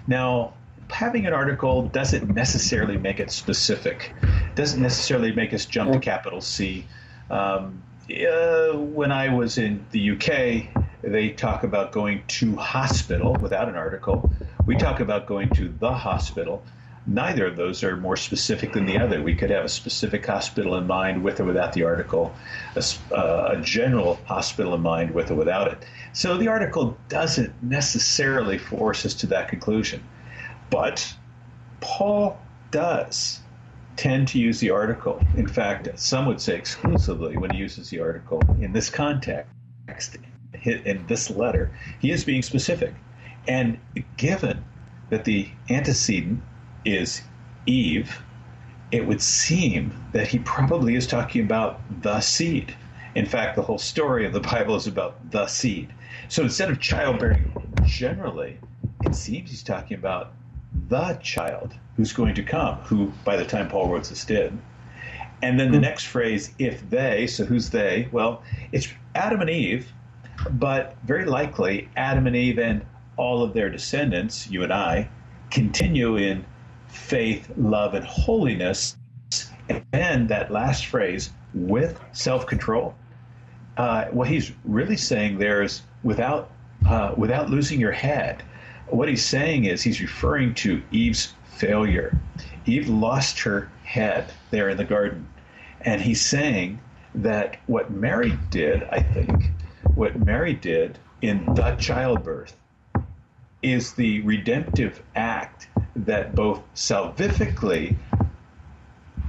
Now, 0.06 0.54
having 0.90 1.26
an 1.26 1.32
article 1.32 1.82
doesn't 1.88 2.34
necessarily 2.34 2.96
make 2.96 3.20
it 3.20 3.30
specific, 3.30 4.12
doesn't 4.54 4.80
necessarily 4.80 5.32
make 5.32 5.54
us 5.54 5.64
jump 5.64 5.92
to 5.92 5.98
capital 5.98 6.40
C. 6.40 6.86
Um, 7.30 7.82
uh, 8.10 8.76
when 8.76 9.10
I 9.10 9.32
was 9.32 9.58
in 9.58 9.84
the 9.90 10.10
UK, 10.10 10.81
they 11.02 11.30
talk 11.30 11.64
about 11.64 11.92
going 11.92 12.22
to 12.26 12.56
hospital 12.56 13.36
without 13.40 13.68
an 13.68 13.74
article. 13.74 14.32
We 14.66 14.76
talk 14.76 15.00
about 15.00 15.26
going 15.26 15.50
to 15.50 15.68
the 15.68 15.92
hospital. 15.92 16.64
neither 17.06 17.46
of 17.46 17.56
those 17.56 17.82
are 17.82 17.96
more 17.96 18.16
specific 18.16 18.72
than 18.72 18.86
the 18.86 18.98
other. 18.98 19.20
We 19.22 19.34
could 19.34 19.50
have 19.50 19.64
a 19.64 19.68
specific 19.68 20.24
hospital 20.24 20.76
in 20.76 20.86
mind 20.86 21.22
with 21.24 21.40
or 21.40 21.44
without 21.44 21.72
the 21.72 21.82
article, 21.82 22.32
a, 22.76 22.84
uh, 23.12 23.56
a 23.58 23.60
general 23.60 24.20
hospital 24.24 24.74
in 24.74 24.82
mind 24.82 25.12
with 25.12 25.30
or 25.30 25.34
without 25.34 25.68
it. 25.68 25.84
So 26.12 26.36
the 26.36 26.48
article 26.48 26.96
doesn't 27.08 27.60
necessarily 27.62 28.58
force 28.58 29.04
us 29.04 29.14
to 29.14 29.26
that 29.28 29.48
conclusion. 29.48 30.02
But 30.70 31.12
Paul 31.80 32.40
does 32.70 33.40
tend 33.96 34.28
to 34.28 34.38
use 34.38 34.60
the 34.60 34.70
article. 34.70 35.20
In 35.36 35.48
fact, 35.48 35.88
some 35.98 36.26
would 36.26 36.40
say 36.40 36.56
exclusively 36.56 37.36
when 37.36 37.50
he 37.50 37.58
uses 37.58 37.90
the 37.90 38.00
article 38.00 38.40
in 38.60 38.72
this 38.72 38.88
context, 38.88 40.16
in 40.64 41.04
this 41.06 41.30
letter, 41.30 41.70
he 42.00 42.10
is 42.10 42.24
being 42.24 42.42
specific. 42.42 42.94
And 43.48 43.78
given 44.16 44.64
that 45.10 45.24
the 45.24 45.48
antecedent 45.68 46.42
is 46.84 47.22
Eve, 47.66 48.22
it 48.90 49.06
would 49.06 49.22
seem 49.22 49.92
that 50.12 50.28
he 50.28 50.38
probably 50.40 50.94
is 50.94 51.06
talking 51.06 51.42
about 51.42 51.80
the 52.02 52.20
seed. 52.20 52.74
In 53.14 53.26
fact, 53.26 53.56
the 53.56 53.62
whole 53.62 53.78
story 53.78 54.26
of 54.26 54.32
the 54.32 54.40
Bible 54.40 54.76
is 54.76 54.86
about 54.86 55.30
the 55.30 55.46
seed. 55.46 55.92
So 56.28 56.42
instead 56.42 56.70
of 56.70 56.80
childbearing 56.80 57.52
generally, 57.84 58.58
it 59.04 59.14
seems 59.14 59.50
he's 59.50 59.62
talking 59.62 59.96
about 59.96 60.32
the 60.88 61.18
child 61.22 61.74
who's 61.96 62.12
going 62.12 62.34
to 62.34 62.42
come, 62.42 62.76
who 62.78 63.12
by 63.24 63.36
the 63.36 63.44
time 63.44 63.68
Paul 63.68 63.88
wrote 63.88 64.04
this 64.04 64.24
did. 64.24 64.56
And 65.42 65.58
then 65.58 65.72
the 65.72 65.78
hmm. 65.78 65.82
next 65.82 66.04
phrase, 66.04 66.52
if 66.58 66.88
they, 66.88 67.26
so 67.26 67.44
who's 67.44 67.70
they? 67.70 68.08
Well, 68.12 68.42
it's 68.70 68.88
Adam 69.14 69.40
and 69.40 69.50
Eve, 69.50 69.92
but 70.50 70.96
very 71.04 71.24
likely 71.24 71.88
Adam 71.96 72.26
and 72.26 72.36
Eve 72.36 72.58
and 72.58 72.84
all 73.16 73.42
of 73.42 73.52
their 73.52 73.70
descendants, 73.70 74.50
you 74.50 74.62
and 74.62 74.72
I, 74.72 75.08
continue 75.50 76.16
in 76.16 76.44
faith, 76.88 77.50
love, 77.56 77.94
and 77.94 78.04
holiness. 78.04 78.96
And 79.68 79.84
then 79.92 80.26
that 80.28 80.50
last 80.50 80.86
phrase, 80.86 81.30
with 81.54 82.00
self 82.12 82.46
control. 82.46 82.94
Uh, 83.76 84.06
what 84.06 84.28
he's 84.28 84.52
really 84.64 84.96
saying 84.96 85.38
there 85.38 85.62
is 85.62 85.82
without, 86.02 86.50
uh, 86.86 87.14
without 87.16 87.50
losing 87.50 87.80
your 87.80 87.92
head. 87.92 88.42
What 88.88 89.08
he's 89.08 89.24
saying 89.24 89.64
is 89.64 89.82
he's 89.82 90.00
referring 90.00 90.54
to 90.56 90.82
Eve's 90.90 91.32
failure. 91.44 92.18
Eve 92.66 92.88
lost 92.88 93.40
her 93.40 93.70
head 93.84 94.32
there 94.50 94.68
in 94.68 94.76
the 94.76 94.84
garden. 94.84 95.26
And 95.82 96.00
he's 96.00 96.20
saying 96.20 96.80
that 97.14 97.58
what 97.66 97.90
Mary 97.90 98.38
did, 98.50 98.84
I 98.84 99.00
think, 99.00 99.50
what 99.94 100.18
Mary 100.24 100.54
did 100.54 100.98
in 101.20 101.44
the 101.54 101.76
childbirth 101.78 102.56
is 103.62 103.92
the 103.92 104.20
redemptive 104.22 105.02
act 105.14 105.68
that 105.94 106.34
both 106.34 106.62
salvifically 106.74 107.96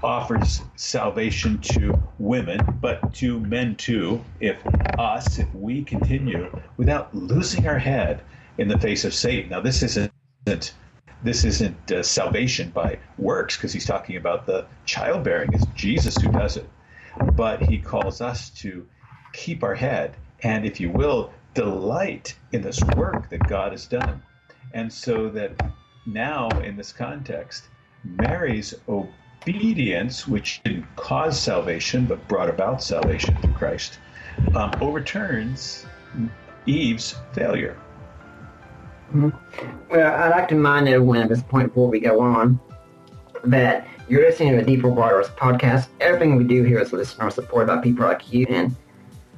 offers 0.02 0.62
salvation 0.76 1.60
to 1.60 1.98
women, 2.20 2.60
but 2.82 3.14
to 3.14 3.40
men 3.40 3.76
too, 3.76 4.24
if 4.40 4.58
us, 4.98 5.40
if 5.40 5.54
we 5.54 5.84
continue 5.84 6.50
without 6.78 7.16
losing 7.16 7.68
our 7.68 7.80
head 7.80 8.22
in 8.58 8.68
the 8.68 8.78
face 8.80 9.06
of 9.06 9.14
Satan. 9.14 9.50
Now, 9.50 9.62
this 9.62 9.82
isn't 9.84 10.12
this 11.24 11.46
isn't 11.46 11.92
uh, 11.92 12.04
salvation 12.04 12.70
by 12.72 13.00
works 13.18 13.56
because 13.56 13.72
he's 13.72 13.86
talking 13.86 14.18
about 14.18 14.46
the 14.46 14.66
childbearing. 14.86 15.54
It's 15.54 15.66
Jesus 15.68 16.18
who 16.18 16.30
does 16.30 16.58
it, 16.58 16.70
but 17.34 17.62
he 17.62 17.78
calls 17.78 18.20
us 18.20 18.50
to 18.62 18.86
keep 19.32 19.64
our 19.64 19.76
head 19.76 20.16
and, 20.44 20.66
if 20.66 20.80
you 20.80 20.90
will, 20.90 21.32
delight 21.54 22.36
in 22.52 22.62
this 22.62 22.82
work 22.96 23.30
that 23.30 23.48
God 23.48 23.72
has 23.72 23.86
done. 23.86 24.22
And 24.74 24.92
so 24.92 25.30
that 25.30 25.52
now, 26.06 26.50
in 26.62 26.76
this 26.76 26.92
context, 26.92 27.66
Mary's 28.04 28.74
obedience, 28.88 30.28
which 30.28 30.62
didn't 30.64 30.86
cause 30.96 31.40
salvation 31.40 32.06
but 32.06 32.28
brought 32.28 32.50
about 32.50 32.84
salvation 32.84 33.36
through 33.38 33.54
Christ, 33.54 34.00
um, 34.56 34.72
overturns 34.82 35.86
Eve's 36.66 37.16
failure. 37.34 37.78
Mm-hmm. 39.14 39.30
Well, 39.90 40.24
I'd 40.24 40.30
like 40.30 40.48
to 40.50 40.56
remind 40.56 40.88
everyone 40.88 41.20
at 41.20 41.30
this 41.30 41.44
point 41.44 41.68
before 41.68 41.88
we 41.88 42.00
go 42.00 42.20
on 42.20 42.60
that 43.44 43.88
you're 44.10 44.22
listening 44.22 44.58
to 44.58 44.58
the 44.58 44.76
Deeper 44.76 44.90
Waters 44.90 45.28
podcast. 45.28 45.88
Everything 46.00 46.36
we 46.36 46.46
do 46.46 46.64
here 46.64 46.80
is 46.80 46.92
listener 46.92 47.30
supported 47.30 47.68
by 47.68 47.82
people 47.82 48.06
like 48.06 48.34
you. 48.34 48.46
And 48.50 48.76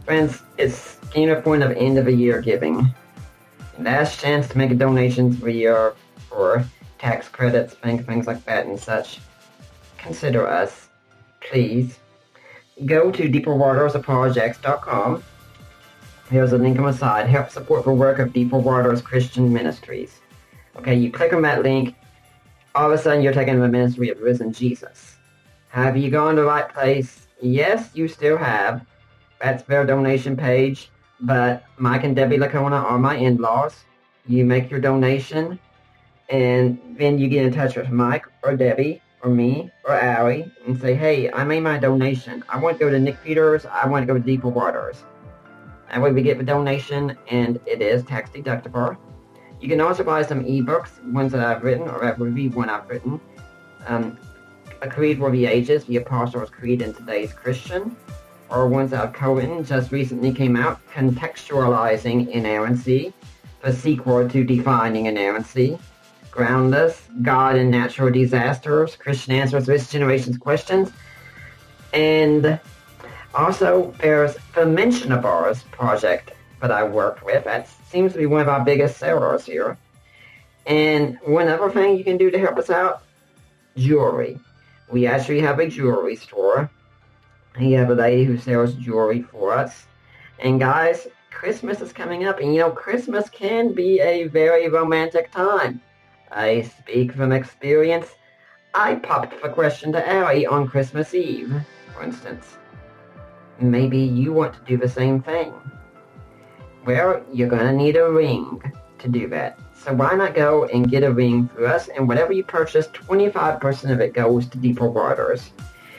friends, 0.06 0.44
it's 0.58 0.98
a 1.16 1.42
point 1.42 1.64
of 1.64 1.72
end 1.72 1.98
of 1.98 2.06
the 2.06 2.14
year 2.14 2.40
giving. 2.42 2.94
Last 3.80 4.20
chance 4.20 4.48
to 4.50 4.58
make 4.58 4.72
a 4.72 4.76
donation 4.76 5.36
for 5.36 5.50
your 5.50 5.96
for 6.30 6.64
tax 7.00 7.28
credits, 7.28 7.74
bank 7.76 8.06
things 8.06 8.28
like 8.28 8.44
that 8.46 8.68
and 8.68 8.80
such. 8.80 9.20
Consider 9.98 10.48
us, 10.48 10.90
please. 11.42 11.98
Go 12.86 13.12
to 13.12 13.30
deeperwatersprojects.com. 13.30 15.24
Here's 16.30 16.54
a 16.54 16.58
link 16.58 16.78
on 16.78 16.86
the 16.86 16.94
side. 16.94 17.28
Help 17.28 17.50
support 17.50 17.86
the 17.86 17.92
work 17.92 18.20
of 18.20 18.34
Deeper 18.34 18.58
Waters 18.58 19.02
Christian 19.02 19.52
Ministries. 19.52 20.20
Okay, 20.78 20.96
you 20.96 21.12
click 21.12 21.34
on 21.34 21.42
that 21.44 21.64
link. 21.64 21.96
All 22.76 22.92
of 22.92 23.00
a 23.00 23.02
sudden, 23.02 23.24
you're 23.24 23.34
taking 23.34 23.60
the 23.60 23.68
ministry 23.68 24.10
of 24.10 24.20
risen 24.20 24.52
Jesus. 24.52 25.16
Have 25.70 25.96
you 25.96 26.12
gone 26.12 26.36
to 26.36 26.42
the 26.42 26.48
right 26.48 26.68
place? 26.68 27.28
Yes, 27.42 27.90
you 27.94 28.08
still 28.08 28.38
have. 28.38 28.86
That's 29.42 29.64
their 29.64 29.86
donation 29.86 30.36
page. 30.36 30.90
But 31.22 31.64
Mike 31.78 32.04
and 32.04 32.16
Debbie 32.16 32.38
Licona 32.38 32.84
are 32.84 33.00
my 33.00 33.16
in-laws. 33.16 33.86
You 34.28 34.44
make 34.44 34.70
your 34.70 34.80
donation, 34.80 35.60
and 36.30 36.80
then 36.98 37.18
you 37.20 37.28
get 37.28 37.46
in 37.46 37.54
touch 37.54 37.76
with 37.76 37.90
Mike 37.90 38.26
or 38.44 38.56
Debbie 38.56 39.02
or 39.22 39.30
me 39.30 39.72
or 39.86 39.94
Allie 39.94 40.52
and 40.66 40.80
say, 40.80 40.94
hey, 40.94 41.32
I 41.32 41.44
made 41.44 41.62
my 41.62 41.78
donation. 41.78 42.44
I 42.50 42.60
want 42.60 42.80
to 42.80 42.86
go 42.86 42.92
to 42.92 43.00
Nick 43.00 43.24
Peters. 43.24 43.66
I 43.66 43.88
want 43.88 44.04
to 44.04 44.08
go 44.08 44.18
to 44.18 44.24
Deeper 44.24 44.50
Waters. 44.50 45.04
That 45.90 46.02
way 46.02 46.12
we 46.12 46.22
get 46.22 46.38
the 46.38 46.44
donation, 46.44 47.18
and 47.30 47.60
it 47.66 47.82
is 47.82 48.04
tax 48.04 48.30
deductible. 48.32 48.98
You 49.62 49.70
can 49.70 49.80
also 49.80 50.04
buy 50.04 50.24
some 50.24 50.44
ebooks, 50.44 51.02
ones 51.14 51.32
that 51.32 51.46
I've 51.46 51.64
written, 51.64 51.88
or 51.88 52.04
I've 52.04 52.20
reviewed 52.20 52.56
one 52.56 52.70
I've 52.70 52.90
written. 52.90 53.22
Um, 53.88 54.18
a 54.82 54.90
Creed 54.90 55.20
for 55.20 55.32
the 55.32 55.46
Ages, 55.46 55.86
the 55.86 55.98
Apostles' 55.98 56.50
Creed 56.50 56.82
in 56.82 56.94
Today's 56.94 57.32
Christian 57.32 57.96
or 58.50 58.68
ones 58.68 58.92
that 58.92 59.14
co-written 59.14 59.64
just 59.66 59.92
recently 59.92 60.34
came 60.34 60.56
out, 60.56 60.80
Contextualizing 60.94 62.30
Inerrancy, 62.30 63.14
the 63.62 63.74
sequel 63.74 64.28
to 64.30 64.44
Defining 64.44 65.08
Inerrancy, 65.08 65.80
Groundless, 66.32 67.02
God 67.22 67.56
and 67.56 67.72
Natural 67.72 68.12
Disasters, 68.12 68.96
Christian 68.96 69.34
Answers 69.34 69.66
to 69.66 69.72
this 69.72 69.90
Generation's 69.90 70.38
Questions, 70.38 70.92
and 71.94 72.60
also 73.34 73.94
there's 74.00 74.36
the 74.54 74.66
Mentionables 74.66 75.64
project 75.72 76.34
that 76.62 76.72
I 76.72 76.84
worked 76.84 77.24
with. 77.24 77.44
That 77.46 77.70
seems 77.90 78.14
to 78.14 78.20
be 78.20 78.26
one 78.26 78.42
of 78.42 78.50
our 78.50 78.64
biggest 78.64 78.98
sellers 78.98 79.46
here. 79.46 79.78
And 80.66 81.18
one 81.26 81.48
other 81.48 81.70
thing 81.70 81.98
you 81.98 82.04
can 82.04 82.18
do 82.18 82.32
to 82.32 82.40
help 82.40 82.58
us 82.58 82.70
out, 82.70 83.04
jewelry. 83.78 84.40
We 84.90 85.08
actually 85.08 85.42
have 85.42 85.60
a 85.60 85.68
jewelry 85.68 86.16
store 86.16 86.70
he 87.58 87.74
have 87.74 87.90
a 87.90 87.96
lady 87.96 88.24
who 88.24 88.38
sells 88.38 88.74
jewelry 88.74 89.22
for 89.22 89.54
us. 89.54 89.86
And 90.40 90.60
guys, 90.60 91.08
Christmas 91.32 91.82
is 91.82 91.94
coming 91.94 92.26
up, 92.26 92.40
and 92.40 92.54
you 92.54 92.62
know, 92.62 92.72
Christmas 92.72 93.30
can 93.30 93.74
be 93.74 94.00
a 94.00 94.28
very 94.28 94.70
romantic 94.70 95.32
time. 95.32 95.82
I 96.32 96.62
speak 96.62 97.14
from 97.14 97.32
experience. 97.32 98.08
I 98.74 98.96
popped 98.96 99.42
the 99.42 99.50
question 99.50 99.92
to 99.94 100.10
Allie 100.10 100.46
on 100.46 100.68
Christmas 100.68 101.14
Eve, 101.14 101.54
for 101.94 102.04
instance. 102.04 102.58
Maybe 103.60 104.00
you 104.00 104.34
want 104.34 104.54
to 104.54 104.60
do 104.66 104.76
the 104.76 104.90
same 104.90 105.22
thing. 105.22 105.54
Well, 106.86 107.24
you're 107.32 107.48
gonna 107.48 107.74
need 107.74 107.96
a 107.96 108.12
ring 108.12 108.62
to 109.00 109.08
do 109.08 109.28
that. 109.30 109.58
So 109.76 109.94
why 109.94 110.16
not 110.16 110.36
go 110.36 110.66
and 110.66 110.90
get 110.90 111.04
a 111.04 111.12
ring 111.12 111.48
for 111.48 111.68
us, 111.68 111.88
and 111.88 112.08
whatever 112.08 112.34
you 112.34 112.44
purchase, 112.44 112.88
25% 112.88 113.92
of 113.92 114.02
it 114.02 114.14
goes 114.14 114.48
to 114.48 114.58
Deeper 114.58 114.90
Waters. 114.90 115.52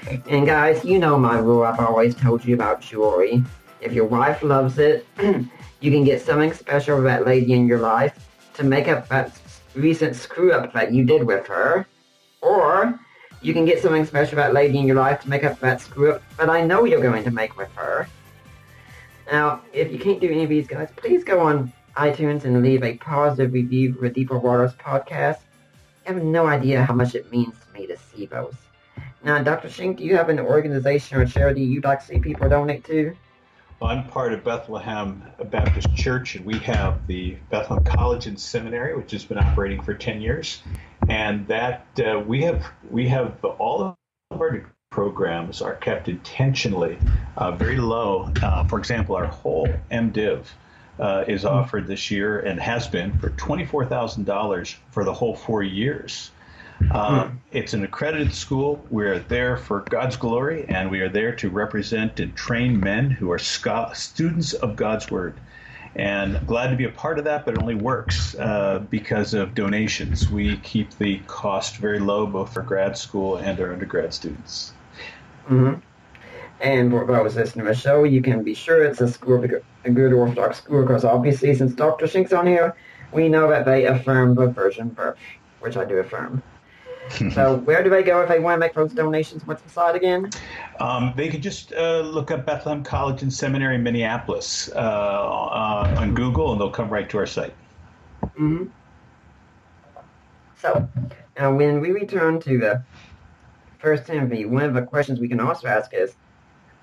And 0.07 0.47
guys, 0.47 0.85
you 0.85 0.99
know 0.99 1.19
my 1.19 1.39
rule 1.39 1.65
I've 1.65 1.81
always 1.81 2.15
told 2.15 2.45
you 2.45 2.55
about 2.55 2.81
jewelry. 2.81 3.43
If 3.81 3.93
your 3.93 4.05
wife 4.05 4.43
loves 4.43 4.79
it, 4.79 5.07
you 5.19 5.91
can 5.91 6.05
get 6.05 6.23
something 6.23 6.53
special 6.53 6.99
for 6.99 7.03
that 7.03 7.27
lady 7.27 7.53
in 7.53 7.67
your 7.67 7.81
life 7.81 8.29
to 8.55 8.65
make 8.65 8.89
up 8.89 9.09
that 9.09 9.39
recent 9.75 10.15
screw 10.15 10.53
up 10.53 10.73
that 10.73 10.93
you 10.93 11.05
did 11.05 11.25
with 11.25 11.47
her. 11.49 11.87
Or 12.41 12.99
you 13.43 13.53
can 13.53 13.65
get 13.65 13.83
something 13.83 14.05
special 14.05 14.31
for 14.31 14.37
that 14.37 14.55
lady 14.55 14.79
in 14.79 14.87
your 14.87 14.97
life 14.97 15.23
to 15.23 15.29
make 15.29 15.45
up 15.45 15.59
that 15.61 15.81
screw 15.81 16.13
up 16.13 16.23
that 16.37 16.51
I 16.51 16.63
know 16.63 16.85
you're 16.85 17.03
going 17.03 17.25
to 17.25 17.31
make 17.31 17.57
with 17.57 17.73
her. 17.75 18.09
Now, 19.31 19.63
if 19.73 19.91
you 19.91 19.99
can't 19.99 20.21
do 20.21 20.31
any 20.31 20.45
of 20.45 20.49
these 20.49 20.69
guys, 20.69 20.89
please 20.95 21.25
go 21.25 21.41
on 21.41 21.73
iTunes 21.97 22.45
and 22.45 22.63
leave 22.63 22.85
a 22.85 22.97
positive 22.99 23.53
review 23.53 23.95
for 23.95 24.03
the 24.03 24.11
Deeper 24.11 24.39
Waters 24.39 24.75
podcast. 24.75 25.41
I 26.07 26.13
have 26.13 26.23
no 26.23 26.47
idea 26.47 26.85
how 26.85 26.95
much 26.95 27.17
it 27.17 27.31
means 27.33 27.55
to 27.59 27.81
me 27.81 27.87
to 27.89 27.97
see 27.97 28.27
those. 28.27 28.55
Now, 29.27 29.43
Dr. 29.43 29.67
Shenk, 29.67 29.97
do 29.97 30.05
you 30.05 30.17
have 30.17 30.29
an 30.29 30.39
organization 30.39 31.19
or 31.19 31.27
charity 31.27 31.61
you'd 31.63 31.83
like 31.83 31.99
to 31.99 32.07
see 32.07 32.21
people 32.21 32.49
donate 32.49 32.85
to? 32.85 33.17
Well, 33.81 33.91
I'm 33.91 34.07
part 34.07 34.33
of 34.33 34.45
Bethlehem 34.45 35.21
Baptist 35.47 35.93
Church, 35.97 36.37
and 36.37 36.47
we 36.47 36.61
have 36.61 37.05
the 37.09 37.37
Bethlehem 37.51 37.83
College 37.83 38.27
and 38.27 38.39
Seminary, 38.39 38.97
which 38.97 39.11
has 39.11 39.25
been 39.25 39.39
operating 39.39 39.83
for 39.83 39.95
10 39.95 40.21
years. 40.21 40.63
and 41.09 41.45
that 41.49 41.87
uh, 41.99 42.21
we 42.21 42.43
have 42.43 42.65
we 42.89 43.09
have 43.09 43.45
all 43.45 43.97
of 44.31 44.41
our 44.41 44.65
programs 44.91 45.61
are 45.61 45.75
kept 45.75 46.09
intentionally 46.09 46.97
uh, 47.37 47.51
very 47.51 47.79
low. 47.79 48.31
Uh, 48.41 48.63
for 48.69 48.79
example, 48.79 49.17
our 49.17 49.27
whole 49.27 49.67
MDiv 49.91 50.45
uh, 51.01 51.25
is 51.27 51.45
offered 51.45 51.89
this 51.89 52.13
year 52.13 52.39
and 52.39 52.61
has 52.61 52.87
been 52.87 53.19
for 53.19 53.31
$24,000 53.31 54.77
for 54.93 55.03
the 55.03 55.13
whole 55.13 55.35
four 55.35 55.65
years. 55.65 56.31
Um, 56.91 57.31
hmm. 57.31 57.37
it's 57.53 57.73
an 57.75 57.85
accredited 57.85 58.35
school. 58.35 58.85
We're 58.91 59.19
there 59.19 59.57
for 59.57 59.81
God's 59.81 60.17
glory, 60.17 60.67
and 60.69 60.91
we 60.91 61.01
are 61.01 61.09
there 61.09 61.35
to 61.37 61.49
represent 61.49 62.21
and 62.21 62.35
train 62.37 62.79
men 62.79 63.11
who 63.11 63.31
are 63.33 63.39
students 63.39 64.53
of 64.53 64.77
God's 64.77 65.11
Word. 65.11 65.35
And 65.95 66.47
glad 66.47 66.69
to 66.69 66.77
be 66.77 66.85
a 66.85 66.91
part 66.91 67.19
of 67.19 67.25
that, 67.25 67.47
but 67.47 67.55
it 67.55 67.63
only 67.63 67.75
works 67.75 68.35
uh, 68.35 68.85
because 68.91 69.33
of 69.33 69.55
donations. 69.55 70.29
We 70.29 70.59
keep 70.59 70.91
the 70.99 71.21
cost 71.27 71.79
very 71.79 71.99
low, 71.99 72.27
both 72.27 72.53
for 72.53 72.61
grad 72.61 72.99
school 72.99 73.37
and 73.37 73.59
our 73.59 73.73
undergrad 73.73 74.13
students. 74.13 74.75
Mm-hmm. 75.49 75.81
And 76.61 76.91
for 76.91 77.07
those 77.07 77.37
listening 77.37 77.65
to 77.65 77.73
the 77.73 77.79
show, 77.79 78.05
you 78.05 78.21
can 78.21 78.43
be 78.43 78.53
sure 78.53 78.85
it's 78.85 79.01
a 79.01 79.09
school, 79.09 79.43
a 79.85 79.91
good 79.91 80.13
Orthodox 80.13 80.59
school, 80.59 80.83
because 80.83 81.05
obviously, 81.05 81.55
since 81.55 81.73
Dr. 81.73 82.07
Shenk's 82.07 82.33
on 82.33 82.47
here, 82.47 82.77
we 83.13 83.31
know 83.31 83.49
that 83.49 83.65
they 83.65 83.87
affirm 83.87 84.35
the 84.35 84.49
virgin 84.49 84.91
birth, 84.91 85.17
which 85.61 85.79
I 85.79 85.87
do 85.87 85.97
affirm. 85.97 86.43
So 87.33 87.57
where 87.65 87.83
do 87.83 87.91
they 87.91 88.03
go 88.03 88.23
if 88.23 88.29
they 88.29 88.39
want 88.39 88.57
to 88.57 88.59
make 88.61 88.75
those 88.75 88.93
donations? 88.93 89.47
What's 89.47 89.63
the 89.63 89.71
site 89.71 89.95
again? 89.95 90.31
Um, 90.81 91.13
they 91.17 91.29
can 91.29 91.41
just 91.41 91.73
uh, 91.73 92.01
look 92.01 92.31
up 92.31 92.47
Bethlehem 92.47 92.83
College 92.83 93.23
and 93.23 93.33
Seminary 93.33 93.77
in 93.77 93.83
Minneapolis 93.83 94.71
uh, 94.75 94.79
uh, 94.79 95.95
on 95.99 96.15
Google, 96.15 96.53
and 96.53 96.61
they'll 96.61 96.71
come 96.71 96.89
right 96.89 97.09
to 97.11 97.19
our 97.19 97.27
site. 97.27 97.55
Mm-hmm. 98.23 98.65
So, 100.59 100.89
now 101.39 101.55
when 101.55 101.81
we 101.81 101.91
return 101.91 102.41
to 102.41 102.59
the 102.59 102.83
First 103.79 104.07
Timothy, 104.07 104.47
one 104.47 104.65
of 104.65 104.75
the 104.75 104.83
questions 104.83 105.21
we 105.21 105.29
can 105.29 105.41
also 105.41 105.69
ask 105.69 105.93
is, 105.93 106.17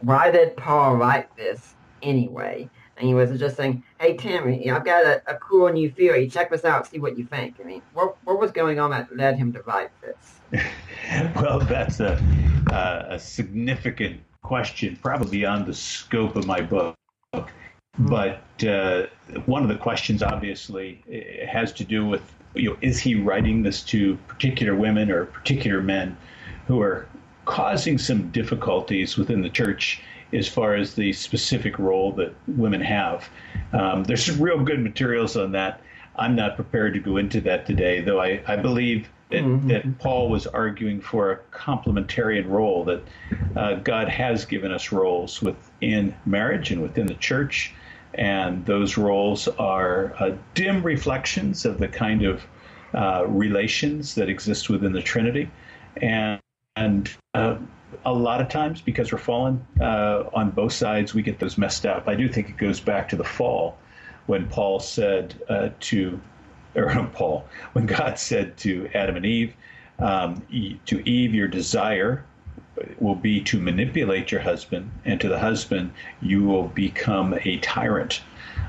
why 0.02 0.32
did 0.32 0.56
Paul 0.58 0.95
write 0.95 1.36
this 1.36 1.74
anyway? 2.02 2.70
And 3.04 3.10
he 3.10 3.16
was 3.16 3.38
just 3.38 3.58
saying, 3.58 3.84
hey, 4.00 4.16
Timothy, 4.16 4.72
I've 4.72 4.86
got 4.86 5.04
a, 5.04 5.22
a 5.28 5.36
cool 5.36 5.68
new 5.68 5.92
theory. 5.92 6.26
Check 6.30 6.50
this 6.50 6.64
out, 6.64 6.88
see 6.88 7.00
what 7.00 7.18
you 7.18 7.26
think. 7.26 7.56
I 7.60 7.66
mean, 7.66 7.82
what, 7.92 8.16
what 8.24 8.40
was 8.40 8.50
going 8.52 8.80
on 8.80 8.92
that 8.92 9.14
led 9.14 9.36
him 9.36 9.52
to 9.52 9.62
write 9.64 9.90
this? 10.00 10.64
well, 11.36 11.60
that's 11.60 12.00
a, 12.00 12.14
uh, 12.72 13.08
a 13.10 13.20
significant 13.20 14.22
question, 14.42 14.98
probably 15.04 15.32
beyond 15.32 15.66
the 15.66 15.74
scope 15.74 16.38
of 16.38 16.48
my 16.48 16.62
book. 16.62 16.96
Mm-hmm. 17.34 18.08
But 18.08 18.64
uh, 18.66 19.08
one 19.48 19.64
of 19.64 19.68
the 19.68 19.76
questions, 19.76 20.24
obviously, 20.24 21.04
has 21.46 21.74
to 21.74 21.84
do 21.84 22.06
with 22.06 22.22
you 22.56 22.70
know, 22.70 22.78
is 22.80 23.02
he 23.02 23.16
writing 23.16 23.64
this 23.64 23.82
to 23.84 24.16
particular 24.30 24.76
women 24.76 25.12
or 25.12 25.26
particular 25.26 25.82
men 25.82 26.16
who 26.68 26.80
are 26.80 27.06
causing 27.44 27.98
some 27.98 28.32
difficulties 28.32 29.18
within 29.18 29.42
the 29.42 29.50
church 29.50 30.02
as 30.34 30.48
far 30.48 30.76
as 30.76 30.94
the 30.96 31.14
specific 31.14 31.80
role 31.80 32.12
that 32.14 32.34
women 32.48 32.82
have. 32.82 33.30
Um, 33.72 34.04
there's 34.04 34.26
some 34.26 34.42
real 34.42 34.60
good 34.60 34.80
materials 34.80 35.38
on 35.38 35.52
that. 35.54 35.82
I'm 36.16 36.36
not 36.36 36.56
prepared 36.56 36.94
to 36.94 37.00
go 37.00 37.18
into 37.18 37.42
that 37.42 37.66
today, 37.66 38.02
though 38.02 38.22
I, 38.22 38.42
I 38.48 38.56
believe 38.56 39.10
that, 39.30 39.44
mm-hmm. 39.44 39.68
that 39.70 40.00
Paul 40.00 40.30
was 40.30 40.46
arguing 40.46 41.02
for 41.02 41.32
a 41.32 41.38
complementarian 41.56 42.48
role, 42.48 42.84
that 42.86 43.02
uh, 43.56 43.76
God 43.76 44.10
has 44.10 44.46
given 44.46 44.72
us 44.72 44.92
roles 44.92 45.42
within 45.42 46.16
marriage 46.26 46.72
and 46.72 46.82
within 46.82 47.08
the 47.08 47.16
church, 47.16 47.74
and 48.14 48.64
those 48.66 48.96
roles 48.96 49.48
are 49.48 50.14
uh, 50.20 50.36
dim 50.54 50.84
reflections 50.84 51.66
of 51.66 51.80
the 51.80 51.88
kind 51.88 52.24
of 52.24 52.44
uh, 52.94 53.26
relations 53.28 54.14
that 54.14 54.30
exist 54.30 54.70
within 54.70 54.92
the 54.94 55.02
Trinity. 55.02 55.50
And 55.98 56.40
and 56.76 57.12
uh, 57.34 57.58
a 58.06 58.14
lot 58.14 58.41
of 58.41 58.49
times, 58.49 58.82
because 58.82 59.11
we're 59.11 59.18
fallen 59.18 59.65
uh, 59.80 60.24
on 60.34 60.52
both 60.52 60.74
sides, 60.74 61.14
we 61.14 61.22
get 61.22 61.40
those 61.40 61.57
messed 61.57 61.86
up. 61.86 62.07
I 62.07 62.15
do 62.15 62.28
think 62.28 62.49
it 62.49 62.57
goes 62.57 62.80
back 62.80 63.10
to 63.10 63.15
the 63.15 63.24
fall 63.24 63.78
when 64.26 64.48
Paul 64.48 64.80
said 64.80 65.36
uh, 65.49 65.70
to, 65.82 66.20
or 66.76 67.10
Paul, 67.14 67.48
when 67.74 67.86
God 67.86 68.18
said 68.18 68.57
to 68.57 68.90
Adam 68.94 69.15
and 69.15 69.26
Eve, 69.26 69.53
um, 69.99 70.45
to 70.86 71.07
Eve, 71.10 71.34
your 71.34 71.48
desire 71.48 72.26
will 72.99 73.15
be 73.15 73.40
to 73.41 73.60
manipulate 73.60 74.32
your 74.32 74.41
husband, 74.41 74.91
and 75.06 75.22
to 75.22 75.30
the 75.30 75.40
husband, 75.40 75.94
you 76.22 76.44
will 76.44 76.68
become 76.70 77.34
a 77.45 77.57
tyrant. 77.57 78.22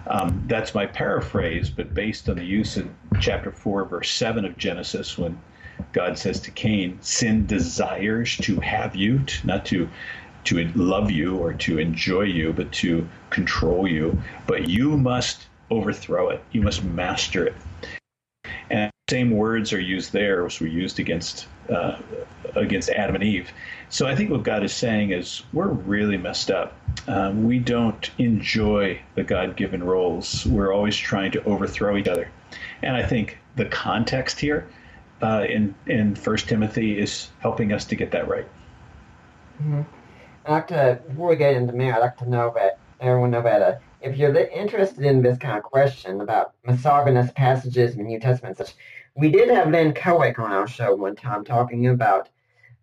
Um, 0.07 0.45
that's 0.47 0.75
my 0.75 0.87
paraphrase, 0.87 1.71
but 1.71 1.95
based 1.95 2.29
on 2.29 2.37
the 2.37 2.45
use 2.45 2.77
in 2.77 2.95
chapter 3.21 3.51
4, 3.51 3.87
verse 3.87 4.11
7 4.11 4.45
of 4.45 4.59
Genesis, 4.59 5.17
when 5.17 5.39
God 5.95 6.19
says 6.19 6.41
to 6.41 6.51
Cain, 6.51 6.99
sin 7.01 7.47
desires 7.47 8.37
to 8.39 8.61
have 8.61 8.95
you, 8.95 9.25
not 9.45 9.65
to 9.67 9.89
to 10.45 10.63
love 10.75 11.11
you 11.11 11.39
or 11.39 11.55
to 11.55 11.79
enjoy 11.79 12.23
you, 12.23 12.53
but 12.53 12.71
to 12.71 13.09
control 13.31 13.89
you. 13.89 14.21
But 14.47 14.69
you 14.69 14.99
must 14.99 15.47
overthrow 15.71 16.29
it. 16.29 16.45
You 16.53 16.61
must 16.61 16.85
master 16.85 17.47
it. 17.47 17.55
And 18.69 18.91
same 19.09 19.31
words 19.31 19.73
are 19.73 19.81
used 19.81 20.13
there 20.13 20.45
as 20.45 20.61
were 20.61 20.67
used 20.67 20.99
against 20.99 21.47
uh, 21.71 21.99
against 22.57 22.91
Adam 22.91 23.15
and 23.15 23.25
Eve. 23.25 23.51
So 23.89 24.07
I 24.07 24.15
think 24.17 24.31
what 24.31 24.43
God 24.43 24.65
is 24.65 24.73
saying 24.73 25.13
is 25.13 25.43
we're 25.53 25.69
really 25.69 26.19
messed 26.19 26.51
up. 26.51 26.77
Um, 27.07 27.45
we 27.45 27.59
don't 27.59 28.11
enjoy 28.19 29.01
the 29.15 29.23
God-given 29.23 29.83
roles. 29.83 30.45
We're 30.45 30.73
always 30.73 30.97
trying 30.97 31.33
to 31.33 31.45
overthrow 31.45 31.97
each 31.97 32.09
other. 32.09 32.29
And 32.83 32.97
I 32.97 33.03
think 33.07 33.39
the 33.57 33.67
context 33.67 34.41
here 34.41 34.67
uh, 35.25 35.45
in 35.49 35.75
in 35.87 36.15
First 36.15 36.49
Timothy 36.49 36.99
is 36.99 37.31
helping 37.41 37.73
us 37.73 37.85
to 37.87 37.97
get 37.97 38.11
that 38.11 38.29
right. 38.29 38.47
Mm-hmm. 39.61 39.83
I'd 40.47 40.53
like 40.53 40.67
to, 40.69 41.01
before 41.09 41.29
we 41.31 41.37
get 41.37 41.57
into 41.57 41.73
marriage, 41.73 41.97
I'd 41.97 42.01
like 42.01 42.17
to 42.19 42.29
know 42.29 42.53
that 42.55 42.79
everyone 43.01 43.31
know 43.31 43.43
that 43.43 43.63
uh, 43.63 43.79
if 44.03 44.17
you're 44.19 44.37
interested 44.37 45.05
in 45.05 45.23
this 45.23 45.39
kind 45.39 45.57
of 45.57 45.63
question 45.63 46.21
about 46.21 46.53
misogynist 46.67 47.35
passages 47.35 47.93
in 47.93 47.99
the 47.99 48.05
New 48.05 48.21
Testament, 48.21 48.59
such, 48.59 48.75
we 49.15 49.31
did 49.31 49.49
have 49.49 49.71
Lynn 49.71 49.95
Cohick 49.95 50.39
on 50.39 50.53
our 50.53 50.69
show 50.69 50.95
one 50.95 51.17
time 51.17 51.45
talking 51.45 51.87
about 51.87 52.29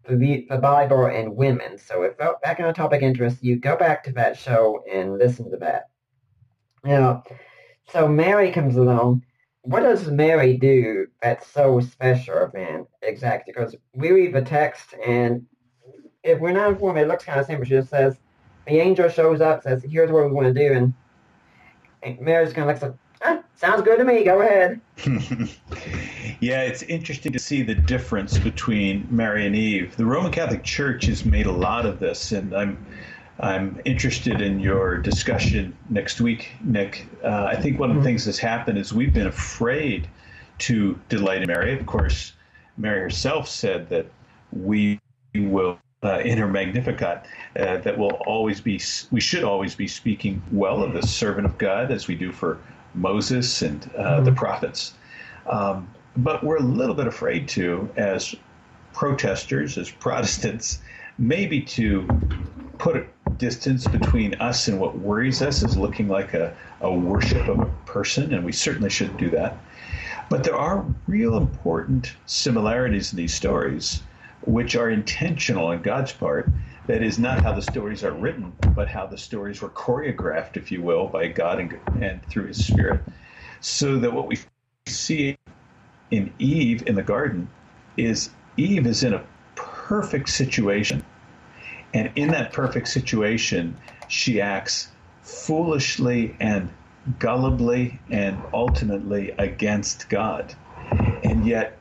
the, 0.10 0.48
the 0.50 0.58
Bible 0.58 1.06
and 1.06 1.36
women. 1.36 1.78
So 1.78 2.02
if 2.02 2.18
that 2.18 2.58
kind 2.58 2.70
of 2.70 2.76
topic 2.76 3.04
interests 3.04 3.44
you, 3.44 3.58
go 3.58 3.76
back 3.76 4.04
to 4.06 4.12
that 4.14 4.40
show 4.40 4.84
and 4.92 5.20
listen 5.20 5.52
to 5.52 5.58
that. 5.58 5.90
Now, 6.84 7.24
so 7.92 8.08
Mary 8.08 8.52
comes 8.52 8.76
along 8.76 9.24
what 9.64 9.82
does 9.82 10.08
Mary 10.08 10.58
do 10.58 11.08
that's 11.22 11.48
so 11.48 11.80
special, 11.80 12.50
man? 12.54 12.86
Exactly, 13.02 13.54
because 13.54 13.76
we 13.94 14.12
read 14.12 14.34
the 14.34 14.42
text, 14.42 14.96
and 15.06 15.46
if 16.24 16.40
we're 16.40 16.52
not 16.52 16.70
informed, 16.70 17.00
it 17.00 17.08
looks 17.08 17.26
kind 17.26 17.40
of 17.40 17.46
simple. 17.46 17.66
She 17.66 17.72
just 17.72 17.90
says, 17.90 18.18
the 18.68 18.80
angel 18.80 19.10
shows 19.10 19.42
up, 19.42 19.64
says, 19.64 19.84
here's 19.84 20.12
what 20.12 20.26
we 20.26 20.32
want 20.32 20.48
to 20.48 20.54
do, 20.54 20.74
and, 20.74 20.94
and 22.04 22.20
Mary's 22.20 22.54
kind 22.54 22.70
of 22.70 22.82
like, 22.82 22.94
ah, 23.24 23.44
sounds 23.56 23.84
good 23.84 24.00
to 24.00 24.04
me, 24.04 24.24
go 24.24 24.42
ahead. 24.42 24.82
yeah, 26.40 26.64
it's 26.64 26.82
interesting 26.84 27.32
to 27.32 27.40
see 27.40 27.62
the 27.62 27.76
difference 27.76 28.40
between 28.40 29.08
Mary 29.12 29.46
and 29.46 29.56
Eve. 29.56 29.96
The 29.96 30.06
Roman 30.06 30.32
Catholic 30.32 30.64
Church 30.64 31.06
has 31.06 31.24
made 31.24 31.46
a 31.46 31.52
lot 31.52 31.86
of 31.86 32.00
this, 32.00 32.32
and 32.32 32.54
I'm 32.56 32.84
I'm 33.42 33.82
interested 33.86 34.40
in 34.40 34.60
your 34.60 34.98
discussion 34.98 35.76
next 35.90 36.22
week, 36.22 36.52
Nick. 36.64 37.08
Uh, 37.24 37.46
I 37.46 37.56
think 37.56 37.80
one 37.80 37.90
of 37.90 37.96
the 37.96 38.00
mm-hmm. 38.00 38.10
things 38.10 38.26
that's 38.26 38.38
happened 38.38 38.78
is 38.78 38.94
we've 38.94 39.14
been 39.14 39.28
afraid 39.28 40.08
to 40.60 41.00
delight 41.10 41.42
in 41.42 41.48
Mary. 41.48 41.78
Of 41.78 41.88
course, 41.88 42.34
Mary 42.78 43.00
herself 43.00 43.48
said 43.48 43.90
that 43.90 44.06
we 44.52 45.00
will, 45.34 45.80
uh, 46.04 46.20
in 46.20 46.38
her 46.38 46.48
Magnificat, 46.48 47.26
uh, 47.60 47.78
that 47.78 47.98
will 47.98 48.12
always 48.28 48.62
be, 48.62 48.80
we 49.10 49.20
should 49.20 49.44
always 49.44 49.74
be 49.74 49.88
speaking 49.88 50.44
well 50.52 50.84
of 50.84 50.94
the 50.94 51.02
servant 51.02 51.48
of 51.48 51.58
God 51.58 51.92
as 51.92 52.08
we 52.08 52.14
do 52.14 52.32
for 52.32 52.60
Moses 52.94 53.64
and 53.64 53.90
uh, 53.98 54.04
mm-hmm. 54.04 54.26
the 54.26 54.34
prophets. 54.34 54.94
Um, 55.50 55.90
but 56.16 56.44
we're 56.44 56.58
a 56.58 56.64
little 56.64 56.96
bit 56.96 57.08
afraid 57.08 57.48
to, 57.50 57.90
as 57.98 58.36
protesters, 58.94 59.80
as 59.80 59.90
Protestants, 60.00 60.80
maybe 61.18 61.62
to 61.62 62.08
put 62.78 63.08
distance 63.42 63.88
between 63.88 64.36
us 64.36 64.68
and 64.68 64.80
what 64.80 65.00
worries 65.00 65.42
us 65.42 65.64
is 65.64 65.76
looking 65.76 66.08
like 66.08 66.36
a, 66.36 66.56
a 66.80 66.94
worship 66.94 67.48
of 67.48 67.60
a 67.60 67.66
person, 67.88 68.32
and 68.36 68.46
we 68.46 68.52
certainly 68.52 68.90
shouldn't 68.92 69.18
do 69.18 69.32
that. 69.32 69.58
But 70.30 70.44
there 70.44 70.56
are 70.56 70.86
real 71.08 71.36
important 71.36 72.16
similarities 72.28 73.12
in 73.12 73.18
these 73.18 73.34
stories, 73.34 74.04
which 74.46 74.76
are 74.76 74.92
intentional 74.92 75.66
on 75.66 75.82
God's 75.82 76.14
part. 76.14 76.50
That 76.86 77.02
is 77.02 77.18
not 77.18 77.42
how 77.42 77.54
the 77.54 77.64
stories 77.64 78.04
are 78.04 78.12
written, 78.12 78.54
but 78.76 78.88
how 78.88 79.08
the 79.08 79.18
stories 79.18 79.60
were 79.60 79.70
choreographed, 79.70 80.56
if 80.56 80.72
you 80.72 80.84
will, 80.84 81.08
by 81.08 81.28
God 81.28 81.60
and, 81.60 81.80
and 82.00 82.24
through 82.28 82.46
His 82.46 82.64
Spirit. 82.64 83.02
So 83.60 83.98
that 83.98 84.14
what 84.14 84.28
we 84.28 84.38
see 84.86 85.36
in 86.12 86.32
Eve 86.38 86.88
in 86.88 86.94
the 86.94 87.04
garden 87.04 87.50
is 87.98 88.30
Eve 88.58 88.86
is 88.86 89.04
in 89.04 89.16
a 89.16 89.24
perfect 89.56 90.30
situation 90.30 91.01
and 91.94 92.12
in 92.16 92.30
that 92.30 92.54
perfect 92.54 92.88
situation, 92.88 93.76
she 94.08 94.42
acts 94.42 94.90
foolishly 95.22 96.36
and 96.40 96.70
gullibly 97.20 97.98
and 98.10 98.38
ultimately 98.54 99.32
against 99.38 100.10
God. 100.10 100.54
And 101.24 101.46
yet, 101.46 101.78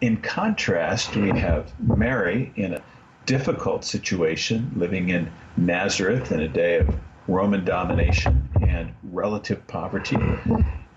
in 0.00 0.18
contrast, 0.18 1.16
we 1.16 1.28
have 1.38 1.72
Mary 1.80 2.52
in 2.56 2.74
a 2.74 2.82
difficult 3.26 3.84
situation, 3.84 4.70
living 4.76 5.08
in 5.08 5.30
Nazareth 5.56 6.30
in 6.30 6.40
a 6.40 6.48
day 6.48 6.78
of 6.78 6.94
Roman 7.26 7.64
domination 7.64 8.48
and 8.66 8.92
relative 9.02 9.66
poverty. 9.66 10.18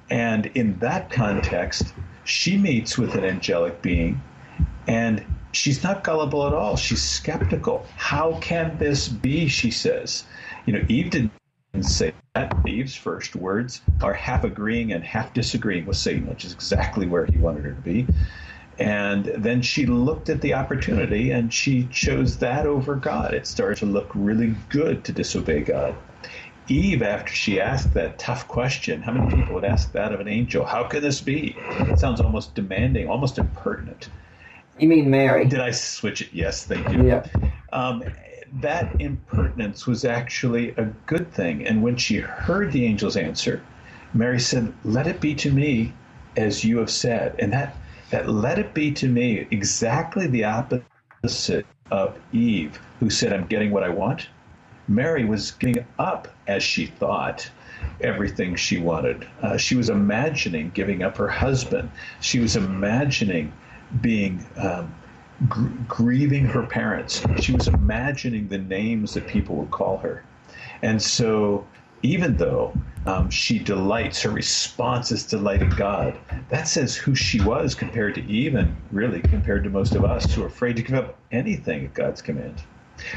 And 0.10 0.48
in 0.48 0.78
that 0.80 1.10
context, 1.10 1.94
she 2.26 2.58
meets 2.58 2.98
with 2.98 3.16
an 3.16 3.24
angelic 3.24 3.82
being 3.82 4.22
and 4.88 5.26
she's 5.52 5.84
not 5.84 6.04
gullible 6.04 6.46
at 6.48 6.54
all. 6.54 6.76
She's 6.76 7.02
skeptical. 7.02 7.86
How 7.96 8.38
can 8.42 8.78
this 8.78 9.08
be? 9.08 9.48
She 9.48 9.72
says. 9.72 10.26
You 10.66 10.74
know, 10.74 10.86
Eve 10.88 11.12
didn't 11.12 11.32
say 11.82 12.14
that. 12.34 12.54
Eve's 12.68 12.96
first 12.96 13.36
words 13.36 13.82
are 14.02 14.14
half 14.14 14.44
agreeing 14.44 14.92
and 14.92 15.04
half 15.04 15.34
disagreeing 15.34 15.86
with 15.86 15.98
Satan, 15.98 16.28
which 16.28 16.46
is 16.46 16.54
exactly 16.54 17.08
where 17.08 17.26
he 17.26 17.38
wanted 17.38 17.64
her 17.66 17.74
to 17.74 17.82
be. 17.82 18.08
And 18.80 19.26
then 19.26 19.62
she 19.62 19.86
looked 19.88 20.30
at 20.30 20.42
the 20.42 20.54
opportunity 20.54 21.32
and 21.32 21.52
she 21.52 21.88
chose 21.92 22.38
that 22.40 22.68
over 22.68 22.96
God. 22.96 23.34
It 23.34 23.48
started 23.48 23.78
to 23.80 23.86
look 23.88 24.10
really 24.14 24.56
good 24.70 25.04
to 25.06 25.12
disobey 25.12 25.62
God. 25.62 25.96
Eve, 26.68 27.02
after 27.02 27.34
she 27.34 27.62
asked 27.62 27.94
that 27.94 28.20
tough 28.20 28.48
question, 28.48 29.02
how 29.02 29.14
many 29.14 29.34
people 29.34 29.56
would 29.56 29.64
ask 29.64 29.92
that 29.94 30.14
of 30.14 30.20
an 30.20 30.28
angel? 30.28 30.66
How 30.66 30.84
can 30.84 31.02
this 31.02 31.22
be? 31.22 31.56
It 31.58 31.98
sounds 31.98 32.20
almost 32.20 32.54
demanding, 32.56 33.10
almost 33.10 33.38
impertinent. 33.38 34.10
You 34.80 34.88
mean 34.88 35.10
Mary? 35.10 35.46
Did 35.46 35.60
I 35.60 35.72
switch 35.72 36.22
it? 36.22 36.30
Yes, 36.32 36.66
thank 36.66 36.90
you. 36.92 37.08
Yeah. 37.08 37.26
Um, 37.74 38.04
that 38.62 39.00
impertinence 39.02 39.88
was 39.88 40.06
actually 40.06 40.72
a 40.72 40.86
good 41.06 41.32
thing. 41.34 41.66
And 41.66 41.84
when 41.84 41.98
she 41.98 42.18
heard 42.18 42.72
the 42.72 42.86
angel's 42.86 43.18
answer, 43.18 43.64
Mary 44.14 44.40
said, 44.40 44.74
Let 44.84 45.08
it 45.08 45.20
be 45.20 45.36
to 45.36 45.52
me 45.52 45.94
as 46.38 46.64
you 46.64 46.78
have 46.78 46.90
said. 46.90 47.36
And 47.40 47.52
that, 47.52 47.76
that 48.12 48.30
let 48.30 48.60
it 48.60 48.74
be 48.74 48.92
to 48.92 49.08
me 49.08 49.48
exactly 49.52 50.28
the 50.28 50.44
opposite 50.46 51.66
of 51.92 52.18
Eve, 52.32 52.80
who 53.00 53.10
said, 53.10 53.34
I'm 53.34 53.48
getting 53.48 53.72
what 53.72 53.84
I 53.84 53.90
want. 53.90 54.28
Mary 54.88 55.26
was 55.26 55.52
giving 55.52 55.86
up, 56.00 56.30
as 56.48 56.64
she 56.64 56.86
thought, 56.86 57.50
everything 58.00 58.56
she 58.56 58.78
wanted. 58.78 59.28
Uh, 59.42 59.58
she 59.58 59.76
was 59.76 59.90
imagining 59.90 60.70
giving 60.74 61.04
up 61.04 61.18
her 61.18 61.28
husband. 61.28 61.92
She 62.22 62.40
was 62.40 62.56
imagining 62.56 63.52
being 64.02 64.46
um, 64.58 64.94
gr- 65.48 65.68
grieving 65.88 66.46
her 66.46 66.64
parents. 66.64 67.24
She 67.40 67.54
was 67.54 67.68
imagining 67.68 68.48
the 68.48 68.58
names 68.58 69.14
that 69.14 69.28
people 69.28 69.56
would 69.58 69.72
call 69.72 69.98
her. 69.98 70.24
And 70.82 71.02
so, 71.02 71.66
even 72.04 72.38
though 72.38 72.74
um, 73.06 73.30
she 73.30 73.58
delights, 73.58 74.22
her 74.22 74.30
response 74.30 75.12
is 75.12 75.26
delight 75.26 75.62
in 75.62 75.70
God, 75.72 76.18
that 76.50 76.68
says 76.68 76.96
who 76.96 77.16
she 77.16 77.42
was 77.42 77.74
compared 77.74 78.16
to 78.16 78.24
Eve 78.26 78.56
and 78.56 78.76
really 78.92 79.22
compared 79.22 79.64
to 79.64 79.70
most 79.70 79.96
of 79.96 80.04
us 80.04 80.32
who 80.34 80.44
are 80.44 80.48
afraid 80.48 80.76
to 80.76 80.84
give 80.84 80.96
up 80.96 81.18
anything 81.32 81.86
at 81.86 81.94
God's 81.94 82.22
command. 82.22 82.62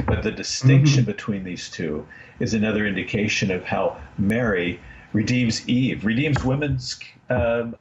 But 0.06 0.22
the 0.22 0.30
distinction 0.30 1.02
mm-hmm. 1.02 1.10
between 1.10 1.44
these 1.44 1.70
two 1.70 2.06
is 2.38 2.54
another 2.54 2.86
indication 2.86 3.50
of 3.50 3.64
how 3.64 4.00
Mary 4.18 4.80
redeems 5.12 5.68
Eve, 5.68 6.04
redeems 6.04 6.44
women's 6.44 6.98
um, 7.28 7.76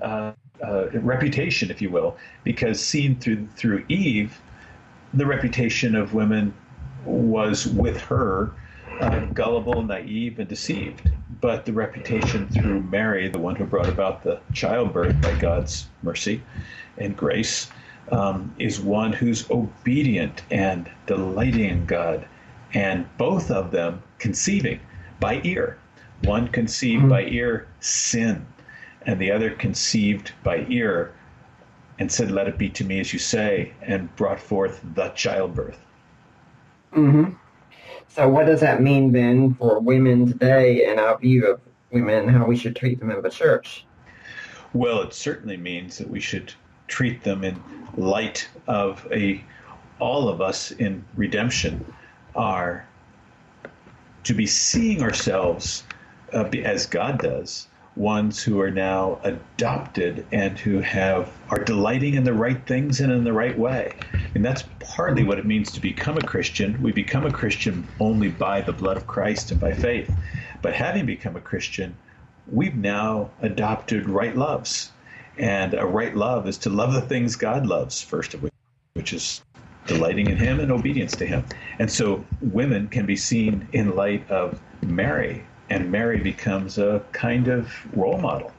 uh, 0.00 0.32
uh, 0.62 0.88
reputation, 1.00 1.70
if 1.70 1.82
you 1.82 1.90
will, 1.90 2.16
because 2.44 2.80
seen 2.80 3.16
through 3.16 3.48
through 3.56 3.84
Eve, 3.88 4.40
the 5.12 5.26
reputation 5.26 5.94
of 5.94 6.14
women 6.14 6.54
was 7.04 7.66
with 7.66 8.00
her 8.00 8.52
uh, 9.00 9.20
gullible, 9.26 9.82
naive, 9.82 10.38
and 10.38 10.48
deceived. 10.48 11.10
But 11.40 11.64
the 11.64 11.72
reputation 11.72 12.48
through 12.48 12.82
Mary, 12.82 13.28
the 13.28 13.38
one 13.38 13.56
who 13.56 13.64
brought 13.64 13.88
about 13.88 14.22
the 14.22 14.40
childbirth 14.52 15.20
by 15.20 15.34
God's 15.38 15.86
mercy 16.02 16.42
and 16.98 17.16
grace, 17.16 17.68
um, 18.10 18.54
is 18.58 18.80
one 18.80 19.12
who's 19.12 19.50
obedient 19.50 20.42
and 20.50 20.90
delighting 21.06 21.70
in 21.70 21.86
God, 21.86 22.26
and 22.72 23.06
both 23.18 23.50
of 23.50 23.70
them 23.70 24.02
conceiving 24.18 24.80
by 25.20 25.40
ear. 25.44 25.78
One 26.24 26.48
conceived 26.48 27.02
mm-hmm. 27.02 27.10
by 27.10 27.24
ear 27.24 27.66
sin, 27.80 28.46
and 29.06 29.20
the 29.20 29.30
other 29.30 29.50
conceived 29.50 30.32
by 30.42 30.64
ear 30.68 31.14
and 31.98 32.10
said, 32.10 32.30
Let 32.30 32.48
it 32.48 32.58
be 32.58 32.68
to 32.70 32.84
me 32.84 33.00
as 33.00 33.12
you 33.12 33.18
say, 33.18 33.72
and 33.82 34.14
brought 34.16 34.40
forth 34.40 34.80
the 34.94 35.08
childbirth. 35.10 35.78
Mm-hmm. 36.94 37.32
So, 38.08 38.28
what 38.28 38.46
does 38.46 38.60
that 38.60 38.82
mean 38.82 39.12
then 39.12 39.54
for 39.54 39.80
women 39.80 40.26
today 40.26 40.86
and 40.86 41.00
our 41.00 41.18
view 41.18 41.46
of 41.46 41.60
women, 41.90 42.28
how 42.28 42.46
we 42.46 42.56
should 42.56 42.76
treat 42.76 43.00
them 43.00 43.10
in 43.10 43.22
the 43.22 43.30
church? 43.30 43.84
Well, 44.72 45.02
it 45.02 45.14
certainly 45.14 45.56
means 45.56 45.98
that 45.98 46.10
we 46.10 46.20
should 46.20 46.52
treat 46.88 47.22
them 47.22 47.44
in 47.44 47.62
light 47.96 48.48
of 48.66 49.06
a 49.12 49.42
all 50.00 50.28
of 50.28 50.40
us 50.40 50.72
in 50.72 51.04
redemption 51.14 51.84
are 52.34 52.86
to 54.24 54.34
be 54.34 54.46
seeing 54.46 55.02
ourselves 55.02 55.84
uh, 56.32 56.44
as 56.64 56.86
God 56.86 57.20
does 57.20 57.68
ones 57.96 58.42
who 58.42 58.60
are 58.60 58.70
now 58.70 59.20
adopted 59.22 60.26
and 60.32 60.58
who 60.58 60.80
have 60.80 61.32
are 61.48 61.62
delighting 61.62 62.14
in 62.14 62.24
the 62.24 62.32
right 62.32 62.66
things 62.66 63.00
and 63.00 63.12
in 63.12 63.24
the 63.24 63.32
right 63.32 63.56
way. 63.58 63.94
And 64.34 64.44
that's 64.44 64.64
partly 64.80 65.22
what 65.22 65.38
it 65.38 65.46
means 65.46 65.70
to 65.72 65.80
become 65.80 66.18
a 66.18 66.22
Christian. 66.22 66.82
We 66.82 66.90
become 66.90 67.24
a 67.24 67.30
Christian 67.30 67.86
only 68.00 68.28
by 68.28 68.62
the 68.62 68.72
blood 68.72 68.96
of 68.96 69.06
Christ 69.06 69.52
and 69.52 69.60
by 69.60 69.72
faith. 69.72 70.12
But 70.60 70.74
having 70.74 71.06
become 71.06 71.36
a 71.36 71.40
Christian, 71.40 71.94
we've 72.50 72.74
now 72.74 73.30
adopted 73.42 74.08
right 74.08 74.36
loves. 74.36 74.90
And 75.38 75.74
a 75.74 75.86
right 75.86 76.16
love 76.16 76.48
is 76.48 76.58
to 76.58 76.70
love 76.70 76.92
the 76.92 77.00
things 77.00 77.36
God 77.36 77.66
loves, 77.66 78.02
first 78.02 78.34
of 78.34 78.42
which, 78.42 78.52
which 78.94 79.12
is 79.12 79.40
delighting 79.86 80.28
in 80.28 80.36
Him 80.36 80.58
and 80.58 80.72
obedience 80.72 81.14
to 81.16 81.26
Him. 81.26 81.44
And 81.78 81.90
so 81.90 82.24
women 82.40 82.88
can 82.88 83.06
be 83.06 83.16
seen 83.16 83.68
in 83.72 83.94
light 83.94 84.28
of 84.30 84.60
Mary, 84.82 85.44
and 85.70 85.90
Mary 85.90 86.18
becomes 86.18 86.78
a 86.78 87.02
kind 87.12 87.48
of 87.48 87.72
role 87.96 88.18
model. 88.18 88.52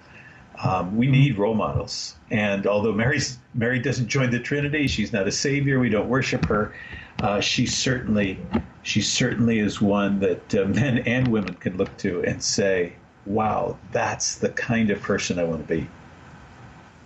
Um, 0.63 0.95
we 0.95 1.07
need 1.07 1.37
role 1.37 1.53
models, 1.53 2.15
and 2.31 2.65
although 2.65 2.93
Mary's 2.93 3.39
Mary 3.53 3.77
doesn't 3.79 4.07
join 4.07 4.31
the 4.31 4.39
Trinity, 4.39 4.87
she's 4.87 5.11
not 5.11 5.27
a 5.27 5.31
savior. 5.31 5.79
We 5.79 5.89
don't 5.89 6.07
worship 6.07 6.45
her. 6.45 6.73
Uh, 7.21 7.41
she 7.41 7.65
certainly, 7.65 8.39
she 8.83 9.01
certainly 9.01 9.59
is 9.59 9.81
one 9.81 10.19
that 10.19 10.55
uh, 10.55 10.65
men 10.67 10.99
and 10.99 11.27
women 11.27 11.55
can 11.55 11.75
look 11.75 11.95
to 11.97 12.23
and 12.23 12.41
say, 12.41 12.93
"Wow, 13.25 13.77
that's 13.91 14.35
the 14.35 14.49
kind 14.49 14.91
of 14.91 15.01
person 15.01 15.39
I 15.39 15.43
want 15.43 15.67
to 15.67 15.75
be." 15.75 15.89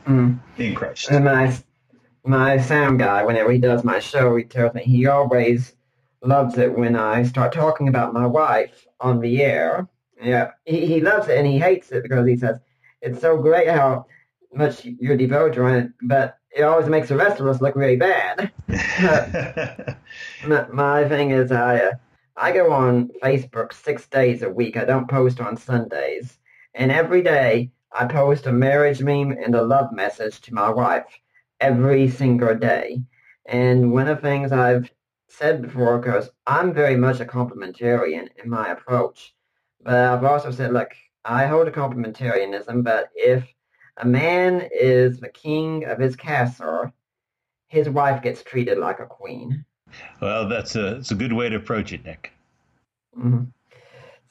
Mm. 0.06 0.40
In 0.58 0.76
Christ. 0.76 1.10
And 1.10 1.26
my 1.26 1.58
my 2.24 2.58
sound 2.58 3.00
guy, 3.00 3.24
whenever 3.24 3.52
he 3.52 3.58
does 3.58 3.84
my 3.84 4.00
show, 4.00 4.36
he 4.36 4.44
tells 4.44 4.74
me 4.74 4.84
he 4.84 5.08
always 5.08 5.74
loves 6.22 6.58
it 6.58 6.78
when 6.78 6.96
I 6.96 7.24
start 7.24 7.54
talking 7.54 7.88
about 7.88 8.14
my 8.14 8.26
wife 8.26 8.88
on 9.00 9.20
the 9.20 9.42
air. 9.42 9.88
Yeah, 10.22 10.52
he, 10.66 10.86
he 10.86 11.02
loves 11.02 11.30
it 11.30 11.38
and 11.38 11.48
he 11.48 11.60
hates 11.60 11.92
it 11.92 12.04
because 12.04 12.28
he 12.28 12.36
says 12.36 12.60
it's 13.02 13.22
so 13.22 13.38
great 13.38 13.70
how 13.70 14.06
much 14.54 14.84
you're 14.84 15.16
devoted 15.16 15.54
to 15.54 15.66
it, 15.68 15.92
but 16.02 16.38
it 16.56 16.64
always 16.64 16.88
makes 16.88 17.10
the 17.10 17.16
rest 17.16 17.40
of 17.40 17.48
us 17.48 17.62
look 17.62 17.76
really 17.76 17.96
bad. 17.96 18.52
my, 20.48 20.68
my, 20.72 21.08
thing 21.08 21.32
is, 21.32 21.52
I 21.52 21.78
uh, 21.78 21.92
I 22.36 22.52
go 22.52 22.72
on 22.72 23.10
Facebook 23.22 23.74
six 23.74 24.08
days 24.08 24.42
a 24.42 24.50
week. 24.50 24.76
I 24.76 24.86
don't 24.86 25.10
post 25.10 25.40
on 25.40 25.56
Sundays, 25.58 26.40
and 26.74 26.92
every 26.92 27.22
day 27.22 27.72
I 27.92 28.06
post 28.06 28.48
a 28.48 28.52
marriage 28.52 29.02
meme 29.02 29.32
and 29.32 29.56
a 29.56 29.62
love 29.62 29.92
message 29.92 30.42
to 30.42 30.54
my 30.54 30.70
wife 30.70 31.06
every 31.60 32.10
single 32.10 32.56
day. 32.56 33.02
And 33.46 33.92
one 33.92 34.08
of 34.08 34.18
the 34.18 34.22
things 34.22 34.52
I've 34.52 34.92
said 35.30 35.62
before, 35.62 36.00
because 36.00 36.30
I'm 36.48 36.74
very 36.74 36.96
much 36.96 37.20
a 37.20 37.26
complementarian 37.26 38.28
in 38.44 38.50
my 38.50 38.70
approach, 38.70 39.34
but 39.82 39.96
I've 39.96 40.24
also 40.24 40.52
said, 40.52 40.74
look, 40.74 40.92
I 41.26 41.46
hold 41.46 41.68
a 41.68 41.72
complementarianism, 41.72 42.84
but 42.84 43.10
if 43.16 43.46
a 43.98 44.06
man 44.06 44.68
is 44.74 45.20
the 45.20 45.30
king 45.30 45.86
of 45.86 46.00
his 46.00 46.16
castle, 46.16 46.92
his 47.68 47.90
wife 47.90 48.22
gets 48.24 48.44
treated 48.44 48.78
like 48.78 49.00
a 49.00 49.06
queen. 49.06 49.66
Well, 50.22 50.48
that's 50.48 50.76
a, 50.76 50.98
it's 50.98 51.12
a 51.12 51.16
good 51.16 51.34
way 51.34 51.50
to 51.50 51.56
approach 51.56 51.94
it, 51.94 52.06
Nick. 52.06 52.32
Mm-hmm. 53.18 53.46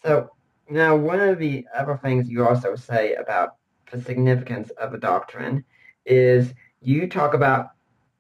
So 0.05 0.31
now, 0.71 0.97
one 0.97 1.21
of 1.21 1.39
the 1.39 1.67
other 1.75 1.99
things 2.03 2.29
you 2.29 2.47
also 2.47 2.77
say 2.77 3.15
about 3.15 3.57
the 3.91 4.01
significance 4.01 4.71
of 4.71 4.93
a 4.93 4.99
doctrine 4.99 5.65
is 6.05 6.53
you 6.81 7.09
talk 7.09 7.35
about 7.35 7.71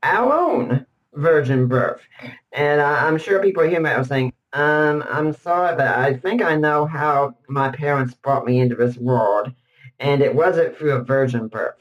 our 0.02 0.32
own 0.32 0.86
virgin 1.14 1.66
birth. 1.66 2.01
And 2.52 2.80
I, 2.80 3.09
am 3.09 3.18
sure 3.18 3.43
people 3.43 3.62
hearing 3.64 3.82
me 3.82 4.05
saying, 4.05 4.32
um, 4.52 5.05
I'm 5.09 5.32
sorry, 5.35 5.76
but 5.76 5.86
I 5.86 6.14
think 6.14 6.43
I 6.43 6.56
know 6.56 6.86
how 6.86 7.36
my 7.48 7.70
parents 7.70 8.14
brought 8.14 8.47
me 8.47 8.60
into 8.60 8.74
this 8.74 8.97
world, 8.97 9.52
and 10.01 10.22
it 10.22 10.35
wasn't 10.35 10.76
through 10.76 10.93
a 10.93 11.05
virgin 11.05 11.48
birth. 11.48 11.74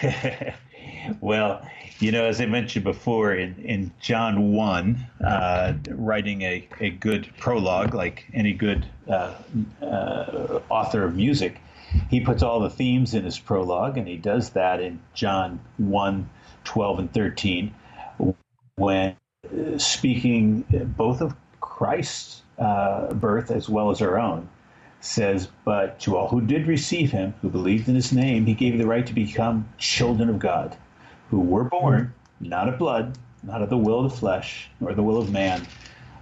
well, 1.20 1.68
you 1.98 2.12
know, 2.12 2.24
as 2.24 2.40
I 2.40 2.46
mentioned 2.46 2.84
before, 2.84 3.34
in, 3.34 3.56
in 3.64 3.92
John 4.00 4.52
1, 4.52 5.06
uh, 5.24 5.72
writing 5.90 6.42
a, 6.42 6.68
a 6.78 6.90
good 6.90 7.28
prologue, 7.38 7.94
like 7.94 8.26
any 8.32 8.52
good 8.52 8.86
uh, 9.08 9.34
uh, 9.82 10.60
author 10.68 11.04
of 11.04 11.16
music, 11.16 11.60
he 12.08 12.20
puts 12.20 12.42
all 12.42 12.60
the 12.60 12.70
themes 12.70 13.14
in 13.14 13.24
his 13.24 13.38
prologue, 13.38 13.98
and 13.98 14.06
he 14.06 14.16
does 14.16 14.50
that 14.50 14.80
in 14.80 15.00
John 15.14 15.60
1 15.78 16.30
12 16.64 16.98
and 16.98 17.12
13, 17.12 17.74
when 18.78 19.16
uh, 19.44 19.78
speaking 19.78 20.64
both 20.96 21.20
of 21.20 21.34
Christ's 21.60 22.42
uh, 22.58 23.12
birth 23.14 23.50
as 23.50 23.68
well 23.68 23.90
as 23.90 24.00
our 24.02 24.18
own, 24.18 24.48
says, 25.00 25.48
But 25.64 26.00
to 26.00 26.16
all 26.16 26.28
who 26.28 26.40
did 26.40 26.66
receive 26.66 27.12
him, 27.12 27.34
who 27.40 27.48
believed 27.48 27.88
in 27.88 27.94
his 27.94 28.12
name, 28.12 28.46
he 28.46 28.54
gave 28.54 28.78
the 28.78 28.86
right 28.86 29.06
to 29.06 29.14
become 29.14 29.68
children 29.78 30.28
of 30.28 30.38
God, 30.38 30.76
who 31.30 31.40
were 31.40 31.64
born 31.64 32.12
not 32.40 32.68
of 32.68 32.78
blood, 32.78 33.18
not 33.42 33.62
of 33.62 33.70
the 33.70 33.78
will 33.78 34.04
of 34.04 34.10
the 34.10 34.16
flesh, 34.16 34.70
nor 34.80 34.94
the 34.94 35.02
will 35.02 35.18
of 35.18 35.30
man, 35.30 35.66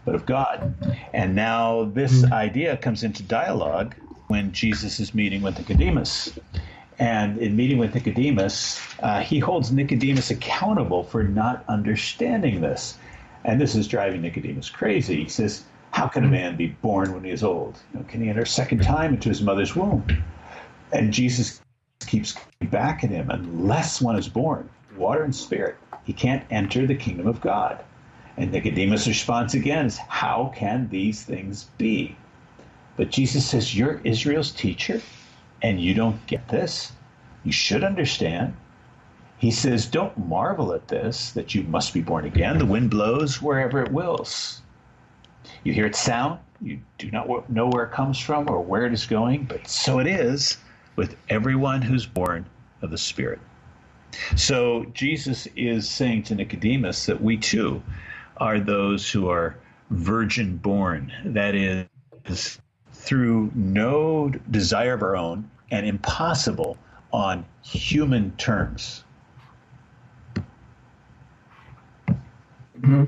but 0.04 0.14
of 0.14 0.26
God. 0.26 0.74
And 1.12 1.34
now 1.34 1.84
this 1.84 2.24
idea 2.24 2.76
comes 2.76 3.02
into 3.02 3.22
dialogue 3.22 3.94
when 4.28 4.52
Jesus 4.52 5.00
is 5.00 5.14
meeting 5.14 5.42
with 5.42 5.58
Nicodemus. 5.58 6.38
And 6.98 7.36
in 7.38 7.56
meeting 7.56 7.78
with 7.78 7.94
Nicodemus, 7.94 8.80
uh, 9.00 9.20
he 9.20 9.38
holds 9.38 9.70
Nicodemus 9.70 10.30
accountable 10.30 11.04
for 11.04 11.22
not 11.22 11.64
understanding 11.68 12.60
this. 12.60 12.96
And 13.44 13.60
this 13.60 13.74
is 13.74 13.86
driving 13.86 14.22
Nicodemus 14.22 14.70
crazy. 14.70 15.22
He 15.24 15.28
says, 15.28 15.64
How 15.90 16.08
can 16.08 16.24
a 16.24 16.28
man 16.28 16.56
be 16.56 16.68
born 16.68 17.12
when 17.12 17.24
he 17.24 17.30
is 17.30 17.44
old? 17.44 17.78
You 17.92 18.00
know, 18.00 18.06
can 18.08 18.22
he 18.22 18.30
enter 18.30 18.42
a 18.42 18.46
second 18.46 18.82
time 18.82 19.14
into 19.14 19.28
his 19.28 19.42
mother's 19.42 19.76
womb? 19.76 20.04
And 20.92 21.12
Jesus 21.12 21.60
keeps 22.06 22.34
back 22.70 23.04
at 23.04 23.10
him 23.10 23.30
unless 23.30 24.00
one 24.00 24.16
is 24.16 24.28
born, 24.28 24.68
water 24.96 25.22
and 25.22 25.34
spirit, 25.34 25.76
he 26.04 26.12
can't 26.12 26.44
enter 26.50 26.86
the 26.86 26.94
kingdom 26.94 27.26
of 27.26 27.40
God. 27.40 27.84
And 28.36 28.52
Nicodemus' 28.52 29.06
response 29.06 29.54
again 29.54 29.86
is, 29.86 29.98
How 29.98 30.52
can 30.54 30.88
these 30.88 31.22
things 31.22 31.64
be? 31.78 32.16
But 32.96 33.10
Jesus 33.10 33.46
says, 33.46 33.76
You're 33.76 34.00
Israel's 34.04 34.50
teacher, 34.50 35.02
and 35.62 35.80
you 35.80 35.94
don't 35.94 36.24
get 36.26 36.48
this. 36.48 36.92
You 37.44 37.52
should 37.52 37.84
understand. 37.84 38.56
He 39.38 39.50
says, 39.50 39.86
Don't 39.86 40.16
marvel 40.16 40.72
at 40.72 40.88
this, 40.88 41.30
that 41.32 41.54
you 41.54 41.62
must 41.64 41.92
be 41.94 42.00
born 42.00 42.24
again. 42.24 42.58
The 42.58 42.66
wind 42.66 42.90
blows 42.90 43.40
wherever 43.42 43.82
it 43.82 43.92
wills. 43.92 44.62
You 45.62 45.72
hear 45.72 45.86
its 45.86 45.98
sound, 45.98 46.40
you 46.60 46.80
do 46.98 47.10
not 47.10 47.50
know 47.50 47.68
where 47.68 47.84
it 47.84 47.92
comes 47.92 48.18
from 48.18 48.48
or 48.48 48.62
where 48.62 48.86
it 48.86 48.92
is 48.92 49.06
going, 49.06 49.44
but 49.44 49.68
so 49.68 49.98
it 49.98 50.06
is 50.06 50.58
with 50.96 51.16
everyone 51.28 51.82
who's 51.82 52.06
born 52.06 52.46
of 52.82 52.90
the 52.90 52.98
Spirit. 52.98 53.38
So 54.36 54.86
Jesus 54.94 55.46
is 55.56 55.88
saying 55.88 56.24
to 56.24 56.34
Nicodemus 56.34 57.06
that 57.06 57.22
we 57.22 57.36
too 57.36 57.82
are 58.38 58.58
those 58.58 59.10
who 59.10 59.28
are 59.28 59.56
virgin 59.90 60.56
born. 60.56 61.12
That 61.24 61.54
is, 61.54 62.58
through 63.06 63.50
no 63.54 64.28
desire 64.50 64.94
of 64.94 65.02
our 65.02 65.16
own 65.16 65.48
and 65.70 65.86
impossible 65.86 66.76
on 67.12 67.44
human 67.62 68.32
terms. 68.32 69.04
Mm-hmm. 72.80 73.04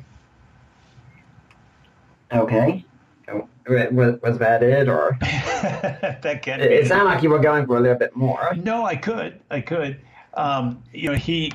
Okay. 2.32 2.84
Was, 3.68 4.18
was 4.22 4.38
that 4.38 4.62
it, 4.62 4.88
or 4.88 5.18
that 5.20 6.40
can 6.40 6.60
it, 6.60 6.72
it 6.72 6.86
sounded 6.86 7.04
like 7.04 7.22
you 7.22 7.28
were 7.28 7.38
going 7.38 7.66
for 7.66 7.76
a 7.76 7.80
little 7.80 7.98
bit 7.98 8.16
more. 8.16 8.54
No, 8.56 8.86
I 8.86 8.96
could, 8.96 9.40
I 9.50 9.60
could. 9.60 10.00
Um, 10.32 10.82
you 10.94 11.10
know, 11.10 11.16
he 11.16 11.52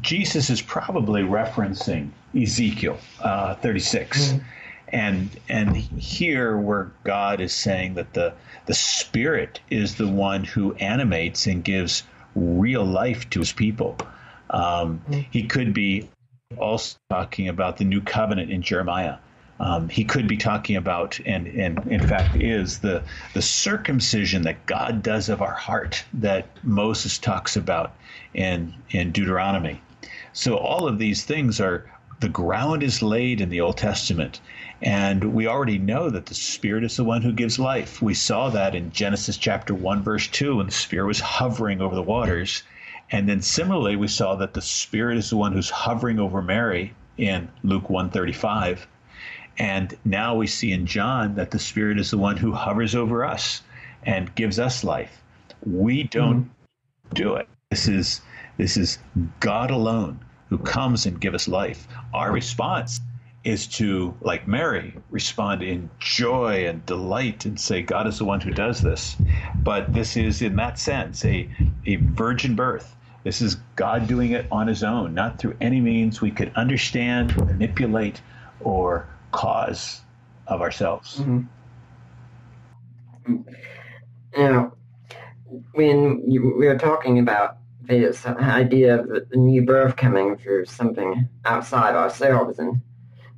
Jesus 0.00 0.48
is 0.48 0.62
probably 0.62 1.22
referencing 1.22 2.10
Ezekiel 2.34 2.98
uh, 3.20 3.56
36. 3.56 4.18
Mm-hmm. 4.18 4.44
And 4.92 5.30
and 5.48 5.76
here 5.76 6.56
where 6.56 6.90
God 7.04 7.40
is 7.40 7.54
saying 7.54 7.94
that 7.94 8.14
the 8.14 8.34
the 8.66 8.74
Spirit 8.74 9.60
is 9.70 9.94
the 9.94 10.08
one 10.08 10.44
who 10.44 10.74
animates 10.74 11.46
and 11.46 11.62
gives 11.64 12.02
real 12.34 12.84
life 12.84 13.30
to 13.30 13.40
His 13.40 13.52
people. 13.52 13.96
Um, 14.50 15.00
mm-hmm. 15.08 15.20
He 15.30 15.44
could 15.44 15.72
be 15.72 16.08
also 16.58 16.98
talking 17.08 17.48
about 17.48 17.76
the 17.76 17.84
new 17.84 18.00
covenant 18.00 18.50
in 18.50 18.62
Jeremiah. 18.62 19.16
Um, 19.60 19.90
he 19.90 20.04
could 20.04 20.26
be 20.26 20.38
talking 20.38 20.76
about, 20.76 21.20
and, 21.26 21.46
and 21.46 21.86
in 21.86 22.06
fact 22.08 22.34
is, 22.36 22.78
the, 22.78 23.02
the 23.34 23.42
circumcision 23.42 24.42
that 24.42 24.64
God 24.64 25.02
does 25.02 25.28
of 25.28 25.42
our 25.42 25.52
heart 25.52 26.02
that 26.14 26.46
Moses 26.62 27.18
talks 27.18 27.56
about 27.56 27.94
in, 28.32 28.74
in 28.90 29.12
Deuteronomy. 29.12 29.82
So 30.32 30.56
all 30.56 30.88
of 30.88 30.98
these 30.98 31.24
things 31.24 31.60
are, 31.60 31.84
the 32.20 32.28
ground 32.28 32.82
is 32.82 33.02
laid 33.02 33.40
in 33.40 33.48
the 33.48 33.62
Old 33.62 33.78
Testament. 33.78 34.40
And 34.82 35.32
we 35.32 35.46
already 35.46 35.78
know 35.78 36.10
that 36.10 36.26
the 36.26 36.34
Spirit 36.34 36.84
is 36.84 36.96
the 36.96 37.04
one 37.04 37.22
who 37.22 37.32
gives 37.32 37.58
life. 37.58 38.02
We 38.02 38.12
saw 38.12 38.50
that 38.50 38.74
in 38.74 38.92
Genesis 38.92 39.38
chapter 39.38 39.74
1, 39.74 40.02
verse 40.02 40.26
2, 40.26 40.56
when 40.56 40.66
the 40.66 40.72
Spirit 40.72 41.06
was 41.06 41.20
hovering 41.20 41.80
over 41.80 41.94
the 41.94 42.02
waters. 42.02 42.62
And 43.10 43.26
then 43.26 43.40
similarly, 43.40 43.96
we 43.96 44.06
saw 44.06 44.36
that 44.36 44.52
the 44.52 44.60
Spirit 44.60 45.16
is 45.16 45.30
the 45.30 45.38
one 45.38 45.52
who's 45.52 45.70
hovering 45.70 46.20
over 46.20 46.42
Mary 46.42 46.92
in 47.16 47.48
Luke 47.62 47.88
135. 47.88 48.86
And 49.58 49.96
now 50.04 50.34
we 50.34 50.46
see 50.46 50.72
in 50.72 50.84
John 50.86 51.36
that 51.36 51.50
the 51.50 51.58
Spirit 51.58 51.98
is 51.98 52.10
the 52.10 52.18
one 52.18 52.36
who 52.36 52.52
hovers 52.52 52.94
over 52.94 53.24
us 53.24 53.62
and 54.04 54.34
gives 54.34 54.58
us 54.58 54.84
life. 54.84 55.22
We 55.64 56.02
don't 56.02 56.44
mm-hmm. 56.44 57.14
do 57.14 57.34
it. 57.36 57.48
This 57.70 57.88
is 57.88 58.20
this 58.58 58.76
is 58.76 58.98
God 59.40 59.70
alone 59.70 60.20
who 60.50 60.58
comes 60.58 61.06
and 61.06 61.20
give 61.20 61.34
us 61.34 61.48
life. 61.48 61.88
Our 62.12 62.30
response 62.30 63.00
is 63.42 63.66
to, 63.68 64.14
like 64.20 64.46
Mary, 64.46 64.94
respond 65.10 65.62
in 65.62 65.88
joy 65.98 66.66
and 66.66 66.84
delight 66.84 67.46
and 67.46 67.58
say, 67.58 67.80
God 67.80 68.06
is 68.06 68.18
the 68.18 68.26
one 68.26 68.40
who 68.40 68.50
does 68.50 68.82
this. 68.82 69.16
But 69.62 69.94
this 69.94 70.16
is, 70.16 70.42
in 70.42 70.56
that 70.56 70.78
sense, 70.78 71.24
a, 71.24 71.48
a 71.86 71.96
virgin 71.96 72.54
birth. 72.54 72.94
This 73.24 73.40
is 73.40 73.56
God 73.76 74.06
doing 74.06 74.32
it 74.32 74.46
on 74.50 74.66
his 74.66 74.82
own, 74.82 75.14
not 75.14 75.38
through 75.38 75.56
any 75.60 75.80
means 75.80 76.20
we 76.20 76.30
could 76.30 76.52
understand, 76.54 77.34
manipulate, 77.36 78.20
or 78.60 79.08
cause 79.32 80.00
of 80.46 80.60
ourselves. 80.60 81.18
Mm-hmm. 81.20 81.46
Now, 84.36 84.72
when 85.72 86.30
you, 86.30 86.56
we 86.58 86.66
were 86.66 86.78
talking 86.78 87.18
about 87.18 87.56
this 87.82 88.26
idea 88.26 89.00
of 89.00 89.08
the 89.08 89.36
new 89.36 89.64
birth 89.64 89.96
coming 89.96 90.36
through 90.36 90.66
something 90.66 91.28
outside 91.44 91.94
ourselves 91.94 92.58
and 92.58 92.80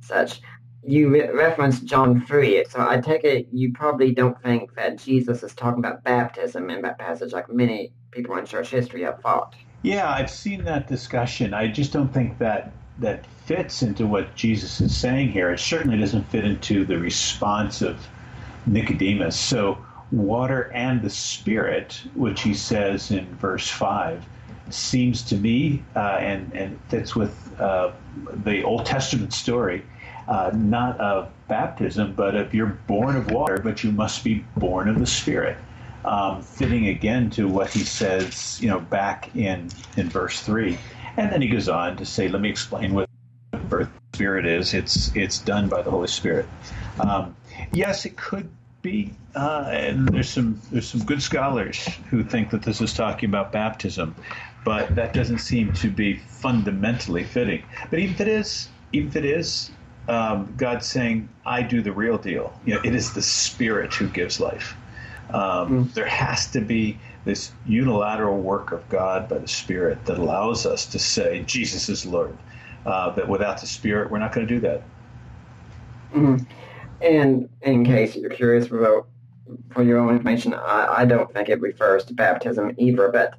such, 0.01 0.41
you 0.85 1.09
re- 1.09 1.29
referenced 1.29 1.85
John 1.85 2.25
3, 2.25 2.65
so 2.69 2.85
I 2.87 2.99
take 2.99 3.23
it 3.23 3.47
you 3.51 3.71
probably 3.73 4.13
don't 4.13 4.41
think 4.43 4.75
that 4.75 4.97
Jesus 4.97 5.43
is 5.43 5.53
talking 5.53 5.79
about 5.79 6.03
baptism 6.03 6.69
in 6.69 6.81
that 6.81 6.99
passage 6.99 7.31
like 7.31 7.49
many 7.49 7.93
people 8.11 8.35
in 8.37 8.45
church 8.45 8.69
history 8.69 9.03
have 9.03 9.21
thought. 9.21 9.55
Yeah, 9.81 10.09
I've 10.09 10.29
seen 10.29 10.63
that 10.65 10.87
discussion. 10.87 11.53
I 11.53 11.67
just 11.67 11.91
don't 11.91 12.13
think 12.13 12.37
that 12.39 12.71
that 12.99 13.25
fits 13.25 13.81
into 13.81 14.05
what 14.05 14.35
Jesus 14.35 14.79
is 14.79 14.95
saying 14.95 15.29
here. 15.29 15.51
It 15.51 15.59
certainly 15.59 15.97
doesn't 15.97 16.29
fit 16.29 16.45
into 16.45 16.85
the 16.85 16.97
response 16.99 17.81
of 17.81 18.05
Nicodemus. 18.65 19.37
So, 19.37 19.83
water 20.11 20.71
and 20.73 21.01
the 21.01 21.09
Spirit, 21.09 22.01
which 22.15 22.41
he 22.41 22.53
says 22.53 23.11
in 23.11 23.25
verse 23.35 23.67
5, 23.67 24.23
seems 24.73 25.21
to 25.23 25.35
me 25.35 25.83
uh, 25.95 26.17
and, 26.19 26.51
and 26.53 26.79
fits 26.89 27.15
with 27.15 27.59
uh, 27.59 27.91
the 28.43 28.63
Old 28.63 28.85
Testament 28.85 29.33
story, 29.33 29.83
uh, 30.27 30.51
not 30.53 30.99
of 30.99 31.29
baptism, 31.47 32.13
but 32.13 32.35
of 32.35 32.53
you're 32.53 32.77
born 32.87 33.15
of 33.15 33.31
water, 33.31 33.59
but 33.59 33.83
you 33.83 33.91
must 33.91 34.23
be 34.23 34.45
born 34.57 34.89
of 34.89 34.99
the 34.99 35.07
Spirit. 35.07 35.57
Um, 36.05 36.41
fitting 36.41 36.87
again 36.87 37.29
to 37.31 37.47
what 37.47 37.69
he 37.69 37.79
says, 37.79 38.59
you 38.61 38.67
know, 38.67 38.81
back 38.81 39.33
in, 39.35 39.69
in 39.95 40.09
verse 40.09 40.41
3. 40.41 40.77
And 41.15 41.31
then 41.31 41.41
he 41.41 41.47
goes 41.47 41.69
on 41.69 41.95
to 41.97 42.05
say, 42.05 42.27
let 42.27 42.41
me 42.41 42.49
explain 42.49 42.93
what 42.93 43.09
birth 43.69 43.89
spirit 44.13 44.45
is. 44.45 44.73
It's 44.73 45.15
it's 45.15 45.39
done 45.39 45.69
by 45.69 45.81
the 45.81 45.89
Holy 45.89 46.07
Spirit. 46.07 46.45
Um, 46.99 47.35
yes, 47.71 48.05
it 48.05 48.15
could 48.15 48.49
be, 48.81 49.11
uh, 49.35 49.69
and 49.71 50.07
there's 50.07 50.29
some 50.29 50.61
there's 50.71 50.87
some 50.87 51.03
good 51.03 51.21
scholars 51.21 51.83
who 52.09 52.23
think 52.23 52.51
that 52.51 52.61
this 52.61 52.79
is 52.81 52.93
talking 52.93 53.29
about 53.29 53.51
baptism, 53.51 54.15
but 54.63 54.95
that 54.95 55.13
doesn't 55.13 55.39
seem 55.39 55.73
to 55.73 55.89
be 55.89 56.17
fundamentally 56.17 57.23
fitting. 57.23 57.63
But 57.89 57.99
even 57.99 58.15
if 58.15 58.21
it 58.21 58.27
is, 58.27 58.69
even 58.91 59.09
if 59.09 59.15
it 59.15 59.25
is, 59.25 59.71
um, 60.07 60.53
God's 60.57 60.85
saying, 60.85 61.29
"I 61.45 61.61
do 61.61 61.81
the 61.81 61.91
real 61.91 62.17
deal." 62.17 62.53
You 62.65 62.75
know, 62.75 62.81
it 62.83 62.93
is 62.93 63.13
the 63.13 63.21
Spirit 63.21 63.93
who 63.93 64.07
gives 64.07 64.39
life. 64.39 64.75
Um, 65.31 65.85
mm. 65.85 65.93
There 65.93 66.05
has 66.05 66.51
to 66.51 66.61
be 66.61 66.97
this 67.25 67.51
unilateral 67.65 68.39
work 68.39 68.71
of 68.71 68.87
God 68.89 69.29
by 69.29 69.37
the 69.37 69.47
Spirit 69.47 70.05
that 70.05 70.17
allows 70.17 70.65
us 70.65 70.85
to 70.87 70.99
say 70.99 71.43
Jesus 71.43 71.89
is 71.89 72.05
Lord. 72.05 72.37
Uh, 72.85 73.11
but 73.15 73.29
without 73.29 73.61
the 73.61 73.67
Spirit, 73.67 74.11
we're 74.11 74.19
not 74.19 74.33
going 74.33 74.45
to 74.45 74.53
do 74.53 74.59
that. 74.59 74.83
Mm-hmm. 76.13 76.43
And 77.01 77.49
in 77.61 77.85
case 77.85 78.15
you're 78.15 78.29
curious 78.29 78.67
about 78.67 79.07
for 79.71 79.83
your 79.83 79.99
own 79.99 80.09
information, 80.09 80.53
I, 80.53 80.99
I, 80.99 81.05
don't 81.05 81.31
think 81.33 81.49
it 81.49 81.59
refers 81.59 82.05
to 82.05 82.13
baptism 82.13 82.73
either, 82.77 83.09
but 83.09 83.35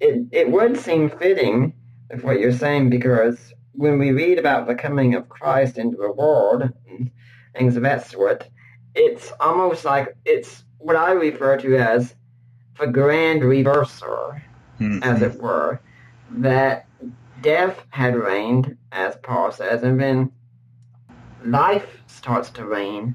it, 0.00 0.26
it 0.32 0.50
would 0.50 0.76
seem 0.78 1.10
fitting 1.10 1.74
with 2.10 2.24
what 2.24 2.40
you're 2.40 2.52
saying 2.52 2.90
because 2.90 3.52
when 3.72 3.98
we 3.98 4.10
read 4.12 4.38
about 4.38 4.66
the 4.66 4.74
coming 4.74 5.14
of 5.14 5.28
Christ 5.28 5.78
into 5.78 5.96
the 5.96 6.12
world 6.12 6.62
and 6.88 7.10
things 7.54 7.76
of 7.76 7.82
that 7.82 8.06
sort, 8.06 8.48
it's 8.94 9.32
almost 9.40 9.84
like 9.84 10.16
it's 10.24 10.64
what 10.78 10.96
I 10.96 11.12
refer 11.12 11.56
to 11.58 11.76
as 11.76 12.14
the 12.78 12.86
grand 12.86 13.42
reverser, 13.42 14.40
Mhm. 14.80 15.04
as 15.04 15.22
it 15.22 15.40
were, 15.40 15.80
that 16.30 16.86
death 17.42 17.84
had 17.90 18.16
reigned, 18.16 18.76
as 18.92 19.16
Paul 19.16 19.52
says, 19.52 19.82
and 19.82 20.00
then 20.00 20.32
life 21.44 22.02
starts 22.06 22.50
to 22.50 22.64
reign 22.64 23.14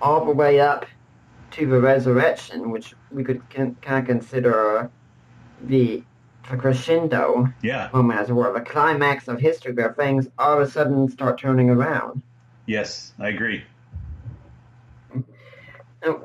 all 0.00 0.24
the 0.24 0.32
way 0.32 0.60
up 0.60 0.86
to 1.52 1.66
the 1.66 1.80
resurrection, 1.80 2.70
which 2.70 2.94
we 3.10 3.22
could 3.24 3.42
kind 3.50 3.76
of 3.86 4.04
consider 4.06 4.90
the, 5.64 6.02
the 6.52 6.58
crescendo 6.58 7.48
Yeah. 7.62 7.88
moment, 7.92 8.20
as 8.20 8.28
it 8.30 8.34
were, 8.34 8.52
the 8.52 8.60
climax 8.60 9.26
of 9.26 9.40
history 9.40 9.72
where 9.72 9.94
things 9.94 10.28
all 10.38 10.60
of 10.60 10.68
a 10.68 10.70
sudden 10.70 11.08
start 11.08 11.40
turning 11.40 11.70
around. 11.70 12.22
Yes, 12.66 13.12
I 13.18 13.28
agree. 13.28 13.64
And 15.12 15.24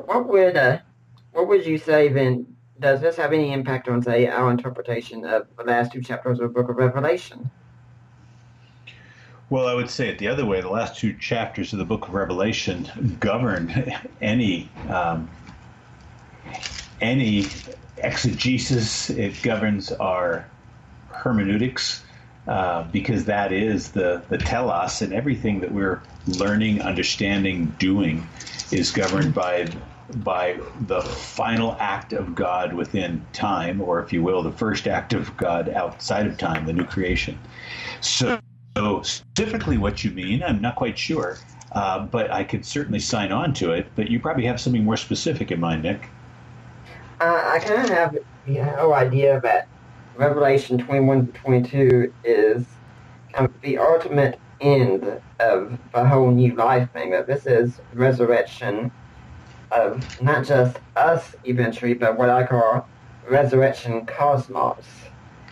what 0.05 0.27
would 0.27 0.57
uh, 0.57 0.79
what 1.31 1.47
would 1.47 1.65
you 1.65 1.77
say 1.77 2.09
then? 2.09 2.45
Does 2.79 3.01
this 3.01 3.15
have 3.15 3.33
any 3.33 3.53
impact 3.53 3.87
on, 3.87 4.03
say, 4.03 4.27
our 4.27 4.51
interpretation 4.51 5.25
of 5.25 5.47
the 5.57 5.63
last 5.63 5.93
two 5.93 6.01
chapters 6.01 6.39
of 6.39 6.53
the 6.53 6.61
Book 6.61 6.69
of 6.69 6.75
Revelation? 6.75 7.49
Well, 9.49 9.65
I 9.65 9.73
would 9.73 9.89
say 9.89 10.09
it 10.09 10.19
the 10.19 10.27
other 10.27 10.45
way. 10.45 10.61
The 10.61 10.69
last 10.69 10.99
two 10.99 11.13
chapters 11.13 11.73
of 11.73 11.79
the 11.79 11.85
book 11.85 12.07
of 12.07 12.13
Revelation 12.13 13.17
govern 13.19 13.71
any 14.21 14.69
um, 14.89 15.27
any 17.01 17.49
exegesis. 17.99 19.10
It 19.10 19.41
governs 19.41 19.91
our 19.94 20.45
hermeneutics 21.10 22.03
uh, 22.48 22.84
because 22.91 23.26
that 23.26 23.52
is 23.52 23.91
the 23.91 24.24
the 24.30 24.38
telos, 24.38 25.02
and 25.02 25.14
everything 25.14 25.60
that 25.61 25.72
we're 25.72 26.02
learning, 26.26 26.82
understanding, 26.82 27.68
doing 27.78 28.28
is 28.72 28.91
governed 28.91 29.34
by 29.34 29.68
by 30.15 30.57
the 30.82 31.02
final 31.02 31.76
act 31.80 32.14
of 32.14 32.34
God 32.34 32.74
within 32.74 33.26
time, 33.34 33.82
or 33.82 34.02
if 34.02 34.14
you 34.14 34.24
will, 34.24 34.41
the 34.41 34.52
first 34.52 34.88
act 34.88 35.14
of 35.14 35.36
God 35.36 35.69
outside 35.69 36.26
of 36.28 36.38
time, 36.38 36.65
the 36.65 36.74
new 36.74 36.86
creation. 36.86 37.38
So. 38.02 38.40
So 38.78 39.02
specifically, 39.02 39.80
what 39.80 40.03
you 40.03 40.11
mean, 40.11 40.44
I'm 40.44 40.61
not 40.61 40.76
quite 40.76 40.99
sure, 40.99 41.40
uh, 41.72 42.06
but 42.06 42.30
I 42.30 42.44
could 42.44 42.64
certainly 42.64 42.99
sign 42.99 43.32
on 43.32 43.52
to 43.56 43.72
it. 43.72 43.91
But 43.95 44.11
you 44.11 44.19
probably 44.19 44.45
have 44.45 44.61
something 44.61 44.84
more 44.84 44.98
specific 44.98 45.52
in 45.52 45.60
mind, 45.60 45.82
Nick. 45.82 46.07
Uh, 47.19 47.52
I 47.56 47.60
kind 47.60 47.84
of 47.84 47.89
have 47.89 48.18
the 48.45 48.56
whole 48.57 48.94
idea 48.94 49.41
that 49.44 49.69
Revelation 50.15 50.77
21 50.77 51.27
to 51.27 51.31
22 51.34 52.14
is 52.23 52.68
kind 53.34 53.48
of 53.48 53.61
the 53.61 53.80
ultimate 53.80 54.41
end 54.61 55.22
of 55.39 55.80
the 55.94 56.07
whole 56.07 56.31
new 56.31 56.56
life 56.56 56.91
thing. 56.94 57.11
That 57.11 57.27
this 57.27 57.45
is 57.48 57.80
resurrection 57.94 58.91
of 59.72 60.03
not 60.22 60.45
just 60.45 60.80
us 60.95 61.35
eventually, 61.44 61.94
but 61.95 62.18
what 62.18 62.30
I 62.30 62.45
call 62.45 62.89
resurrection 63.30 64.06
cosmos, 64.06 64.88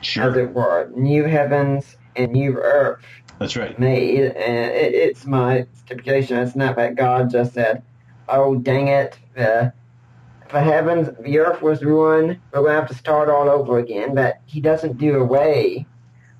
Sure. 0.01 0.31
as 0.31 0.37
it 0.37 0.53
were, 0.53 0.89
new 0.95 1.25
heavens 1.25 1.95
and 2.15 2.31
new 2.33 2.55
earth 2.57 3.03
That's 3.39 3.55
right. 3.57 3.77
made, 3.79 4.21
and 4.33 4.71
it, 4.71 4.93
it's 4.93 5.25
my 5.25 5.67
stipulation. 5.73 6.37
It's 6.37 6.55
not 6.55 6.75
that 6.77 6.95
God 6.95 7.29
just 7.31 7.53
said, 7.53 7.83
"Oh, 8.29 8.55
dang 8.55 8.87
it, 8.87 9.19
the 9.35 9.73
the 10.51 10.61
heavens, 10.61 11.09
the 11.21 11.39
earth 11.39 11.61
was 11.61 11.83
ruined. 11.83 12.39
We're 12.51 12.61
going 12.61 12.71
to 12.73 12.79
have 12.81 12.89
to 12.89 12.95
start 12.95 13.29
all 13.29 13.49
over 13.49 13.79
again." 13.79 14.15
But 14.15 14.37
He 14.45 14.61
doesn't 14.61 14.97
do 14.97 15.19
away 15.19 15.87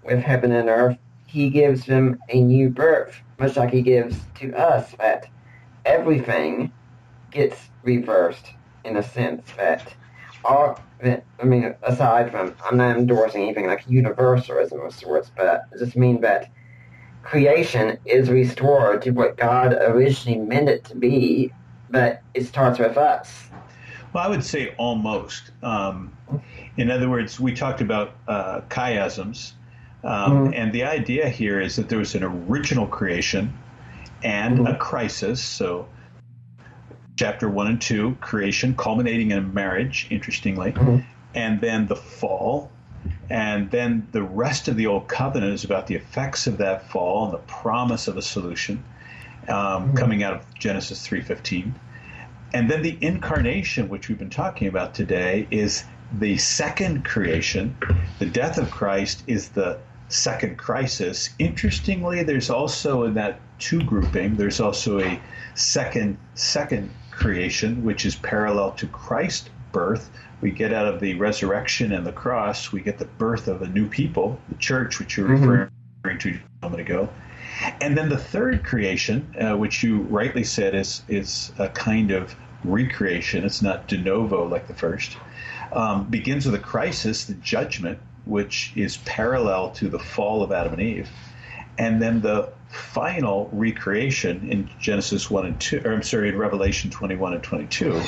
with 0.03 0.19
heaven 0.19 0.51
and 0.51 0.69
earth. 0.69 0.97
He 1.25 1.49
gives 1.49 1.85
them 1.85 2.19
a 2.29 2.41
new 2.41 2.69
birth, 2.69 3.15
much 3.39 3.57
like 3.57 3.71
He 3.71 3.81
gives 3.81 4.17
to 4.35 4.53
us. 4.55 4.91
That 4.99 5.27
everything 5.85 6.71
gets 7.31 7.69
reversed 7.83 8.51
in 8.83 8.97
a 8.97 9.03
sense. 9.03 9.51
That 9.57 9.93
all 10.43 10.79
I 11.03 11.43
mean, 11.43 11.75
aside 11.83 12.31
from, 12.31 12.55
I'm 12.63 12.77
not 12.77 12.97
endorsing 12.97 13.43
anything 13.43 13.67
like 13.67 13.85
universalism 13.87 14.79
of 14.81 14.93
sorts, 14.93 15.31
but 15.35 15.47
I 15.47 15.77
just 15.77 15.95
mean 15.95 16.21
that 16.21 16.49
creation 17.21 17.97
is 18.05 18.29
restored 18.29 19.01
to 19.03 19.11
what 19.11 19.35
God 19.35 19.73
originally 19.73 20.39
meant 20.39 20.69
it 20.69 20.83
to 20.85 20.95
be, 20.95 21.51
but 21.89 22.21
it 22.33 22.45
starts 22.45 22.79
with 22.79 22.97
us. 22.97 23.49
Well, 24.15 24.23
I 24.23 24.29
would 24.29 24.45
say 24.45 24.73
almost. 24.77 25.51
Um, 25.61 26.15
in 26.77 26.89
other 26.89 27.09
words, 27.09 27.37
we 27.37 27.53
talked 27.53 27.81
about 27.81 28.15
uh, 28.29 28.61
chiasms, 28.69 29.51
um, 30.05 30.53
and 30.55 30.71
the 30.71 30.85
idea 30.85 31.27
here 31.27 31.59
is 31.59 31.75
that 31.75 31.89
there 31.89 31.99
was 31.99 32.15
an 32.15 32.23
original 32.23 32.87
creation 32.87 33.53
and 34.23 34.69
a 34.69 34.77
crisis. 34.77 35.43
So, 35.43 35.89
chapter 37.17 37.49
one 37.49 37.67
and 37.67 37.81
two, 37.81 38.15
creation 38.21 38.73
culminating 38.77 39.31
in 39.31 39.37
a 39.37 39.41
marriage, 39.41 40.07
interestingly, 40.09 40.73
and 41.33 41.59
then 41.59 41.87
the 41.87 41.97
fall. 41.97 42.71
And 43.29 43.69
then 43.69 44.07
the 44.13 44.23
rest 44.23 44.69
of 44.69 44.77
the 44.77 44.87
old 44.87 45.09
covenant 45.09 45.53
is 45.53 45.65
about 45.65 45.87
the 45.87 45.95
effects 45.95 46.47
of 46.47 46.59
that 46.59 46.89
fall 46.89 47.25
and 47.25 47.33
the 47.33 47.39
promise 47.39 48.07
of 48.07 48.15
a 48.15 48.21
solution 48.21 48.81
um, 49.49 49.93
coming 49.93 50.23
out 50.23 50.35
of 50.35 50.55
Genesis 50.57 51.05
3:15. 51.05 51.73
And 52.55 52.71
then 52.71 52.83
the 52.83 52.97
incarnation, 53.01 53.89
which 53.89 54.07
we've 54.07 54.17
been 54.17 54.29
talking 54.29 54.69
about 54.69 54.93
today, 54.95 55.45
is 55.51 55.83
the 56.19 56.37
second 56.37 57.03
creation. 57.03 57.75
The 58.19 58.27
death 58.27 58.57
of 58.57 58.71
Christ 58.71 59.25
is 59.27 59.49
the 59.49 59.77
second 60.07 60.57
crisis. 60.57 61.31
Interestingly, 61.37 62.23
there's 62.23 62.49
also 62.49 63.03
in 63.03 63.13
that 63.15 63.41
two 63.59 63.83
grouping, 63.83 64.37
there's 64.37 64.61
also 64.61 65.01
a 65.01 65.19
second 65.55 66.17
second 66.35 66.91
creation, 67.11 67.83
which 67.83 68.05
is 68.05 68.15
parallel 68.15 68.71
to 68.71 68.87
Christ's 68.87 69.49
birth. 69.73 70.09
We 70.39 70.51
get 70.51 70.71
out 70.71 70.87
of 70.87 71.01
the 71.01 71.15
resurrection 71.15 71.91
and 71.91 72.07
the 72.07 72.13
cross, 72.13 72.71
we 72.71 72.79
get 72.79 72.99
the 72.99 73.05
birth 73.05 73.49
of 73.49 73.63
a 73.63 73.67
new 73.67 73.89
people, 73.89 74.39
the 74.47 74.55
church, 74.55 74.99
which 74.99 75.17
you 75.17 75.25
were 75.25 75.35
Mhm. 75.35 75.69
referring 76.01 76.19
to 76.19 76.29
a 76.61 76.65
moment 76.65 76.87
ago. 76.87 77.09
And 77.81 77.97
then 77.97 78.09
the 78.09 78.17
third 78.17 78.63
creation, 78.63 79.33
uh, 79.39 79.55
which 79.57 79.83
you 79.83 80.01
rightly 80.01 80.43
said 80.43 80.75
is 80.75 81.03
is 81.07 81.51
a 81.57 81.69
kind 81.69 82.11
of 82.11 82.35
recreation. 82.63 83.43
It's 83.43 83.61
not 83.61 83.87
de 83.87 83.97
novo 83.97 84.47
like 84.47 84.67
the 84.67 84.73
first. 84.73 85.17
Um, 85.71 86.05
begins 86.05 86.45
with 86.45 86.55
a 86.55 86.59
crisis, 86.59 87.25
the 87.25 87.33
judgment, 87.35 87.99
which 88.25 88.73
is 88.75 88.97
parallel 88.97 89.71
to 89.71 89.89
the 89.89 89.99
fall 89.99 90.43
of 90.43 90.51
Adam 90.51 90.73
and 90.73 90.81
Eve, 90.81 91.09
and 91.77 92.01
then 92.01 92.21
the 92.21 92.49
final 92.69 93.49
recreation 93.53 94.49
in 94.49 94.69
Genesis 94.79 95.29
one 95.29 95.45
and 95.45 95.59
two, 95.59 95.81
or 95.85 95.93
I'm 95.93 96.03
sorry, 96.03 96.29
in 96.29 96.37
Revelation 96.37 96.91
twenty 96.91 97.15
one 97.15 97.33
and 97.33 97.43
twenty 97.43 97.67
two, 97.67 98.01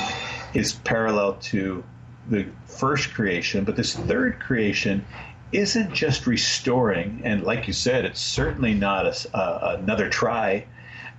is 0.54 0.72
parallel 0.72 1.34
to 1.34 1.82
the 2.28 2.46
first 2.66 3.14
creation. 3.14 3.64
But 3.64 3.76
this 3.76 3.94
third 3.94 4.40
creation 4.40 5.04
isn't 5.52 5.94
just 5.94 6.26
restoring, 6.26 7.22
and 7.24 7.42
like 7.42 7.66
you 7.66 7.72
said, 7.72 8.04
it's 8.04 8.20
certainly 8.20 8.74
not 8.74 9.06
a, 9.06 9.36
uh, 9.36 9.76
another 9.80 10.08
try. 10.08 10.64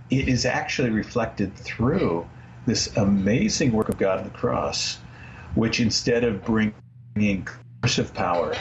It 0.10 0.28
is 0.28 0.46
actually 0.46 0.90
reflected 0.92 1.56
through 1.56 2.28
this 2.66 2.96
amazing 2.98 3.72
work 3.72 3.90
of 3.90 3.98
God 3.98 4.20
on 4.20 4.26
the 4.26 4.30
cross, 4.30 5.00
which 5.56 5.80
instead 5.80 6.24
of 6.24 6.44
bringing 6.46 7.48
cursive 7.82 8.14
power, 8.14 8.56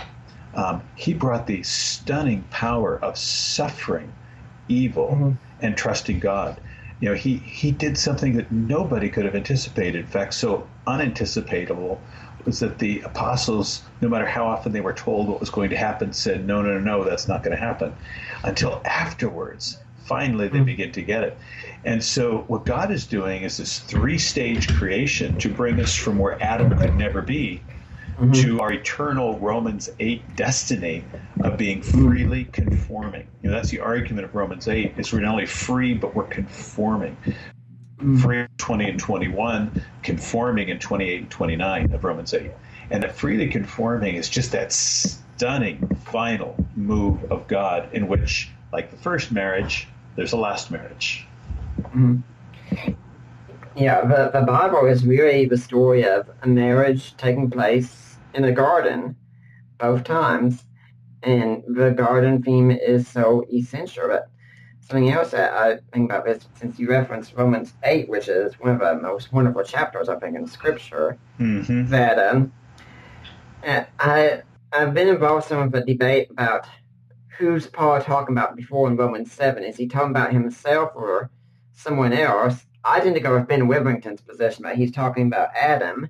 um, 0.55 0.82
he 0.95 1.12
brought 1.12 1.47
the 1.47 1.62
stunning 1.62 2.45
power 2.51 2.99
of 3.03 3.19
suffering, 3.19 4.12
evil, 4.69 5.11
Mhm. 5.11 5.36
and 5.61 5.77
trusting 5.77 6.19
God. 6.19 6.61
You 7.01 7.11
know, 7.11 7.15
he, 7.15 7.36
he 7.36 7.70
did 7.70 7.97
something 7.99 8.36
that 8.36 8.51
nobody 8.51 9.09
could 9.09 9.24
have 9.24 9.36
anticipated. 9.36 10.01
In 10.01 10.07
fact, 10.07 10.35
so 10.35 10.66
unanticipatable 10.86 11.99
was 12.44 12.60
that 12.60 12.78
the 12.78 13.01
apostles, 13.01 13.82
no 14.01 14.09
matter 14.09 14.27
how 14.27 14.47
often 14.47 14.73
they 14.73 14.81
were 14.81 14.93
told 14.93 15.28
what 15.28 15.40
was 15.40 15.51
going 15.51 15.70
to 15.70 15.77
happen, 15.77 16.12
said, 16.12 16.47
no, 16.47 16.62
no, 16.62 16.78
no, 16.78 16.98
no, 16.98 17.05
that's 17.05 17.28
not 17.28 17.43
going 17.43 17.56
to 17.56 17.62
happen. 17.62 17.93
Until 18.44 18.81
afterwards, 18.85 19.78
finally, 20.05 20.48
they 20.48 20.59
Mm. 20.59 20.66
begin 20.66 20.93
to 20.93 21.02
get 21.02 21.24
it. 21.24 21.39
And 21.85 22.02
so, 22.02 22.44
what 22.48 22.65
God 22.65 22.90
is 22.90 23.06
doing 23.06 23.43
is 23.43 23.56
this 23.59 23.78
three 23.78 24.19
stage 24.19 24.69
creation 24.69 25.36
to 25.39 25.48
bring 25.48 25.81
us 25.81 25.94
from 25.94 26.19
where 26.19 26.43
Adam 26.43 26.77
could 26.78 26.97
never 26.97 27.23
be 27.23 27.60
Mhm. 28.19 28.35
to 28.43 28.60
our 28.60 28.73
eternal 28.73 29.39
Romans 29.39 29.89
8 30.01 30.35
destiny 30.35 31.05
of 31.40 31.56
being 31.56 31.82
freely 31.82 32.44
conforming. 32.52 33.24
You 33.43 33.51
know, 33.51 33.56
that's 33.56 33.70
the 33.70 33.81
argument 33.81 34.24
of 34.24 34.35
Romans 34.35 34.66
8 34.66 34.94
is 34.97 35.12
we're 35.12 35.20
not 35.20 35.32
only 35.32 35.47
free, 35.47 35.94
but 35.94 36.15
we're 36.16 36.24
conforming. 36.24 37.16
Mm. 37.98 38.20
Free 38.20 38.46
20 38.58 38.90
and 38.90 39.00
21, 39.00 39.82
conforming 40.02 40.68
in 40.68 40.78
28 40.78 41.20
and 41.20 41.30
29 41.30 41.92
of 41.92 42.04
Romans 42.04 42.32
8. 42.32 42.50
And 42.90 43.02
that 43.02 43.14
freely 43.14 43.48
conforming 43.48 44.14
is 44.14 44.28
just 44.28 44.52
that 44.52 44.72
stunning 44.72 45.88
final 46.04 46.56
move 46.76 47.30
of 47.30 47.46
God 47.48 47.88
in 47.92 48.06
which, 48.08 48.50
like 48.72 48.90
the 48.90 48.96
first 48.96 49.32
marriage, 49.32 49.88
there's 50.16 50.32
a 50.32 50.36
last 50.36 50.70
marriage. 50.70 51.26
Mhm. 51.82 52.22
Yeah, 53.76 54.04
the, 54.04 54.30
the 54.32 54.44
Bible 54.44 54.86
is 54.86 55.06
really 55.06 55.46
the 55.46 55.56
story 55.56 56.04
of 56.04 56.28
a 56.42 56.48
marriage 56.48 57.16
taking 57.16 57.50
place 57.50 58.16
in 58.34 58.44
a 58.44 58.52
garden 58.52 59.16
both 59.78 60.04
times. 60.04 60.64
And 61.22 61.62
the 61.66 61.90
garden 61.90 62.42
theme 62.42 62.70
is 62.70 63.06
so 63.08 63.44
essential. 63.52 64.20
Something 64.89 65.10
else 65.10 65.32
that 65.32 65.52
I 65.52 65.78
think 65.93 66.10
about 66.10 66.27
is 66.28 66.48
since 66.55 66.78
you 66.78 66.89
referenced 66.89 67.35
Romans 67.35 67.74
8, 67.85 68.09
which 68.09 68.28
is 68.28 68.55
one 68.59 68.70
of 68.73 68.81
the 68.81 68.94
most 69.02 69.32
wonderful 69.32 69.62
chapters, 69.62 70.09
I 70.09 70.16
think, 70.19 70.35
in 70.36 70.47
Scripture, 70.47 71.19
Mm-hmm. 71.39 71.89
that 71.90 72.19
um, 72.19 72.52
I 74.01 74.43
I've 74.73 74.93
been 74.94 75.09
involved 75.09 75.44
in 75.44 75.48
some 75.48 75.62
of 75.62 75.70
the 75.73 75.82
debate 75.82 76.31
about 76.31 76.66
who's 77.39 77.66
Paul 77.66 78.01
talking 78.01 78.35
about 78.36 78.56
before 78.56 78.89
in 78.89 78.97
Romans 78.97 79.31
seven. 79.31 79.62
Is 79.62 79.77
he 79.77 79.86
talking 79.86 80.10
about 80.10 80.32
himself 80.32 80.93
or 80.94 81.31
someone 81.74 82.12
else? 82.12 82.66
I 82.85 83.01
tend 83.01 83.15
to 83.15 83.20
go 83.20 83.35
with 83.35 83.47
Ben 83.47 83.69
Witherington's 83.69 84.20
position 84.20 84.65
that 84.65 84.77
he's 84.77 84.90
talking 84.93 85.27
about 85.27 85.51
Adam. 85.55 86.09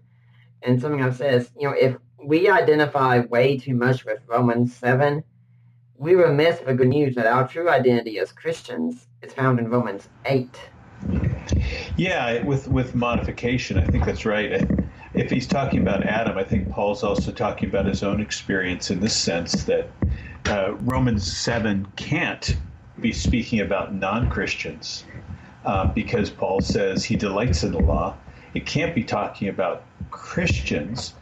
And 0.63 0.81
something 0.81 1.03
I've 1.03 1.17
said 1.17 1.35
is, 1.35 1.51
you 1.59 1.69
know, 1.69 1.75
if 1.75 1.97
we 2.25 2.49
identify 2.49 3.21
way 3.21 3.59
too 3.59 3.75
much 3.75 4.05
with 4.05 4.21
Romans 4.27 4.75
seven, 4.75 5.23
we 5.99 6.15
were 6.15 6.33
miss 6.33 6.61
the 6.61 6.75
good 6.75 6.89
news 6.89 7.15
that 7.17 7.27
our 7.27 7.47
true 7.47 7.69
identity 7.69 8.19
as 8.19 8.33
Christians 8.33 9.07
is 9.21 9.33
found 9.33 9.59
in 9.59 9.69
Romans 9.69 10.09
eight. 10.25 10.59
Yeah, 11.97 12.43
with 12.45 12.69
with 12.69 12.95
modification, 12.95 13.79
I 13.79 13.87
think 13.87 14.05
that's 14.05 14.25
right. 14.25 14.67
If 15.15 15.31
he's 15.31 15.47
talking 15.47 15.81
about 15.81 16.05
Adam, 16.05 16.39
I 16.39 16.45
think 16.45 16.71
Paul's 16.71 17.03
also 17.03 17.33
talking 17.33 17.69
about 17.69 17.87
his 17.87 18.03
own 18.03 18.21
experience 18.21 18.91
in 18.91 19.01
this 19.01 19.17
sense 19.17 19.65
that 19.65 19.91
uh, 20.47 20.75
Romans 20.83 21.31
seven 21.37 21.87
can't 21.97 22.57
be 23.01 23.13
speaking 23.13 23.61
about 23.61 23.95
non-Christians 23.95 25.05
uh, 25.65 25.87
because 25.87 26.31
Paul 26.31 26.61
says 26.61 27.05
he 27.05 27.17
delights 27.17 27.65
in 27.65 27.73
the 27.73 27.81
law. 27.81 28.17
It 28.55 28.67
can't 28.67 28.95
be 28.95 29.05
talking 29.05 29.49
about 29.49 29.83
Christians 30.11 31.15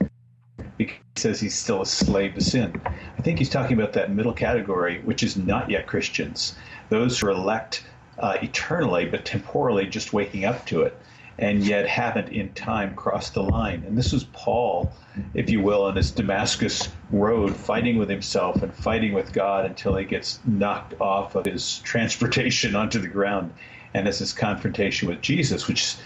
because 0.77 0.97
he 1.15 1.21
says 1.21 1.41
he's 1.41 1.55
still 1.55 1.83
a 1.83 1.87
slave 1.87 2.35
to 2.35 2.41
sin. 2.41 2.81
I 3.19 3.23
think 3.23 3.39
he's 3.39 3.49
talking 3.49 3.79
about 3.79 3.95
that 3.95 4.13
middle 4.13 4.33
category, 4.33 5.01
which 5.03 5.23
is 5.23 5.37
not 5.37 5.71
yet 5.71 5.87
Christians, 5.87 6.57
those 6.89 7.19
who 7.19 7.29
are 7.29 7.31
elect 7.31 7.85
uh, 8.19 8.37
eternally, 8.43 9.07
but 9.07 9.25
temporally 9.25 9.87
just 9.87 10.13
waking 10.13 10.45
up 10.45 10.67
to 10.67 10.83
it, 10.83 10.97
and 11.39 11.65
yet 11.65 11.87
haven't 11.87 12.29
in 12.31 12.53
time 12.53 12.95
crossed 12.95 13.35
the 13.35 13.43
line. 13.43 13.85
And 13.87 13.97
this 13.97 14.13
was 14.13 14.25
Paul, 14.25 14.93
if 15.35 15.51
you 15.51 15.61
will, 15.61 15.85
on 15.85 15.97
his 15.97 16.11
Damascus 16.11 16.89
road, 17.11 17.55
fighting 17.55 17.99
with 17.99 18.09
himself 18.09 18.63
and 18.63 18.75
fighting 18.75 19.13
with 19.13 19.33
God 19.33 19.67
until 19.67 19.97
he 19.97 20.05
gets 20.05 20.41
knocked 20.47 20.99
off 21.01 21.35
of 21.35 21.45
his 21.45 21.79
transportation 21.81 22.75
onto 22.77 22.99
the 22.99 23.09
ground. 23.09 23.53
And 23.93 24.07
this 24.07 24.21
is 24.21 24.33
confrontation 24.33 25.09
with 25.09 25.23
Jesus, 25.23 25.69
which 25.69 25.97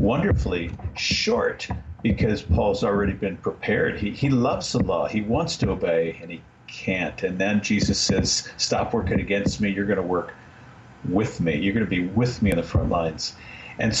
wonderfully 0.00 0.70
short 0.96 1.68
because 2.02 2.42
Paul's 2.42 2.82
already 2.82 3.12
been 3.12 3.36
prepared. 3.36 4.00
He, 4.00 4.10
he 4.10 4.30
loves 4.30 4.72
the 4.72 4.80
law, 4.80 5.06
he 5.06 5.20
wants 5.20 5.56
to 5.58 5.70
obey, 5.70 6.18
and 6.20 6.30
he 6.30 6.40
can't. 6.66 7.22
And 7.22 7.38
then 7.38 7.62
Jesus 7.62 7.98
says, 7.98 8.50
Stop 8.56 8.94
working 8.94 9.20
against 9.20 9.60
me, 9.60 9.70
you're 9.70 9.86
going 9.86 9.96
to 9.96 10.02
work 10.02 10.34
with 11.08 11.40
me. 11.40 11.56
You're 11.56 11.74
going 11.74 11.86
to 11.86 11.90
be 11.90 12.06
with 12.06 12.42
me 12.42 12.50
in 12.50 12.56
the 12.56 12.62
front 12.62 12.88
lines. 12.88 13.34
And 13.78 13.94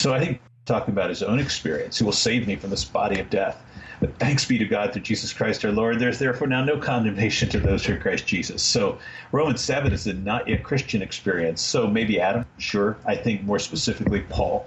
so 0.00 0.14
I 0.14 0.18
think 0.20 0.40
talking 0.66 0.92
about 0.92 1.08
his 1.08 1.22
own 1.22 1.40
experience, 1.40 1.98
who 1.98 2.04
will 2.04 2.12
save 2.12 2.46
me 2.46 2.56
from 2.56 2.70
this 2.70 2.84
body 2.84 3.18
of 3.20 3.28
death. 3.28 3.60
But 4.00 4.18
thanks 4.18 4.44
be 4.46 4.56
to 4.56 4.64
God 4.64 4.92
through 4.92 5.02
Jesus 5.02 5.32
Christ 5.32 5.64
our 5.64 5.72
Lord. 5.72 5.98
There's 5.98 6.18
therefore 6.18 6.46
now 6.46 6.64
no 6.64 6.78
condemnation 6.78 7.48
to 7.50 7.60
those 7.60 7.84
who 7.84 7.94
are 7.94 7.98
Christ 7.98 8.26
Jesus. 8.26 8.62
So 8.62 8.98
Romans 9.32 9.60
7 9.60 9.92
is 9.92 10.06
a 10.06 10.14
not 10.14 10.48
yet 10.48 10.62
Christian 10.62 11.02
experience. 11.02 11.60
So 11.60 11.86
maybe 11.86 12.20
Adam, 12.20 12.46
sure. 12.58 12.96
I 13.04 13.16
think 13.16 13.42
more 13.42 13.58
specifically 13.58 14.20
Paul. 14.20 14.66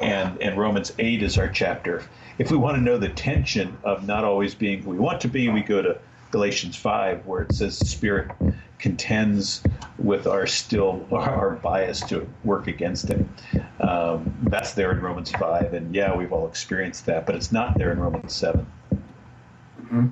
And, 0.00 0.40
and 0.40 0.58
Romans 0.58 0.92
8 0.98 1.22
is 1.22 1.38
our 1.38 1.48
chapter. 1.48 2.02
If 2.38 2.50
we 2.50 2.56
want 2.56 2.76
to 2.76 2.82
know 2.82 2.98
the 2.98 3.10
tension 3.10 3.76
of 3.84 4.06
not 4.06 4.24
always 4.24 4.54
being 4.54 4.82
who 4.82 4.90
we 4.90 4.98
want 4.98 5.20
to 5.20 5.28
be, 5.28 5.48
we 5.48 5.62
go 5.62 5.82
to 5.82 5.98
Galatians 6.32 6.76
5, 6.76 7.26
where 7.26 7.42
it 7.42 7.52
says 7.52 7.78
the 7.78 7.84
Spirit 7.84 8.30
contends 8.78 9.62
with 9.98 10.26
our 10.26 10.46
still 10.46 11.06
our 11.12 11.52
bias 11.62 12.00
to 12.00 12.28
work 12.42 12.66
against 12.66 13.08
it. 13.08 13.24
Um, 13.80 14.34
that's 14.42 14.72
there 14.72 14.90
in 14.90 15.00
Romans 15.00 15.30
5, 15.30 15.74
and 15.74 15.94
yeah, 15.94 16.14
we've 16.14 16.32
all 16.32 16.48
experienced 16.48 17.06
that, 17.06 17.24
but 17.24 17.36
it's 17.36 17.52
not 17.52 17.78
there 17.78 17.92
in 17.92 18.00
Romans 18.00 18.34
7. 18.34 18.66
Mm-hmm. 19.80 20.06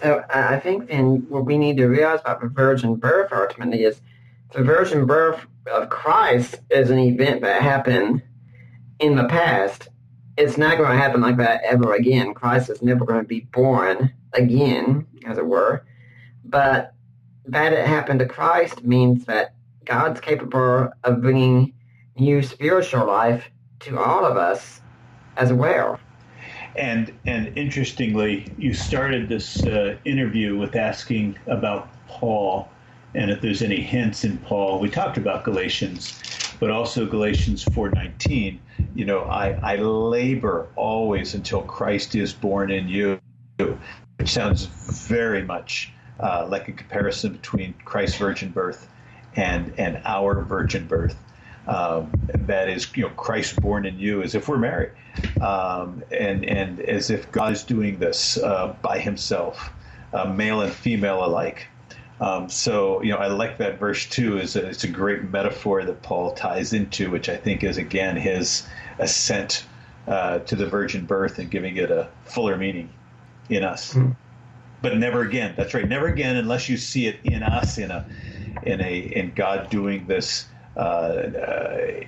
So 0.00 0.24
I 0.30 0.58
think 0.58 0.88
then 0.88 1.26
what 1.28 1.44
we 1.44 1.58
need 1.58 1.76
to 1.78 1.86
realize 1.86 2.20
about 2.20 2.40
the 2.40 2.48
virgin 2.48 2.96
birth 2.96 3.32
ultimately 3.32 3.84
is 3.84 4.00
the 4.52 4.62
virgin 4.62 5.06
birth 5.06 5.44
of 5.72 5.88
Christ 5.90 6.60
is 6.70 6.90
an 6.90 6.98
event 6.98 7.42
that 7.42 7.62
happened 7.62 8.22
in 9.02 9.16
the 9.16 9.24
past. 9.24 9.88
It's 10.38 10.56
not 10.56 10.78
going 10.78 10.90
to 10.90 10.96
happen 10.96 11.20
like 11.20 11.36
that 11.36 11.60
ever 11.64 11.94
again. 11.94 12.32
Christ 12.32 12.70
is 12.70 12.80
never 12.80 13.04
going 13.04 13.20
to 13.20 13.28
be 13.28 13.40
born 13.52 14.12
again, 14.32 15.06
as 15.26 15.36
it 15.36 15.46
were. 15.46 15.84
But 16.44 16.94
that 17.46 17.72
it 17.72 17.86
happened 17.86 18.20
to 18.20 18.26
Christ 18.26 18.84
means 18.84 19.26
that 19.26 19.54
God's 19.84 20.20
capable 20.20 20.90
of 21.04 21.20
bringing 21.20 21.74
new 22.16 22.42
spiritual 22.42 23.06
life 23.06 23.50
to 23.80 23.98
all 23.98 24.24
of 24.24 24.36
us 24.36 24.80
as 25.36 25.52
well. 25.52 25.98
And 26.76 27.12
and 27.26 27.56
interestingly, 27.58 28.46
you 28.56 28.72
started 28.72 29.28
this 29.28 29.62
uh, 29.64 29.96
interview 30.04 30.56
with 30.56 30.76
asking 30.76 31.38
about 31.46 31.88
Paul 32.06 32.68
and 33.14 33.30
if 33.30 33.42
there's 33.42 33.62
any 33.62 33.80
hints 33.80 34.24
in 34.24 34.38
Paul. 34.38 34.78
We 34.78 34.88
talked 34.88 35.18
about 35.18 35.44
Galatians, 35.44 36.51
but 36.62 36.70
also 36.70 37.04
Galatians 37.04 37.64
4:19. 37.64 38.60
You 38.94 39.04
know, 39.04 39.22
I, 39.22 39.58
I 39.64 39.76
labor 39.78 40.68
always 40.76 41.34
until 41.34 41.60
Christ 41.62 42.14
is 42.14 42.32
born 42.32 42.70
in 42.70 42.86
you 42.86 43.18
which 44.16 44.30
sounds 44.30 44.66
very 45.08 45.42
much 45.42 45.92
uh, 46.20 46.46
like 46.48 46.68
a 46.68 46.72
comparison 46.72 47.32
between 47.32 47.74
Christ's 47.84 48.16
virgin 48.16 48.50
birth 48.50 48.88
and 49.34 49.74
and 49.76 50.00
our 50.04 50.40
virgin 50.44 50.86
birth. 50.86 51.16
Um, 51.66 52.12
that 52.32 52.68
is, 52.68 52.86
you 52.94 53.02
know, 53.02 53.10
Christ 53.10 53.60
born 53.60 53.84
in 53.84 53.98
you, 53.98 54.22
as 54.22 54.36
if 54.36 54.46
we're 54.46 54.56
married, 54.56 54.92
um, 55.40 56.04
and 56.12 56.44
and 56.44 56.78
as 56.78 57.10
if 57.10 57.32
God 57.32 57.54
is 57.54 57.64
doing 57.64 57.98
this 57.98 58.38
uh, 58.38 58.76
by 58.82 59.00
Himself, 59.00 59.72
uh, 60.12 60.26
male 60.26 60.60
and 60.60 60.72
female 60.72 61.24
alike. 61.24 61.66
Um, 62.22 62.48
so, 62.48 63.02
you 63.02 63.10
know, 63.10 63.18
I 63.18 63.26
like 63.26 63.58
that 63.58 63.80
verse 63.80 64.06
too. 64.06 64.38
Is 64.38 64.54
it's 64.54 64.84
a 64.84 64.88
great 64.88 65.24
metaphor 65.24 65.84
that 65.84 66.02
Paul 66.02 66.34
ties 66.34 66.72
into, 66.72 67.10
which 67.10 67.28
I 67.28 67.36
think 67.36 67.64
is 67.64 67.78
again 67.78 68.16
his 68.16 68.64
ascent 69.00 69.64
uh, 70.06 70.38
to 70.38 70.54
the 70.54 70.66
virgin 70.66 71.04
birth 71.04 71.40
and 71.40 71.50
giving 71.50 71.76
it 71.76 71.90
a 71.90 72.08
fuller 72.24 72.56
meaning 72.56 72.90
in 73.48 73.64
us. 73.64 73.94
Mm-hmm. 73.94 74.12
But 74.82 74.98
never 74.98 75.22
again. 75.22 75.54
That's 75.56 75.74
right. 75.74 75.88
Never 75.88 76.06
again, 76.06 76.36
unless 76.36 76.68
you 76.68 76.76
see 76.76 77.08
it 77.08 77.16
in 77.24 77.42
us, 77.42 77.78
in 77.78 77.90
a, 77.90 78.06
in 78.62 78.80
a, 78.80 78.98
in 78.98 79.32
God 79.34 79.68
doing 79.68 80.06
this. 80.06 80.46
Uh, 80.76 80.78
uh, 80.78 82.04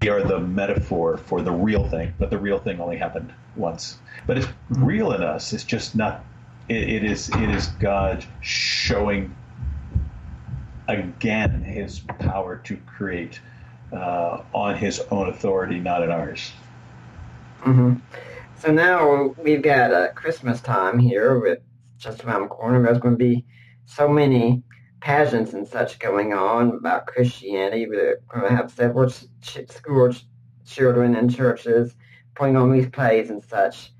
we 0.00 0.08
are 0.08 0.22
the 0.22 0.40
metaphor 0.40 1.16
for 1.16 1.42
the 1.42 1.52
real 1.52 1.88
thing, 1.88 2.12
but 2.18 2.30
the 2.30 2.38
real 2.38 2.58
thing 2.58 2.80
only 2.80 2.96
happened 2.96 3.32
once. 3.56 3.98
But 4.26 4.38
it's 4.38 4.46
mm-hmm. 4.46 4.84
real 4.84 5.12
in 5.12 5.22
us. 5.22 5.52
It's 5.52 5.64
just 5.64 5.94
not. 5.94 6.24
It, 6.68 6.88
it 6.90 7.04
is. 7.04 7.28
It 7.30 7.50
is 7.50 7.68
God 7.68 8.24
showing 8.40 9.34
again 10.88 11.62
His 11.62 12.00
power 12.00 12.56
to 12.64 12.76
create 12.86 13.40
uh, 13.92 14.42
on 14.52 14.76
His 14.76 15.00
own 15.10 15.28
authority, 15.28 15.78
not 15.78 16.02
in 16.02 16.10
ours. 16.10 16.52
Mm-hmm. 17.62 17.94
So 18.58 18.72
now 18.72 19.34
we've 19.42 19.62
got 19.62 19.92
uh, 19.92 20.12
Christmas 20.12 20.60
time 20.60 20.98
here 20.98 21.38
with 21.38 21.58
just 21.98 22.24
around 22.24 22.42
the 22.42 22.48
corner. 22.48 22.82
There's 22.82 22.98
going 22.98 23.14
to 23.14 23.18
be 23.18 23.44
so 23.86 24.08
many 24.08 24.62
pageants 25.00 25.52
and 25.52 25.68
such 25.68 25.98
going 25.98 26.32
on 26.32 26.70
about 26.70 27.06
Christianity. 27.06 27.86
We're 27.86 28.20
going 28.28 28.48
to 28.48 28.56
have 28.56 28.70
several 28.70 29.10
ch- 29.10 29.68
school 29.68 30.12
ch- 30.12 30.26
children 30.66 31.14
and 31.14 31.34
churches 31.34 31.94
putting 32.34 32.56
on 32.56 32.72
these 32.72 32.88
plays 32.88 33.30
and 33.30 33.42
such. 33.42 33.92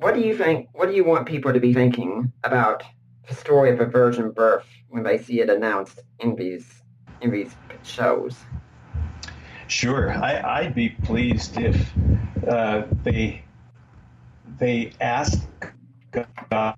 What 0.00 0.14
do 0.14 0.20
you 0.20 0.34
think? 0.34 0.68
What 0.72 0.88
do 0.88 0.94
you 0.94 1.04
want 1.04 1.26
people 1.26 1.52
to 1.52 1.60
be 1.60 1.74
thinking 1.74 2.32
about 2.42 2.82
the 3.28 3.34
story 3.34 3.70
of 3.70 3.80
a 3.80 3.84
virgin 3.84 4.30
birth 4.30 4.64
when 4.88 5.02
they 5.02 5.18
see 5.18 5.40
it 5.40 5.50
announced 5.50 6.00
in 6.20 6.36
these 6.36 6.82
in 7.20 7.30
these 7.30 7.54
shows? 7.82 8.34
Sure, 9.68 10.10
I, 10.10 10.62
would 10.62 10.74
be 10.74 10.88
pleased 10.88 11.58
if 11.58 11.92
uh, 12.48 12.84
they 13.02 13.44
they 14.58 14.92
ask 15.02 15.46
God 16.50 16.74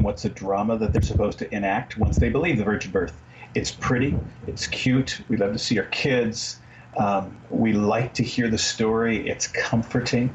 what's 0.00 0.24
a 0.26 0.28
drama 0.28 0.76
that 0.76 0.92
they're 0.92 1.02
supposed 1.02 1.38
to 1.38 1.54
enact 1.54 1.96
once 1.96 2.18
they 2.18 2.28
believe 2.28 2.58
the 2.58 2.64
virgin 2.64 2.92
birth. 2.92 3.18
It's 3.54 3.70
pretty, 3.70 4.18
it's 4.46 4.66
cute. 4.66 5.22
We 5.28 5.38
love 5.38 5.52
to 5.52 5.58
see 5.58 5.78
our 5.78 5.86
kids. 5.86 6.60
Um, 6.98 7.36
we 7.50 7.72
like 7.72 8.12
to 8.14 8.22
hear 8.22 8.48
the 8.48 8.58
story. 8.58 9.26
It's 9.28 9.46
comforting, 9.46 10.34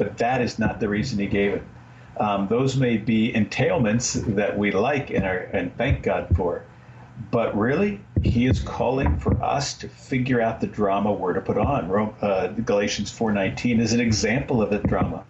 but 0.00 0.16
that 0.16 0.40
is 0.40 0.58
not 0.58 0.80
the 0.80 0.88
reason 0.88 1.18
he 1.18 1.26
gave 1.26 1.52
it. 1.52 1.62
Um, 2.16 2.48
those 2.48 2.74
may 2.74 2.96
be 2.96 3.30
entailments 3.30 4.34
that 4.34 4.56
we 4.56 4.70
like 4.70 5.10
and, 5.10 5.26
are, 5.26 5.40
and 5.52 5.76
thank 5.76 6.02
God 6.02 6.34
for, 6.34 6.64
but 7.30 7.54
really, 7.54 8.00
he 8.22 8.46
is 8.46 8.60
calling 8.60 9.18
for 9.18 9.34
us 9.42 9.74
to 9.74 9.90
figure 9.90 10.40
out 10.40 10.58
the 10.58 10.66
drama 10.66 11.12
we're 11.12 11.34
to 11.34 11.42
put 11.42 11.58
on. 11.58 12.14
Uh, 12.22 12.46
Galatians 12.64 13.12
4:19 13.12 13.78
is 13.78 13.92
an 13.92 14.00
example 14.00 14.62
of 14.62 14.72
a 14.72 14.78
drama 14.78 15.22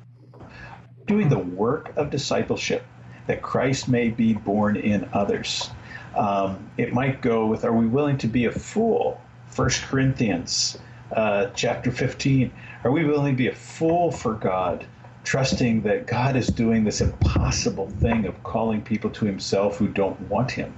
doing 1.06 1.28
the 1.28 1.38
work 1.38 1.92
of 1.96 2.10
discipleship 2.10 2.84
that 3.26 3.42
Christ 3.42 3.88
may 3.88 4.08
be 4.08 4.34
born 4.34 4.76
in 4.76 5.08
others. 5.12 5.68
Um, 6.16 6.70
it 6.76 6.92
might 6.92 7.22
go 7.22 7.46
with 7.46 7.64
Are 7.64 7.72
we 7.72 7.88
willing 7.88 8.18
to 8.18 8.28
be 8.28 8.44
a 8.44 8.52
fool? 8.52 9.20
1 9.56 9.68
Corinthians 9.88 10.78
uh, 11.12 11.46
chapter 11.56 11.90
15. 11.90 12.52
Are 12.84 12.90
we 12.90 13.04
willing 13.04 13.34
to 13.34 13.36
be 13.36 13.48
a 13.48 13.54
fool 13.54 14.10
for 14.10 14.34
God 14.34 14.86
trusting 15.24 15.82
that 15.82 16.06
God 16.06 16.36
is 16.36 16.48
doing 16.48 16.84
this 16.84 17.00
impossible 17.00 17.88
thing 17.88 18.26
of 18.26 18.42
calling 18.42 18.82
people 18.82 19.10
to 19.10 19.24
Himself 19.24 19.76
who 19.76 19.88
don't 19.88 20.20
want 20.22 20.50
Him. 20.50 20.74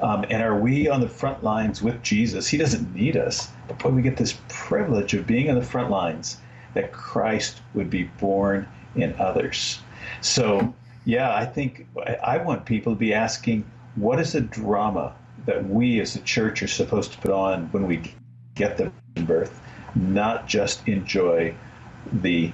Um, 0.00 0.24
and 0.30 0.42
are 0.42 0.58
we 0.58 0.88
on 0.88 1.00
the 1.00 1.08
front 1.08 1.44
lines 1.44 1.82
with 1.82 2.02
Jesus? 2.02 2.48
He 2.48 2.56
doesn't 2.56 2.94
need 2.94 3.16
us, 3.16 3.52
but 3.66 3.78
boy, 3.78 3.90
we 3.90 4.02
get 4.02 4.16
this 4.16 4.40
privilege 4.48 5.14
of 5.14 5.26
being 5.26 5.50
on 5.50 5.56
the 5.56 5.64
front 5.64 5.90
lines 5.90 6.40
that 6.74 6.92
Christ 6.92 7.60
would 7.74 7.90
be 7.90 8.04
born 8.04 8.66
in 8.94 9.14
others. 9.18 9.82
So, 10.20 10.74
yeah, 11.04 11.34
I 11.34 11.44
think 11.44 11.86
I 12.24 12.38
want 12.38 12.64
people 12.64 12.94
to 12.94 12.98
be 12.98 13.12
asking, 13.12 13.70
what 13.96 14.20
is 14.20 14.32
the 14.32 14.40
drama 14.40 15.14
that 15.44 15.68
we 15.68 16.00
as 16.00 16.14
a 16.16 16.20
church 16.20 16.62
are 16.62 16.68
supposed 16.68 17.12
to 17.12 17.18
put 17.18 17.32
on 17.32 17.70
when 17.72 17.86
we 17.86 18.14
get 18.54 18.78
the 18.78 18.90
birth? 19.22 19.60
Not 19.94 20.46
just 20.46 20.86
enjoy 20.86 21.54
the 22.12 22.52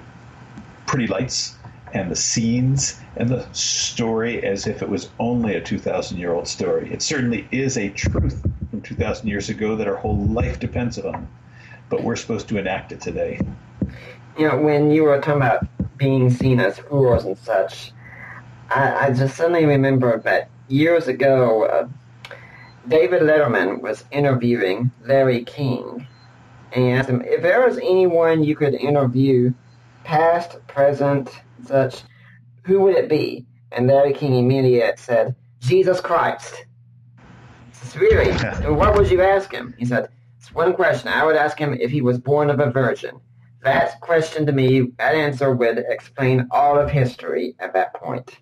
pretty 0.85 1.07
lights 1.07 1.55
and 1.93 2.11
the 2.11 2.15
scenes 2.15 2.99
and 3.15 3.29
the 3.29 3.45
story 3.53 4.43
as 4.43 4.67
if 4.67 4.81
it 4.81 4.89
was 4.89 5.09
only 5.19 5.55
a 5.55 5.61
2,000 5.61 6.17
year 6.17 6.33
old 6.33 6.47
story. 6.47 6.91
It 6.91 7.01
certainly 7.01 7.47
is 7.51 7.77
a 7.77 7.89
truth 7.89 8.41
from 8.69 8.81
2,000 8.81 9.27
years 9.27 9.49
ago 9.49 9.75
that 9.75 9.87
our 9.87 9.95
whole 9.95 10.17
life 10.17 10.59
depends 10.59 10.99
on, 10.99 11.27
but 11.89 12.03
we're 12.03 12.15
supposed 12.15 12.47
to 12.49 12.57
enact 12.57 12.91
it 12.91 13.01
today. 13.01 13.39
You 14.37 14.47
know, 14.47 14.57
when 14.59 14.91
you 14.91 15.03
were 15.03 15.17
talking 15.19 15.41
about 15.41 15.65
being 15.97 16.29
seen 16.29 16.59
as 16.59 16.77
fools 16.77 17.25
and 17.25 17.37
such, 17.37 17.91
I, 18.69 19.07
I 19.07 19.11
just 19.11 19.35
suddenly 19.35 19.65
remember 19.65 20.19
that 20.19 20.49
years 20.67 21.07
ago, 21.07 21.63
uh, 21.63 21.87
David 22.87 23.21
Letterman 23.23 23.81
was 23.81 24.05
interviewing 24.11 24.91
Larry 25.05 25.43
King. 25.43 26.07
And 26.73 26.97
asked 26.97 27.09
him, 27.09 27.21
if 27.25 27.41
there 27.41 27.65
was 27.65 27.77
anyone 27.77 28.43
you 28.43 28.55
could 28.55 28.73
interview, 28.73 29.53
past, 30.03 30.65
present, 30.67 31.29
such, 31.65 32.03
who 32.63 32.81
would 32.81 32.95
it 32.95 33.09
be? 33.09 33.45
And 33.71 33.87
Larry 33.87 34.13
King 34.13 34.35
immediately 34.35 34.97
said, 34.97 35.35
Jesus 35.59 35.99
Christ. 35.99 36.65
Really? 37.95 38.31
what 38.73 38.95
would 38.95 39.09
you 39.09 39.21
ask 39.21 39.51
him? 39.51 39.73
He 39.77 39.85
said, 39.85 40.09
it's 40.37 40.53
one 40.53 40.73
question. 40.73 41.09
I 41.09 41.25
would 41.25 41.35
ask 41.35 41.57
him 41.57 41.73
if 41.79 41.91
he 41.91 42.01
was 42.01 42.19
born 42.19 42.49
of 42.49 42.59
a 42.59 42.69
virgin. 42.69 43.19
That 43.63 43.99
question 44.01 44.45
to 44.45 44.51
me, 44.51 44.91
that 44.97 45.15
answer 45.15 45.53
would 45.53 45.79
explain 45.89 46.47
all 46.51 46.77
of 46.77 46.89
history 46.89 47.55
at 47.59 47.73
that 47.73 47.93
point. 47.93 48.37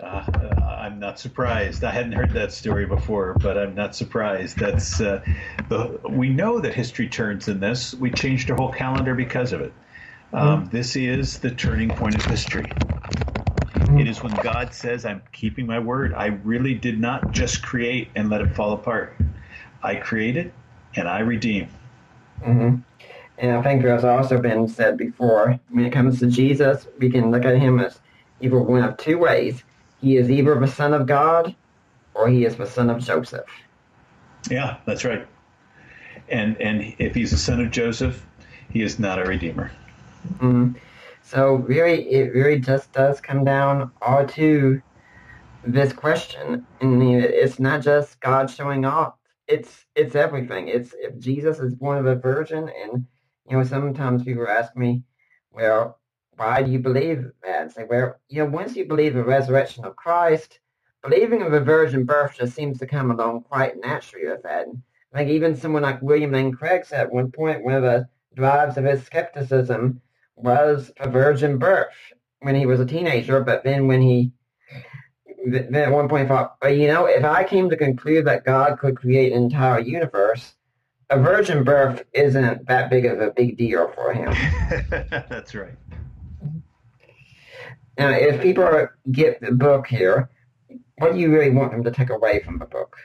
Uh, 0.00 0.22
I'm 0.62 1.00
not 1.00 1.18
surprised. 1.18 1.82
I 1.82 1.90
hadn't 1.90 2.12
heard 2.12 2.30
that 2.34 2.52
story 2.52 2.86
before, 2.86 3.34
but 3.34 3.58
I'm 3.58 3.74
not 3.74 3.96
surprised. 3.96 4.56
That's 4.56 5.00
uh, 5.00 5.24
the 5.68 5.98
we 6.08 6.28
know 6.28 6.60
that 6.60 6.72
history 6.72 7.08
turns 7.08 7.48
in 7.48 7.58
this. 7.58 7.94
We 7.94 8.12
changed 8.12 8.48
our 8.52 8.56
whole 8.56 8.72
calendar 8.72 9.16
because 9.16 9.52
of 9.52 9.60
it. 9.60 9.72
Um, 10.32 10.62
mm-hmm. 10.62 10.76
This 10.76 10.94
is 10.94 11.40
the 11.40 11.50
turning 11.50 11.88
point 11.88 12.14
of 12.14 12.24
history. 12.24 12.62
Mm-hmm. 12.62 13.98
It 13.98 14.06
is 14.06 14.22
when 14.22 14.32
God 14.36 14.72
says, 14.72 15.04
"I'm 15.04 15.20
keeping 15.32 15.66
my 15.66 15.80
word. 15.80 16.14
I 16.14 16.26
really 16.26 16.74
did 16.74 17.00
not 17.00 17.32
just 17.32 17.62
create 17.64 18.08
and 18.14 18.30
let 18.30 18.40
it 18.40 18.54
fall 18.54 18.74
apart. 18.74 19.16
I 19.82 19.96
created 19.96 20.52
and 20.94 21.08
I 21.08 21.20
redeem." 21.20 21.70
Mm-hmm. 22.40 22.76
And 23.38 23.50
I 23.50 23.62
think 23.62 23.82
there's 23.82 24.04
also 24.04 24.40
been 24.40 24.68
said 24.68 24.96
before 24.96 25.58
when 25.70 25.84
it 25.84 25.90
comes 25.90 26.20
to 26.20 26.28
Jesus, 26.28 26.86
we 27.00 27.10
can 27.10 27.32
look 27.32 27.44
at 27.44 27.58
him 27.58 27.80
as 27.80 27.98
either 28.40 28.60
one 28.60 28.84
of 28.84 28.96
two 28.96 29.18
ways 29.18 29.64
he 30.00 30.16
is 30.16 30.30
either 30.30 30.58
the 30.58 30.66
son 30.66 30.94
of 30.94 31.06
God 31.06 31.54
or 32.14 32.28
he 32.28 32.44
is 32.44 32.56
the 32.56 32.66
son 32.66 32.90
of 32.90 33.02
Joseph. 33.02 33.46
Yeah, 34.50 34.78
that's 34.86 35.04
right. 35.04 35.26
And 36.28 36.60
and 36.60 36.94
if 36.98 37.14
he's 37.14 37.30
the 37.30 37.36
son 37.36 37.60
of 37.60 37.70
Joseph, 37.70 38.24
he 38.70 38.82
is 38.82 38.98
not 38.98 39.18
a 39.18 39.24
redeemer. 39.24 39.70
Mm-hmm. 40.34 40.72
So 41.22 41.56
really, 41.56 42.10
it 42.10 42.32
really 42.34 42.58
just 42.58 42.92
does 42.92 43.20
come 43.20 43.44
down 43.44 43.90
all 44.00 44.26
to 44.26 44.80
this 45.64 45.92
question. 45.92 46.66
And 46.80 47.02
it's 47.02 47.58
not 47.58 47.82
just 47.82 48.20
God 48.20 48.50
showing 48.50 48.84
off; 48.84 49.14
it's 49.46 49.84
it's 49.94 50.14
everything. 50.14 50.68
It's 50.68 50.94
if 50.98 51.18
Jesus 51.18 51.58
is 51.58 51.74
born 51.74 51.98
of 51.98 52.06
a 52.06 52.14
virgin, 52.14 52.70
and 52.82 53.06
you 53.48 53.56
know, 53.56 53.64
sometimes 53.64 54.24
people 54.24 54.46
ask 54.48 54.76
me, 54.76 55.02
well, 55.50 55.97
why 56.38 56.62
do 56.62 56.70
you 56.70 56.78
believe 56.78 57.30
that? 57.42 57.72
Say, 57.72 57.84
well, 57.84 58.16
you 58.28 58.38
know, 58.38 58.50
once 58.50 58.76
you 58.76 58.84
believe 58.84 59.14
the 59.14 59.24
resurrection 59.24 59.84
of 59.84 59.96
Christ, 59.96 60.60
believing 61.02 61.40
in 61.40 61.52
a 61.52 61.60
virgin 61.60 62.04
birth 62.04 62.36
just 62.38 62.54
seems 62.54 62.78
to 62.78 62.86
come 62.86 63.10
along 63.10 63.42
quite 63.42 63.78
naturally 63.80 64.28
with 64.28 64.42
that. 64.44 64.66
Like 65.12 65.28
even 65.28 65.56
someone 65.56 65.82
like 65.82 66.00
William 66.00 66.32
Lane 66.32 66.52
Craig 66.52 66.84
said 66.84 67.00
at 67.00 67.12
one 67.12 67.32
point, 67.32 67.64
one 67.64 67.74
of 67.74 67.82
the 67.82 68.08
drives 68.34 68.76
of 68.76 68.84
his 68.84 69.02
skepticism 69.02 70.00
was 70.36 70.92
a 71.00 71.10
virgin 71.10 71.58
birth 71.58 71.94
when 72.40 72.54
he 72.54 72.66
was 72.66 72.78
a 72.78 72.86
teenager, 72.86 73.40
but 73.42 73.64
then 73.64 73.88
when 73.88 74.00
he 74.00 74.32
then 75.46 75.74
at 75.74 75.92
one 75.92 76.08
point 76.08 76.28
thought, 76.28 76.56
well, 76.60 76.72
you 76.72 76.88
know, 76.88 77.06
if 77.06 77.24
I 77.24 77.44
came 77.44 77.70
to 77.70 77.76
conclude 77.76 78.26
that 78.26 78.44
God 78.44 78.78
could 78.78 78.96
create 78.96 79.32
an 79.32 79.42
entire 79.44 79.80
universe, 79.80 80.54
a 81.10 81.18
virgin 81.18 81.64
birth 81.64 82.04
isn't 82.12 82.66
that 82.66 82.90
big 82.90 83.06
of 83.06 83.20
a 83.20 83.30
big 83.30 83.56
deal 83.56 83.90
for 83.94 84.12
him. 84.12 84.32
That's 84.90 85.54
right. 85.54 85.74
Now, 87.98 88.10
if 88.10 88.40
people 88.40 88.88
get 89.10 89.40
the 89.40 89.52
book 89.52 89.88
here, 89.88 90.30
what 90.98 91.12
do 91.12 91.18
you 91.18 91.32
really 91.32 91.50
want 91.50 91.72
them 91.72 91.82
to 91.82 91.90
take 91.90 92.10
away 92.10 92.40
from 92.44 92.58
the 92.58 92.64
book? 92.64 92.96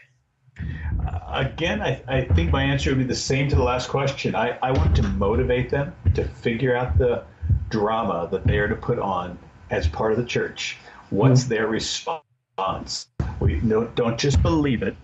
Uh, 1.08 1.20
again, 1.32 1.82
I, 1.82 2.02
I 2.08 2.26
think 2.26 2.52
my 2.52 2.64
answer 2.64 2.92
would 2.92 3.00
be 3.00 3.04
the 3.04 3.16
same 3.16 3.50
to 3.50 3.56
the 3.56 3.64
last 3.64 3.90
question. 3.90 4.36
I, 4.36 4.58
I 4.62 4.72
want 4.72 4.96
to 4.98 5.04
motivate 5.04 5.70
them 5.72 5.96
to 6.14 6.24
figure 6.24 6.76
out 6.76 6.98
the 6.98 7.24
drama 7.70 8.30
that 8.32 8.46
they 8.46 8.60
are 8.60 8.68
to 8.68 8.76
put 8.76 9.00
on 9.00 9.38
as 9.72 9.88
part 9.88 10.12
of 10.12 10.20
the 10.20 10.26
church. 10.26 10.78
What's 11.10 11.42
mm-hmm. 11.42 11.50
their 11.50 11.68
response? 11.68 13.08
We 13.40 13.60
no, 13.62 13.86
don't 13.96 14.20
just 14.20 14.42
believe 14.44 14.84
it. 14.84 14.96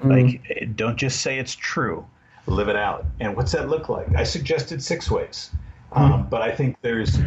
Mm-hmm. 0.00 0.10
Like, 0.10 0.76
don't 0.76 0.96
just 0.96 1.22
say 1.22 1.38
it's 1.38 1.54
true. 1.54 2.06
Live 2.46 2.68
it 2.68 2.76
out. 2.76 3.06
And 3.20 3.34
what's 3.34 3.52
that 3.52 3.68
look 3.68 3.88
like? 3.88 4.14
I 4.14 4.24
suggested 4.24 4.82
six 4.82 5.10
ways. 5.10 5.50
Um, 5.92 6.28
but 6.28 6.42
I 6.42 6.54
think 6.54 6.76
there's 6.82 7.18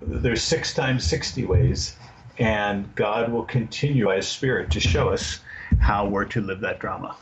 there's 0.00 0.42
six 0.42 0.74
times 0.74 1.04
60 1.04 1.46
ways, 1.46 1.96
and 2.38 2.92
God 2.94 3.30
will 3.30 3.44
continue 3.44 4.06
by 4.06 4.16
His 4.16 4.28
Spirit 4.28 4.70
to 4.72 4.80
show 4.80 5.08
us 5.08 5.40
how 5.78 6.06
we're 6.06 6.24
to 6.26 6.40
live 6.40 6.60
that 6.60 6.78
drama. 6.78 7.16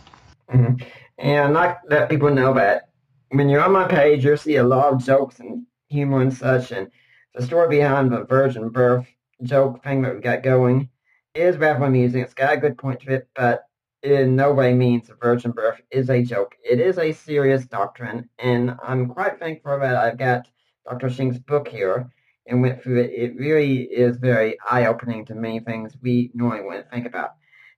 Mm-hmm. 0.53 0.83
And 1.19 1.55
like 1.55 1.79
let 1.89 2.09
people 2.09 2.31
know 2.31 2.55
that 2.55 2.89
when 3.31 3.49
you're 3.49 3.62
on 3.62 3.73
my 3.73 3.87
page, 3.87 4.25
you'll 4.25 4.37
see 4.37 4.57
a 4.57 4.65
lot 4.65 4.93
of 4.93 5.05
jokes 5.05 5.39
and 5.41 5.66
humor 5.89 6.23
and 6.23 6.33
such. 6.33 6.73
And 6.73 6.91
the 7.35 7.43
story 7.45 7.69
behind 7.69 8.11
the 8.11 8.25
virgin 8.25 8.69
birth 8.70 9.07
joke 9.43 9.83
thing 9.83 10.03
that 10.03 10.15
we 10.15 10.20
got 10.20 10.43
going 10.43 10.89
is 11.35 11.57
rather 11.57 11.85
amusing. 11.85 12.23
It's 12.23 12.35
got 12.35 12.55
a 12.55 12.61
good 12.61 12.79
point 12.79 13.01
to 13.01 13.15
it, 13.15 13.29
but 13.35 13.65
it 14.03 14.12
in 14.12 14.37
no 14.37 14.53
way 14.53 14.75
means 14.75 15.09
the 15.09 15.15
virgin 15.15 15.51
birth 15.51 15.81
is 15.91 16.09
a 16.11 16.23
joke. 16.23 16.57
It 16.62 16.81
is 16.81 16.99
a 16.99 17.12
serious 17.12 17.66
doctrine, 17.66 18.29
and 18.39 18.77
I'm 18.83 19.09
quite 19.09 19.39
thankful 19.39 19.79
that 19.81 19.97
I've 19.97 20.19
got 20.19 20.47
Dr. 20.89 21.09
Shenk's 21.09 21.39
book 21.39 21.69
here 21.69 22.10
and 22.47 22.62
went 22.62 22.82
through 22.82 23.02
it, 23.02 23.10
it 23.10 23.36
really 23.36 23.82
is 23.82 24.16
very 24.16 24.56
eye-opening 24.70 25.24
to 25.27 25.35
many 25.35 25.60
things 25.60 25.97
we 26.01 26.31
normally 26.35 26.62
wouldn't 26.62 26.90
think 26.90 27.06
about. 27.06 27.35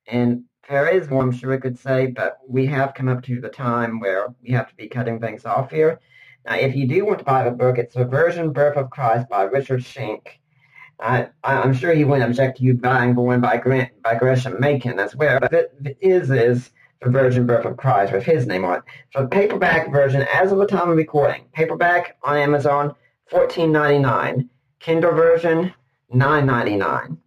And 0.06 0.44
there 0.68 0.88
is 0.88 1.10
more 1.10 1.22
I'm 1.22 1.32
sure 1.32 1.52
I 1.52 1.58
could 1.58 1.78
say, 1.78 2.06
but 2.06 2.38
we 2.48 2.66
have 2.66 2.94
come 2.94 3.08
up 3.08 3.22
to 3.24 3.40
the 3.40 3.48
time 3.48 3.98
where 3.98 4.28
we 4.42 4.50
have 4.50 4.68
to 4.68 4.74
be 4.76 4.88
cutting 4.88 5.18
things 5.18 5.44
off 5.44 5.70
here. 5.70 6.00
Now, 6.46 6.54
if 6.54 6.74
you 6.76 6.86
do 6.86 7.04
want 7.04 7.18
to 7.18 7.24
buy 7.24 7.44
the 7.44 7.50
book, 7.50 7.78
it's 7.78 7.94
The 7.94 8.04
Virgin 8.04 8.52
Birth 8.52 8.76
of 8.76 8.90
Christ 8.90 9.28
by 9.28 9.42
Richard 9.42 9.80
Shenk. 9.80 10.40
I, 11.00 11.28
I'm 11.42 11.72
sure 11.74 11.92
he 11.92 12.04
wouldn't 12.04 12.30
object 12.30 12.58
to 12.58 12.64
you 12.64 12.74
buying 12.74 13.14
the 13.14 13.22
one 13.22 13.40
by, 13.40 13.56
Grant, 13.56 13.90
by 14.02 14.14
Gresham 14.14 14.60
Machen 14.60 14.98
as 14.98 15.16
well, 15.16 15.40
but 15.40 15.52
it, 15.52 15.74
it 15.84 15.98
is 16.00 16.30
is 16.30 16.70
The 17.02 17.10
Virgin 17.10 17.46
Birth 17.46 17.64
of 17.64 17.76
Christ 17.76 18.12
with 18.12 18.24
his 18.24 18.46
name 18.46 18.64
on 18.64 18.78
it. 18.78 18.82
So 19.12 19.26
paperback 19.26 19.90
version, 19.90 20.26
as 20.32 20.52
of 20.52 20.58
the 20.58 20.66
time 20.66 20.90
of 20.90 20.96
recording, 20.96 21.46
paperback 21.52 22.18
on 22.22 22.36
Amazon, 22.36 22.94
fourteen 23.30 23.72
ninety 23.72 23.98
nine. 23.98 24.50
Kindle 24.80 25.12
version, 25.12 25.72
nine 26.12 26.46
ninety 26.46 26.76
nine. 26.76 27.18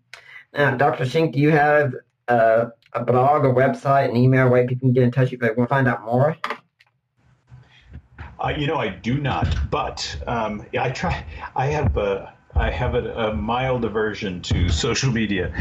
Now, 0.53 0.75
Dr. 0.75 1.05
Shenk, 1.05 1.33
do 1.33 1.39
you 1.39 1.49
have 1.49 1.93
uh, 2.27 2.65
a 2.93 3.03
blog, 3.03 3.45
a 3.45 3.49
website, 3.49 4.09
an 4.09 4.15
email 4.15 4.49
where 4.49 4.67
people 4.67 4.87
can 4.87 4.93
get 4.93 5.03
in 5.03 5.11
touch 5.11 5.33
if 5.33 5.39
they 5.39 5.47
want 5.47 5.61
to 5.61 5.67
find 5.67 5.87
out 5.87 6.05
more? 6.05 6.37
Uh, 8.39 8.49
you 8.55 8.67
know, 8.67 8.75
I 8.75 8.89
do 8.89 9.19
not, 9.19 9.71
but 9.71 10.15
um, 10.27 10.65
I 10.77 10.91
try. 10.91 11.25
I 11.55 11.67
have 11.67 11.95
a, 11.97 12.33
I 12.55 12.69
have 12.69 12.93
a, 12.93 13.29
a 13.29 13.33
mild 13.33 13.85
aversion 13.85 14.41
to 14.43 14.69
social 14.69 15.11
media, 15.11 15.51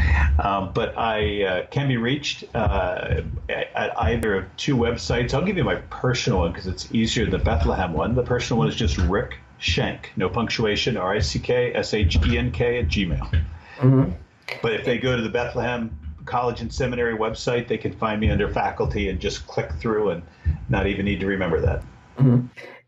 um, 0.43 0.71
but 0.73 0.95
I 0.97 1.43
uh, 1.43 1.65
can 1.67 1.87
be 1.87 1.97
reached 1.97 2.43
uh, 2.53 3.21
at 3.49 3.97
either 4.01 4.35
of 4.35 4.57
two 4.57 4.75
websites. 4.75 5.33
I'll 5.33 5.45
give 5.45 5.57
you 5.57 5.63
my 5.63 5.75
personal 5.89 6.39
one 6.39 6.51
because 6.51 6.67
it's 6.67 6.93
easier. 6.93 7.25
The 7.25 7.39
Bethlehem 7.39 7.93
one. 7.93 8.15
The 8.15 8.23
personal 8.23 8.59
one 8.59 8.67
is 8.67 8.75
just 8.75 8.97
Rick 8.97 9.37
Shenk, 9.63 10.07
no 10.17 10.27
punctuation, 10.27 10.97
R 10.97 11.13
I 11.13 11.19
C 11.19 11.39
K 11.39 11.73
S 11.73 11.93
H 11.93 12.17
E 12.27 12.37
N 12.37 12.51
K 12.51 12.79
at 12.79 12.87
Gmail. 12.87 13.43
Mm-hmm. 13.77 14.11
But 14.61 14.73
if 14.73 14.85
they 14.85 14.97
go 14.97 15.15
to 15.15 15.21
the 15.21 15.29
Bethlehem 15.29 15.97
College 16.25 16.59
and 16.59 16.71
Seminary 16.71 17.17
website, 17.17 17.69
they 17.69 17.77
can 17.77 17.93
find 17.93 18.19
me 18.19 18.29
under 18.29 18.49
faculty 18.49 19.09
and 19.09 19.19
just 19.19 19.47
click 19.47 19.71
through 19.79 20.09
and 20.09 20.23
not 20.67 20.85
even 20.87 21.05
need 21.05 21.21
to 21.21 21.27
remember 21.27 21.61
that. 21.61 21.81
Mm-hmm. 22.17 22.47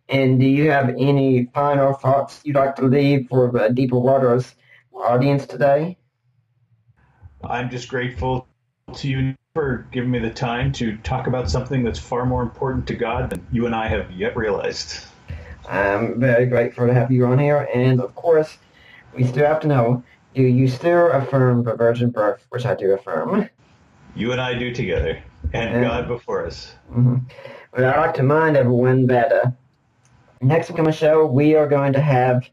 And 0.09 0.39
do 0.39 0.45
you 0.45 0.69
have 0.69 0.89
any 0.89 1.45
final 1.53 1.93
thoughts 1.93 2.41
you'd 2.43 2.57
like 2.57 2.75
to 2.75 2.85
leave 2.85 3.29
for 3.29 3.49
the 3.51 3.69
Deeper 3.69 3.97
Waters 3.97 4.53
audience 4.93 5.47
today? 5.47 5.97
I'm 7.43 7.69
just 7.69 7.87
grateful 7.87 8.47
to 8.95 9.07
you 9.07 9.35
for 9.53 9.87
giving 9.93 10.11
me 10.11 10.19
the 10.19 10.29
time 10.29 10.73
to 10.73 10.97
talk 10.97 11.27
about 11.27 11.49
something 11.49 11.83
that's 11.83 11.99
far 11.99 12.25
more 12.25 12.43
important 12.43 12.85
to 12.87 12.95
God 12.95 13.29
than 13.29 13.47
you 13.51 13.65
and 13.65 13.73
I 13.73 13.87
have 13.87 14.11
yet 14.11 14.35
realized. 14.35 15.05
I'm 15.67 16.19
very 16.19 16.45
grateful 16.45 16.87
to 16.87 16.93
have 16.93 17.11
you 17.11 17.25
on 17.25 17.39
here, 17.39 17.67
and 17.73 17.99
of 17.99 18.15
course, 18.15 18.57
we 19.15 19.23
still 19.25 19.45
have 19.45 19.59
to 19.61 19.67
know 19.67 20.03
do 20.35 20.41
you 20.43 20.67
still 20.67 21.11
affirm 21.11 21.63
the 21.63 21.75
virgin 21.75 22.09
birth, 22.09 22.45
which 22.49 22.65
I 22.65 22.75
do 22.75 22.91
affirm? 22.91 23.49
You 24.15 24.33
and 24.33 24.41
I 24.41 24.53
do 24.57 24.73
together, 24.73 25.23
and 25.53 25.73
Yeah. 25.75 25.81
God 25.81 26.07
before 26.07 26.45
us. 26.45 26.73
Mm-hmm. 26.91 27.17
Well, 27.75 27.93
I'd 27.93 27.97
like 27.97 28.13
to 28.15 28.21
remind 28.21 28.57
everyone 28.57 29.07
that 29.07 29.31
uh, 29.31 29.51
next 30.41 30.69
week 30.69 30.79
on 30.79 30.85
the 30.85 30.91
show, 30.91 31.25
we 31.25 31.55
are 31.55 31.67
going 31.67 31.93
to 31.93 32.01
have 32.01 32.49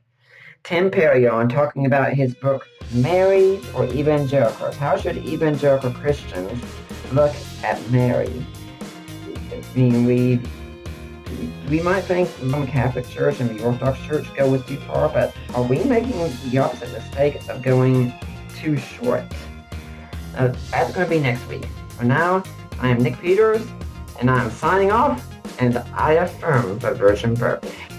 Tim 0.62 0.93
Perry 0.93 1.26
on 1.26 1.48
talking 1.48 1.86
about 1.86 2.12
his 2.12 2.34
book, 2.36 2.68
Mary 2.93 3.56
for 3.72 3.84
Evangelicals. 3.86 4.76
How 4.76 4.97
should 4.97 5.16
evangelical 5.18 5.90
Christians 5.90 6.62
look 7.12 7.34
at 7.64 7.80
Mary? 7.90 8.30
I 9.51 9.78
mean, 9.78 10.05
we, 10.05 10.40
we 11.69 11.81
might 11.81 12.02
think 12.02 12.35
the 12.36 12.47
Roman 12.47 12.66
Catholic 12.66 13.09
Church 13.09 13.40
and 13.40 13.51
the 13.51 13.64
Orthodox 13.64 14.01
Church 14.06 14.27
go 14.35 14.51
with 14.51 14.66
too 14.66 14.78
far, 14.78 15.09
but 15.09 15.35
are 15.55 15.62
we 15.62 15.82
making 15.85 16.19
the 16.51 16.59
opposite 16.59 16.93
mistake 16.93 17.48
of 17.48 17.62
going 17.62 18.12
too 18.56 18.77
short? 18.77 19.24
Uh, 20.36 20.48
that's 20.70 20.93
going 20.93 21.06
to 21.06 21.10
be 21.10 21.20
next 21.20 21.47
week. 21.48 21.66
For 21.90 22.05
now, 22.05 22.43
I 22.81 22.89
am 22.89 23.02
Nick 23.02 23.20
Peters, 23.20 23.66
and 24.20 24.31
I'm 24.31 24.51
signing 24.51 24.90
off, 24.90 25.27
and 25.59 25.78
I 25.94 26.14
affirm 26.14 26.78
the 26.78 26.94
virgin 26.94 27.35
birth. 27.35 27.91